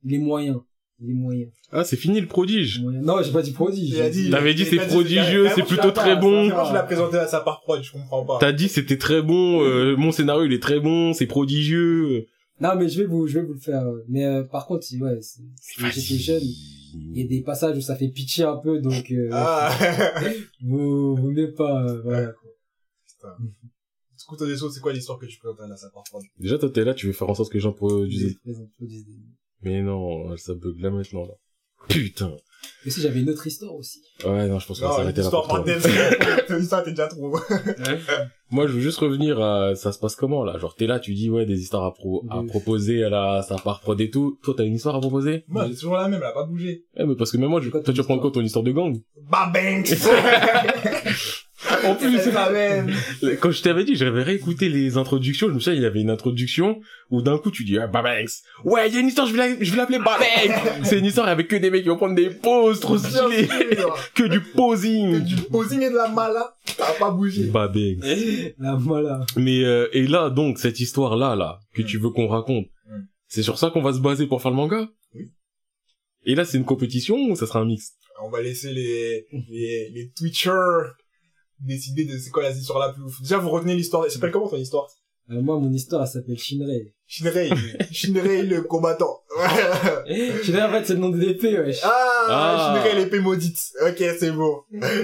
[0.03, 0.63] il est moyen.
[1.01, 1.47] Il est moyen.
[1.71, 2.79] Ah, c'est fini le prodige.
[2.81, 3.01] Moyen.
[3.01, 3.89] Non, j'ai pas dit prodige.
[4.11, 6.45] Dit- T'avais dit il c'est dit- prodigieux, c'est plutôt très bon.
[6.45, 8.37] Je l'ai présenté à sa part prod, je comprends pas.
[8.39, 12.27] T'as dit c'était très bon, euh, mon scénario il est très bon, c'est prodigieux.
[12.61, 13.83] Non, mais je vais vous, je vais vous le faire.
[14.07, 16.17] Mais euh, par contre, si, ouais, c'est- si
[16.99, 19.77] jeune, il y a des passages où ça fait pitié un peu, donc euh, Ah,
[20.63, 22.49] vous, vous n'êtes pas, euh, voilà quoi.
[23.07, 23.35] putain.
[23.39, 26.23] Du coup, toi, des autres, c'est quoi l'histoire que tu présentes à sa part prod?
[26.39, 28.37] Déjà toi t'es là, tu veux faire en sorte que les gens produisent.
[28.45, 29.05] Des-
[29.61, 31.33] Mais non, ça bug là maintenant là.
[31.89, 32.35] Putain.
[32.85, 34.01] Et si j'avais une autre histoire aussi.
[34.25, 35.79] Ouais, non, je pense qu'on va s'arrêter là l'histoire thème,
[36.59, 37.35] l'histoire était déjà trop.
[38.51, 40.57] Moi, je veux juste revenir à ça se passe comment là?
[40.59, 43.55] Genre t'es là, tu dis ouais des histoires à, pro- à proposer à la ça
[43.63, 44.37] part prod et tout.
[44.43, 45.43] Toi t'as une histoire à proposer?
[45.47, 46.85] Moi, c'est toujours la même, elle a pas bougé.
[46.95, 47.65] Eh mais parce que même moi, je...
[47.65, 48.95] C'est quoi toi tu ton prendre quoi ton histoire de gang
[49.29, 49.93] Bah, Banks!
[51.87, 55.83] En plus, la quand je t'avais dit, j'avais réécouté les introductions, je me souviens, il
[55.83, 56.79] y avait une introduction
[57.11, 58.31] où d'un coup tu dis ah, Babanks.
[58.63, 60.59] Ouais, il y a une histoire, je vais la- l'appeler Babanks.
[60.83, 63.47] C'est une histoire avec que des mecs qui vont prendre des poses trop stylées,
[64.15, 65.19] que du Que posing.
[65.23, 67.45] du posing et de la mala, ça a pas bougé.
[67.45, 68.03] Babanks.
[68.59, 69.25] Là, voilà.
[69.37, 72.65] Mais euh, et là donc cette histoire là que tu veux qu'on raconte,
[73.27, 74.87] c'est sur ça qu'on va se baser pour faire le manga?
[75.13, 75.25] Oui.
[76.25, 77.93] Et là c'est une compétition ou ça sera un mix?
[78.23, 80.51] On va laisser les, les, les Twitchers
[81.59, 83.21] décider de c'est quoi la histoire la plus ouf.
[83.21, 84.03] Déjà, vous retenez l'histoire.
[84.05, 84.87] Elle s'appelle comment ton histoire?
[85.31, 86.93] Euh, moi, mon histoire, elle s'appelle Shinrei.
[87.07, 87.49] Shinrei.
[87.91, 89.21] Shinrei le combattant.
[90.43, 91.79] Shinrei, en fait, c'est le nom de l'épée, wesh.
[91.83, 91.91] ah,
[92.27, 92.75] Ah.
[92.83, 93.57] Shinrei l'épée maudite.
[93.87, 94.57] Ok, c'est bon.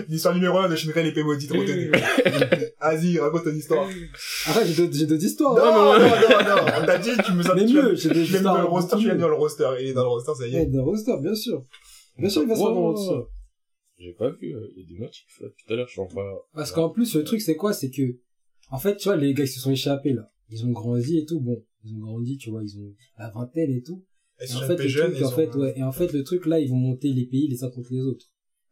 [0.09, 1.51] L'histoire numéro 1 de Shinrei l'épée maudite.
[1.51, 1.89] Retenez.
[2.81, 3.87] Vas-y, raconte ton histoire.
[4.47, 5.55] Après, j'ai d'autres, j'ai d'autres histoires.
[5.55, 6.71] Non, non, non, non.
[6.81, 8.59] On t'a dit, tu me sens, Mais tu mieux, j'ai des tu l'aimes dans le
[8.59, 9.21] histoires roster, tu l'aimes mieux.
[9.21, 9.69] dans le roster.
[9.79, 10.65] Il est dans le roster, ça y Ouais, est.
[10.67, 11.63] dans le roster, bien sûr.
[12.19, 13.15] Bien sûr, il va se faire dans le roster.
[14.01, 16.01] J'ai pas vu, euh, il y a des notifs là tout à l'heure, je suis
[16.01, 16.25] en train.
[16.53, 17.71] Parce qu'en plus, le truc, c'est quoi?
[17.73, 18.17] C'est que,
[18.71, 20.31] en fait, tu vois, les gars qui se sont échappés, là.
[20.49, 21.39] Ils ont grandi et tout.
[21.39, 24.03] Bon, ils ont grandi, tu vois, ils ont la vingtaine et tout.
[24.49, 25.73] Et en fait, jeunes, truc, en fait, ouais.
[25.77, 28.01] Et en fait, le truc, là, ils vont monter les pays les uns contre les
[28.01, 28.25] autres.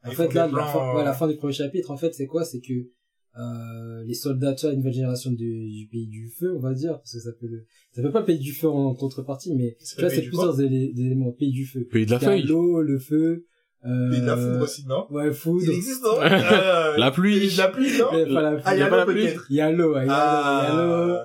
[0.03, 1.97] En Ils fait, là, la plans, fin, ouais, euh, la fin du premier chapitre, en
[1.97, 2.43] fait, c'est quoi?
[2.43, 2.89] C'est que,
[3.37, 6.73] euh, les soldats, tu vois, une nouvelle génération du, du pays du feu, on va
[6.73, 9.53] dire, parce que ça peut le, ça peut pas le pays du feu en contrepartie,
[9.55, 11.31] mais, tu vois, c'est plusieurs élé- éléments.
[11.33, 11.85] Pays du feu.
[11.85, 12.43] Pays de la feuille.
[12.43, 13.45] L'eau, le feu,
[13.85, 15.07] euh, Et de la foudre aussi, non?
[15.09, 15.63] Ouais, foudre.
[15.65, 16.21] Il existe, non?
[16.21, 17.37] Euh, La pluie.
[17.37, 18.07] Il y a de la pluie, non?
[18.11, 19.29] Mais pas la Ah, il y y a pas l'eau la pluie.
[19.49, 20.61] Il y a l'eau, il y a l'eau, Ah.
[20.63, 21.15] il y a l'eau.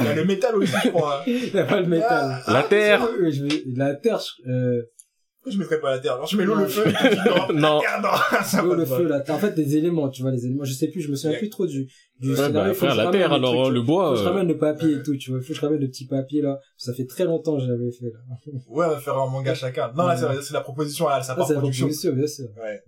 [0.00, 1.22] Il y a le métal aussi, je crois.
[1.26, 2.42] il y a pas le métal.
[2.46, 3.06] Ah, La terre.
[3.20, 4.82] Oui, je vais- la terre, je- euh,
[5.42, 6.12] Pourquoi je mettrais pas la terre?
[6.12, 6.84] Alors, je mets l'eau, le feu.
[7.52, 7.80] Non.
[7.80, 8.38] La terre, non.
[8.44, 9.34] Ça l'eau, le feu, la terre.
[9.34, 10.62] En fait, des éléments, tu vois, les éléments.
[10.62, 11.88] Je sais plus, je me souviens plus trop du,
[12.20, 12.52] du Ouais, scénario.
[12.54, 13.74] bah, Faut que frère, je la ramène terre, alors, trucs.
[13.74, 14.04] le bois.
[14.10, 15.40] Faut que je euh, ramène le papier et tout, tu vois.
[15.40, 16.60] Faut que je ramène le petit papier, là.
[16.76, 18.20] Ça fait très longtemps que je l'avais fait, là.
[18.68, 19.90] Ouais, on va faire un manga chacun.
[19.96, 21.86] Non, là, c'est la proposition à sa Ça, part c'est la production.
[21.86, 22.46] proposition, bien sûr.
[22.62, 22.80] Ouais.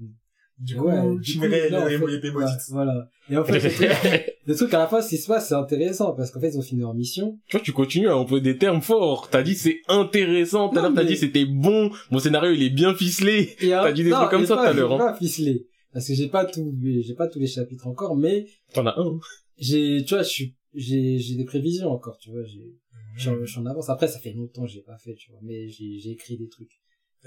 [0.59, 2.61] Du Ouais, coup, en fait, ouais, maudite.
[2.71, 3.09] Voilà.
[3.29, 5.55] Et en fait, le truc, le truc, à la fin, ce qui se passe, c'est
[5.55, 7.39] intéressant, parce qu'en fait, ils ont fini leur mission.
[7.49, 9.29] Tu vois, tu continues à employer des termes forts.
[9.31, 10.69] T'as dit c'est intéressant.
[10.69, 11.91] Tout à Non, l'heure, t'as mais- dit c'était bon.
[12.13, 13.57] Mon scénario, il est bien ficelé.
[13.61, 14.99] T'as dit des non, trucs comme ça tout à l'heure, hein.
[14.99, 15.67] pas ficelé.
[15.93, 19.19] Parce que j'ai pas tout, j'ai pas tous les chapitres encore, mais T'en as un.
[19.59, 22.75] j'ai, tu vois, je suis, j'ai, j'ai des prévisions encore, tu vois, j'ai,
[23.17, 23.89] je suis en avance.
[23.91, 26.49] Après, ça fait longtemps que j'ai pas fait, tu vois, mais j'ai, j'ai écrit des
[26.49, 26.71] trucs.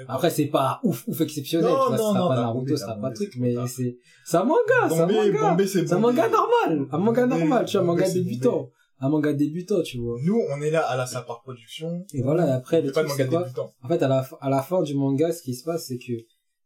[0.07, 2.75] Après, c'est pas ouf, ouf exceptionnel, Non, tu vois, non, ce sera non, pas Naruto,
[2.75, 5.57] ce sera pas truc, mais c'est, c'est un manga, c'est un manga.
[5.65, 8.71] C'est C'est un manga normal, un manga normal, tu vois, un manga débutant.
[8.99, 10.17] Un manga débutant, tu vois.
[10.23, 12.03] Nous, on est là à la sa part production.
[12.13, 13.73] Et voilà, et après, le truc, manga c'est quoi.
[13.83, 16.13] En fait, à la, à la fin du manga, ce qui se passe, c'est que,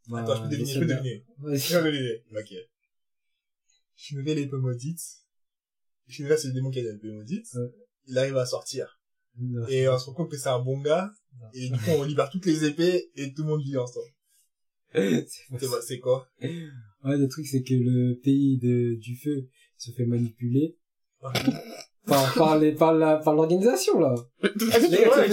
[0.07, 1.25] bah, Attends, je peux les deviner, je peux deviner.
[1.57, 2.23] Je peux deviner.
[2.37, 2.53] Ok.
[3.95, 5.01] Shinra l'épée maudite.
[6.07, 7.47] Shinra, c'est le démon qui a l'épée maudite.
[8.07, 9.00] Il arrive à sortir.
[9.69, 11.09] Et on se rend compte que c'est un bon gars.
[11.53, 14.05] Et du coup, on libère toutes les épées et tout le monde vit ensemble.
[14.93, 16.27] C'est quoi- c'est quoi
[17.03, 19.47] Ouais, le truc, c'est que le pays de, du feu
[19.77, 20.75] se fait manipuler
[22.05, 24.13] par, par les, par la, par l'organisation, là.
[24.43, 25.27] Ah, c'est Les gars, ça.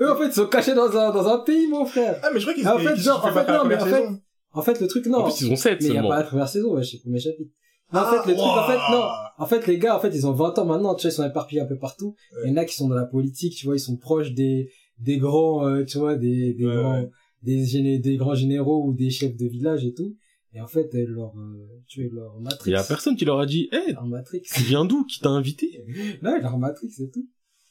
[0.00, 2.18] Eux, en fait, ils sont cachés dans un, dans un pays, mon frère.
[2.22, 4.04] Ah, mais je crois qu'ils Ah, en fait, se en fait non, mais en fait.
[4.52, 5.18] En fait, le truc, non.
[5.18, 6.96] En plus, ils ont 7 Mais il y a pas la première saison, ouais, c'est
[6.96, 7.52] le premier chapitre.
[7.92, 9.04] Non, en Ah, fait, le truc, en fait, non.
[9.38, 11.24] En fait, les gars, en fait, ils ont 20 ans maintenant, tu vois, ils sont
[11.26, 12.14] éparpillés un peu partout.
[12.34, 12.42] Ouais.
[12.44, 14.70] Il y en a qui sont dans la politique, tu vois, ils sont proches des,
[14.98, 17.10] des grands, euh, tu vois, des, des Ouais, grands, ouais.
[17.42, 20.14] des, géné- des grands généraux ou des chefs de village et tout.
[20.54, 22.70] Et en fait, leur, euh, tu vois, leur Matrix.
[22.70, 24.42] Il y a personne qui leur a dit, hé, Leur Matrix.
[24.42, 25.04] tu viens d'où?
[25.04, 25.84] Qui t'a invité?
[26.22, 27.26] non, leur Matrix, c'est tout.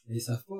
[0.10, 0.56] Et ils savent pas.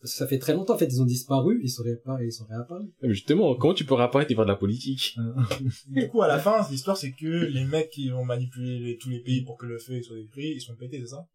[0.00, 2.32] Parce que ça fait très longtemps, en fait, ils ont disparu, ils sont réapparus, ils
[2.32, 2.88] sont réapparus.
[3.02, 5.14] Mais justement, comment tu peux réapparaître et faire de la politique?
[5.88, 9.10] Du coup, à la fin, l'histoire, c'est que les mecs qui vont manipuler les- tous
[9.10, 11.26] les pays pour que le feu soit détruit, ils sont pétés, c'est ça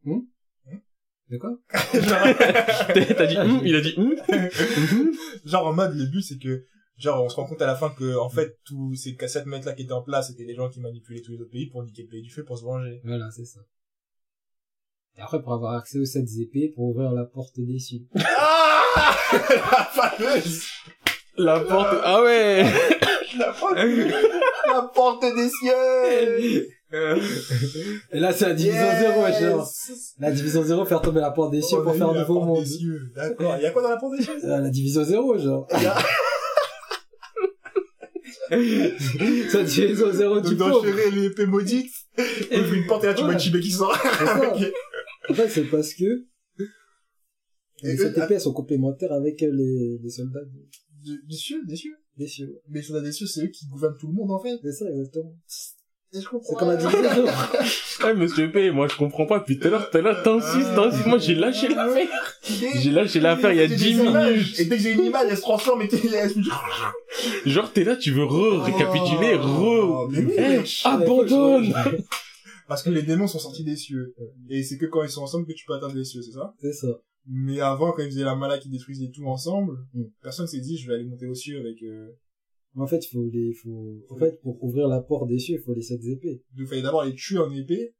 [1.29, 1.57] De quoi?
[1.73, 4.15] T'as dit, hum, il a dit, hum.
[5.45, 6.65] Genre, en mode, le but, c'est que,
[6.97, 9.73] genre, on se rend compte à la fin que, en fait, tous ces cassettes mecs-là
[9.73, 12.03] qui étaient en place, c'était des gens qui manipulaient tous les autres pays pour niquer
[12.03, 13.01] le pays du feu, pour se venger.
[13.03, 13.59] Voilà, c'est ça.
[15.17, 18.01] Et après, pour avoir accès aux 7 épées, pour ouvrir la porte des cieux.
[18.97, 19.13] Ah
[19.49, 20.63] La fameuse
[21.37, 22.63] La porte, ah ouais!
[23.37, 26.69] La porte, la porte des cieux
[28.13, 28.99] Et là, c'est la division Yes
[29.39, 29.67] 0, genre.
[30.19, 32.63] La division 0, faire tomber la porte des cieux pour faire un nouveau monde.
[33.15, 33.55] D'accord.
[33.57, 34.39] Il y a quoi dans la porte des cieux?
[34.45, 35.67] Euh, La division 0, genre.
[35.75, 35.97] Il y a-
[38.49, 40.85] C'est la division 0 du Donc, pauvre.
[40.85, 43.37] d'enchaîner l'épée maudite, et puis une porte et là, tu vois.
[43.37, 43.97] Chibé qui sort.
[45.29, 46.25] En fait, c'est parce que
[47.83, 51.21] Et les eux, 7 épées elles sont complémentaires avec euh, les, les soldats de- De-
[51.27, 51.95] Des cieux, des cieux.
[52.17, 52.59] des cieux.
[52.69, 54.57] Mais les soldats des cieux, c'est eux qui gouvernent tout le monde, en fait.
[54.63, 55.35] C'est ça, exactement.
[56.13, 56.47] Et je comprends.
[56.49, 57.27] C'est comme la 0.
[58.03, 59.39] Ouais, monsieur P, moi je comprends pas.
[59.39, 61.05] Depuis tout à l'heure, tout à l'heure, t'insistes, t'insistes.
[61.07, 62.37] Moi j'ai lâché l'affaire.
[62.43, 64.31] J'ai lâché l'affaire il y a J'ai 10 des images.
[64.33, 64.59] minutes.
[64.59, 67.83] Et dès que j'ai une image, elle se transforme et t'es, elle se- Genre, t'es
[67.83, 70.09] là, tu veux re-récapituler, Oh, re...
[70.11, 71.73] mais oui, Eh, abandonne!
[72.67, 74.13] Parce que les démons sont sortis des cieux.
[74.49, 76.53] Et c'est que quand ils sont ensemble que tu peux atteindre les cieux, c'est ça?
[76.59, 76.99] C'est ça.
[77.27, 80.03] Mais avant, quand ils faisaient la mala qui détruisait tout ensemble, Mm.
[80.21, 82.11] personne s'est dit, je vais aller monter aux cieux avec, euh...
[82.75, 85.55] Mais en fait, il faut les, faut, en fait, pour ouvrir la porte des cieux,
[85.55, 86.43] il faut les 7 épées.
[86.57, 87.93] il fallait d'abord les tuer en épée,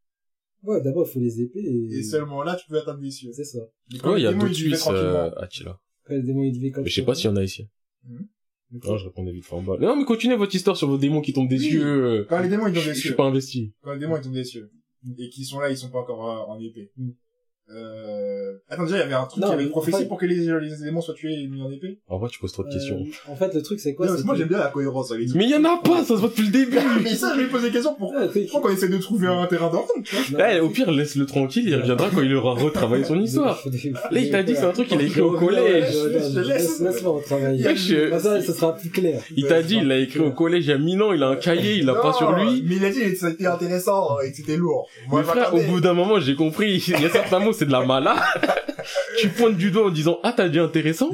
[0.63, 1.97] Ouais, d'abord, il faut les épées et...
[1.99, 3.31] et seulement là, tu peux atteindre les cieux.
[3.33, 3.59] C'est ça.
[4.03, 5.79] Ouais, il y a d'autres Suisses, euh, à Tila.
[6.03, 7.67] Après, les démons, ils vivaient comme Mais je sais pas s'il y en a ici.
[8.03, 8.27] Mhm.
[8.83, 9.77] Non, je répondais vite en bas.
[9.79, 11.69] Non, mais continuez votre histoire sur vos démons qui tombent des Oui.
[11.69, 12.25] cieux.
[12.29, 13.73] Quand les démons, ils tombent des Je suis pas investi.
[13.81, 14.71] Quand les démons, ils tombent des cieux.
[15.19, 16.91] Et qui sont là, ils sont pas encore euh, en épée.
[16.97, 17.09] Mm.
[17.73, 18.53] Euh...
[18.69, 19.99] Attends, déjà, il y avait un truc, Non, il y avait une mais prophétie en
[19.99, 21.99] fait- pour que les, les démons soient tués et mis en épée.
[22.07, 22.97] En vrai, tu poses trop de questions.
[22.99, 24.05] Euh, en fait, le truc, c'est quoi?
[24.05, 25.35] Non, parce c'est que moi, j'aime bien la cohérence, trucs.
[25.35, 26.77] Mais il y en a pas, ça se voit depuis le début.
[27.03, 28.13] Mais ça, je lui pose des questions pour...
[28.13, 30.05] Truc- Pourquoi on essaie de trouver un terrain d'entente,
[30.39, 33.61] Eh, au pire, laisse-le tranquille, il reviendra quand il aura retravaillé son histoire.
[34.11, 35.85] Là, il t'a dit que c'est un truc qu'il a écrit au collège.
[35.91, 36.35] Je laisse.
[36.35, 37.63] Laisse, laisse-moi retravailler.
[37.63, 39.21] Comme ça, ça sera plus clair.
[39.35, 41.27] Il t'a dit, il l'a écrit au collège il y a mille ans, il a
[41.29, 42.63] un cahier, il l'a pas sur lui.
[42.65, 44.87] Mais il a dit que c'était intéressant et que c'était lourd.
[45.09, 46.83] Moi, Mais je frère, au bout d'un moment, j'ai compris.
[46.87, 48.23] Il y a certains mots, c'est de la mala.
[49.19, 51.09] tu pointes du doigt en disant, ah, t'as dit intéressant,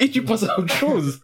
[0.00, 1.20] et tu passes à autre chose.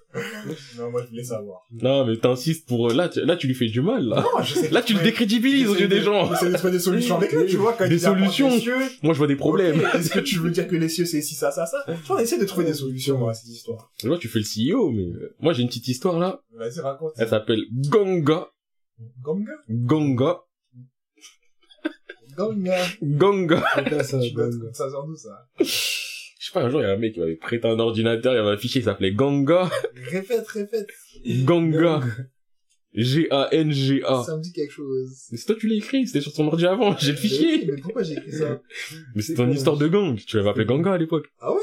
[0.78, 1.60] Non, moi, je voulais savoir.
[1.72, 4.16] Non, mais t'insistes pour, là, tu, là, tu lui fais du mal, là.
[4.22, 6.28] Non, j'essaie de Là, tu le décrédibilises aux yeux des de- gens.
[6.30, 8.50] J'essaie de trouver des solutions avec lui, tu vois, quand Des solutions.
[8.50, 9.80] cieux, Moi, je vois des problèmes.
[9.80, 11.84] ok, Est-ce que tu veux dire que les cieux, c'est ci, ça, ça, ça?
[11.86, 13.90] Tu vois, essaie de trouver des solutions à cette histoire.
[14.04, 16.40] Là, tu fais le CEO, mais euh, moi, j'ai une petite histoire, là.
[16.56, 17.12] Vas-y, raconte.
[17.18, 18.48] Elle s'appelle Ganga.
[19.22, 19.52] Ganga?
[19.68, 20.40] Ganga.
[22.48, 22.86] Ganga.
[23.02, 23.62] Ganga.
[23.76, 25.46] C'est quoi ça, Tu dois Gong trouver ça sur nous, ça.
[25.58, 25.64] Je
[26.46, 28.36] sais pas, un jour, il y a un mec qui m'avait prêté un ordinateur, il
[28.36, 29.70] y avait un fichier qui s'appelait Ganga.
[30.10, 30.88] Répète, répète.
[31.44, 32.00] Ganga.
[32.92, 34.22] G-A-N-G-A.
[34.24, 35.28] Ça me dit quelque chose.
[35.30, 37.66] Mais c'est toi, tu l'as écrit, c'était sur ton ordi avant, j'ai le fichier.
[37.66, 38.60] Mais pourquoi j'ai écrit ça?
[39.14, 40.16] Mais c'est ton quoi, histoire de gang.
[40.16, 41.26] Tu l'avais appelé Ganga à l'époque.
[41.40, 41.60] Ah ouais?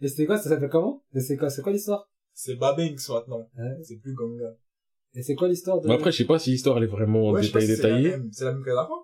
[0.00, 1.02] Et c'était quoi, ça s'appelle comment?
[1.14, 2.08] Et c'est quoi, c'est quoi l'histoire?
[2.32, 3.48] C'est Babanks maintenant.
[3.56, 3.82] Ouais.
[3.82, 4.54] C'est plus Ganga.
[5.14, 5.88] Et c'est quoi l'histoire de...
[5.88, 7.60] Mais après, je sais pas si l'histoire, elle est vraiment en Ouais, je sais pas
[7.60, 8.10] détail si c'est la détaillée.
[8.16, 8.28] même.
[8.32, 8.94] C'est la même qu'à la fin?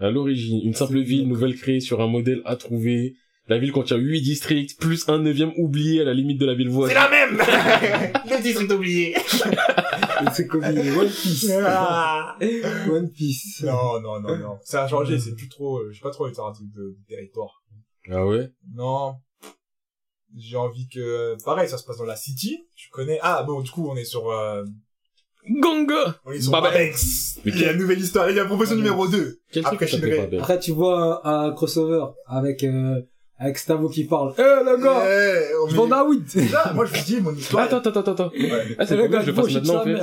[0.00, 3.16] À l'origine, une simple C'est- ville nouvelle créée sur un modèle à trouver.
[3.48, 6.68] La ville contient huit districts, plus un neuvième oublié à la limite de la ville
[6.68, 6.96] C'est voisine.
[6.96, 7.38] la même!
[8.30, 9.14] Le district oublié.
[10.34, 11.50] C'est comme One Piece.
[11.64, 12.36] Ah.
[12.90, 13.62] One Piece.
[13.64, 14.58] non, non, non, non.
[14.64, 16.68] Ça a changé, c'est plus trop, euh, j'ai pas trop envie de faire un truc
[16.74, 17.62] de, de territoire.
[18.10, 18.50] Ah ouais?
[18.74, 19.14] Non.
[20.36, 22.58] J'ai envie que, pareil, ça se passe dans la city.
[22.74, 24.64] Tu connais, ah, bon, du coup, on est sur, euh,
[25.50, 26.20] Ganga!
[26.50, 27.38] Babanks.
[27.44, 28.28] Mais Il y a une nouvelle histoire.
[28.30, 29.38] Il y a la proposition numéro 2.
[29.52, 30.28] Quel Après Shinrei.
[30.38, 33.00] Après, tu vois un, un crossover avec, euh,
[33.36, 34.34] avec Stavo qui parle.
[34.38, 35.02] Eh, le gars!
[35.06, 36.50] Eh, on Je vends un weed!
[36.52, 37.64] Là, moi, je vous dis, mon histoire.
[37.64, 38.30] Attends, attends, attends, attends.
[38.32, 38.76] Ouais.
[38.78, 39.94] Ah, c'est le pas gars, que je le bullshit maintenant, en fait.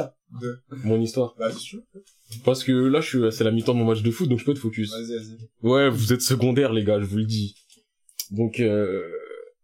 [0.41, 0.59] De...
[0.83, 1.35] Mon histoire.
[1.37, 1.79] Bah, c'est sûr.
[2.43, 4.45] Parce que là, je suis, c'est la mi-temps de mon match de foot, donc je
[4.45, 4.91] peux être focus.
[4.91, 5.69] Vas-y, vas-y.
[5.69, 7.55] Ouais, vous êtes secondaire, les gars, je vous le dis.
[8.31, 9.03] Donc, euh,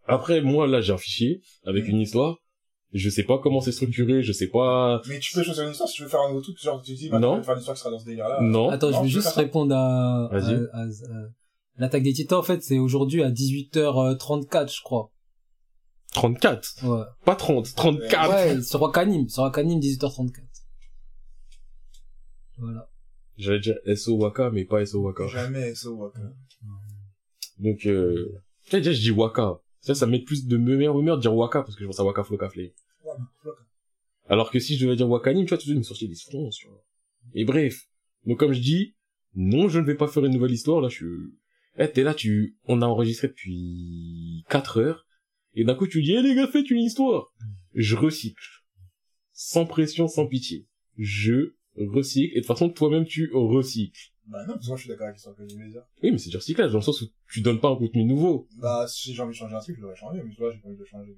[0.08, 2.38] après, moi, là, j'ai un fichier avec une histoire.
[2.93, 5.01] Je sais pas comment c'est structuré, je sais pas...
[5.07, 6.93] Mais tu peux choisir une histoire si tu veux faire un nouveau truc, genre tu
[6.93, 7.34] dis, bah, Non.
[7.35, 8.39] tu veux faire une histoire qui sera dans ce délire-là.
[8.41, 8.69] Non.
[8.69, 10.55] Attends, Non, je vais juste répondre à, à, Vas-y.
[10.73, 11.27] à- à-
[11.77, 15.09] l'attaque des titans, en fait, c'est aujourd'hui à 18h34, je crois.
[16.13, 16.84] 34.
[16.84, 17.05] Ouais.
[17.23, 18.30] Pas 30, 34.
[18.30, 20.43] Ouais, sur Wakanim, sur Wakanim, 18h34.
[22.57, 22.89] Voilà.
[23.38, 25.27] J'allais dire SO Waka, mais pas SO Waka.
[25.27, 26.09] Jamais ça, ouais.
[27.59, 28.34] Donc, euh,
[28.65, 29.59] tu sais, déjà, je dis Waka.
[29.82, 32.03] Ça, ça met plus de meilleure humeur de dire Waka, parce que je pense à
[32.03, 32.74] Waka Floka Flay.
[34.30, 36.16] Alors que si je devais dire Wakanim, tu vois, tout de suite, me sortir des
[36.16, 36.84] fronts, tu vois.
[37.34, 37.88] Et bref.
[38.26, 38.95] Donc, comme je dis,
[39.36, 41.06] non, je ne vais pas faire une nouvelle histoire, là, je suis,
[41.78, 45.08] eh, t'es là, tu, on a enregistré depuis 4 heures,
[45.56, 47.34] et d'un coup, tu dis, eh, les gars, faites une histoire.
[47.74, 48.64] Je recycle.
[49.34, 50.68] Sans pression, sans pitié.
[50.98, 54.12] Je recycle, et de toute façon, toi-même, tu recycles.
[54.32, 55.84] Bah non, parce que moi je suis d'accord avec l'histoire que je voulais dire.
[56.02, 58.48] Oui, mais c'est du recyclage, dans le sens où tu donnes pas un contenu nouveau.
[58.58, 60.60] Bah, si j'ai envie de changer un truc, je l'aurais changé, mais tu vois, j'ai
[60.60, 61.18] pas envie de changer.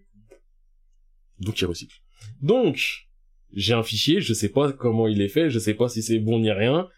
[1.40, 1.96] Donc il recycle.
[2.42, 3.08] Donc,
[3.52, 6.20] j'ai un fichier, je sais pas comment il est fait, je sais pas si c'est
[6.20, 6.90] bon ni rien.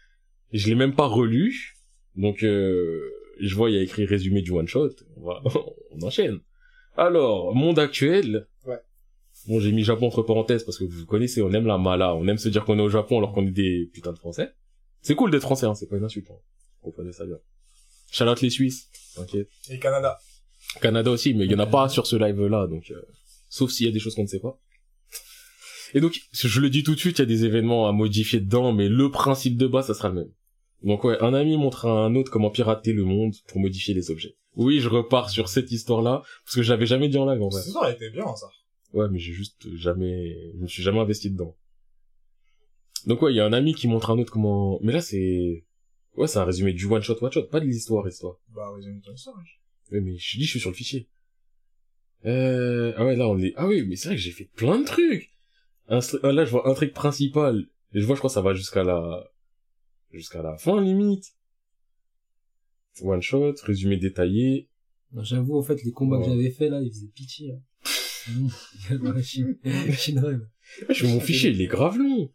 [0.52, 1.74] Je l'ai même pas relu.
[2.14, 3.02] Donc euh,
[3.40, 4.90] je vois il y a écrit résumé du one shot.
[5.16, 5.42] On, va-
[5.90, 6.38] on enchaîne.
[6.96, 8.46] Alors, monde actuel.
[8.64, 8.78] Ouais.
[9.48, 12.26] Bon, j'ai mis Japon entre parenthèses parce que vous connaissez, on aime la mala, on
[12.26, 14.54] aime se dire qu'on est au Japon alors qu'on est des putains de français.
[15.02, 16.30] C'est cool d'être français, hein, c'est pas une insulte.
[16.30, 16.38] Hein.
[16.82, 17.38] Comprenez ça bien.
[18.20, 19.48] Out les Suisses, t'inquiète.
[19.68, 20.18] Et Canada.
[20.80, 23.00] Canada aussi, mais il y en a pas sur ce live-là, donc euh,
[23.48, 24.58] sauf s'il y a des choses qu'on ne sait pas.
[25.94, 28.40] Et donc, je le dis tout de suite, il y a des événements à modifier
[28.40, 30.32] dedans, mais le principe de base, ça sera le même.
[30.82, 34.10] Donc ouais, un ami montre à un autre comment pirater le monde pour modifier les
[34.10, 34.36] objets.
[34.56, 37.48] Oui, je repars sur cette histoire-là, parce que je l'avais jamais dit en live en
[37.48, 37.62] vrai.
[37.62, 38.48] Ce soir, elle était bien, ça.
[38.92, 41.56] Ouais, mais j'ai juste jamais, je me suis jamais investi dedans.
[43.04, 45.00] Donc ouais, il y a un ami qui montre à un autre comment, mais là
[45.00, 45.64] c'est,
[46.16, 48.38] ouais, c'est un résumé du one shot, one shot, pas de l'histoire, histoire.
[48.54, 49.60] Bah, résume ton histoire, wesh.
[49.92, 51.08] Oui, mais je dis, je suis sur le fichier.
[52.24, 54.80] Euh, ah ouais, là, on est, ah oui, mais c'est vrai que j'ai fait plein
[54.80, 55.30] de trucs.
[55.88, 57.68] Un, ah, là, je vois un truc principal.
[57.92, 59.30] Et je vois, je crois, que ça va jusqu'à la,
[60.10, 61.36] jusqu'à la fin, limite.
[63.02, 64.68] One shot, résumé détaillé.
[65.12, 67.52] Non, J'avoue, en fait, les combats que j'avais fait, là, ils faisaient pitié.
[67.52, 67.60] hein.
[70.88, 72.32] Je fais mon fichier, il est grave long.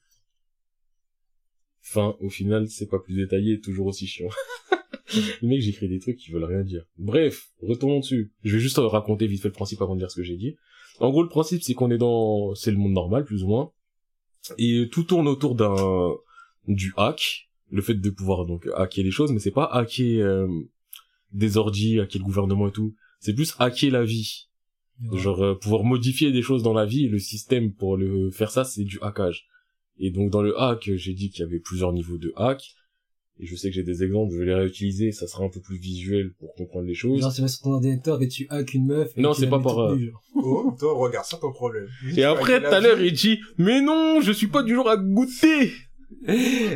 [1.91, 4.29] Fin, au final, c'est pas plus détaillé, toujours aussi chiant.
[5.41, 6.85] le mec, j'écris des trucs qui veulent rien dire.
[6.97, 8.31] Bref, retournons dessus.
[8.45, 10.55] Je vais juste raconter vite fait le principe avant de dire ce que j'ai dit.
[11.01, 13.73] En gros, le principe, c'est qu'on est dans, c'est le monde normal, plus ou moins.
[14.57, 16.15] Et tout tourne autour d'un,
[16.69, 17.49] du hack.
[17.69, 20.47] Le fait de pouvoir, donc, hacker les choses, mais c'est pas hacker, euh,
[21.33, 22.95] des ordis, hacker le gouvernement et tout.
[23.19, 24.47] C'est plus hacker la vie.
[25.03, 25.19] Ouais.
[25.19, 28.51] Genre euh, pouvoir modifier des choses dans la vie et le système pour le faire
[28.51, 29.47] ça c'est du hackage.
[29.99, 32.61] Et donc dans le hack, j'ai dit qu'il y avait plusieurs niveaux de hack
[33.39, 35.59] et je sais que j'ai des exemples, je vais les réutiliser, ça sera un peu
[35.61, 37.21] plus visuel pour comprendre les choses.
[37.21, 39.11] Genre, tu vas sur ton ordinateur et tu hack une meuf.
[39.17, 39.97] et Non, c'est pas par, euh.
[40.35, 41.87] Oh, toi, regarde, ça ton problème.
[42.15, 44.97] Et après tout à l'heure, il dit "Mais non, je suis pas du genre à
[44.97, 45.71] goûter.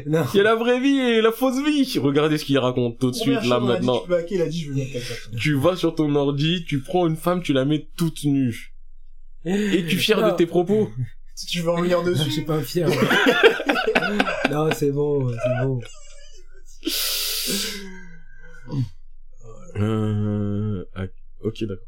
[0.07, 0.23] Non.
[0.33, 3.11] Il y a la vraie vie et la fausse vie." Regardez ce qu'il raconte tout
[3.11, 3.99] de suite là maintenant.
[3.99, 5.13] Tu peux hacker, il a dit, je vais mettre quelqu'un.
[5.37, 8.73] Tu vas sur ton ordi, tu prends une femme, tu la mets toute nue.
[9.45, 10.29] Et tu fier Non.
[10.31, 10.89] de tes propos.
[11.35, 12.31] Si tu veux en venir Non, je dessus.
[12.31, 12.87] suis pas fier.
[14.51, 15.79] non, c'est bon, c'est bon.
[19.77, 21.11] Euh, hack-
[21.43, 21.83] ok, d'accord.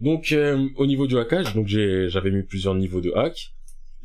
[0.00, 3.52] Donc, euh, au niveau du hackage, donc j'ai, j'avais mis plusieurs niveaux de hack.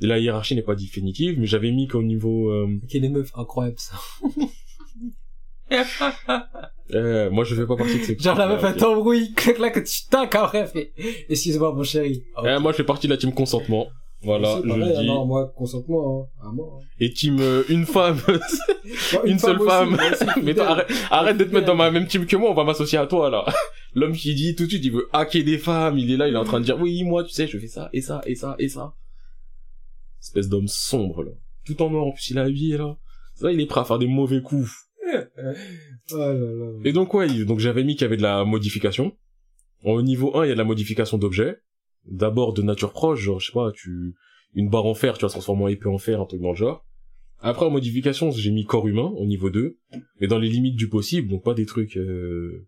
[0.02, 3.32] Et la hiérarchie n'est pas définitive, mais j'avais mis qu'au niveau, euh, Ok, les meufs,
[3.36, 3.96] incroyable ça.
[6.94, 8.18] euh, moi je fais pas partie de ces.
[8.20, 10.92] Genre la meuf, elle t'embrouille, clac clac, tu tac après, fait.
[11.30, 12.24] Excuse-moi, mon chéri.
[12.36, 13.88] Ah, Euh, moi je fais partie de la team consentement.
[14.26, 14.98] Voilà, je pareil, dis.
[14.98, 16.44] alors, moi, consentement, hein.
[16.44, 16.80] À hein.
[17.00, 18.20] Et team euh, une femme.
[19.26, 19.94] Une seule femme.
[19.94, 22.54] aussi, mais toi, arrête, arrête de te mettre dans ma même team que moi, on
[22.54, 23.46] va m'associer à toi là.
[23.94, 26.34] L'homme qui dit tout de suite, il veut hacker des femmes, il est là, il
[26.34, 28.36] est en train de dire oui, moi tu sais, je fais ça et ça et
[28.36, 28.96] ça et ça.
[30.20, 31.32] Espèce d'homme sombre là.
[31.66, 32.98] Tout en noir en plus il est habillé là.
[33.36, 34.72] Ça il est prêt à faire des mauvais coups.
[36.12, 36.72] Oh là là.
[36.84, 39.16] Et donc ouais, donc j'avais mis qu'il y avait de la modification.
[39.84, 41.58] Au niveau 1, il y a de la modification d'objets.
[42.06, 44.16] D'abord de nature proche, genre je sais pas, tu
[44.54, 46.56] une barre en fer, tu vas transformer en épée en fer, un truc dans le
[46.56, 46.86] genre.
[47.40, 49.78] Après en modification, j'ai mis corps humain au niveau 2,
[50.20, 52.66] mais dans les limites du possible, donc pas des trucs euh...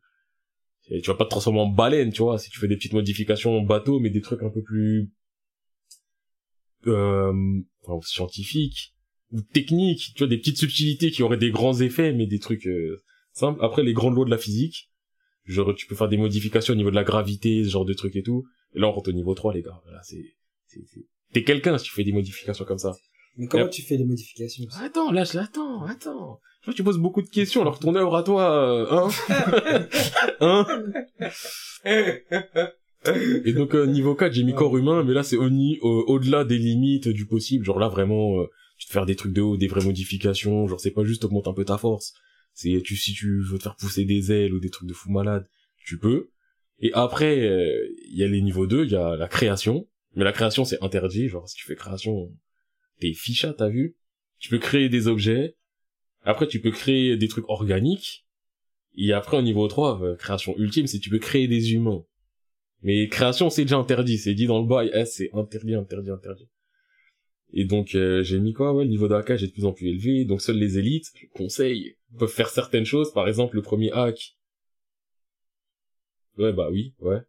[0.89, 3.57] tu vas pas te transformer en baleine, tu vois, si tu fais des petites modifications
[3.57, 5.11] en bateau, mais des trucs un peu plus
[6.87, 7.33] euh...
[8.01, 8.93] scientifiques
[9.31, 12.67] ou techniques, tu vois, des petites subtilités qui auraient des grands effets, mais des trucs
[12.67, 13.03] euh,
[13.33, 13.63] simples.
[13.63, 14.89] Après, les grandes lois de la physique,
[15.45, 18.15] genre tu peux faire des modifications au niveau de la gravité, ce genre de trucs
[18.15, 18.45] et tout.
[18.77, 19.81] Et là, on rentre au niveau 3, les gars.
[19.83, 20.23] Voilà, c'est,
[21.33, 22.93] T'es quelqu'un si tu fais des modifications comme ça.
[23.37, 26.39] Mais comment tu fais les modifications Attends, là, je l'attends, attends.
[26.61, 29.87] Je vois, tu poses beaucoup de questions, alors ton œuvre à toi, euh, hein
[30.39, 30.65] Hein
[33.45, 35.45] Et donc, euh, niveau 4, j'ai mis corps humain, mais là, c'est au-
[36.07, 37.65] au-delà des limites du possible.
[37.65, 38.45] Genre là, vraiment, euh,
[38.77, 40.67] tu te faire des trucs de haut, des vraies modifications.
[40.67, 42.13] Genre, c'est pas juste augmente un peu ta force.
[42.53, 45.11] C'est, tu, si tu veux te faire pousser des ailes ou des trucs de fou
[45.11, 45.47] malade,
[45.85, 46.29] tu peux.
[46.79, 49.87] Et après, euh, il y a les niveaux 2, il y a la création.
[50.15, 51.27] Mais la création, c'est interdit.
[51.27, 52.31] Genre, si tu fais création,
[52.99, 53.95] t'es ficha, t'as vu
[54.39, 55.55] Tu peux créer des objets.
[56.23, 58.25] Après, tu peux créer des trucs organiques.
[58.95, 62.03] Et après, au niveau 3, euh, création ultime, c'est tu peux créer des humains.
[62.83, 64.17] Mais création, c'est déjà interdit.
[64.17, 64.91] C'est dit dans le bail.
[64.93, 66.47] Eh, c'est interdit, interdit, interdit.
[67.53, 68.73] Et donc, euh, j'ai mis quoi?
[68.73, 70.25] Ouais, le niveau hackage est de plus en plus élevé.
[70.25, 73.13] Donc, seuls les élites, je peuvent faire certaines choses.
[73.13, 74.36] Par exemple, le premier hack.
[76.37, 77.19] Ouais, bah oui, ouais.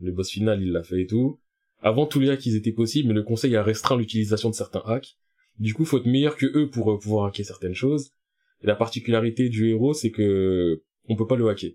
[0.00, 1.40] Le boss final, il l'a fait et tout.
[1.80, 4.82] Avant, tous les hacks, ils étaient possibles, mais le conseil a restreint l'utilisation de certains
[4.86, 5.16] hacks.
[5.58, 8.10] Du coup, faut être meilleur que eux pour euh, pouvoir hacker certaines choses.
[8.62, 11.72] Et la particularité du héros, c'est que on peut pas le hacker.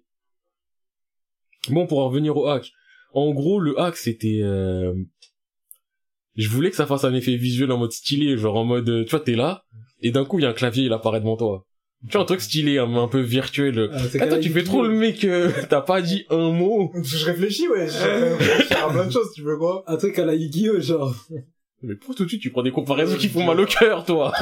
[1.70, 2.72] Bon, pour en revenir au hack.
[3.14, 4.41] En gros, le hack, c'était...
[4.41, 4.94] euh,
[6.36, 8.90] Je voulais que ça fasse un effet visuel en mode stylé, genre en mode...
[8.90, 9.64] euh, Tu vois, t'es là,
[10.02, 11.66] et d'un coup, il y a un clavier, il apparaît devant toi.
[12.07, 13.89] Tu vois, un truc stylé, un, un peu virtuel.
[13.91, 16.93] Ah, Attends, tu fais trop le mec, euh, t'as pas dit un mot.
[17.03, 17.89] Je réfléchis, ouais.
[17.89, 21.13] Je réfléchis à plein de choses, tu veux quoi Un truc à la Yu-Gi-Oh, genre.
[21.84, 24.34] Mais pour tout de suite, tu prends des comparaisons qui font mal au cœur, toi.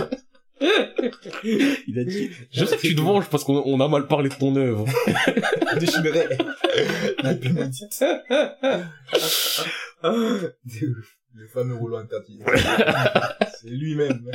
[0.59, 4.29] Il a dit, je sais que tu te venges parce qu'on on a mal parlé
[4.29, 4.85] de ton œuvre.
[7.23, 8.03] La pénitite.
[10.03, 11.16] De ouf.
[11.37, 12.39] Le fameux rouleau interdit.
[13.61, 14.31] C'est lui-même.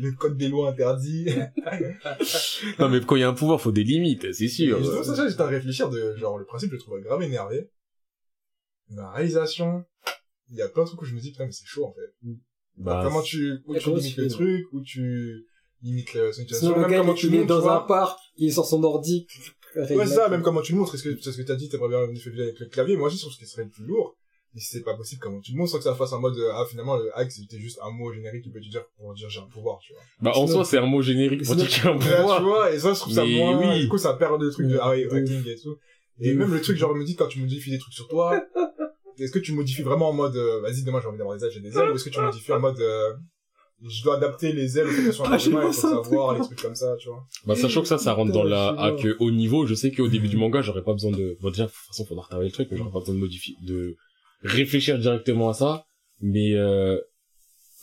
[0.00, 1.28] Le code des lois interdit.
[2.78, 4.78] Non, mais quand il y a un pouvoir, faut des limites, c'est Et sûr.
[4.78, 7.70] justement, ça, j'étais à réfléchir de, genre, le principe, je le trouve grave énervé.
[8.90, 9.84] La réalisation,
[10.50, 11.92] il y a plein de trucs où je me dis, putain, mais c'est chaud, en
[11.94, 12.28] fait.
[12.76, 15.46] Bah, comment tu, où tu limites le truc, où tu
[15.82, 17.62] limites le, son utilisation, Sinon, le même gars, comment il, tu il est montres, tu
[17.62, 19.26] dans un parc, il est sur son ordi.
[19.74, 20.94] Ouais, c'est ça, même comment tu le montres.
[20.94, 22.96] Est-ce que, c'est ce que t'as dit, t'aimerais bien un effet visuel avec le clavier.
[22.96, 24.16] Moi je trouve que ce serait le plus lourd.
[24.54, 26.52] Si c'est pas possible, comment tu le montres sans que ça fasse en mode, euh,
[26.52, 29.30] ah, finalement, le hack, c'était juste un mot générique qui peut te dire pour dire
[29.30, 30.02] j'ai un pouvoir, tu vois.
[30.20, 32.42] bah, en soi, c'est un mot générique pour dire a un Et là, tu pouvoir.
[32.42, 33.80] vois, et ça, je trouve ça moins, oui.
[33.80, 35.76] du coup, ça perd le truc de, ah ouais, de hacking et tout.
[36.20, 38.38] Et même le truc, genre, me dit, quand tu modifies des trucs sur toi,
[39.18, 41.50] est-ce que tu modifies vraiment en mode, euh, vas-y, demain, j'ai envie d'avoir des ailes,
[41.52, 43.12] j'ai des ailes, ou est-ce que tu modifies en mode, euh,
[43.88, 46.60] je dois adapter les ailes aux situations Ah, je il faut un savoir, les trucs
[46.60, 47.24] comme ça, tu vois.
[47.46, 50.28] Bah, sachant que ça, ça rentre dans la hack haut niveau, je sais qu'au début
[50.28, 52.68] du manga, j'aurais pas besoin de, bon, déjà, de toute façon, faudra retarder le truc,
[52.70, 53.96] mais j'aurais pas besoin de modifier, de
[54.42, 55.84] réfléchir directement à ça.
[56.20, 56.98] Mais, euh,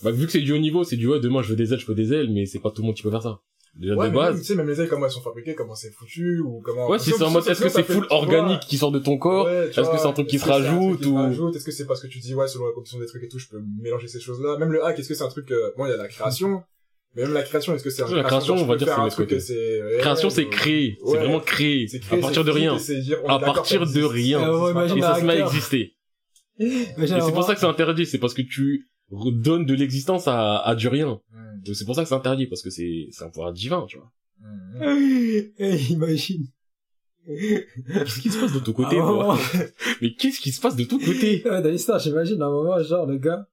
[0.03, 1.79] bah, vu que c'est du haut niveau, c'est du, ouais, demain, je veux des ailes,
[1.79, 3.39] je veux des ailes, mais c'est pas tout le monde qui peut faire ça.
[3.75, 4.39] Déjà, Ouais, de même, base.
[4.39, 6.89] tu sais, même les ailes, comment elles sont fabriquées, comment c'est foutu, ou comment...
[6.89, 9.17] Ouais, si c'est en mode, est-ce que c'est fait- full organique qui sort de ton
[9.17, 9.45] corps?
[9.45, 12.07] Ouais, Est-ce que c'est un truc qui se rajoute ou- Est-ce que c'est parce que
[12.07, 14.57] tu dis, ouais, selon la composition des trucs et tout, je peux mélanger ces choses-là
[14.57, 16.63] Même le hack, est-ce que c'est un truc, euh, bon, il y a la création,
[17.15, 19.07] mais même la création, est-ce que c'est un La création, on va dire, c'est un
[19.09, 19.29] truc
[19.99, 20.97] Création, c'est créer.
[21.05, 21.87] C'est vraiment créer.
[21.87, 22.77] C'est À partir de rien.
[23.27, 24.41] À partir de rien.
[24.41, 25.41] Ah imagine ça se met
[26.59, 30.75] c'est pour ça que c'est interdit, c'est parce que tu redonnes de l'existence à, à
[30.75, 31.19] du rien.
[31.31, 31.61] Hmm.
[31.65, 33.97] Donc c'est pour ça que c'est interdit, parce que c'est, c'est un pouvoir divin, tu
[33.97, 34.11] vois.
[34.39, 34.81] Hmm.
[35.59, 36.47] Eh, imagine.
[37.25, 39.37] Qu'est-ce qui se passe de ton côté, moment-
[40.01, 42.81] Mais qu'est-ce qui se passe de ton côté Ouais, dans l'histoire, j'imagine, à un moment,
[42.81, 43.47] genre, le gars,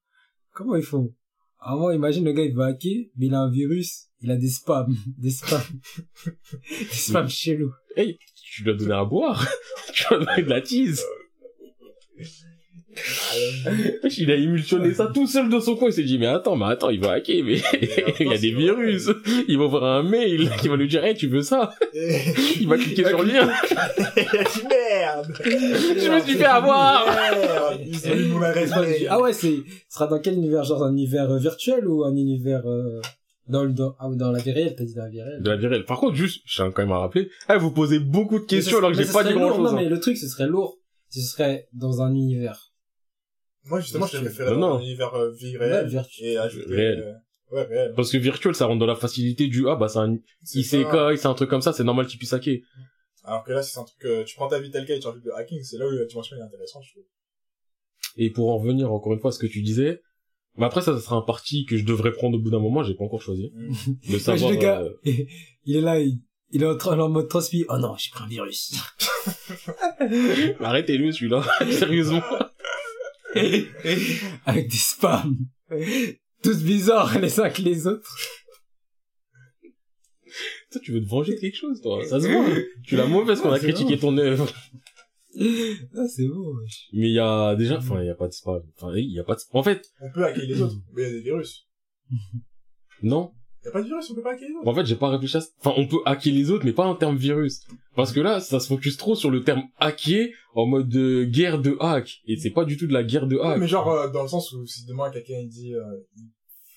[0.53, 1.13] comment ils font?
[1.61, 4.31] À un moment, imagine, le gars, il va hacker, mais il a un virus, il
[4.31, 5.61] a des spams, des spams,
[6.25, 7.73] des spams chelous.
[7.97, 9.47] Hey, tu lui as donné à boire
[9.93, 11.05] Tu lui as donné de la tease
[14.19, 16.67] Il a émulsionné ça tout seul dans son coin, il s'est dit, mais attends, mais
[16.67, 17.61] attends, il va hacker, mais
[18.21, 19.11] il y a des virus
[19.49, 21.75] Il va ouvrir un mail qui va lui dire, hey, tu veux ça?
[22.61, 23.51] Il va cliquer sur le lien
[24.17, 27.05] Il a dit merde Je me suis fait avoir
[27.85, 29.07] Ils.
[29.09, 29.57] Ah ouais, c'est,
[29.89, 30.65] ce sera dans quel univers?
[30.65, 33.01] Genre, un univers euh, virtuel ou un univers, euh,
[33.49, 35.43] dans le, dans, ah, dans la vie réelle, t'as dit dans la vie réelle.
[35.43, 35.85] De la vie réelle.
[35.85, 38.79] Par contre, juste, je tiens quand même à rappeler, eh, vous posez beaucoup de questions
[38.79, 39.69] alors que j'ai pas dit grand chose.
[39.69, 39.73] hein.
[39.73, 40.79] Non, mais le truc, ce serait lourd.
[41.11, 42.73] Ce serait dans un univers.
[43.67, 44.75] Moi, justement, je préfère Non, non.
[44.77, 46.29] un univers euh, vie Ouais, réelle virtuel.
[46.29, 46.75] et ajouter...
[46.75, 47.01] Réel.
[47.01, 47.13] euh,
[47.53, 47.93] Ouais, réel.
[47.95, 50.15] Parce que virtuel, ça rentre dans la facilité du, ah, bah, c'est un
[50.55, 52.59] ICK, c'est un truc comme ça, c'est normal qu'il puisse hacker.
[53.23, 55.07] Alors que là, c'est un truc que tu prends ta vie telle quelle et tu
[55.07, 57.05] rajoutes le hacking, c'est là où la dimension est intéressante, je trouve.
[58.17, 60.03] Et pour en revenir encore une fois à ce que tu disais,
[60.57, 62.83] mais après, ça, ça sera un parti que je devrais prendre au bout d'un moment,
[62.83, 63.53] j'ai pas encore choisi.
[63.55, 63.69] Mm.
[63.87, 64.91] De Imagine savoir, le gars, euh,
[65.65, 66.19] il est là, il,
[66.51, 67.65] il est en, mode transmis.
[67.69, 68.75] Oh non, j'ai pris un virus.
[70.61, 71.45] arrêtez-le, celui-là.
[71.71, 72.23] Sérieusement.
[74.47, 75.37] Avec des spams.
[76.43, 78.17] Tous bizarres les uns que les autres.
[80.71, 82.05] Toi, tu veux te venger de quelque chose, toi.
[82.05, 82.45] Ça se voit.
[82.85, 84.53] Tu l'as mauvaise qu'on a c'est critiqué ton œuvre.
[85.39, 86.89] Ah, c'est beau, wesh.
[86.93, 88.63] Mais il y a, déjà, enfin, il y a pas de spam.
[88.77, 91.05] Enfin, il y a pas de, en fait, On peut hacker les autres, mais il
[91.05, 91.69] y a des virus.
[93.03, 93.33] Non.
[93.67, 94.69] Y a pas de virus, on peut pas hacker les autres.
[94.69, 95.49] En fait, j'ai pas réfléchi à ça.
[95.59, 97.61] Enfin, on peut hacker les autres, mais pas en termes virus.
[97.97, 101.59] Parce que là, ça se focus trop sur le terme hacker en mode de guerre
[101.61, 102.21] de hack.
[102.27, 103.59] Et c'est pas du tout de la guerre de Ouais, hack.
[103.59, 105.83] mais genre, euh, dans le sens où si demain quelqu'un il dit, euh,
[106.17, 106.25] il,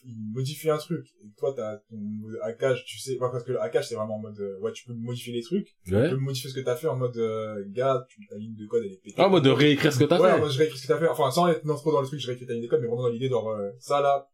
[0.06, 1.98] il modifie un truc, et toi t'as ton
[2.44, 4.86] hackage, tu sais, ouais, parce que le hackage c'est vraiment en mode, euh, ouais, tu
[4.86, 6.10] peux modifier les trucs, tu Ouais.
[6.10, 8.84] peux modifier ce que t'as fait en mode, euh, gars, tu, ta ligne de code
[8.86, 9.16] elle est pétée.
[9.20, 10.40] Ah, en mode de réécrire ce que t'as ouais, en fait.
[10.42, 12.20] mode je réécris ce que t'as fait, enfin sans être non, trop dans le truc,
[12.22, 14.26] je réécris ta ligne de code, mais vraiment dans l'idée, genre, euh, ça là,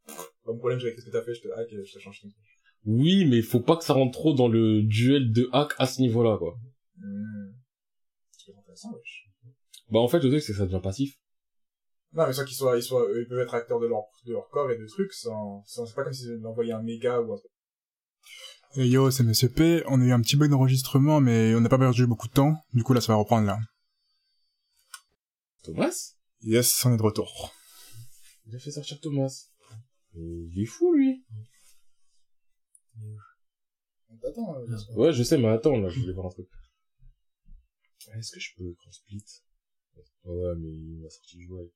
[0.46, 2.22] mon problème, je réécris ce que t'as fait, je te hack, et je te change
[2.22, 2.44] ton truc.
[2.86, 6.02] Oui, mais faut pas que ça rentre trop dans le duel de hack à ce
[6.02, 6.56] niveau-là, quoi.
[6.98, 7.54] Hmm.
[8.38, 9.30] C'est intéressant, wesh.
[9.90, 11.18] Bah, en fait, le truc, c'est que ça devient passif.
[12.14, 14.48] Non, mais sans qu'ils soient, ils soient, ils peuvent être acteurs de leur, de leur
[14.50, 17.38] corps et de trucs sans, sans, c'est pas comme s'ils envoyaient un méga ou un
[17.38, 17.52] truc.
[18.78, 19.84] Et yo, c'est Monsieur P.
[19.88, 22.56] On a eu un petit bug d'enregistrement, mais on n'a pas perdu beaucoup de temps.
[22.74, 23.58] Du coup, là, ça va reprendre, là.
[25.64, 26.14] Thomas?
[26.42, 27.54] Yes, on est de retour.
[28.48, 29.48] Il a fait sortir Thomas.
[30.16, 31.24] Il est fou, lui.
[34.28, 36.48] Attends, euh, Ouais, je sais, mais attends, là, je voulais voir un truc.
[38.12, 39.24] Ah, Est-ce que je peux écran split
[40.24, 41.72] Ouais, mais il m'a sorti le jouet.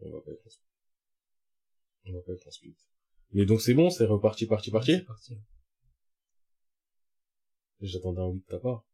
[0.00, 0.66] On va pas écran split.
[2.06, 2.76] On va pas écran split.
[3.32, 4.92] Mais donc c'est bon, c'est reparti, parti, parti?
[4.92, 5.38] C'est parti.
[7.80, 8.84] J'attendais un oui de ta part.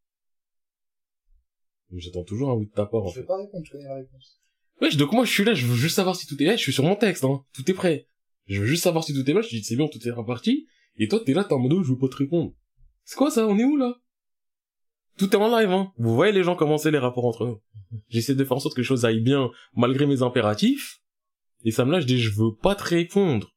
[1.91, 3.27] Mais J'attends toujours un oui de ta part, en je vais fait.
[3.27, 4.41] pas répondre, je connais la réponse.
[4.81, 6.63] Wesh, donc moi je suis là, je veux juste savoir si tout est là, je
[6.63, 7.45] suis sur mon texte, hein.
[7.53, 8.09] Tout est prêt.
[8.47, 10.67] Je veux juste savoir si tout est là, je dis c'est bon, tout est reparti.
[10.97, 12.53] Et toi t'es là, t'es en mode oh, je veux pas te répondre.
[13.05, 13.97] C'est quoi ça On est où là?
[15.17, 15.93] Tout est en live, hein.
[15.97, 17.61] Vous voyez les gens commencer les rapports entre eux.
[18.09, 21.01] J'essaie de faire en sorte que les choses aillent bien malgré mes impératifs.
[21.65, 23.55] Et ça me lâche des je veux pas te répondre.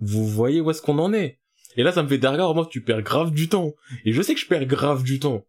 [0.00, 1.40] Vous voyez où est-ce qu'on en est?
[1.76, 3.72] Et là ça me fait regards, moi tu perds grave du temps.
[4.04, 5.44] Et je sais que je perds grave du temps.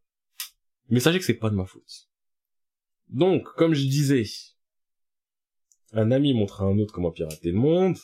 [0.89, 2.09] Mais sachez que c'est pas de ma faute.
[3.09, 4.23] Donc, comme je disais,
[5.93, 7.97] un ami montre à un autre comment pirater le monde,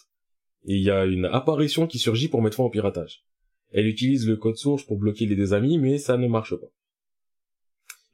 [0.65, 3.23] et il y a une apparition qui surgit pour mettre fin au piratage.
[3.71, 6.67] Elle utilise le code source pour bloquer les deux amis, mais ça ne marche pas.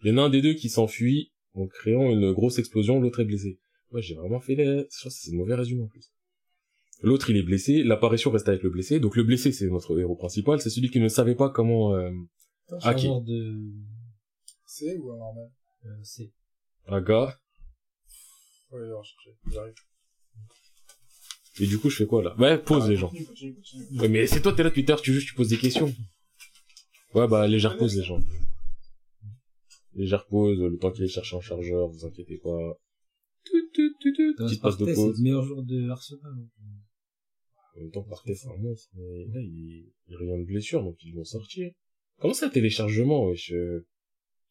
[0.04, 3.20] Il y en a un des deux qui s'enfuit en créant une grosse explosion, l'autre
[3.20, 3.60] est blessé.
[3.92, 4.66] Ouais, j'ai vraiment fait les...
[4.66, 6.12] Je crois que c'est mauvais résumé en plus.
[7.04, 10.16] L'autre, il est blessé, l'apparition reste avec le blessé, donc le blessé, c'est notre héros
[10.16, 11.96] principal, c'est celui qui ne savait pas comment...
[11.96, 12.12] Euh...
[12.82, 13.58] Ah, un de...
[14.66, 15.52] C'est ou un normal?
[15.86, 16.32] euh, c'est...
[16.88, 17.38] Aga,
[18.72, 18.88] Ouais.
[19.52, 19.74] J'arrive.
[21.60, 22.36] Et du coup, je fais quoi là?
[22.38, 23.12] Ouais, pose les gens.
[24.00, 25.94] Ouais, mais c'est toi, t'es là Twitter, tu juste, tu poses des questions.
[27.14, 28.20] Ouais, bah, les repose les gens.
[29.94, 32.80] Les repose le temps qu'il est chercher un chargeur, vous inquiétez pas.
[33.44, 35.22] Tout, tout, tout, tout, Thomas Petite passe de Partey, c'est le pause.
[35.22, 36.36] meilleur jour de Arsenal.
[36.36, 40.46] donc, euh, En même temps, Partey, c'est un monstre, mais là, il, il revient de
[40.46, 41.72] blessure, donc ils vont sortir.
[42.20, 43.86] Comment ça, téléchargement, wesh euh,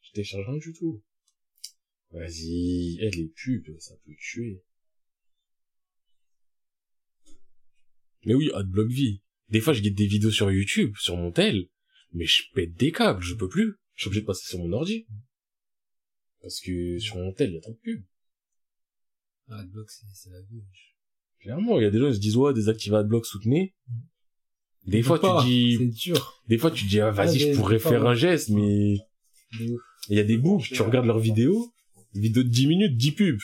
[0.03, 1.03] Je télécharge rien du tout.
[2.11, 4.63] Vas-y, eh, les pubs, ça peut tuer.
[8.25, 9.21] Mais oui, Adblock vie.
[9.49, 11.69] Des fois, je guette des vidéos sur YouTube, sur mon tel,
[12.13, 13.77] mais je pète des câbles, je peux plus.
[13.95, 15.07] Je suis obligé de passer sur mon ordi.
[16.43, 18.03] Parce que sur mon tel, il y a trop de pubs.
[19.49, 20.63] Ah, Adblock, c'est, c'est la vie.
[21.41, 23.75] Clairement, il y a des gens qui se disent, ouais, désactivez Adblock, soutenez.
[24.87, 26.43] Des On fois, pas, tu dis, dur.
[26.49, 28.97] des fois, tu dis, ah, vas-y, Ouais, je pourrais pas faire un geste, mais
[29.59, 31.73] il y a des boucs, tu regardes leurs vidéos,
[32.15, 33.41] vidéo de 10 minutes, 10 pubs.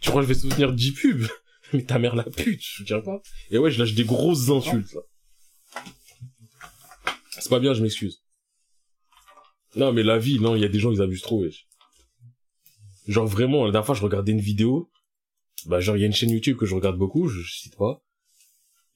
[0.00, 1.26] Tu crois que je vais soutenir 10 pubs?
[1.72, 3.22] Mais ta mère la pute, je soutiens pas.
[3.50, 5.02] Et ouais, je lâche des grosses insultes, là.
[7.30, 8.22] C'est pas bien, je m'excuse.
[9.76, 11.66] Non, mais la vie, non, il y a des gens, ils abusent trop, wesh.
[13.06, 14.90] Genre vraiment, la dernière fois, je regardais une vidéo.
[15.66, 17.76] Bah, genre, il y a une chaîne YouTube que je regarde beaucoup, je, je cite
[17.76, 18.02] pas.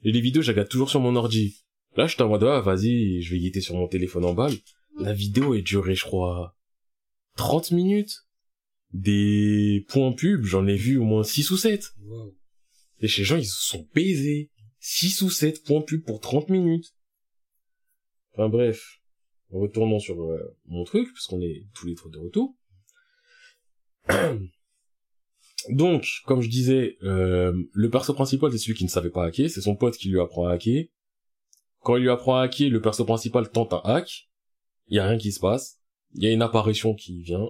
[0.02, 1.64] Et les vidéos, je regarde toujours sur mon ordi.
[1.96, 4.54] Là, j'étais en mode, ah, vas-y, je vais guetter sur mon téléphone en balle.
[4.98, 6.56] La vidéo est durée, je crois,
[7.36, 8.26] 30 minutes.
[8.92, 11.94] Des points pubs, j'en ai vu au moins 6 ou 7.
[12.02, 12.34] Wow.
[13.00, 14.50] Et les gens, ils se sont baisés.
[14.80, 16.94] 6 ou 7 points pub pour 30 minutes.
[18.32, 19.00] Enfin bref.
[19.50, 22.56] Retournons sur euh, mon truc, puisqu'on est tous les trois de retour.
[25.70, 29.48] Donc, comme je disais, euh, le perso principal, c'est celui qui ne savait pas hacker.
[29.48, 30.86] C'est son pote qui lui apprend à hacker.
[31.80, 34.28] Quand il lui apprend à hacker, le perso principal tente un hack.
[34.88, 35.80] Il y a rien qui se passe.
[36.14, 37.48] Il y a une apparition qui vient.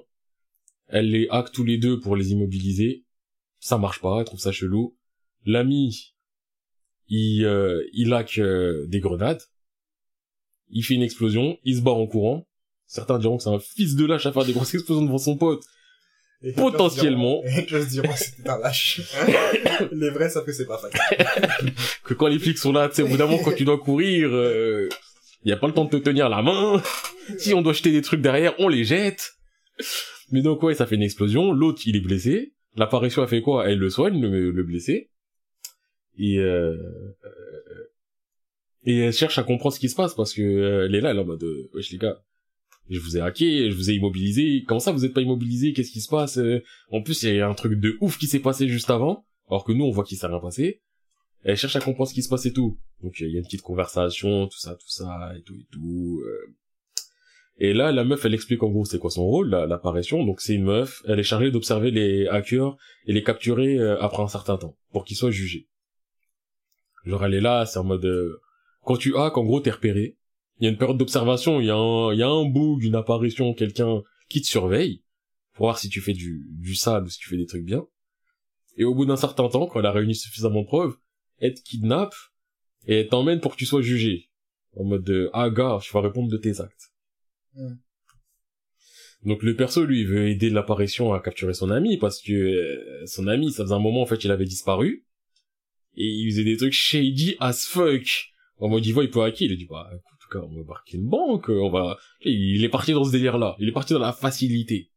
[0.86, 3.04] Elle les hack tous les deux pour les immobiliser.
[3.58, 4.96] Ça marche pas, elle trouve ça chelou.
[5.44, 6.14] L'ami,
[7.08, 9.42] il, euh, il hack euh, des grenades.
[10.70, 12.46] Il fait une explosion, il se barre en courant.
[12.86, 15.36] Certains diront que c'est un fils de lâche à faire des grosses explosions devant son
[15.36, 15.62] pote.
[16.42, 17.42] Et Potentiellement.
[17.66, 19.00] Je diront que c'était un lâche.
[19.92, 21.72] Les vrais savent que c'est pas facile.
[22.04, 23.78] Que quand les flics sont là, tu sais, au bout d'un moment, quand tu dois
[23.78, 24.90] courir, euh,
[25.44, 26.82] y a pas le temps de te tenir la main.
[27.38, 29.32] Si on doit jeter des trucs derrière, on les jette.
[30.30, 31.52] Mais donc, ouais, ça fait une explosion.
[31.52, 32.52] L'autre, il est blessé.
[32.76, 33.70] L'apparition a fait quoi?
[33.70, 35.10] Elle le soigne, le, le blessé.
[36.18, 36.76] Et, euh,
[37.24, 37.90] euh,
[38.86, 41.10] Et elle cherche à comprendre ce qui se passe parce que euh, elle est là,
[41.10, 42.22] elle est en mode, wesh les gars,
[42.90, 44.62] je vous ai hacké, je vous ai immobilisé.
[44.66, 45.72] Comment ça, vous êtes pas immobilisé?
[45.72, 46.38] Qu'est-ce qui se passe?
[46.90, 49.64] En plus, il y a un truc de ouf qui s'est passé juste avant, alors
[49.64, 50.82] que nous, on voit qu'il s'est rien passé.
[51.44, 52.78] Elle cherche à comprendre ce qui se passe et tout.
[53.02, 56.22] Donc il y a une petite conversation, tout ça, tout ça, et tout et tout.
[57.56, 60.24] Et là, la meuf, elle explique en gros c'est quoi son rôle, l'apparition.
[60.24, 62.76] Donc c'est une meuf, elle est chargée d'observer les hackers
[63.06, 65.68] et les capturer après un certain temps, pour qu'ils soient jugés.
[67.04, 68.06] Genre elle est là, c'est en mode
[68.84, 70.16] quand tu hack, en gros, t'es repéré.
[70.60, 72.84] Il y a une période d'observation, il y a un, il y a un bug,
[72.84, 75.02] une apparition, quelqu'un qui te surveille
[75.54, 77.86] pour voir si tu fais du, du sale ou si tu fais des trucs bien.
[78.76, 80.96] Et au bout d'un certain temps, quand elle a réuni suffisamment de preuves,
[81.38, 82.14] elle te kidnappe
[82.86, 84.30] et elle t'emmène pour que tu sois jugé.
[84.76, 86.92] En mode de, ah gars, je vais répondre de tes actes.
[89.24, 93.06] Donc le perso, lui, il veut aider l'apparition à capturer son ami parce que euh,
[93.06, 95.03] son ami, ça faisait un moment, en fait, il avait disparu.
[95.96, 98.32] Et il faisait des trucs shady as fuck.
[98.58, 100.54] En mode, il voit, il peut hacker, il a dit, bah, en tout cas, on
[100.54, 103.56] va marquer une banque, on va, il est parti dans ce délire-là.
[103.58, 104.90] Il est parti dans la facilité.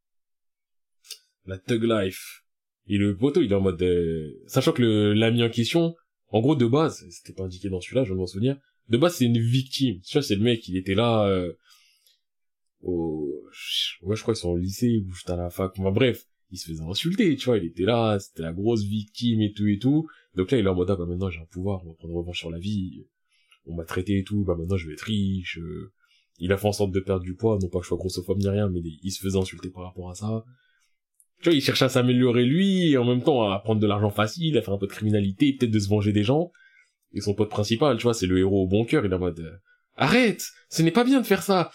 [1.46, 2.44] La thug life.
[2.88, 5.96] Et le poteau, il est en mode, euh, sachant que l'ami en question,
[6.30, 8.58] en gros, de base, c'était pas indiqué dans celui-là, je vais m'en souvenir,
[8.90, 10.00] de base, c'est une victime.
[10.02, 11.54] Tu vois, c'est le mec, il était là, euh,
[12.82, 13.44] au,
[14.04, 16.26] ouais, je crois qu'ils sont au lycée, ou juste à la fac, enfin, bref.
[16.52, 19.68] Il se faisait insulter, tu vois, il était là, c'était la grosse victime et tout
[19.68, 20.08] et tout.
[20.36, 22.14] Donc là, il est en mode, ah, bah, maintenant, j'ai un pouvoir, on va prendre
[22.14, 23.06] revanche sur la vie
[23.68, 25.60] on m'a traité et tout, bah maintenant je vais être riche.
[25.60, 25.92] Euh.
[26.40, 28.38] Il a fait en sorte de perdre du poids, non pas que je sois grossophobe
[28.38, 30.46] ni rien, mais il se faisait insulter par rapport à ça.
[31.42, 34.12] Tu vois, il cherchait à s'améliorer lui, et en même temps à prendre de l'argent
[34.12, 36.52] facile, à faire un peu de criminalité, peut-être de se venger des gens.
[37.14, 39.20] Et son pote principal, tu vois, c'est le héros au bon cœur, il est en
[39.20, 39.58] mode euh,
[39.96, 41.72] Arrête Ce n'est pas bien de faire ça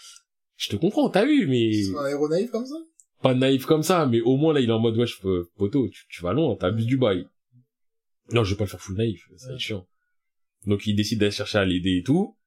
[0.55, 1.71] Je te comprends, t'as vu, mais...
[1.97, 2.75] Un héros naïf comme ça?
[3.23, 5.19] Pas naïf comme ça, mais au moins là, il est en mode, wesh,
[5.55, 7.25] poteau, tu, tu vas loin, t'abuses du bail.
[8.31, 9.87] Non, je vais pas le faire full naïf, c'est chiant.
[10.67, 12.37] Donc il décide d'aller chercher à l'aider et tout.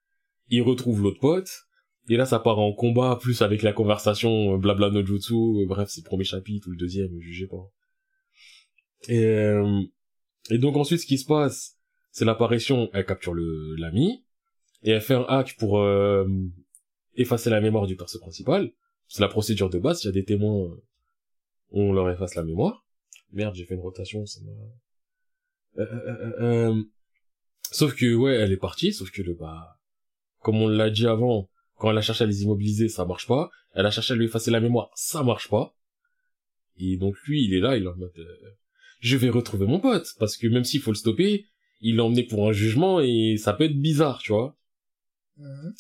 [0.49, 1.51] Il retrouve l'autre pote.
[2.09, 5.67] Et là, ça part en combat, plus avec la conversation, euh, blabla no jutsu, euh,
[5.67, 7.73] bref, c'est le premier chapitre ou le deuxième, jugez pas.
[9.09, 9.83] Et, euh,
[10.51, 11.79] et donc ensuite, ce qui se passe,
[12.13, 14.25] c'est l'apparition, elle capture le l'ami,
[14.83, 15.85] et elle fait un hack pour
[17.17, 18.73] effacer la mémoire du perso principal.
[19.09, 20.77] C'est la procédure de base, s'il y a des témoins,
[21.71, 22.85] on leur efface la mémoire.
[23.33, 25.83] Merde, j'ai fait une rotation, ça m'a...
[25.83, 26.83] Euh,
[27.71, 29.79] Sauf que, ouais, elle est partie, sauf que le, bah,
[30.41, 33.51] comme on l'a dit avant, quand elle a cherché à les immobiliser, ça marche pas.
[33.73, 35.77] Elle a cherché à lui effacer la mémoire, ça marche pas.
[36.79, 38.51] Et donc lui, il est là, il est en mode, euh,
[39.01, 41.47] je vais retrouver mon pote, parce que même s'il faut le stopper,
[41.81, 44.57] il l'a emmené pour un jugement et ça peut être bizarre, tu vois.
[45.37, 45.75] Mhm.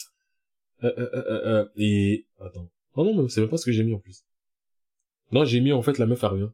[0.84, 2.70] Euh, euh, euh, euh, et, attends.
[2.96, 4.24] Oh non, mais c'est même pas ce que j'ai mis en plus.
[5.30, 6.52] Non, j'ai mis en fait la meuf à rien.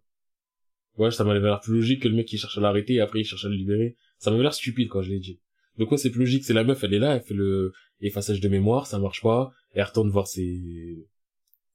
[0.98, 3.20] Ouais, ça m'avait l'air plus logique que le mec qui cherche à l'arrêter et après
[3.20, 3.96] il cherche à le libérer.
[4.18, 5.40] Ça m'avait l'air stupide quand je l'ai dit.
[5.78, 8.40] Donc ouais, c'est plus logique, c'est la meuf, elle est là, elle fait le effaçage
[8.40, 11.06] de mémoire, ça marche pas, elle retourne voir ses...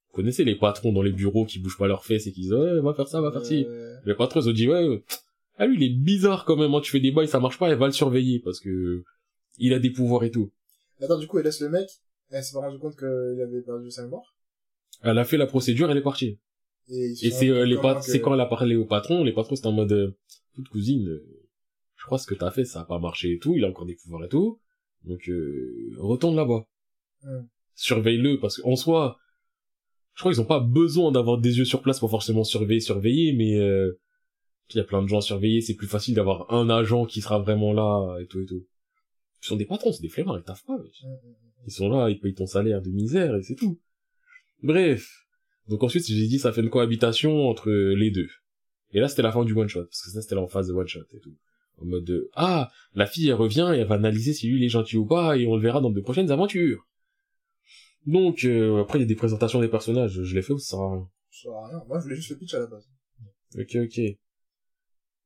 [0.09, 2.53] Vous connaissez les patrons dans les bureaux qui bougent pas leurs fesses et qui disent
[2.53, 3.65] ouais, va faire ça, va faire ci.
[4.05, 5.03] Les patrons, ils ont dit ouais,
[5.57, 7.69] ah lui, il est bizarre quand même, hein, tu fais des bails, ça marche pas,
[7.69, 9.03] elle va le surveiller parce que
[9.57, 10.51] il a des pouvoirs et tout.
[11.01, 11.87] Attends, du coup, elle laisse le mec,
[12.29, 14.36] elle s'est pas rendu compte qu'il avait perdu sa mémoire
[15.01, 16.39] Elle a fait la procédure, elle est partie.
[16.89, 19.73] Et, c'est euh, les c'est quand elle a parlé au patron, les patrons c'était en
[19.73, 20.17] mode euh,
[20.55, 21.47] toute cousine, euh,
[21.95, 23.85] je crois ce que t'as fait ça a pas marché et tout, il a encore
[23.85, 24.61] des pouvoirs et tout,
[25.03, 25.29] donc
[25.97, 26.65] retourne là-bas.
[27.75, 29.17] Surveille-le parce qu'en soi,
[30.13, 33.33] je crois qu'ils ont pas besoin d'avoir des yeux sur place pour forcément surveiller, surveiller,
[33.33, 37.05] mais il y a plein de gens à surveiller, c'est plus facile d'avoir un agent
[37.05, 38.65] qui sera vraiment là et tout et tout.
[39.43, 40.77] Ils sont des patrons, c'est des flemmards, ils taffent pas.
[41.65, 43.77] Ils sont là, ils payent ton salaire de misère et c'est tout.
[44.63, 45.27] Bref,
[45.67, 48.29] donc ensuite, j'ai dit, ça fait une cohabitation entre les deux.
[48.91, 50.73] Et là, c'était la fin du one shot, parce que ça, c'était en phase de
[50.73, 51.35] one shot et tout.
[51.79, 54.63] En mode de, ah, la fille, elle revient et elle va analyser si lui, il
[54.63, 56.87] est gentil ou pas, et on le verra dans de prochaines aventures.
[58.05, 60.71] Donc, euh, après, il y a des présentations des personnages, je l'ai fait ou ça
[60.71, 61.09] sert à rien?
[61.29, 61.83] Ça sert à rien.
[61.87, 62.89] Moi, je voulais juste le pitch à la base.
[63.57, 63.99] Ok, ok.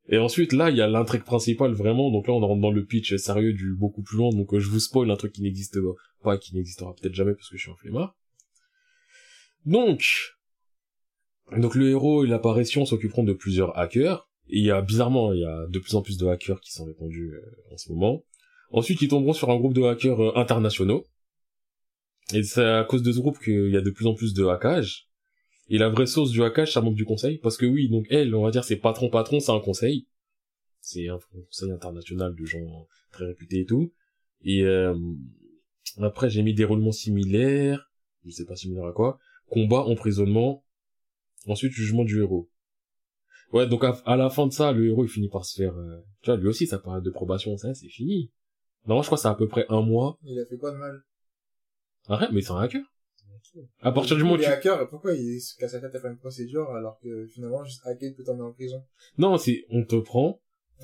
[0.09, 2.83] Et ensuite, là, il y a l'intrigue principale, vraiment, donc là, on rentre dans le
[2.83, 5.77] pitch sérieux du beaucoup plus long, donc euh, je vous spoil un truc qui n'existe
[6.23, 8.17] pas, qui n'existera peut-être jamais parce que je suis un flemmard.
[9.65, 10.35] Donc,
[11.57, 14.27] donc le héros et l'apparition s'occuperont de plusieurs hackers.
[14.49, 16.71] Et il y a bizarrement, il y a de plus en plus de hackers qui
[16.71, 18.23] sont répandus euh, en ce moment.
[18.71, 21.05] Ensuite, ils tomberont sur un groupe de hackers euh, internationaux.
[22.33, 24.45] Et c'est à cause de ce groupe qu'il y a de plus en plus de
[24.45, 25.09] hackage.
[25.69, 27.37] Et la vraie source du hackage, ça manque du conseil.
[27.37, 30.07] Parce que oui, donc elle, on va dire, c'est patron-patron, c'est un conseil.
[30.81, 33.93] C'est un conseil international de gens très réputés et tout.
[34.43, 34.97] Et euh,
[36.01, 37.91] après, j'ai mis des roulements similaires.
[38.25, 39.19] Je sais pas similaire à quoi
[39.51, 40.63] combat, emprisonnement,
[41.47, 42.49] ensuite jugement du héros.
[43.53, 45.99] Ouais, donc à, la fin de ça, le héros il finit par se faire, euh,
[46.21, 48.31] tu vois, lui aussi sa période de probation, ça c'est fini.
[48.87, 50.17] Non, je crois que c'est à peu près un mois.
[50.23, 51.03] Il a fait quoi de mal
[52.07, 52.81] Arrête, mais c'est un hacker.
[53.81, 54.45] À partir du moment où tu...
[54.45, 57.85] hackers, pourquoi ils se cassent la tête à faire une procédure alors que finalement, juste
[57.85, 58.81] hacker peut t'emmener en prison?
[59.17, 60.41] Non, c'est, on te prend.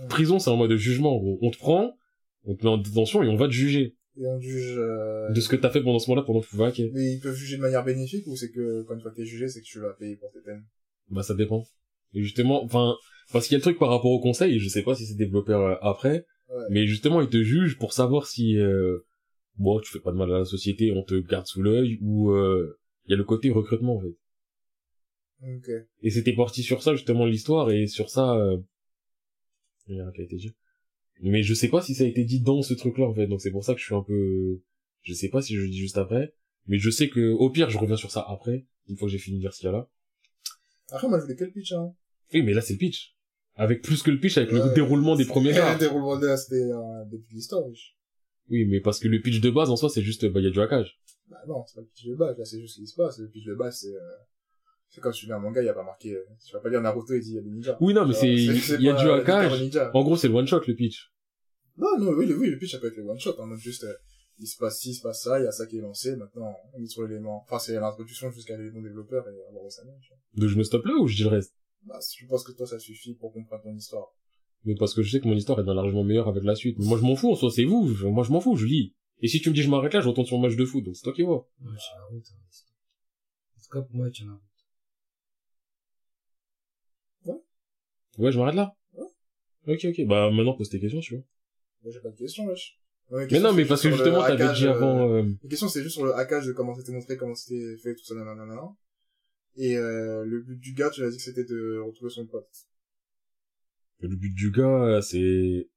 [0.10, 1.40] Prison, c'est en mode de jugement, en gros.
[1.42, 1.98] On te prend,
[2.44, 4.76] on te met en détention et on va te juger Et on juge...
[4.78, 6.90] euh, de ce que t'as fait pendant ce moment-là pendant que tu pouvais hacker.
[6.94, 9.26] Mais ils peuvent juger de manière bénéfique ou c'est que quand une fois que t'es
[9.26, 10.66] jugé, c'est que tu vas payer pour tes peines?
[11.10, 11.64] Bah, ça dépend.
[12.14, 12.96] Et justement, enfin,
[13.32, 15.06] parce qu'il y a le truc par rapport au conseil, et je sais pas si
[15.06, 16.64] c'est développé euh, après, Ouais.
[16.70, 19.00] mais justement, ils te jugent pour savoir si, euh,
[19.58, 22.32] bon, tu fais pas de mal à la société, on te garde sous l'œil, ou,
[22.32, 24.16] euh, il y a le côté recrutement, en fait.
[25.44, 25.70] Ok.
[26.04, 28.58] Et c'était parti sur ça, justement, l'histoire, et sur ça, euh...
[29.88, 30.54] il y a rien qui a été dit.
[31.22, 33.42] Mais je sais pas si ça a été dit dans ce truc-là, en fait, donc
[33.42, 34.62] c'est pour ça que je suis un peu,
[35.02, 36.34] je sais pas si je le dis juste après,
[36.68, 39.18] mais je sais que, au pire, je reviens sur ça après, une fois que j'ai
[39.18, 39.90] fini de dire ce qu'il y a là.
[40.92, 41.94] Après, moi, je voulais quel pitch, hein
[42.34, 43.16] Oui, mais là, c'est le pitch.
[43.56, 45.80] Avec plus que le pitch, avec le déroulement des premiers Le cartes.
[45.80, 47.64] déroulement de c'était euh, depuis l'histoire.
[48.50, 50.48] Oui, mais parce que le pitch de base, en soi, c'est juste, bah, il y
[50.48, 51.00] a du hackage.
[51.28, 53.18] Bah non, c'est pas le pitch de base, là, c'est juste ce qui se passe.
[53.20, 53.94] Le pitch de base, c'est...
[53.96, 54.00] Euh...
[54.90, 56.16] C'est quand tu lis un manga, il y a pas marqué...
[56.16, 57.78] euh, Tu vas pas lire Naruto et dit il y a des ninjas.
[57.82, 59.62] Oui, non, mais c'est, il y a du hackage.
[59.62, 59.92] ninja.
[59.94, 61.12] En gros, c'est le one shot, le pitch.
[61.78, 63.60] Non, non, oui, le- oui, le pitch, ça peut être le one shot, en mode
[63.60, 63.94] juste, euh,
[64.40, 66.16] il se passe ci, il se passe ça, il y a ça qui est lancé,
[66.16, 70.18] maintenant, on est sur l'élément, enfin, c'est l'introduction jusqu'à l'élément développeur et avoir au vois.
[70.36, 71.54] Donc, je me stoppe là ou je dis le reste?
[71.84, 74.08] Bah, je pense que toi, ça suffit pour comprendre ton histoire.
[74.66, 76.78] Mais parce que je sais que mon histoire est bien largement meilleure avec la suite.
[76.80, 77.94] Mais moi, je m'en fous, en soi, c'est vous.
[77.94, 78.96] Je- Moi, je m'en fous, je lis.
[79.22, 80.84] Et si tu me dis je m'arrête là, je retourne sur le match de foot,
[80.84, 81.48] donc c'est toi qui vois.
[81.60, 82.26] Moi, je tiens la route.
[82.32, 82.40] hein.
[83.56, 84.42] En tout cas, pour moi, je tiens la route.
[88.18, 88.76] Ouais, je m'arrête là.
[88.94, 89.06] Ouais.
[89.74, 90.06] Ok, ok.
[90.08, 91.24] Bah, maintenant, pose tes questions, tu vois.
[91.84, 92.80] Moi, j'ai pas de questions, wesh.
[93.10, 95.82] Ouais, Mais non, mais parce que justement, t'avais dit euh, avant, euh, La question, c'est
[95.82, 98.62] juste sur le hackage de comment c'était montré, comment c'était fait, tout ça, nanana.
[99.56, 102.50] Et euh, le but du gars, tu as dit que c'était de retrouver son pote.
[104.02, 105.70] le but du gars, c'est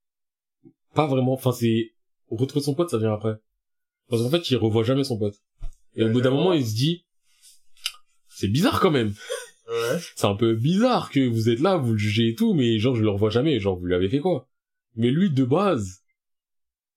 [0.93, 1.93] pas vraiment, enfin, c'est
[2.27, 3.35] retrouver son pote, ça vient après.
[4.09, 5.35] Parce qu'en fait, il revoit jamais son pote.
[5.95, 7.05] Et au Ouais, bout d'un moment, il se dit,
[8.27, 9.13] c'est bizarre quand même.
[9.67, 9.99] Ouais.
[10.15, 12.95] C'est un peu bizarre que vous êtes là, vous le jugez et tout, mais genre,
[12.95, 13.59] je le revois jamais.
[13.59, 14.47] Genre, vous lui avez fait quoi?
[14.95, 16.01] Mais lui, de base,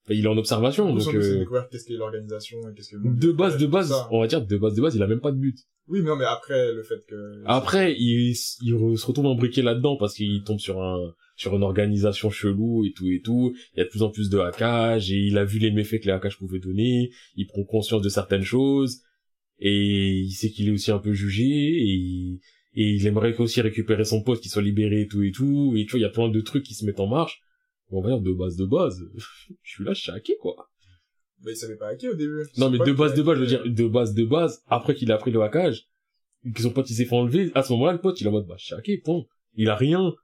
[0.08, 3.66] il est en observation, donc, euh, qu'est-ce qu'est l'organisation et qu'est-ce que de base, de
[3.66, 4.08] base, ça.
[4.10, 5.56] on va dire de base, de base, il a même pas de but.
[5.86, 7.42] Oui, mais non, mais après, le fait que...
[7.44, 12.30] Après, il, il se retrouve imbriqué là-dedans parce qu'il tombe sur un, sur une organisation
[12.30, 13.54] chelou et tout et tout.
[13.74, 16.00] Il y a de plus en plus de hackage et il a vu les méfaits
[16.00, 17.10] que les hackages pouvaient donner.
[17.36, 19.02] Il prend conscience de certaines choses
[19.58, 22.40] et il sait qu'il est aussi un peu jugé et il,
[22.74, 25.74] et il aimerait aussi récupérer son poste, qu'il soit libéré et tout et tout.
[25.76, 27.40] Et tu vois, il y a plein de trucs qui se mettent en marche.
[27.90, 29.00] On va dire de base de base.
[29.62, 30.68] je suis là, je suis hacké, quoi.
[31.44, 32.44] Bah, il savait pas hacker au début.
[32.56, 35.12] Non, mais de base de base, je veux dire, de base de base, après qu'il
[35.12, 35.86] a appris le hackage,
[36.54, 38.32] que son pote il s'est fait enlever, à ce moment-là, le pote, il est en
[38.32, 39.24] mode, bah, je suis hacké, point.
[39.54, 40.14] Il a rien.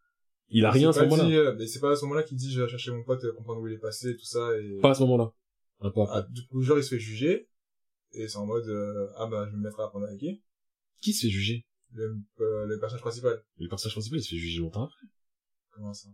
[0.49, 1.25] Il a rien à ce moment-là.
[1.29, 3.33] euh, Mais c'est pas à ce moment-là qu'il dit, je vais chercher mon pote, euh,
[3.33, 4.81] comprendre où il est passé, tout ça, et...
[4.81, 5.33] Pas à ce moment-là.
[5.81, 6.19] Un peu après.
[6.19, 7.49] Ah, du coup, genre, il se fait juger,
[8.13, 10.35] et c'est en mode, euh, ah bah, je vais me mettre à apprendre à hacker.
[11.01, 11.65] Qui se fait juger?
[11.93, 13.43] Le, euh, le personnage principal.
[13.59, 15.07] Le personnage principal, il se fait juger longtemps après.
[15.73, 16.09] Comment ça?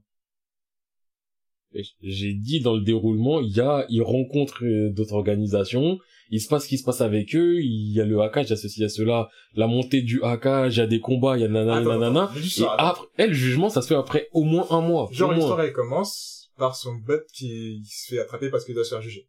[2.01, 5.98] J'ai dit dans le déroulement, il y a, il rencontre euh, d'autres organisations,
[6.31, 8.51] il se passe ce qui se passe avec eux, il y a le hackage, il
[8.51, 11.01] y a ceci, il y a cela, la montée du hackage, il y a des
[11.01, 12.23] combats, il y a nanana, Attends, nanana.
[12.24, 15.09] attends, Et ça, après, elle, le jugement, ça se fait après au moins un mois.
[15.12, 18.90] Genre, l'histoire, elle commence par son pote qui se fait attraper parce qu'il doit se
[18.90, 19.28] faire juger.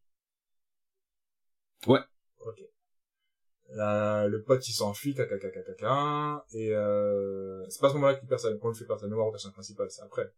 [1.86, 2.00] Ouais.
[2.46, 2.62] Ok.
[3.76, 8.16] Là, le pote, il s'enfuit, caca, caca, caca, et euh, c'est pas à ce moment-là
[8.16, 10.32] qu'il perd sa, qu'on le fait perdre sa mémoire au personnage principal, c'est après.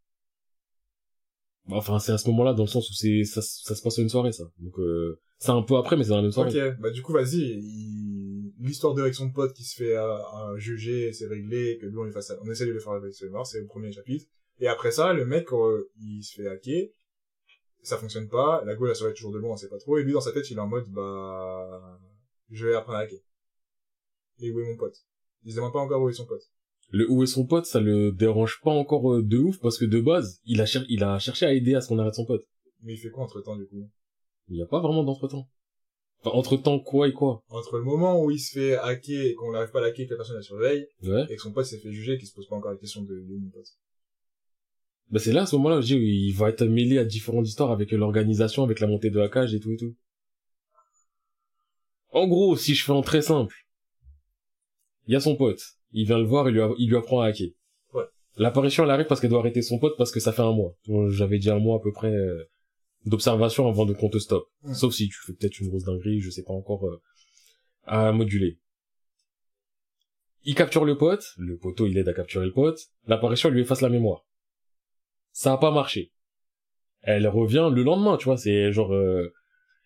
[1.67, 3.93] Bah, Enfin, c'est à ce moment-là, dans le sens où c'est, ça, ça se passe
[3.93, 4.45] sur une soirée, ça.
[4.57, 6.69] Donc, euh, c'est un peu après, mais c'est dans la même soirée.
[6.69, 8.51] Ok, bah du coup, vas-y, il...
[8.59, 11.97] l'histoire de avec son pote qui se fait euh, euh, juger, c'est réglé, que lui,
[11.97, 12.33] on, lui fasse...
[12.43, 14.25] on essaie de le faire avec ses mémoires, c'est le premier chapitre.
[14.59, 16.87] Et après ça, le mec, euh, il se fait hacker,
[17.83, 19.97] ça fonctionne pas, la go, la soirée est toujours de loin, on sait pas trop,
[19.99, 21.99] et lui, dans sa tête, il est en mode, bah,
[22.51, 23.19] je vais apprendre à hacker.
[24.39, 24.95] Et où est mon pote?
[25.43, 26.43] Il se demande pas encore où est son pote.
[26.91, 29.85] Le où est son pote, ça le dérange pas encore euh, de ouf, parce que
[29.85, 32.25] de base, il a, cher- il a cherché à aider à ce qu'on arrête son
[32.25, 32.45] pote.
[32.81, 33.89] Mais il fait quoi entre temps, du coup?
[34.47, 35.47] Il y a pas vraiment d'entretemps.
[36.21, 37.43] Enfin, entre-temps, quoi et quoi?
[37.49, 40.11] Entre le moment où il se fait hacker et qu'on n'arrive pas à hacker, que
[40.13, 41.25] la personne la surveille, Ouais.
[41.29, 43.13] et que son pote s'est fait juger, qu'il se pose pas encore la question de,
[43.13, 43.67] de mon pote.
[45.11, 47.71] Bah, c'est là, à ce moment-là, je dis, il va être mêlé à différentes histoires
[47.71, 49.95] avec l'organisation, avec la montée de hackage et tout et tout.
[52.11, 53.55] En gros, si je fais en très simple,
[55.07, 55.61] il y a son pote,
[55.91, 57.49] il vient le voir, il lui, a- il lui apprend à hacker.
[57.93, 58.03] Ouais.
[58.37, 60.75] L'apparition, elle arrive parce qu'elle doit arrêter son pote parce que ça fait un mois.
[61.09, 62.43] J'avais dit un mois à peu près euh,
[63.05, 64.47] d'observation avant de qu'on te stoppe.
[64.73, 67.01] Sauf si tu fais peut-être une grosse dinguerie, je sais pas encore, euh,
[67.85, 68.59] à moduler.
[70.45, 73.81] Il capture le pote, le poteau il aide à capturer le pote, l'apparition lui efface
[73.81, 74.25] la mémoire.
[75.31, 76.11] Ça a pas marché.
[77.01, 79.33] Elle revient le lendemain, tu vois, c'est genre, euh,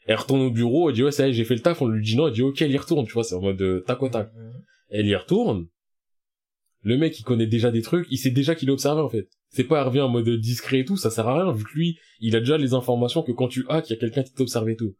[0.05, 1.87] elle retourne au bureau, elle dit ouais, ça y est, j'ai fait le taf, on
[1.87, 3.81] lui dit non, elle dit ok, elle y retourne, tu vois, c'est en mode euh,
[3.81, 4.31] tac au tac.
[4.89, 5.67] Elle y retourne.
[6.81, 9.29] Le mec, il connaît déjà des trucs, il sait déjà qu'il est observé, en fait.
[9.49, 11.73] C'est pas, elle revient en mode discret et tout, ça sert à rien, vu que
[11.73, 14.33] lui, il a déjà les informations que quand tu hack, il y a quelqu'un qui
[14.33, 14.95] t'observe et tout.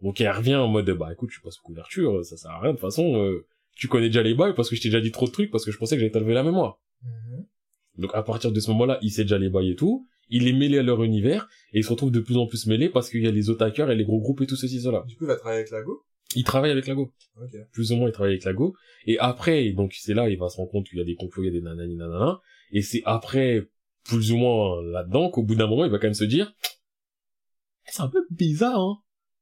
[0.00, 2.76] Donc elle revient en mode, bah écoute, je passe couverture, ça sert à rien, de
[2.76, 5.26] toute façon, euh, tu connais déjà les bails parce que je t'ai déjà dit trop
[5.26, 6.80] de trucs, parce que je pensais que j'allais t'enlever la mémoire.
[7.02, 7.44] Mhm.
[7.98, 10.52] Donc à partir de ce moment-là, il sait déjà les bails et tout, il est
[10.52, 13.22] mêlé à leur univers, et il se retrouve de plus en plus mêlé parce qu'il
[13.22, 15.04] y a les autres hackers et les gros groupes et tout ceci, cela.
[15.06, 16.04] Du coup, il va travailler avec Lago?
[16.36, 17.12] Il travaille avec Lago.
[17.40, 17.56] Ok.
[17.72, 18.74] Plus ou moins, il travaille avec Lago.
[19.06, 21.42] Et après, donc c'est là, il va se rendre compte qu'il y a des complots,
[21.42, 22.40] il y a des nanani nanana.
[22.70, 23.66] Et c'est après,
[24.04, 26.54] plus ou moins là-dedans, qu'au bout d'un moment, il va quand même se dire,
[27.86, 28.98] c'est un peu bizarre, hein.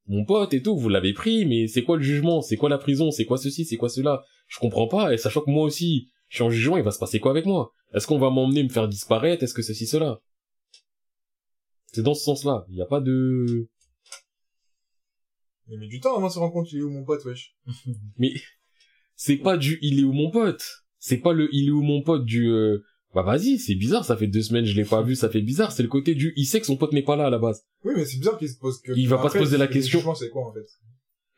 [0.09, 2.41] Mon pote et tout, vous l'avez pris, mais c'est quoi le jugement?
[2.41, 3.11] C'est quoi la prison?
[3.11, 3.65] C'est quoi ceci?
[3.65, 4.23] C'est quoi cela?
[4.47, 7.01] Je comprends pas, et sachant que moi aussi, je suis en jugement, il va se
[7.01, 7.73] passer quoi avec moi?
[7.93, 9.43] Est-ce qu'on va m'emmener me faire disparaître?
[9.43, 10.21] Est-ce que ceci, cela?
[11.97, 12.67] C'est dans ce sens-là.
[12.69, 13.71] Il n'y a pas de...
[15.67, 17.57] Il met du temps avant de se rendre compte qu'il est où mon pote, wesh.
[18.19, 18.35] Mais
[19.15, 20.63] c'est pas du il est où mon pote.
[20.99, 24.15] C'est pas le il est où mon pote du euh, bah vas-y, c'est bizarre, ça
[24.15, 25.73] fait deux semaines je l'ai pas vu, ça fait bizarre.
[25.73, 27.65] C'est le côté du il sait que son pote n'est pas là à la base.
[27.83, 28.93] Oui, mais c'est bizarre qu'il se pose que...
[28.95, 30.15] Il va pas se poser la question.
[30.15, 30.67] c'est quoi, en fait?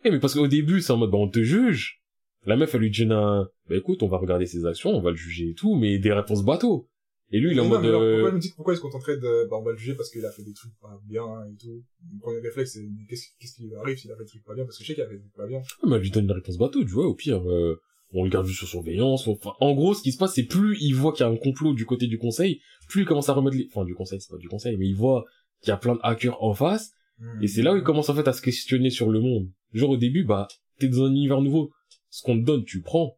[0.05, 2.03] Eh mais parce qu'au début c'est en mode bah on te juge.
[2.47, 5.11] La meuf elle lui dit un bah écoute on va regarder ses actions, on va
[5.11, 6.89] le juger et tout, mais des réponses bateau.
[7.31, 8.75] Et lui il est en Mais mode mais alors, euh, pourquoi il me dit pourquoi
[8.75, 10.73] il se contenterait de, bah, on va le juger parce qu'il a fait des trucs
[10.81, 11.83] pas bien, hein, et tout.
[12.13, 14.45] Mon premier réflexe, c'est, mais qu'est-ce, qu'est-ce qui lui arrive s'il a fait des trucs
[14.45, 14.65] pas bien?
[14.65, 15.61] Parce que je sais qu'il a fait des trucs pas bien.
[15.83, 17.81] bah, elle lui donne une réponse bateau, tu vois, au pire euh,
[18.13, 19.29] on le garde juste sur surveillance.
[19.29, 21.37] Enfin, en gros, ce qui se passe, c'est plus il voit qu'il y a un
[21.37, 23.69] complot du côté du conseil, plus il commence à remettre les...
[23.71, 25.25] Enfin, du conseil, c'est pas du conseil, mais il voit
[25.61, 27.43] qu'il y a plein de hackers en face, Hmm.
[27.43, 29.51] Et c'est là où il commence en fait à se questionner sur le monde.
[29.73, 30.49] Genre au début, bah,
[30.79, 31.71] t'es dans un univers nouveau.
[32.11, 33.18] Ce qu'on te donne, tu prends.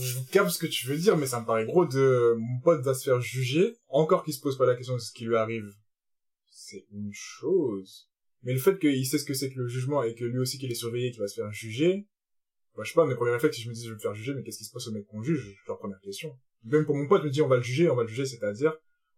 [0.00, 2.82] Je capte ce que tu veux dire, mais ça me paraît gros de mon pote
[2.82, 5.36] va se faire juger, encore qu'il se pose pas la question de ce qui lui
[5.36, 5.70] arrive.
[6.50, 8.08] C'est une chose.
[8.42, 10.58] Mais le fait qu'il sait ce que c'est que le jugement et que lui aussi
[10.58, 12.06] qu'il est surveillé, qu'il va se faire juger,
[12.76, 14.14] bah, je sais pas, mes premiers réflexes, si je me dis je vais me faire
[14.14, 15.56] juger, mais qu'est-ce qui se passe au mec qu'on juge?
[15.64, 16.36] C'est la première question.
[16.64, 18.72] Même pour mon pote, me dit on va le juger, on va le juger, c'est-à-dire,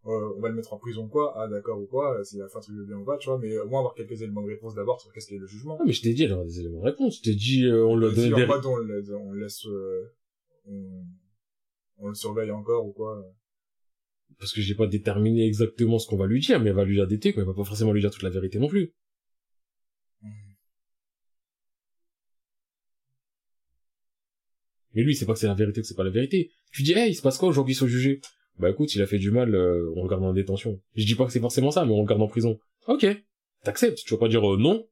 [0.07, 2.49] euh, on va le mettre en prison ou quoi, ah d'accord ou quoi, s'il a
[2.49, 4.43] fait un truc de bien ou pas, tu vois, mais au moins avoir quelques éléments
[4.43, 5.79] de réponse d'abord sur qu'est-ce qu'est le jugement.
[5.81, 7.17] Ah, mais je t'ai dit, aura des éléments de réponse.
[7.19, 8.47] Je t'ai dit, euh, on lui a Si donné en des...
[8.47, 10.13] mode on, le- on laisse, euh,
[10.67, 11.05] on,
[11.99, 13.25] on le surveille encore ou quoi.
[14.39, 16.97] Parce que j'ai pas déterminé exactement ce qu'on va lui dire, mais elle va lui
[16.97, 18.93] dire des trucs, mais elle va pas forcément lui dire toute la vérité non plus.
[24.97, 26.51] Mais lui, c'est pas que c'est la vérité ou que c'est pas la vérité.
[26.73, 28.21] Tu dis, hey, il se passe quoi aujourd'hui sur jugé
[28.59, 30.81] Bah écoute, il a fait du mal, euh, on le garde en détention.
[30.95, 32.59] Je dis pas que c'est forcément ça, mais on le garde en prison.
[32.87, 33.07] Ok,
[33.63, 34.87] t'acceptes, tu vas pas dire euh, non.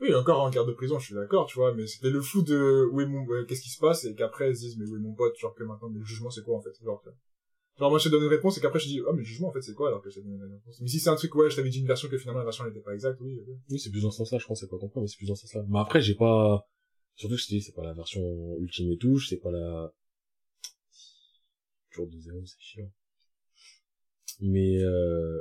[0.00, 2.42] Oui, encore en garde de prison, je suis d'accord, tu vois, mais c'était le fou
[2.42, 4.86] de où est mon, euh, qu'est-ce qui se passe, et qu'après, ils se disent, mais
[4.86, 7.00] où est mon pote, genre que maintenant, mais le jugement, c'est quoi, en fait, genre,
[7.02, 7.10] que-
[7.78, 9.48] genre, moi, je te donne une réponse, et qu'après, je dis, ah, mais le jugement,
[9.48, 10.80] en fait, c'est quoi, alors que je te donne une réponse.
[10.80, 12.64] Mais si c'est un truc, ouais, je t'avais dit une version que finalement, la version,
[12.64, 13.40] elle était pas exacte, oui.
[13.70, 15.34] Oui, c'est plus dans ce sens-là, je crois, c'est pas compris, mais c'est plus dans
[15.34, 15.64] ce sens-là.
[15.68, 16.66] Mais après, j'ai pas...
[17.14, 18.20] Surtout que je t'ai dit, c'est pas la version
[18.58, 19.90] ultime et touche, c'est pas la...
[21.90, 22.92] Toujours de zéro, c'est chiant.
[24.40, 25.40] Mais euh...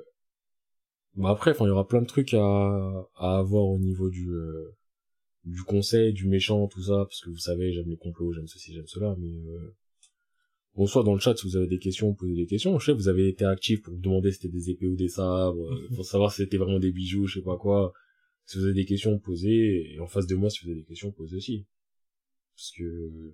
[1.15, 4.29] Bah après, enfin, il y aura plein de trucs à, à avoir au niveau du
[4.31, 4.75] euh,
[5.45, 8.73] du conseil, du méchant, tout ça, parce que vous savez, j'aime les complots, j'aime ceci,
[8.73, 9.75] j'aime cela, mais euh...
[10.75, 12.77] bon, soit dans le chat, si vous avez des questions, posez des questions.
[12.79, 15.07] Je sais, vous avez été actif pour me demander si c'était des épées ou des
[15.07, 17.93] sabres, euh, pour savoir si c'était vraiment des bijoux, je sais pas quoi.
[18.45, 20.85] Si vous avez des questions, posez, et en face de moi, si vous avez des
[20.85, 21.65] questions, posez aussi.
[22.55, 23.33] Parce que...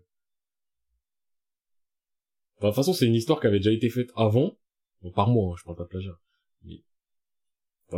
[2.58, 4.58] Enfin, de toute façon, c'est une histoire qui avait déjà été faite avant,
[5.02, 6.20] bon, par moi, hein, je parle pas de plagiat.
[6.64, 6.84] Mais...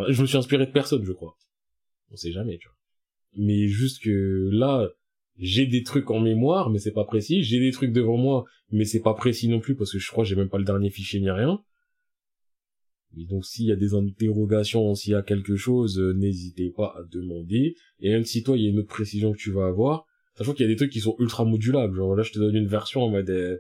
[0.10, 1.38] Je me suis inspiré de personne, je crois.
[2.12, 2.78] On sait jamais, tu vois.
[3.36, 4.90] Mais juste que là,
[5.38, 7.44] j'ai des trucs en mémoire, mais c'est pas précis.
[7.44, 10.24] J'ai des trucs devant moi, mais c'est pas précis non plus, parce que je crois
[10.24, 11.60] que j'ai même pas le dernier fichier ni rien.
[13.16, 16.96] Et donc s'il y a des interrogations, s'il y a quelque chose, euh, n'hésitez pas
[16.98, 17.76] à demander.
[18.00, 20.06] Et même si toi, il y a une autre précision que tu vas avoir,
[20.36, 21.96] sachant qu'il y a des trucs qui sont ultra modulables.
[21.96, 23.60] Genre là, je te donne une version en mode...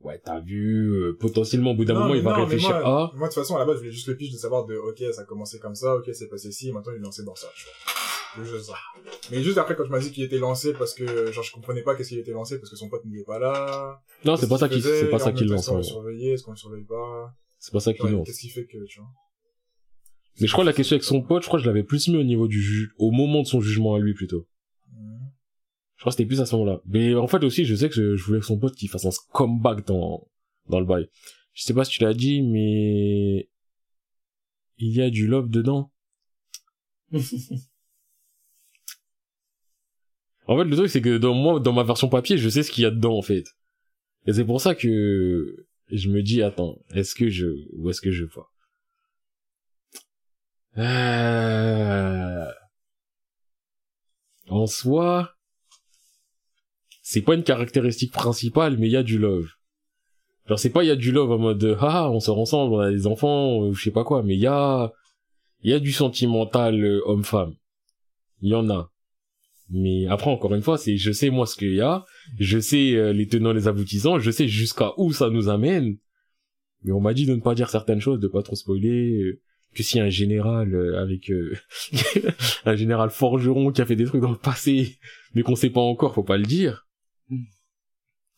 [0.00, 3.16] ouais, t'as vu, euh, potentiellement au bout d'un moment, il va non, réfléchir moi, à...
[3.16, 4.76] Moi, de toute façon, à la base, je voulais juste le pitch de savoir de,
[4.76, 7.34] ok, ça a commencé comme ça, ok, c'est passé ci, maintenant il est lancé dans
[7.34, 7.74] ça, tu vois.
[8.36, 8.74] C'est juste ça.
[9.30, 11.82] Mais juste après, quand tu m'as dit qu'il était lancé parce que, genre, je comprenais
[11.82, 14.00] pas qu'est-ce qu'il était lancé parce que son pote n'était pas là.
[14.24, 15.62] Non, c'est pas ça qui, c'est pas ça en qui même temps, lance.
[15.64, 17.34] Est-ce qu'on le surveillait, est-ce qu'on le surveille pas?
[17.58, 18.26] C'est pas ça qui Ouais, lance.
[18.26, 19.08] Qu'est-ce qui fait que, tu vois?
[20.40, 22.16] Mais je crois la question avec son pote, je crois que je l'avais plus mis
[22.16, 24.46] au niveau du ju au moment de son jugement à lui plutôt.
[25.98, 26.80] Je crois que c'était plus à ce moment-là.
[26.86, 29.04] Mais en fait aussi, je sais que je, je voulais que son pote qu'il fasse
[29.04, 30.28] un comeback dans
[30.68, 31.08] dans le bail.
[31.54, 33.48] Je sais pas si tu l'as dit, mais
[34.78, 35.92] il y a du love dedans.
[40.50, 42.70] En fait, le truc c'est que dans moi, dans ma version papier, je sais ce
[42.70, 43.44] qu'il y a dedans en fait.
[44.26, 48.10] Et c'est pour ça que je me dis attends, est-ce que je ou est-ce que
[48.10, 48.50] je vois?
[50.78, 52.50] Euh...
[54.48, 55.37] En soi,
[57.10, 59.48] c'est pas une caractéristique principale, mais il y a du love.
[60.46, 62.80] Genre c'est pas il y a du love en mode ah on sort ensemble, on
[62.80, 64.92] a des enfants, ou je sais pas quoi, mais il y a
[65.62, 67.54] y a du sentimental euh, homme-femme.
[68.42, 68.92] Il y en a.
[69.70, 72.04] Mais après encore une fois, c'est je sais moi ce qu'il y a,
[72.38, 75.96] je sais euh, les tenants les aboutissants, je sais jusqu'à où ça nous amène.
[76.82, 79.22] Mais on m'a dit de ne pas dire certaines choses, de pas trop spoiler.
[79.22, 79.40] Euh,
[79.74, 81.30] que si un général avec
[82.66, 84.98] un général forgeron qui a fait des trucs dans le passé,
[85.34, 86.87] mais qu'on sait pas encore, faut pas le dire.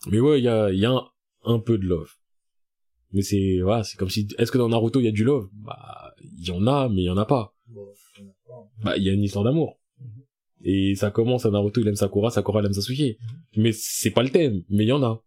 [0.06, 1.04] Mais ouais, il y a, y a un,
[1.44, 2.10] un peu de love.
[3.12, 5.48] Mais c'est, voilà, c'est comme si, est-ce que dans Naruto il y a du love?
[5.52, 7.54] Bah, il y en a, mais il y en a pas.
[8.82, 9.80] Bah, il y a une histoire d'amour.
[10.00, 10.06] Mhm.
[10.62, 13.18] Et ça commence à Naruto, il aime Sakura, Sakura il aime Sasuke.
[13.18, 13.62] Mhm.
[13.62, 15.22] Mais c'est pas le thème, mais il y en a.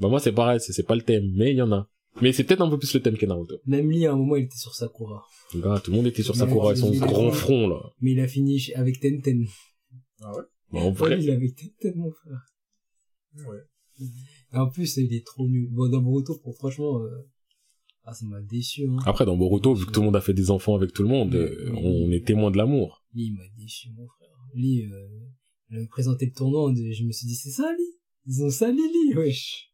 [0.00, 1.88] Bah, moi c'est pareil, c'est pas le thème, mais il y en a.
[2.20, 3.56] Mais c'est peut-être un peu plus le thème que Naruto.
[3.66, 5.24] Même lui, à un moment, il était sur Sakura.
[5.54, 7.80] Bah, tout le monde était sur Sakura avec son grand front, là.
[8.00, 9.46] Mais il a fini avec Tenten.
[10.20, 10.42] Ah ouais?
[10.72, 11.18] Bah, en vrai.
[11.22, 12.42] il avait Tenten, mon frère.
[13.48, 13.58] Ouais.
[14.00, 15.68] Et en plus, il est trop nul.
[15.70, 17.28] Bon, dans Boruto, pour, franchement, euh...
[18.04, 18.86] ah, ça m'a déçu.
[18.88, 18.98] Hein.
[19.06, 21.08] Après, dans Boruto, vu que tout le monde a fait des enfants avec tout le
[21.08, 23.04] monde, euh, on est témoin de l'amour.
[23.14, 24.28] Lui, il m'a déçu, mon frère.
[24.54, 25.08] Lui, euh,
[25.70, 28.76] il a présenté le tournoi, je me suis dit, c'est ça, lui Ils ont sali,
[28.76, 29.70] lui, wesh.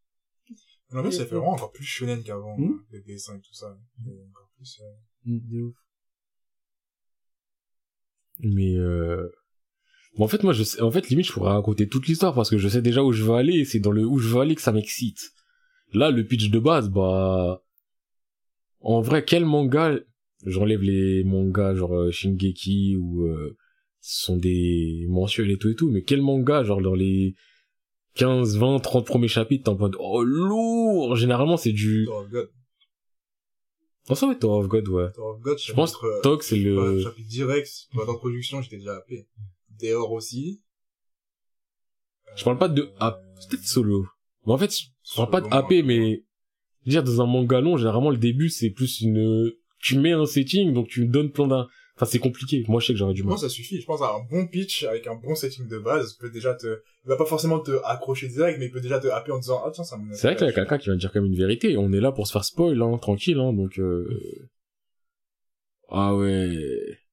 [0.92, 2.82] Non, mais ça fait vraiment encore plus shonen qu'avant, hmm?
[2.92, 3.78] les dessins et tout ça.
[4.30, 5.30] encore plus, euh...
[5.30, 5.76] Hmm, de ouf.
[8.40, 9.28] Mais euh,
[10.18, 12.50] Bon, en fait, moi, je sais, en fait, limite, je pourrais raconter toute l'histoire parce
[12.50, 14.40] que je sais déjà où je veux aller et c'est dans le où je veux
[14.40, 15.32] aller que ça m'excite.
[15.92, 17.62] Là, le pitch de base, bah,
[18.80, 19.96] en vrai, quel manga,
[20.44, 23.56] j'enlève les mangas genre euh, Shingeki ou euh,
[24.00, 27.36] ce sont des mensuels et tout et tout, mais quel manga, genre dans les
[28.14, 31.14] 15, 20, 30 premiers chapitres, t'es en mode, oh, lourd!
[31.14, 32.06] Généralement, c'est du...
[32.06, 32.50] Tower of God.
[34.08, 35.12] Non, ça va être Tower of God, ouais.
[35.12, 37.02] Tower of God, je pense que euh, Tog, c'est le...
[37.02, 39.28] Chapitre direct, d'introduction, j'étais déjà happé.
[39.80, 40.62] Dehors aussi.
[42.36, 44.06] Je parle pas de euh, AP, peut-être solo.
[44.46, 46.24] Mais en fait, je parle pas de AP, mais,
[46.84, 50.12] je veux dire, dans un manga long, généralement, le début, c'est plus une, tu mets
[50.12, 52.64] un setting, donc tu donnes plein d'un, enfin, c'est compliqué.
[52.68, 53.30] Moi, je sais que j'aurais du mal.
[53.30, 53.80] Moi, ça suffit.
[53.80, 56.80] Je pense à un bon pitch avec un bon setting de base peut déjà te,
[57.04, 59.62] il va pas forcément te accrocher direct, mais il peut déjà te happer en disant,
[59.64, 61.76] ah, tiens, ça C'est vrai qu'il y a quelqu'un qui va dire comme une vérité.
[61.76, 64.06] On est là pour se faire spoil, hein, tranquille, hein, donc, euh...
[65.90, 66.50] Ah ouais.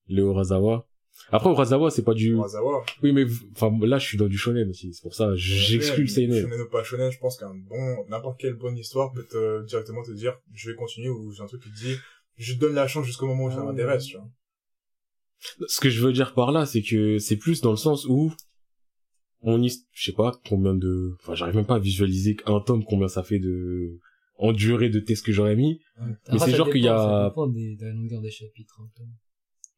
[0.08, 0.88] Léo Razawa.
[1.32, 2.34] Après, Urasawa, c'est pas du...
[2.34, 2.86] Urasawa.
[3.02, 4.94] Oui, mais, enfin, là, je suis dans du shonen aussi.
[4.94, 6.42] C'est pour ça, j'exclus le seinen.
[6.42, 10.04] Shonen ou pas shonen, je pense qu'un bon, n'importe quelle bonne histoire peut te, directement
[10.04, 11.96] te dire, je vais continuer, ou j'ai un truc qui te dit,
[12.38, 14.30] je te donne la chance jusqu'au moment où ça ah m'intéresse, tu vois.
[15.68, 18.34] Ce que je veux dire par là, c'est que c'est plus dans le sens où,
[19.42, 22.84] on y, je sais pas combien de, enfin, j'arrive même pas à visualiser un tome
[22.84, 24.00] combien ça fait de,
[24.38, 25.82] en durée de test que j'aurais mis.
[26.32, 26.98] Mais c'est genre qu'il y a...
[26.98, 28.90] Ça dépend des, de la longueur des chapitres, un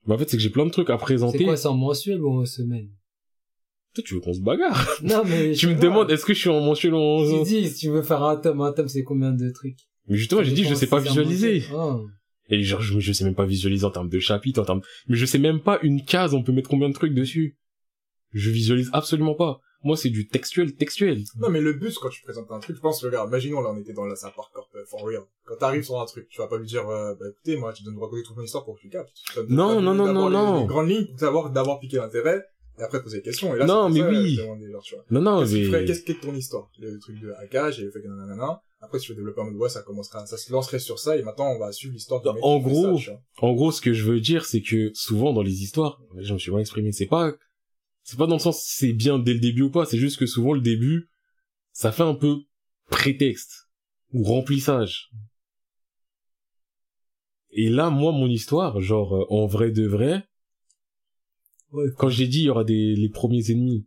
[0.08, 0.16] tome.
[0.16, 1.40] Bah en fait, c'est que j'ai plein de trucs à présenter.
[1.40, 2.90] C'est quoi, c'est en mensuel ou en semaine?
[3.94, 4.88] Toi, tu veux qu'on se bagarre?
[5.04, 5.52] Non, mais...
[5.56, 7.44] tu me demandes, est-ce que je suis en mensuel ou en...
[7.44, 9.78] Tu dis, si tu veux faire un tome, un tome, c'est combien de trucs?
[10.08, 11.64] Mais justement, j'ai dit, je sais pas visualiser.
[11.74, 12.06] Oh.
[12.50, 14.82] Et genre, je, je sais même pas visualiser en termes de chapitres, en termes...
[15.08, 17.58] Mais je sais même pas une case, on peut mettre combien de trucs dessus.
[18.32, 19.62] Je visualise absolument pas.
[19.88, 21.24] Moi, c'est du textuel, textuel.
[21.40, 23.80] Non, mais le but, quand tu présentes un truc, je pense, regarde, imaginons, là, on
[23.80, 25.22] était dans la Sapar Corp, euh, for real.
[25.46, 27.84] Quand t'arrives sur un truc, tu vas pas lui dire, euh, bah, écoutez, moi, tu
[27.84, 29.14] dois nous raconter toute mon histoire pour que tu captes.
[29.48, 30.60] Non, non, non, non, non.
[30.60, 32.44] Les grandes lignes pour savoir, d'abord piquer l'intérêt,
[32.78, 33.56] et après poser des questions.
[33.56, 34.38] Et là, non, mais oui.
[35.10, 35.86] non, non, mais...
[35.86, 36.70] Qu'est-ce qu'est ton histoire?
[36.80, 38.62] Le truc de hackage, et le fait que nanana.
[38.82, 41.16] Après, si tu veux développer un mode, ouais, ça commencera, ça se lancerait sur ça,
[41.16, 43.00] et maintenant, on va suivre l'histoire de En gros,
[43.38, 46.38] en gros, ce que je veux dire, c'est que souvent, dans les histoires, je me
[46.38, 47.32] suis mal exprimé, c'est pas
[48.08, 50.26] c'est pas dans le sens c'est bien dès le début ou pas, c'est juste que
[50.26, 51.10] souvent le début,
[51.74, 52.38] ça fait un peu
[52.90, 53.70] prétexte
[54.14, 55.12] ou remplissage.
[57.50, 60.26] Et là, moi, mon histoire, genre euh, en vrai de vrai,
[61.74, 63.86] ouais, quand j'ai dit il y aura des les premiers ennemis,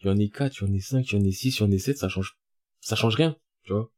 [0.00, 1.58] il y en a quatre, il y en a cinq, il y en a six,
[1.58, 2.38] il y en a sept, ça change,
[2.78, 3.90] ça change rien, tu vois.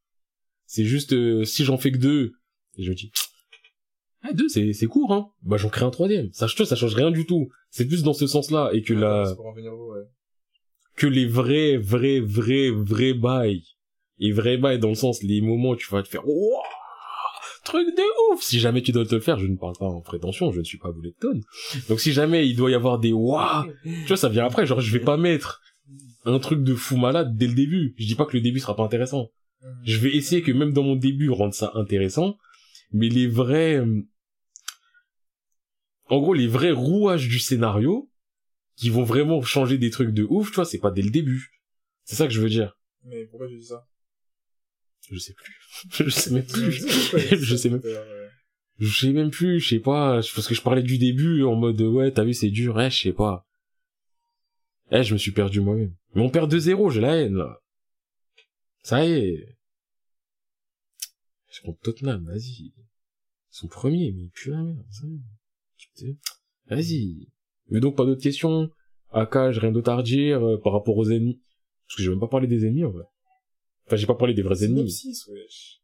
[0.64, 2.32] C'est juste euh, si j'en fais que deux,
[2.78, 3.12] et je me dis
[4.22, 5.30] ah, deux, c'est, c'est court, hein.
[5.42, 6.28] Bah, j'en crée un troisième.
[6.32, 7.48] Ça, ça change rien du tout.
[7.70, 8.70] C'est plus dans ce sens-là.
[8.74, 9.34] Et que la,
[10.96, 13.64] que les vrais, vrais, vrais, vrais bails.
[14.18, 16.62] Et vrais bails dans le sens, les moments où tu vas te faire, Wouah
[17.64, 18.42] truc de ouf.
[18.42, 20.64] Si jamais tu dois te le faire, je ne parle pas en prétention, je ne
[20.64, 21.42] suis pas boulet de tonne.
[21.88, 24.66] Donc si jamais il doit y avoir des waouh, tu vois, ça vient après.
[24.66, 25.60] Genre, je vais pas mettre
[26.24, 27.94] un truc de fou malade dès le début.
[27.98, 29.28] Je dis pas que le début sera pas intéressant.
[29.84, 32.36] Je vais essayer que même dans mon début, rendre ça intéressant.
[32.92, 34.02] Mais les vrais, euh,
[36.06, 38.10] en gros, les vrais rouages du scénario,
[38.76, 41.52] qui vont vraiment changer des trucs de ouf, tu vois, c'est pas dès le début.
[42.04, 42.78] C'est ça que je veux dire.
[43.04, 43.86] Mais pourquoi tu dis ça?
[45.10, 45.54] Je sais plus.
[46.04, 46.72] je sais même plus.
[47.42, 47.82] je sais même.
[48.78, 51.80] Je sais même plus, je sais pas, parce que je parlais du début en mode
[51.82, 53.46] ouais, t'as vu c'est dur, ouais, je sais pas.
[54.90, 55.94] Eh, je me suis perdu moi-même.
[56.14, 57.60] Mais on perd 2-0, j'ai la haine là.
[58.82, 59.58] Ça y est.
[61.52, 62.72] Je compte Tottenham, vas-y.
[63.50, 64.84] Son premier, mais la merde.
[66.68, 67.28] Vas-y.
[67.68, 68.70] Mais donc pas d'autres questions.
[69.12, 71.40] AK, j'ai rien d'autre à dire euh, par rapport aux ennemis.
[71.86, 73.04] Parce que j'ai même pas parlé des ennemis en vrai.
[73.86, 74.90] Enfin, j'ai pas parlé des vrais ennemis.
[74.90, 75.82] Synopsis, wesh.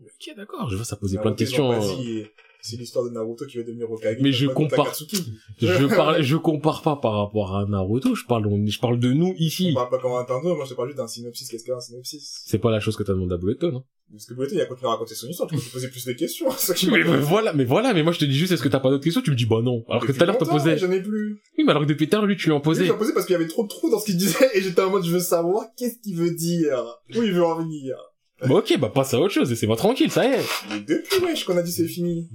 [0.00, 1.70] Ok, d'accord, je vois ça poser plein de questions.
[1.70, 4.18] Vas-y, C'est l'histoire de Naruto qui va devenir Hokage.
[4.20, 4.92] Mais je compare-
[5.58, 9.12] je parle, je compare pas par rapport à Naruto, je parle, on- je parle de
[9.12, 9.68] nous ici.
[9.72, 11.48] On parle pas comme un Nintendo, moi je te parle juste d'un synopsis.
[11.48, 12.42] Qu'est-ce qu'un synopsis?
[12.46, 13.84] C'est pas la chose que t'as demandé à Bulleton, hein.
[14.10, 16.06] Parce que Boleto, il a continué à raconter son histoire, tu peux te poser plus
[16.06, 16.50] de questions.
[16.52, 18.62] ça qui Mais, m'a- mais voilà, mais voilà, mais moi je te dis juste, est-ce
[18.62, 19.20] que t'as pas d'autres questions?
[19.20, 19.84] Tu me dis, bah non.
[19.88, 20.78] Alors que tout à l'heure longtemps, posé.
[20.78, 21.42] J'en ai plus.
[21.58, 22.86] Oui, mais alors que depuis l'heure, lui, tu lui en Lui, posais.
[22.86, 24.80] J'ai posé parce qu'il y avait trop de trous dans ce qu'il disait et j'étais
[24.80, 26.82] en mode je veux savoir qu'est-ce qu'il veut dire?
[27.14, 27.96] Où il veut en venir?
[28.40, 30.44] Bah ok, bah passe à autre chose, et c'est moi tranquille, ça y est.
[30.70, 32.28] Mais depuis, wesh, qu'on a dit c'est fini.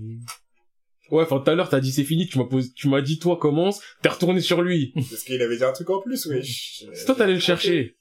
[1.11, 3.19] Ouais, enfin, tout à l'heure, t'as dit c'est fini, tu m'as posé, tu m'as dit,
[3.19, 4.93] toi, commence, t'es retourné sur lui.
[4.95, 6.83] Parce qu'il avait dit un truc en plus, wesh.
[6.93, 7.97] C'est toi, t'allais le chercher.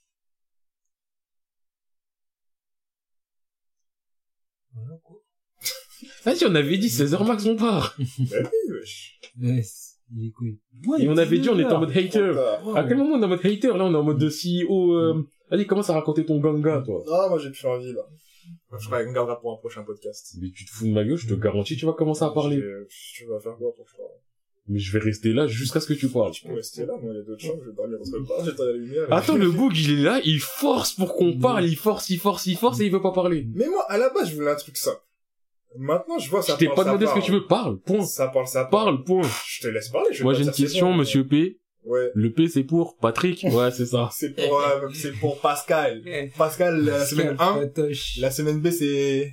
[4.74, 5.18] Voilà, quoi.
[6.24, 7.96] Vas-y, on avait dit 16h max, on part.
[7.98, 9.20] Bah oui, wesh.
[10.14, 10.58] Il est cool.
[11.00, 12.32] Et on avait dit, on était en mode hater.
[12.74, 13.68] À quel moment on est en mode hater?
[13.68, 15.26] Là, on est en mode de CEO, euh...
[15.52, 17.04] Allez, commence à raconter ton ganga, toi.
[17.06, 18.00] Non, moi j'ai plus envie, là.
[18.80, 20.34] Je crois qu'on gardera pour un prochain podcast.
[20.40, 22.58] Mais tu te fous de ma gueule, je te garantis, tu vas commencer à parler.
[22.88, 23.92] Tu vas faire quoi pour que
[24.68, 26.32] Mais je vais rester là jusqu'à ce que tu parles.
[26.32, 28.26] Tu peux rester là, moi, il y a d'autres chambres, je vais dormir parce que
[28.26, 29.12] pas, j'éteins la lumière.
[29.12, 32.46] Attends, le bug, il est là, il force pour qu'on parle, il force, il force,
[32.46, 33.46] il force, et il veut pas parler.
[33.54, 35.02] Mais moi, à la base, je voulais un truc simple.
[35.76, 38.06] Maintenant, je vois ça Je t'ai pas demandé ce que tu veux, parle, point.
[38.06, 39.04] Ça parle, ça parle.
[39.04, 39.28] Parle, point.
[39.46, 41.58] Je te laisse parler, je vais Moi j'ai une question, monsieur P.
[41.84, 42.10] Ouais.
[42.14, 44.08] Le P c'est pour Patrick Ouais, c'est ça.
[44.12, 46.02] C'est pour, euh, c'est pour Pascal.
[46.38, 47.54] Pascal, la semaine 1.
[47.54, 48.18] Patoche.
[48.18, 49.32] La semaine B, c'est...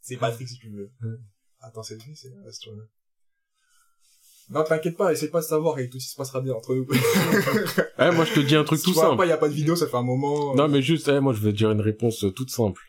[0.00, 0.90] C'est Patrick, si tu veux.
[1.02, 1.16] Ouais.
[1.60, 2.28] Attends, c'est lui, c'est...
[2.28, 2.88] Le-
[4.50, 6.86] Non, t'inquiète pas, essaye pas de savoir et tout se passera bien entre nous.
[7.98, 9.16] Eh, moi je te dis un truc Si tout tu vois simple.
[9.18, 10.54] pas, y a pas de vidéo, ça fait un moment.
[10.56, 12.82] Non mais juste, eh, moi je vais te dire une réponse euh, toute simple.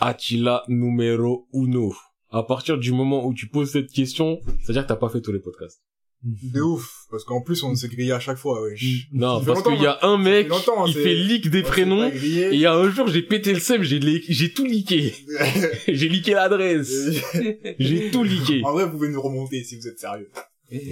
[0.00, 1.94] Attila numéro uno.
[2.30, 5.32] À partir du moment où tu poses cette question, c'est-à-dire que t'as pas fait tous
[5.32, 5.80] les podcasts.
[6.24, 6.90] De ouf.
[7.10, 9.06] Parce qu'en plus, on s'est grillé à chaque fois, wesh.
[9.12, 10.58] Non, Ça fait parce qu'il y a un mec, Ça
[10.92, 13.82] fait fait leak des prénoms, et il y a un jour j'ai pété le seum,
[13.82, 15.14] j'ai j'ai tout leaké.
[15.88, 16.92] j'ai leaké l'adresse.
[17.78, 18.62] J'ai tout leaké.
[18.64, 20.28] en vrai, vous pouvez nous remonter si vous êtes sérieux.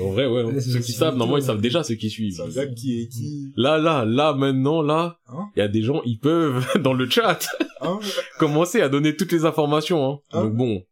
[0.00, 0.42] En vrai, ouais.
[0.42, 0.46] hein.
[0.46, 1.46] Ouais, Ceux qui savent, tout, normalement ils ouais.
[1.48, 2.40] savent déjà ceux qui suivent.
[2.76, 3.52] Qui est qui.
[3.56, 7.10] Là, là, là, maintenant, là, Hein il y a des gens, ils peuvent, dans le
[7.10, 7.40] chat,
[7.82, 7.98] Hein?
[8.38, 10.18] commencer à donner toutes les informations, hein.
[10.32, 10.82] Hein Donc bon.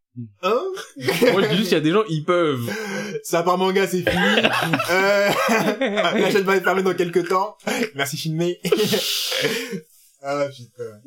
[0.42, 0.60] Hein?
[1.32, 2.68] Moi, je dis juste, il y a des gens, ils peuvent.
[3.24, 4.12] Ça part manga, c'est fini.
[4.90, 5.30] euh,
[5.80, 7.56] la chaîne va être fermée dans quelques temps.
[7.94, 8.60] Merci Shinmei.
[10.22, 11.00] ah putain.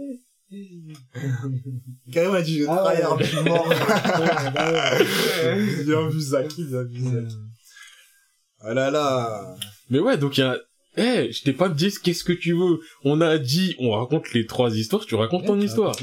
[2.11, 2.95] Carrément, il a dit je Ah ouais.
[2.95, 3.69] tryhard, je suis mort.
[5.85, 7.27] bien vu Zaki, bien vu.
[8.61, 9.55] Ah là là.
[9.91, 10.57] Mais ouais, donc il y a,
[10.97, 12.79] eh, je t'ai pas dit qu'est-ce que tu veux.
[13.03, 15.95] On a dit, on raconte les trois histoires, tu racontes ton histoire.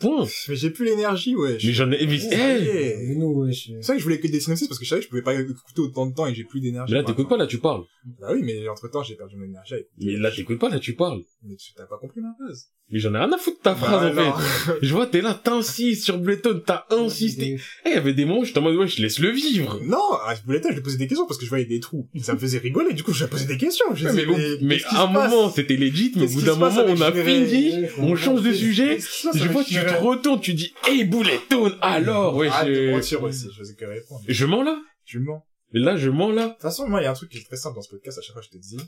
[0.00, 0.26] Point.
[0.48, 1.58] Mais j'ai plus l'énergie, ouais.
[1.62, 3.14] Mais j'en ai, mais, Ça eh.
[3.16, 3.70] Mais wesh.
[3.80, 5.22] C'est vrai que je voulais que des synopsis parce que je savais que je pouvais
[5.22, 6.92] pas écouter autant de temps et j'ai plus d'énergie.
[6.92, 7.82] Mais là, t'écoutes pas, là, tu parles.
[8.20, 9.74] Bah oui, mais entre temps, j'ai perdu mon énergie.
[10.00, 11.22] Mais là, t'écoutes pas, là, tu parles.
[11.42, 12.68] Mais tu t'as pas compris ma phrase.
[12.90, 14.38] Mais j'en ai rien à foutre de ta phrase, Bah, en non.
[14.38, 14.72] fait.
[14.80, 17.58] Je vois, t'es là, t'insistes sur Bletton, t'as insisté.
[17.84, 19.78] Eh, il y avait des moments où j'étais en mode, ouais, je laisse le vivre.
[19.84, 22.08] Non, à ce bulletin, je lui posais des questions parce que je voyais des trous.
[22.22, 23.84] Ça me faisait rigoler, du coup, je lui posé des questions.
[23.92, 24.24] Mais,
[24.62, 27.74] mais qui à un moment, c'était legit, mais au bout d'un moment, on a fini,
[27.98, 28.98] on change de sujet,
[29.34, 32.90] je vois, tu te retournes, tu dis, hey, Bouletton, alors, ouais, de je...
[32.90, 34.22] mentir aussi, je faisais que répondre.
[34.28, 34.80] je mens là.
[35.04, 35.44] Tu mens.
[35.74, 36.46] Et là, je mens là.
[36.48, 37.90] De toute façon, moi, il y a un truc qui est très simple dans ce
[37.90, 38.78] podcast, à chaque fois, je te dis,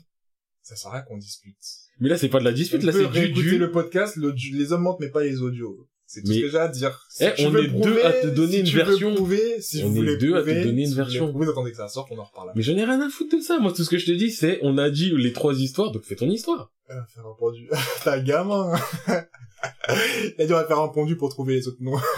[0.63, 1.55] ça sert à rien qu'on dispute.
[1.99, 3.57] Mais là, c'est pas de la dispute, On là, c'est du, réécouter du...
[3.57, 5.87] le podcast, l'audio- les hommes mentent, mais pas les audios.
[6.07, 7.05] C'est tout Mais- ce que j'ai à dire.
[7.09, 9.15] Si Eh, on est prouver, deux à te donner si une tu veux version.
[9.15, 11.29] Prouver, si On vous est deux à te donner une si vous version.
[11.29, 12.51] Prouver, attendez que ça sorte, on en reparle.
[12.55, 13.59] Mais j'en ai rien à foutre de ça.
[13.59, 16.03] Moi, tout ce que je te dis, c'est, on a dit les trois histoires, donc
[16.03, 16.71] fais ton histoire.
[16.89, 18.73] Ah, faire un un gamin.
[20.37, 21.97] Il a dû faire un pendu pour trouver les autres noms.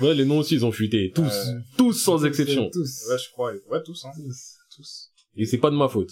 [0.00, 1.12] Ouais, les noms aussi, ils ont fuité.
[1.14, 1.26] Tous.
[1.26, 2.70] Euh, tous sans exception.
[2.70, 3.06] Tous.
[3.10, 3.52] Ouais, je crois.
[3.70, 4.10] Ouais, tous, hein.
[4.16, 4.54] Tous.
[4.74, 5.10] Tous.
[5.36, 6.10] Et c'est pas de ma faute.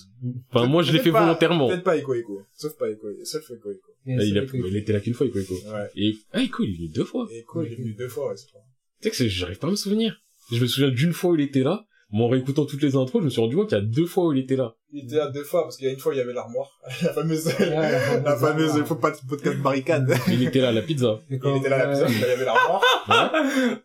[0.50, 1.68] Enfin, moi, je l'ai fait pas- volontairement.
[1.68, 2.42] Peut-être pas Echo Echo.
[2.54, 3.92] Sauf pas Echo Sauf Echo Echo.
[4.06, 4.44] Ah, il, a...
[4.68, 5.54] il était là qu'une fois, Echo Echo.
[5.54, 5.88] Ouais.
[5.96, 7.26] Et, ah, Echo, il est venu deux fois.
[7.32, 8.60] Echo, il est venu deux fois, ouais, c'est vrai.
[9.00, 10.20] Tu sais que c'est- j'arrive pas à me souvenir.
[10.52, 11.86] Je me souviens d'une fois où il était là.
[12.16, 14.06] Mais en réécoutant toutes les intros, je me suis rendu compte qu'il y a deux
[14.06, 14.74] fois où il était là.
[14.90, 16.80] Il était là deux fois, parce qu'il y a une fois, il y avait l'armoire.
[17.02, 20.10] la fameuse, la la fameuse, fameuse faut pas de podcast barricade.
[20.28, 21.20] Il était là à la pizza.
[21.28, 22.82] Il Il était là, la pizza, il y avait l'armoire.
[23.08, 23.30] Ah,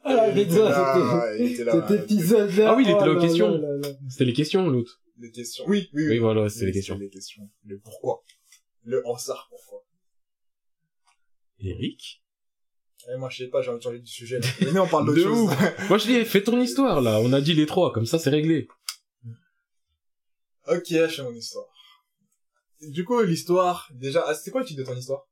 [0.06, 1.88] la Il pizza, il c'était, là.
[1.88, 2.70] cet épisode-là.
[2.72, 3.62] Ah oui, il était là aux oh questions.
[4.10, 5.02] C'était les questions, l'autre.
[5.20, 5.66] Les questions.
[5.68, 6.98] Oui, oui, Oui, voilà, c'est les Oui, questions.
[6.98, 7.50] Les questions.
[7.66, 8.24] Le pourquoi.
[8.86, 9.16] Le en
[9.50, 9.84] pourquoi.
[11.60, 12.21] Eric?
[13.10, 14.40] Eh, moi, je sais pas, j'ai envie de changer du sujet.
[14.40, 14.48] Là.
[14.62, 15.40] Venez, on parle d'autre De chose.
[15.40, 15.90] ouf.
[15.90, 17.20] Moi, je dis, fais ton histoire, là.
[17.22, 18.68] On a dit les trois, comme ça, c'est réglé.
[20.68, 21.66] ok, je fais mon histoire.
[22.82, 25.28] Du coup, l'histoire, déjà, ah, c'était quoi le titre de ton histoire?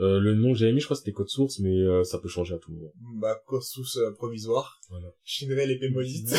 [0.00, 2.18] Euh, le nom que j'avais mis, je crois que c'était code source, mais euh, ça
[2.18, 2.90] peut changer à tout moment.
[3.20, 4.78] Bah, Kossus euh, provisoire.
[4.90, 5.08] Voilà.
[5.24, 6.32] Shinrei l'épée maudite.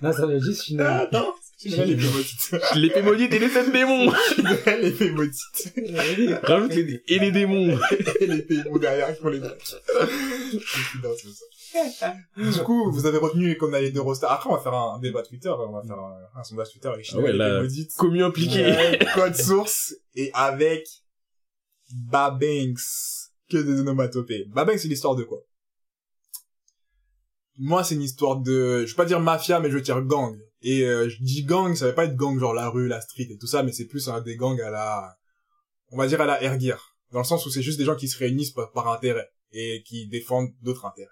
[0.00, 0.72] Non, ça veut juste.
[0.78, 2.54] Ah, attends Shinrei l'épée maudite.
[2.76, 4.12] L'épée maudite et les sept démons
[4.80, 6.42] l'épée maudite.
[6.44, 7.02] Rajoute les...
[7.08, 7.76] et les démons
[8.20, 9.58] Et l'épée maudite derrière qui font les blagues.
[9.62, 9.76] Ça.
[12.36, 14.30] Du coup, vous avez retenu qu'on a les deux rosters.
[14.30, 17.04] Après, on va faire un débat Twitter, on va faire un, un sondage Twitter avec
[17.04, 17.92] Shinrei Ah ouais, maudite.
[18.00, 20.86] Impliqué Ouais, code source et avec
[21.92, 22.80] Babanks.
[23.50, 24.44] Que des onomatopées.
[24.48, 25.38] Babanks, c'est l'histoire de quoi?
[27.58, 30.38] Moi, c'est une histoire de, je vais pas dire mafia, mais je veux dire gang.
[30.62, 33.28] Et euh, je dis gang, ça va pas être gang genre la rue, la street
[33.30, 35.18] et tout ça, mais c'est plus un des gangs à la,
[35.90, 36.96] on va dire à la air gear.
[37.12, 39.82] Dans le sens où c'est juste des gens qui se réunissent par, par intérêt et
[39.84, 41.10] qui défendent d'autres intérêts.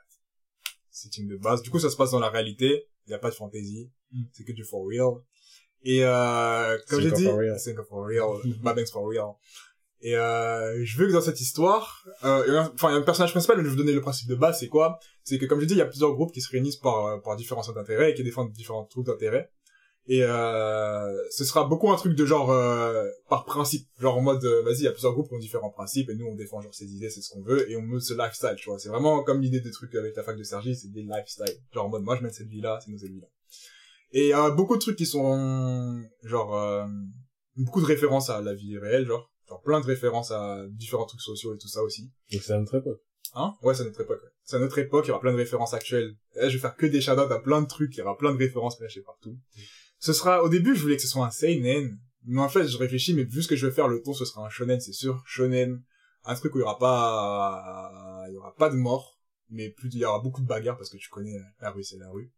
[0.90, 1.62] C'est une de base.
[1.62, 2.86] Du coup, ça se passe dans la réalité.
[3.06, 3.90] Il y a pas de fantasy.
[4.32, 5.23] C'est que du for real.
[5.82, 7.56] Et euh, comme j'ai dit, for real.
[7.62, 9.36] think of for real, Babanks for real.
[10.02, 13.32] Et euh, je veux que dans cette histoire, euh, enfin, il y a un personnage
[13.32, 14.98] principal, mais je vais vous donner le principe de base, c'est quoi?
[15.24, 17.18] C'est que, comme j'ai dit, il y a plusieurs groupes qui se réunissent par, euh,
[17.18, 19.51] par différents centres d'intérêt et qui défendent différents trucs d'intérêt.
[20.09, 24.44] Et euh, ce sera beaucoup un truc de genre euh, par principe, genre en mode
[24.44, 26.60] euh, vas-y, il y a plusieurs groupes qui ont différents principes et nous on défend
[26.60, 28.78] genre ces idées, c'est ce qu'on veut et on meut ce lifestyle, tu vois.
[28.78, 31.56] C'est vraiment comme l'idée des trucs avec la fac de Sergi, c'est des lifestyles.
[31.73, 33.27] Genre en mode moi je mène cette vie là, c'est nous cette vie là.
[34.12, 36.86] Et beaucoup de trucs qui sont genre
[37.56, 41.20] beaucoup de références à la vie réelle, genre genre plein de références à différents trucs
[41.20, 42.10] sociaux et tout ça aussi.
[42.32, 43.01] Donc c'est à notre époque.
[43.35, 43.55] Hein?
[43.62, 44.23] Ouais, c'est à notre époque.
[44.23, 44.31] Ouais.
[44.44, 46.16] C'est à notre époque, il y aura plein de références actuelles.
[46.35, 48.32] Là, je vais faire que des shout à plein de trucs, il y aura plein
[48.32, 49.36] de références cachées partout.
[49.98, 52.77] Ce sera, au début, je voulais que ce soit un seinen, mais en fait, je
[52.77, 54.93] réfléchis, mais vu ce que je vais faire, le ton, ce sera un shonen, c'est
[54.93, 55.82] sûr, shonen,
[56.24, 59.89] un truc où il y aura pas, il y aura pas de mort, mais plus,
[59.93, 62.32] il y aura beaucoup de bagarres parce que tu connais la rue, c'est la rue.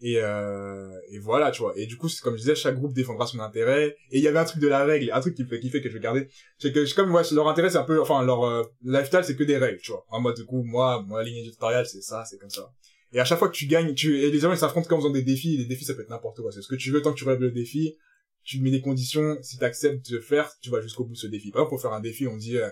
[0.00, 1.72] Et, euh, et voilà, tu vois.
[1.76, 3.96] Et du coup, comme je disais, chaque groupe défendra son intérêt.
[4.10, 5.88] Et il y avait un truc de la règle, un truc qui fait kiffer que
[5.88, 6.28] je vais garder.
[6.58, 9.44] C'est que, comme, ouais, leur intérêt, c'est un peu, enfin, leur euh, lifestyle, c'est que
[9.44, 10.04] des règles, tu vois.
[10.10, 12.70] En mode, du coup, moi, moi, ligne éditoriale, c'est ça, c'est comme ça.
[13.12, 15.10] Et à chaque fois que tu gagnes, tu, et les gens, ils s'affrontent comme faisant
[15.10, 15.56] des défis.
[15.56, 16.50] Les défis, ça peut être n'importe quoi.
[16.50, 17.96] C'est ce que tu veux tant que tu rêves le défi.
[18.42, 19.38] Tu mets des conditions.
[19.40, 21.50] Si t'acceptes de le faire, tu vas jusqu'au bout de ce défi.
[21.50, 22.68] Par exemple, pour faire un défi, on dit, euh,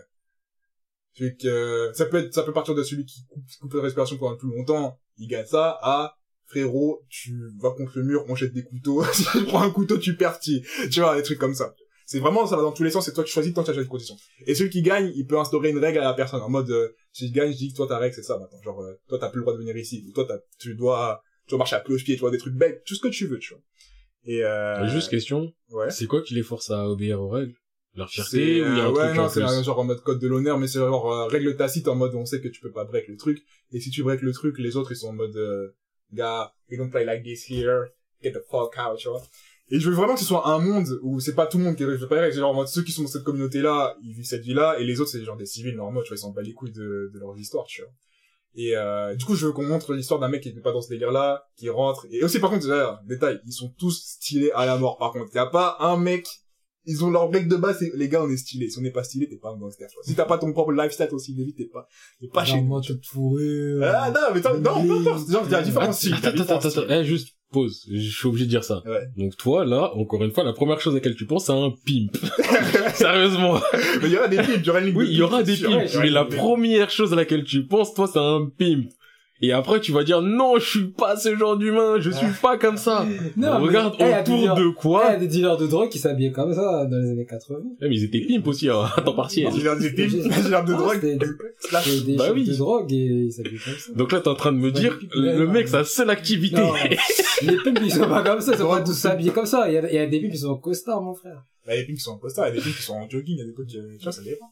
[1.16, 4.32] que, ça peut être, ça peut partir de celui qui coupe, coupe la respiration pendant
[4.32, 4.99] le plus longtemps.
[5.16, 6.19] Il gagne ça à,
[6.53, 9.03] frérot, tu vas contre le mur, on jette des couteaux.
[9.12, 10.61] si tu prends un couteau, tu perds, tu,
[10.97, 11.74] vois, des trucs comme ça.
[12.07, 13.79] C'est vraiment, ça va dans tous les sens, c'est toi qui choisis tant que tu
[13.79, 14.16] as des conditions.
[14.47, 16.95] Et celui qui gagne, il peut instaurer une règle à la personne, en mode, euh,
[17.12, 18.61] si je gagne, je dis que toi ta règle c'est ça maintenant.
[18.62, 21.23] Genre, euh, toi t'as plus le droit de venir ici, ou toi t'as, tu dois,
[21.47, 23.39] tu dois marcher à cloche-pied, tu vois, des trucs bêtes, tout ce que tu veux,
[23.39, 23.62] tu vois.
[24.24, 25.91] Et euh, Juste question, ouais.
[25.91, 27.55] c'est quoi qui les force à obéir aux règles?
[27.95, 29.85] Leur fierté ou il y a un euh, ouais, truc non, c'est un genre en
[29.85, 32.49] mode code de l'honneur, mais c'est genre euh, règle tacite en mode on sait que
[32.49, 33.43] tu peux pas break le truc.
[33.70, 35.74] Et si tu break le truc, les autres ils sont en mode euh,
[36.13, 39.23] gars, we don't play like this here, get the fuck out, tu vois.
[39.71, 41.77] Et je veux vraiment que ce soit un monde où c'est pas tout le monde
[41.77, 44.27] qui les règles, c'est genre en mode ceux qui sont dans cette communauté-là, ils vivent
[44.27, 46.47] cette vie-là, et les autres c'est genre des civils normaux, tu vois, ils s'en battent
[46.47, 47.91] les couilles de, de leurs histoires, tu vois.
[48.55, 50.83] Et euh, du coup, je veux qu'on montre l'histoire d'un mec qui n'est pas dans
[50.83, 52.07] ce délire-là, qui rentre.
[52.11, 54.99] Et aussi, par contre, déjà, détail, ils sont tous stylés à la mort.
[54.99, 56.29] Par contre, y a pas un mec.
[56.85, 58.69] Ils ont leur règle de base, c'est les gars, on est stylés.
[58.69, 59.87] Si on n'est pas stylé, t'es pas un gangster.
[59.89, 60.03] tu vois.
[60.05, 61.87] Si t'as pas ton propre lifestyle aussi, vite, t'es pas,
[62.21, 62.67] t'es pas chez nous.
[62.69, 63.83] manteau de fourrure.
[63.85, 66.15] Ah non, mais t'as- non, non, non, genre, il y a différents styles.
[66.15, 68.83] Attends, attends, attends, eh, juste pause, je suis obligé de dire ça.
[68.87, 69.03] Ouais.
[69.17, 71.71] Donc toi, là, encore une fois, la première chose à laquelle tu penses, c'est un
[71.87, 72.17] pimp.
[72.95, 73.61] Sérieusement.
[74.01, 75.43] Mais il y aura des pimps, il y aura une ligne Oui, il y aura
[75.43, 78.87] des pimps, mais la première chose à laquelle tu penses, toi, c'est un pimp.
[79.44, 82.56] Et après, tu vas dire, non, je suis pas ce genre d'humain, je suis pas
[82.59, 83.05] comme ça.
[83.36, 85.05] Non, mais- Regarde des autour dealers- de Ouais, il y quoi.
[85.06, 87.59] a des dealers de drogue qui s'habillaient comme ça dans les années 80.
[87.81, 89.48] Eh, mais ils étaient pimp aussi, hein, à temps partiel.
[89.55, 91.19] Il y a des pimps, il y a de Ah, drogue.
[91.59, 91.85] Slash.
[91.90, 92.44] C'était des Bah oui.
[92.44, 93.93] de drogue et ils s'habillaient comme ça.
[93.94, 96.56] Donc là, t'es en train de me dire, Ouais, le mec, sa seule activité.
[96.60, 96.73] Non,
[97.43, 99.69] les pimps, ils sont pas comme ça, ils sont pas tous s'habiller comme ça.
[99.69, 101.43] Il y a, il y a des pimps qui sont en costard, mon frère.
[101.66, 102.82] Il y a des pimps qui sont en costard, il y a des pimps qui
[102.82, 104.47] sont en jogging, il y a des euh, tu vois, ça dépend.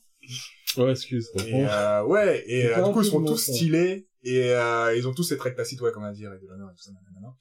[0.76, 1.30] Ouais, excuse.
[1.46, 5.14] Et euh, ouais, et euh, du coup ils sont tous stylés et euh, ils ont
[5.14, 6.90] tous ces traits tacites, ouais, comme on a dit, règle de l'honneur et tout ça,
[6.92, 7.34] nanana.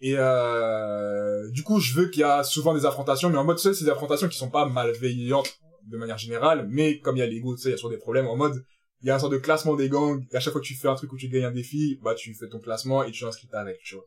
[0.00, 3.58] Et euh, du coup, je veux qu'il y a souvent des affrontations, mais en mode,
[3.58, 7.26] c'est des affrontations qui sont pas malveillantes de manière générale, mais comme il y a
[7.26, 8.64] l'ego, tu sais, il y a toujours des problèmes en mode,
[9.02, 10.74] il y a un sort de classement des gangs, et à chaque fois que tu
[10.74, 13.24] fais un truc où tu gagnes un défi, bah tu fais ton classement et tu
[13.24, 14.04] inscris ta règle, tu vois.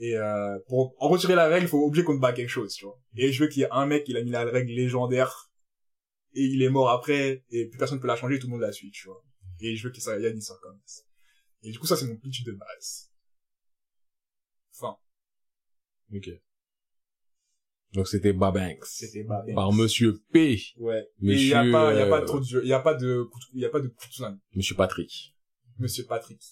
[0.00, 2.74] Et euh, pour en retirer la règle, il faut oublier qu'on te bat quelque chose,
[2.74, 2.98] tu vois.
[3.16, 5.50] Et je veux qu'il y ait un mec qui a mis la règle légendaire
[6.34, 8.72] et il est mort après et plus personne peut la changer, tout le monde la
[8.72, 9.24] suit, tu vois.
[9.60, 11.02] Et je veux qu'il y ait une histoire comme ça.
[11.62, 13.10] Et du coup, ça c'est mon pitch de base.
[14.74, 14.96] Enfin,
[16.12, 16.30] Ok.
[17.92, 18.84] Donc c'était Babanks.
[18.86, 19.54] C'était Babanks.
[19.54, 20.60] Par Monsieur P.
[20.78, 21.08] Ouais.
[21.20, 22.80] Mais il y a pas, il y a pas de trop de, il y a
[22.80, 24.38] pas de, il y a pas de coup de.
[24.54, 25.36] Monsieur Patrick.
[25.78, 26.42] Monsieur Patrick.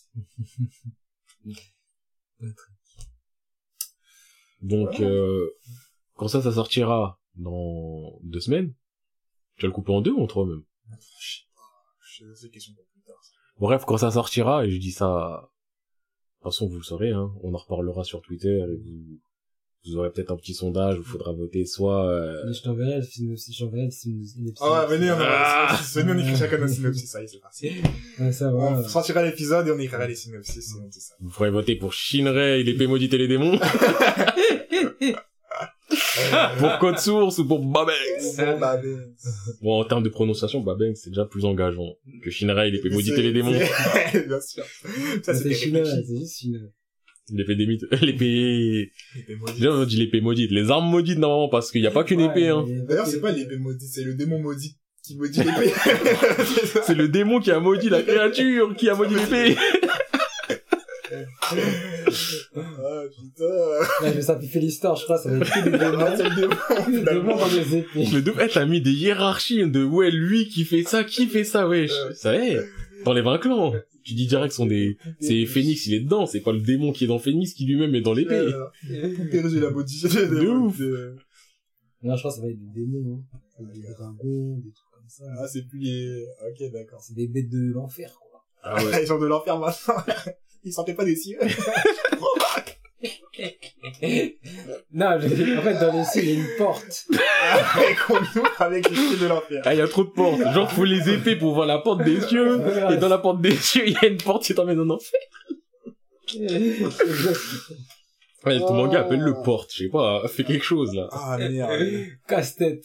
[4.61, 5.51] Donc, euh,
[6.15, 8.75] quand ça, ça sortira dans deux semaines,
[9.57, 11.63] tu vas le couper en deux ou en trois même Je sais pas.
[12.01, 13.17] Je sais question pour plus tard.
[13.59, 15.07] Bref, quand ça sortira, et je dis ça,
[15.43, 15.47] de
[16.39, 19.19] toute façon, vous le saurez, hein, on en reparlera sur Twitter, et vous,
[19.85, 22.97] vous aurez peut-être un petit sondage, où il faudra voter soit, euh, Mais je t'enverrai
[22.97, 24.37] le synopsis, je t'enverrai le synopsis.
[24.61, 25.69] Ah ouais, venez, on Ah.
[25.73, 27.71] a, venez, on écrit chacun notre synopsis, ça y est, c'est parti.
[28.19, 28.89] Ouais, ça On va.
[28.89, 31.15] sortira l'épisode et on écrira les synopsis et on dit ça.
[31.21, 33.59] vous pourrez voter pour Shinrei, l'épée maudite et les démons,
[36.59, 37.95] pour Code Source ou pour Babanks.
[39.63, 43.23] Bon, en termes de prononciation, Babanks, c'est déjà plus engageant que Shinrei, l'épée maudite et
[43.23, 43.53] les démons.
[44.13, 44.65] C'est- Bien sûr.
[45.23, 45.73] Ça, C'est réfléchi.
[46.07, 46.61] c'est juste Chinois.
[47.33, 49.57] L'épée des mythes, l'épée, L'épée maudite.
[49.57, 52.21] déjà, on dit l'épée maudite, les armes maudites, normalement, parce qu'il n'y a pas qu'une
[52.21, 52.65] épée, hein.
[52.89, 55.73] D'ailleurs, c'est pas l'épée maudite, c'est le démon maudit qui maudit l'épée.
[56.85, 59.57] C'est le démon qui a maudit la créature, qui a maudit l'épée.
[62.57, 63.45] Ah, putain.
[63.45, 66.17] Là, je vais simplifier l'histoire, je crois, ça va être que des démons.
[66.17, 68.07] C'est le démon, Que des démons dans les épées.
[68.13, 71.69] Mais fait, t'as mis des hiérarchies de ouais, lui qui fait ça, qui fait ça,
[71.69, 71.91] wesh.
[71.91, 72.15] Ouais.
[72.15, 72.61] Ça y est.
[73.05, 73.73] Dans les 20 clans.
[74.05, 77.05] Tu dis direct, sont des, c'est Phoenix, il est dedans, c'est pas le démon qui
[77.05, 78.35] est dans Phoenix qui lui-même est dans l'épée.
[78.35, 78.67] Euh,
[79.31, 80.03] Pérus, il a maudit.
[80.03, 80.81] De ouf.
[82.03, 83.39] Non, je crois que ça va être des démons, hein.
[83.73, 85.25] Des dragons, des trucs comme ça.
[85.39, 86.27] Ah, c'est plus les...
[86.51, 87.01] Ok, d'accord.
[87.01, 88.45] C'est des bêtes de l'enfer, quoi.
[88.65, 89.03] Ah ouais.
[89.03, 89.95] Ils sont de l'enfer maintenant.
[90.65, 91.39] Ils sentaient pas des cieux.
[94.93, 97.07] non, je- en fait, dans les cieux, il y a une porte.
[97.11, 99.63] Et qu'on ouvre avec les cieux de l'enfer.
[99.65, 100.41] Ah, il y a trop de portes.
[100.53, 102.61] Genre, faut les épées pour voir la porte des cieux.
[102.93, 105.21] Et dans la porte des cieux, il y a une porte qui t'emmène en enfer.
[108.45, 111.07] Ouais, ton manga appelle le porte, je sais pas, fais quelque chose, là.
[111.13, 111.81] Ah, merde.
[112.27, 112.85] Casse-tête.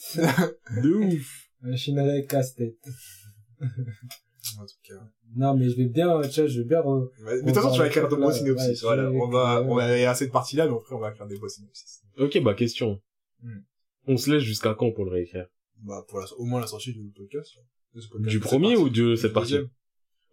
[0.84, 1.48] De ouf.
[1.64, 2.78] Un Shinrei casse-tête.
[4.60, 4.94] En tout cas.
[5.36, 7.10] Non, mais je vais bien, tu vois, je vais bien re...
[7.24, 8.82] Mais de toute façon, tu vas écrire de beaux synopsis.
[8.84, 9.12] Ouais, Voilà.
[9.12, 11.38] On va, écrire, on va aller à cette partie-là, mais après, on va faire des
[11.38, 12.04] beaux synopsis.
[12.18, 13.02] Ok, bah, question.
[13.42, 13.60] Hmm.
[14.08, 15.48] On se laisse jusqu'à quand pour le réécrire?
[15.84, 17.56] Bah, pour la, au moins la sortie du podcast.
[17.56, 17.62] là.
[17.94, 19.54] De podcast, Du de premier ou de cette partie?
[19.54, 19.70] deuxième.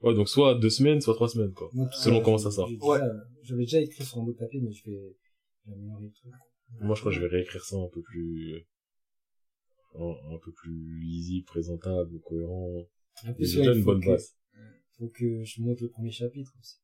[0.03, 1.71] Ouais, donc soit deux semaines, soit trois semaines, quoi.
[1.93, 2.71] Selon comment ça sort.
[2.83, 2.99] Ouais.
[3.43, 5.17] J'avais déjà écrit sur un autre papier, mais je vais
[5.67, 6.33] je vais améliorer le truc.
[6.81, 8.67] Moi, je crois que je vais réécrire ça un peu plus,
[9.99, 12.69] un, un peu plus lisible, présentable, cohérent.
[13.25, 14.35] En Et plus, ouais, une faut bonne que- base.
[14.99, 16.77] Faut que je monte le premier chapitre aussi.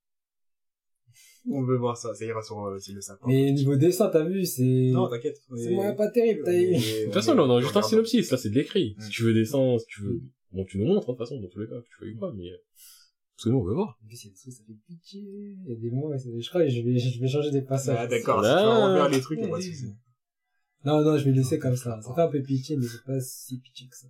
[1.51, 2.15] On veut voir ça.
[2.15, 3.27] Ça ira sur, euh, le sapin.
[3.27, 4.91] Mais niveau dessin, t'as vu, c'est...
[4.93, 5.41] Non, t'inquiète.
[5.57, 6.53] c'est moins pas terrible, t'as.
[6.53, 8.95] De toute façon, là, on a juste un synopsis, là, c'est de l'écrit.
[8.99, 9.03] Mm.
[9.03, 11.41] Si tu veux des sens, si tu veux, bon, tu nous montres, de toute façon,
[11.41, 12.57] dans tous les cas, que tu veux ou pas, mais, euh,
[13.37, 13.99] parce que nous, on veut voir.
[14.03, 15.21] En plus, il y a des trucs, ça fait pitié.
[15.23, 17.51] Il y a des mots, ça fait- je crois que je vais, je vais changer
[17.53, 17.97] des passages.
[17.99, 18.41] Ah, d'accord.
[18.43, 18.59] Là.
[18.59, 19.95] tu veux refaire les trucs, a pas de souci.
[20.85, 22.01] Non, non, je vais laisser comme ça.
[22.03, 24.09] Ça fait un peu pitié, mais c'est pas si pitié que ça.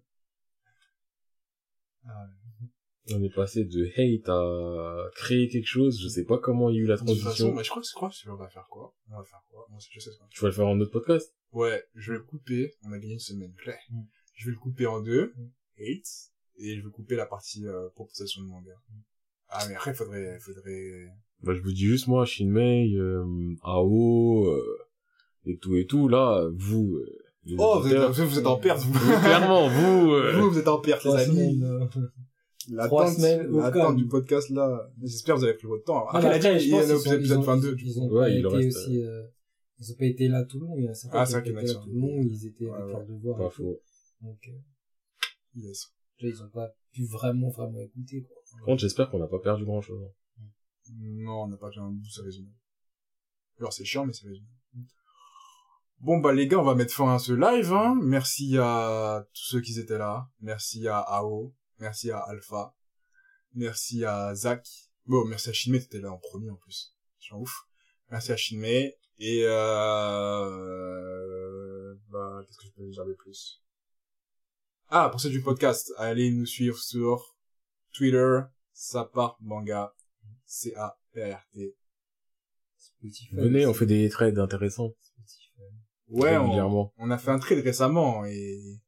[3.12, 6.78] On est passé de hate à créer quelque chose, je sais pas comment il y
[6.78, 7.54] a eu la De toute façon, transition.
[7.54, 8.94] mais je crois que, crois que on va faire quoi?
[9.10, 9.66] On va faire quoi?
[9.70, 11.34] Moi, je sais ce Tu vas le faire en autre podcast?
[11.52, 12.72] Ouais, je vais le couper.
[12.84, 13.78] On a gagné une semaine, clair.
[13.90, 14.02] Mm.
[14.34, 15.34] Je vais le couper en deux.
[15.78, 16.30] Hate.
[16.56, 18.72] Et je vais couper la partie, euh, proposition de manga.
[19.48, 21.08] Ah, mais après, faudrait, faudrait,
[21.42, 23.24] Bah, je vous dis juste, moi, Shinmei, euh,
[23.62, 24.78] Ao, euh,
[25.46, 27.24] et tout et tout, là, vous, euh,
[27.58, 28.92] Oh, vous êtes, vous êtes en perte, vous.
[29.20, 31.24] clairement, vous, euh, Vous, vous êtes en perte, les amis.
[31.58, 31.86] semaines, euh,
[32.68, 34.88] L'attente, l'attente du podcast, là.
[35.02, 36.00] J'espère que vous avez pris votre temps.
[36.00, 37.76] Non, Après, mais il a dit, je il y en pense ils ont- 22.
[37.82, 39.22] Ils ont Ouais, pas il reste, aussi, euh,
[39.78, 40.74] ils ont pas été là tout le long.
[40.76, 42.20] Il y a certains Ah, qui c'est ont vrai qu'il y a tout le long.
[42.22, 42.92] Ils étaient avec ouais.
[42.92, 43.38] leur devoir.
[43.38, 43.80] pas faux.
[44.20, 44.52] Donc, euh,
[45.56, 45.86] Yes.
[46.20, 48.36] ils ont pas pu vraiment, vraiment écouter, quoi.
[48.58, 50.04] Par contre, j'espère qu'on n'a pas perdu grand chose.
[51.00, 52.54] Non, on n'a pas bien c'est raisonnable.
[53.58, 54.52] Alors, c'est chiant, mais c'est raisonnable.
[56.00, 57.94] Bon, bah, les gars, on va mettre fin à ce live, hein.
[58.02, 60.30] Merci à tous ceux qui étaient là.
[60.40, 61.54] Merci à Ao.
[61.78, 62.74] Merci à Alpha.
[63.54, 64.66] Merci à Zach.
[65.04, 66.94] Bon, merci à Shinmei, t'étais là en premier, en plus.
[67.32, 67.66] Un ouf.
[68.10, 68.96] Merci à Shinmei.
[69.18, 70.64] Et, euh,
[72.08, 73.62] bah, qu'est-ce que je peux dire de plus?
[74.88, 77.36] Ah, pour ceux du podcast, allez nous suivre sur
[77.92, 78.38] Twitter,
[78.72, 79.94] Sapar Manga,
[80.46, 81.76] C-A-P-A-R-T.
[82.78, 83.34] Spotify.
[83.34, 84.94] Venez, on fait des trades intéressants.
[86.10, 88.80] Ouais, on, on a fait un trade récemment et...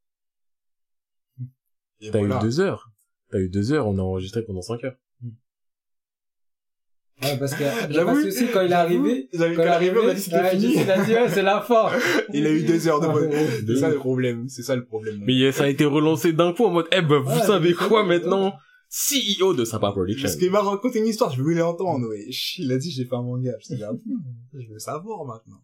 [2.01, 2.36] et T'as voilà.
[2.39, 2.91] eu deux heures.
[3.31, 4.97] T'as eu deux heures, on a enregistré pendant cinq heures.
[7.23, 10.01] Ouais, parce que, J'avoue, parce que aussi, quand il est arrivé, quand il est arrivé,
[10.02, 10.75] on a dit c'était ouais, fini.
[10.75, 11.91] Il a dit, ouais, c'est la fin.
[12.33, 13.62] Il a eu deux heures de Ah.
[13.67, 14.49] C'est ça le problème.
[14.49, 15.20] C'est ça le problème.
[15.25, 18.05] Mais ça a été relancé d'un coup en mode, eh ben, vous Ouais, savez quoi
[18.05, 18.55] maintenant?
[18.91, 20.26] CEO de Sapa Production.
[20.26, 22.26] Parce qu'il m'a raconté une histoire, je voulais l'entendre, ouais.
[22.59, 23.52] Il a dit, j'ai fait un manga.
[23.60, 23.92] Je ah,
[24.52, 25.62] je veux savoir maintenant.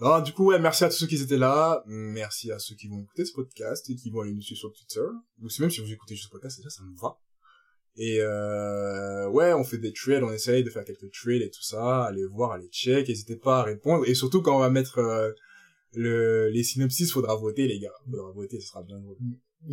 [0.00, 1.82] Non, du coup, ouais, merci à tous ceux qui étaient là.
[1.86, 4.72] Merci à ceux qui vont écouter ce podcast et qui vont aller nous suivre sur
[4.72, 5.06] Twitter.
[5.42, 7.18] Ou si même si vous écoutez juste ce podcast, déjà, ça me va.
[7.96, 11.62] Et euh, ouais, on fait des trades, on essaye de faire quelques trades et tout
[11.62, 12.04] ça.
[12.04, 14.08] Allez voir, allez check, n'hésitez pas à répondre.
[14.08, 15.32] Et surtout quand on va mettre euh,
[15.94, 17.92] le les synopsis, faudra voter les gars.
[18.08, 19.18] Faudra voter, ce sera bien drôle.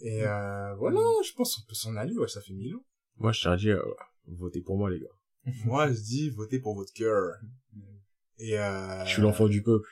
[0.00, 2.16] et euh, voilà, je pense qu'on peut s'en aller.
[2.16, 2.84] Ouais, ça fait mille ans.
[3.18, 3.84] Moi, je tiens à dire,
[4.26, 5.52] votez pour moi les gars.
[5.66, 7.34] moi, je dis votez pour votre cœur.
[8.38, 9.04] Et euh...
[9.04, 9.88] Je suis l'enfant du peuple.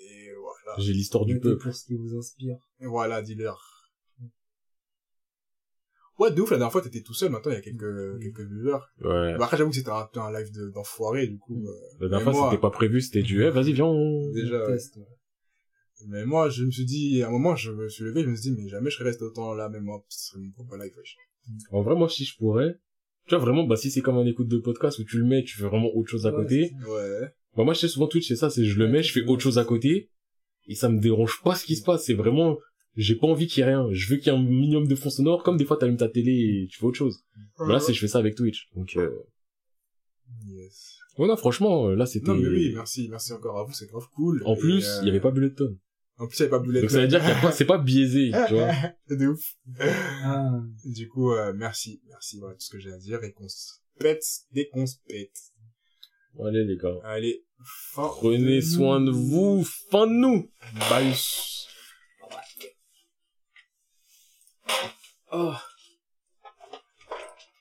[0.00, 0.78] Et voilà.
[0.78, 1.62] J'ai l'histoire du peuple.
[1.64, 2.56] pour ce qui vous inspire.
[2.80, 3.70] Et voilà, dis-leur.
[6.18, 8.40] Ouais, de ouf, la dernière fois, t'étais tout seul, maintenant, il y a quelques, quelques
[8.48, 8.78] viewers.
[9.00, 9.36] Ouais.
[9.36, 11.66] Bah, après, j'avoue que c'était un, un live de- d'enfoiré, du coup.
[11.66, 11.72] euh,
[12.02, 14.30] La dernière mais fois, moi- c'était pas prévu, c'était du, eh, vas-y, viens, on...
[14.32, 14.66] Déjà, ouais.
[14.74, 15.02] Test, ouais.
[16.06, 18.36] Mais moi, je me suis dit, à un moment, je me suis levé, je me
[18.36, 20.76] suis dit, mais jamais je serais resté autant là, même moi, ce serait mon propre
[20.76, 21.16] live, wesh.
[21.72, 22.78] En vrai, moi, si je pourrais,
[23.26, 25.42] tu vois, vraiment, bah, si c'est comme un écoute de podcast où tu le mets,
[25.42, 26.72] tu fais vraiment autre chose à Ouais, côté.
[26.88, 27.34] Ouais.
[27.56, 29.42] Bah, moi, je sais souvent Twitch, c'est ça, c'est je le mets, je fais autre
[29.42, 30.10] chose à côté,
[30.66, 32.58] et ça me dérange pas ce qui se passe, c'est vraiment,
[32.96, 34.94] j'ai pas envie qu'il y ait rien, je veux qu'il y ait un minimum de
[34.94, 37.24] fond sonore, comme des fois t'allumes ta télé et tu fais autre chose.
[37.58, 38.68] Bah, là, c'est, je fais ça avec Twitch.
[38.74, 39.10] Donc, euh...
[40.46, 40.98] Yes.
[41.18, 43.86] ouais, non, franchement, euh, là, c'était, Non, mais oui, merci, merci encore à vous, c'est
[43.86, 44.42] grave cool.
[44.44, 45.78] en plus, euh, il y avait pas Bulleton.
[46.16, 47.52] En plus, il y avait pas Bullet Donc, ça veut dire qu'il y a pas,
[47.52, 48.70] c'est pas biaisé, tu vois.
[49.08, 49.56] C'est de ouf.
[49.78, 50.60] Ah.
[50.84, 53.72] Du coup, euh, merci, merci, voilà tout ce que j'ai à dire, et qu'on se
[53.98, 55.36] pète dès qu'on se pète.
[56.42, 56.96] Allez, les gars.
[57.04, 60.50] Allez, fin Prenez soin de vous, fin de nous.
[60.90, 61.14] Bye.
[65.32, 65.54] Oh.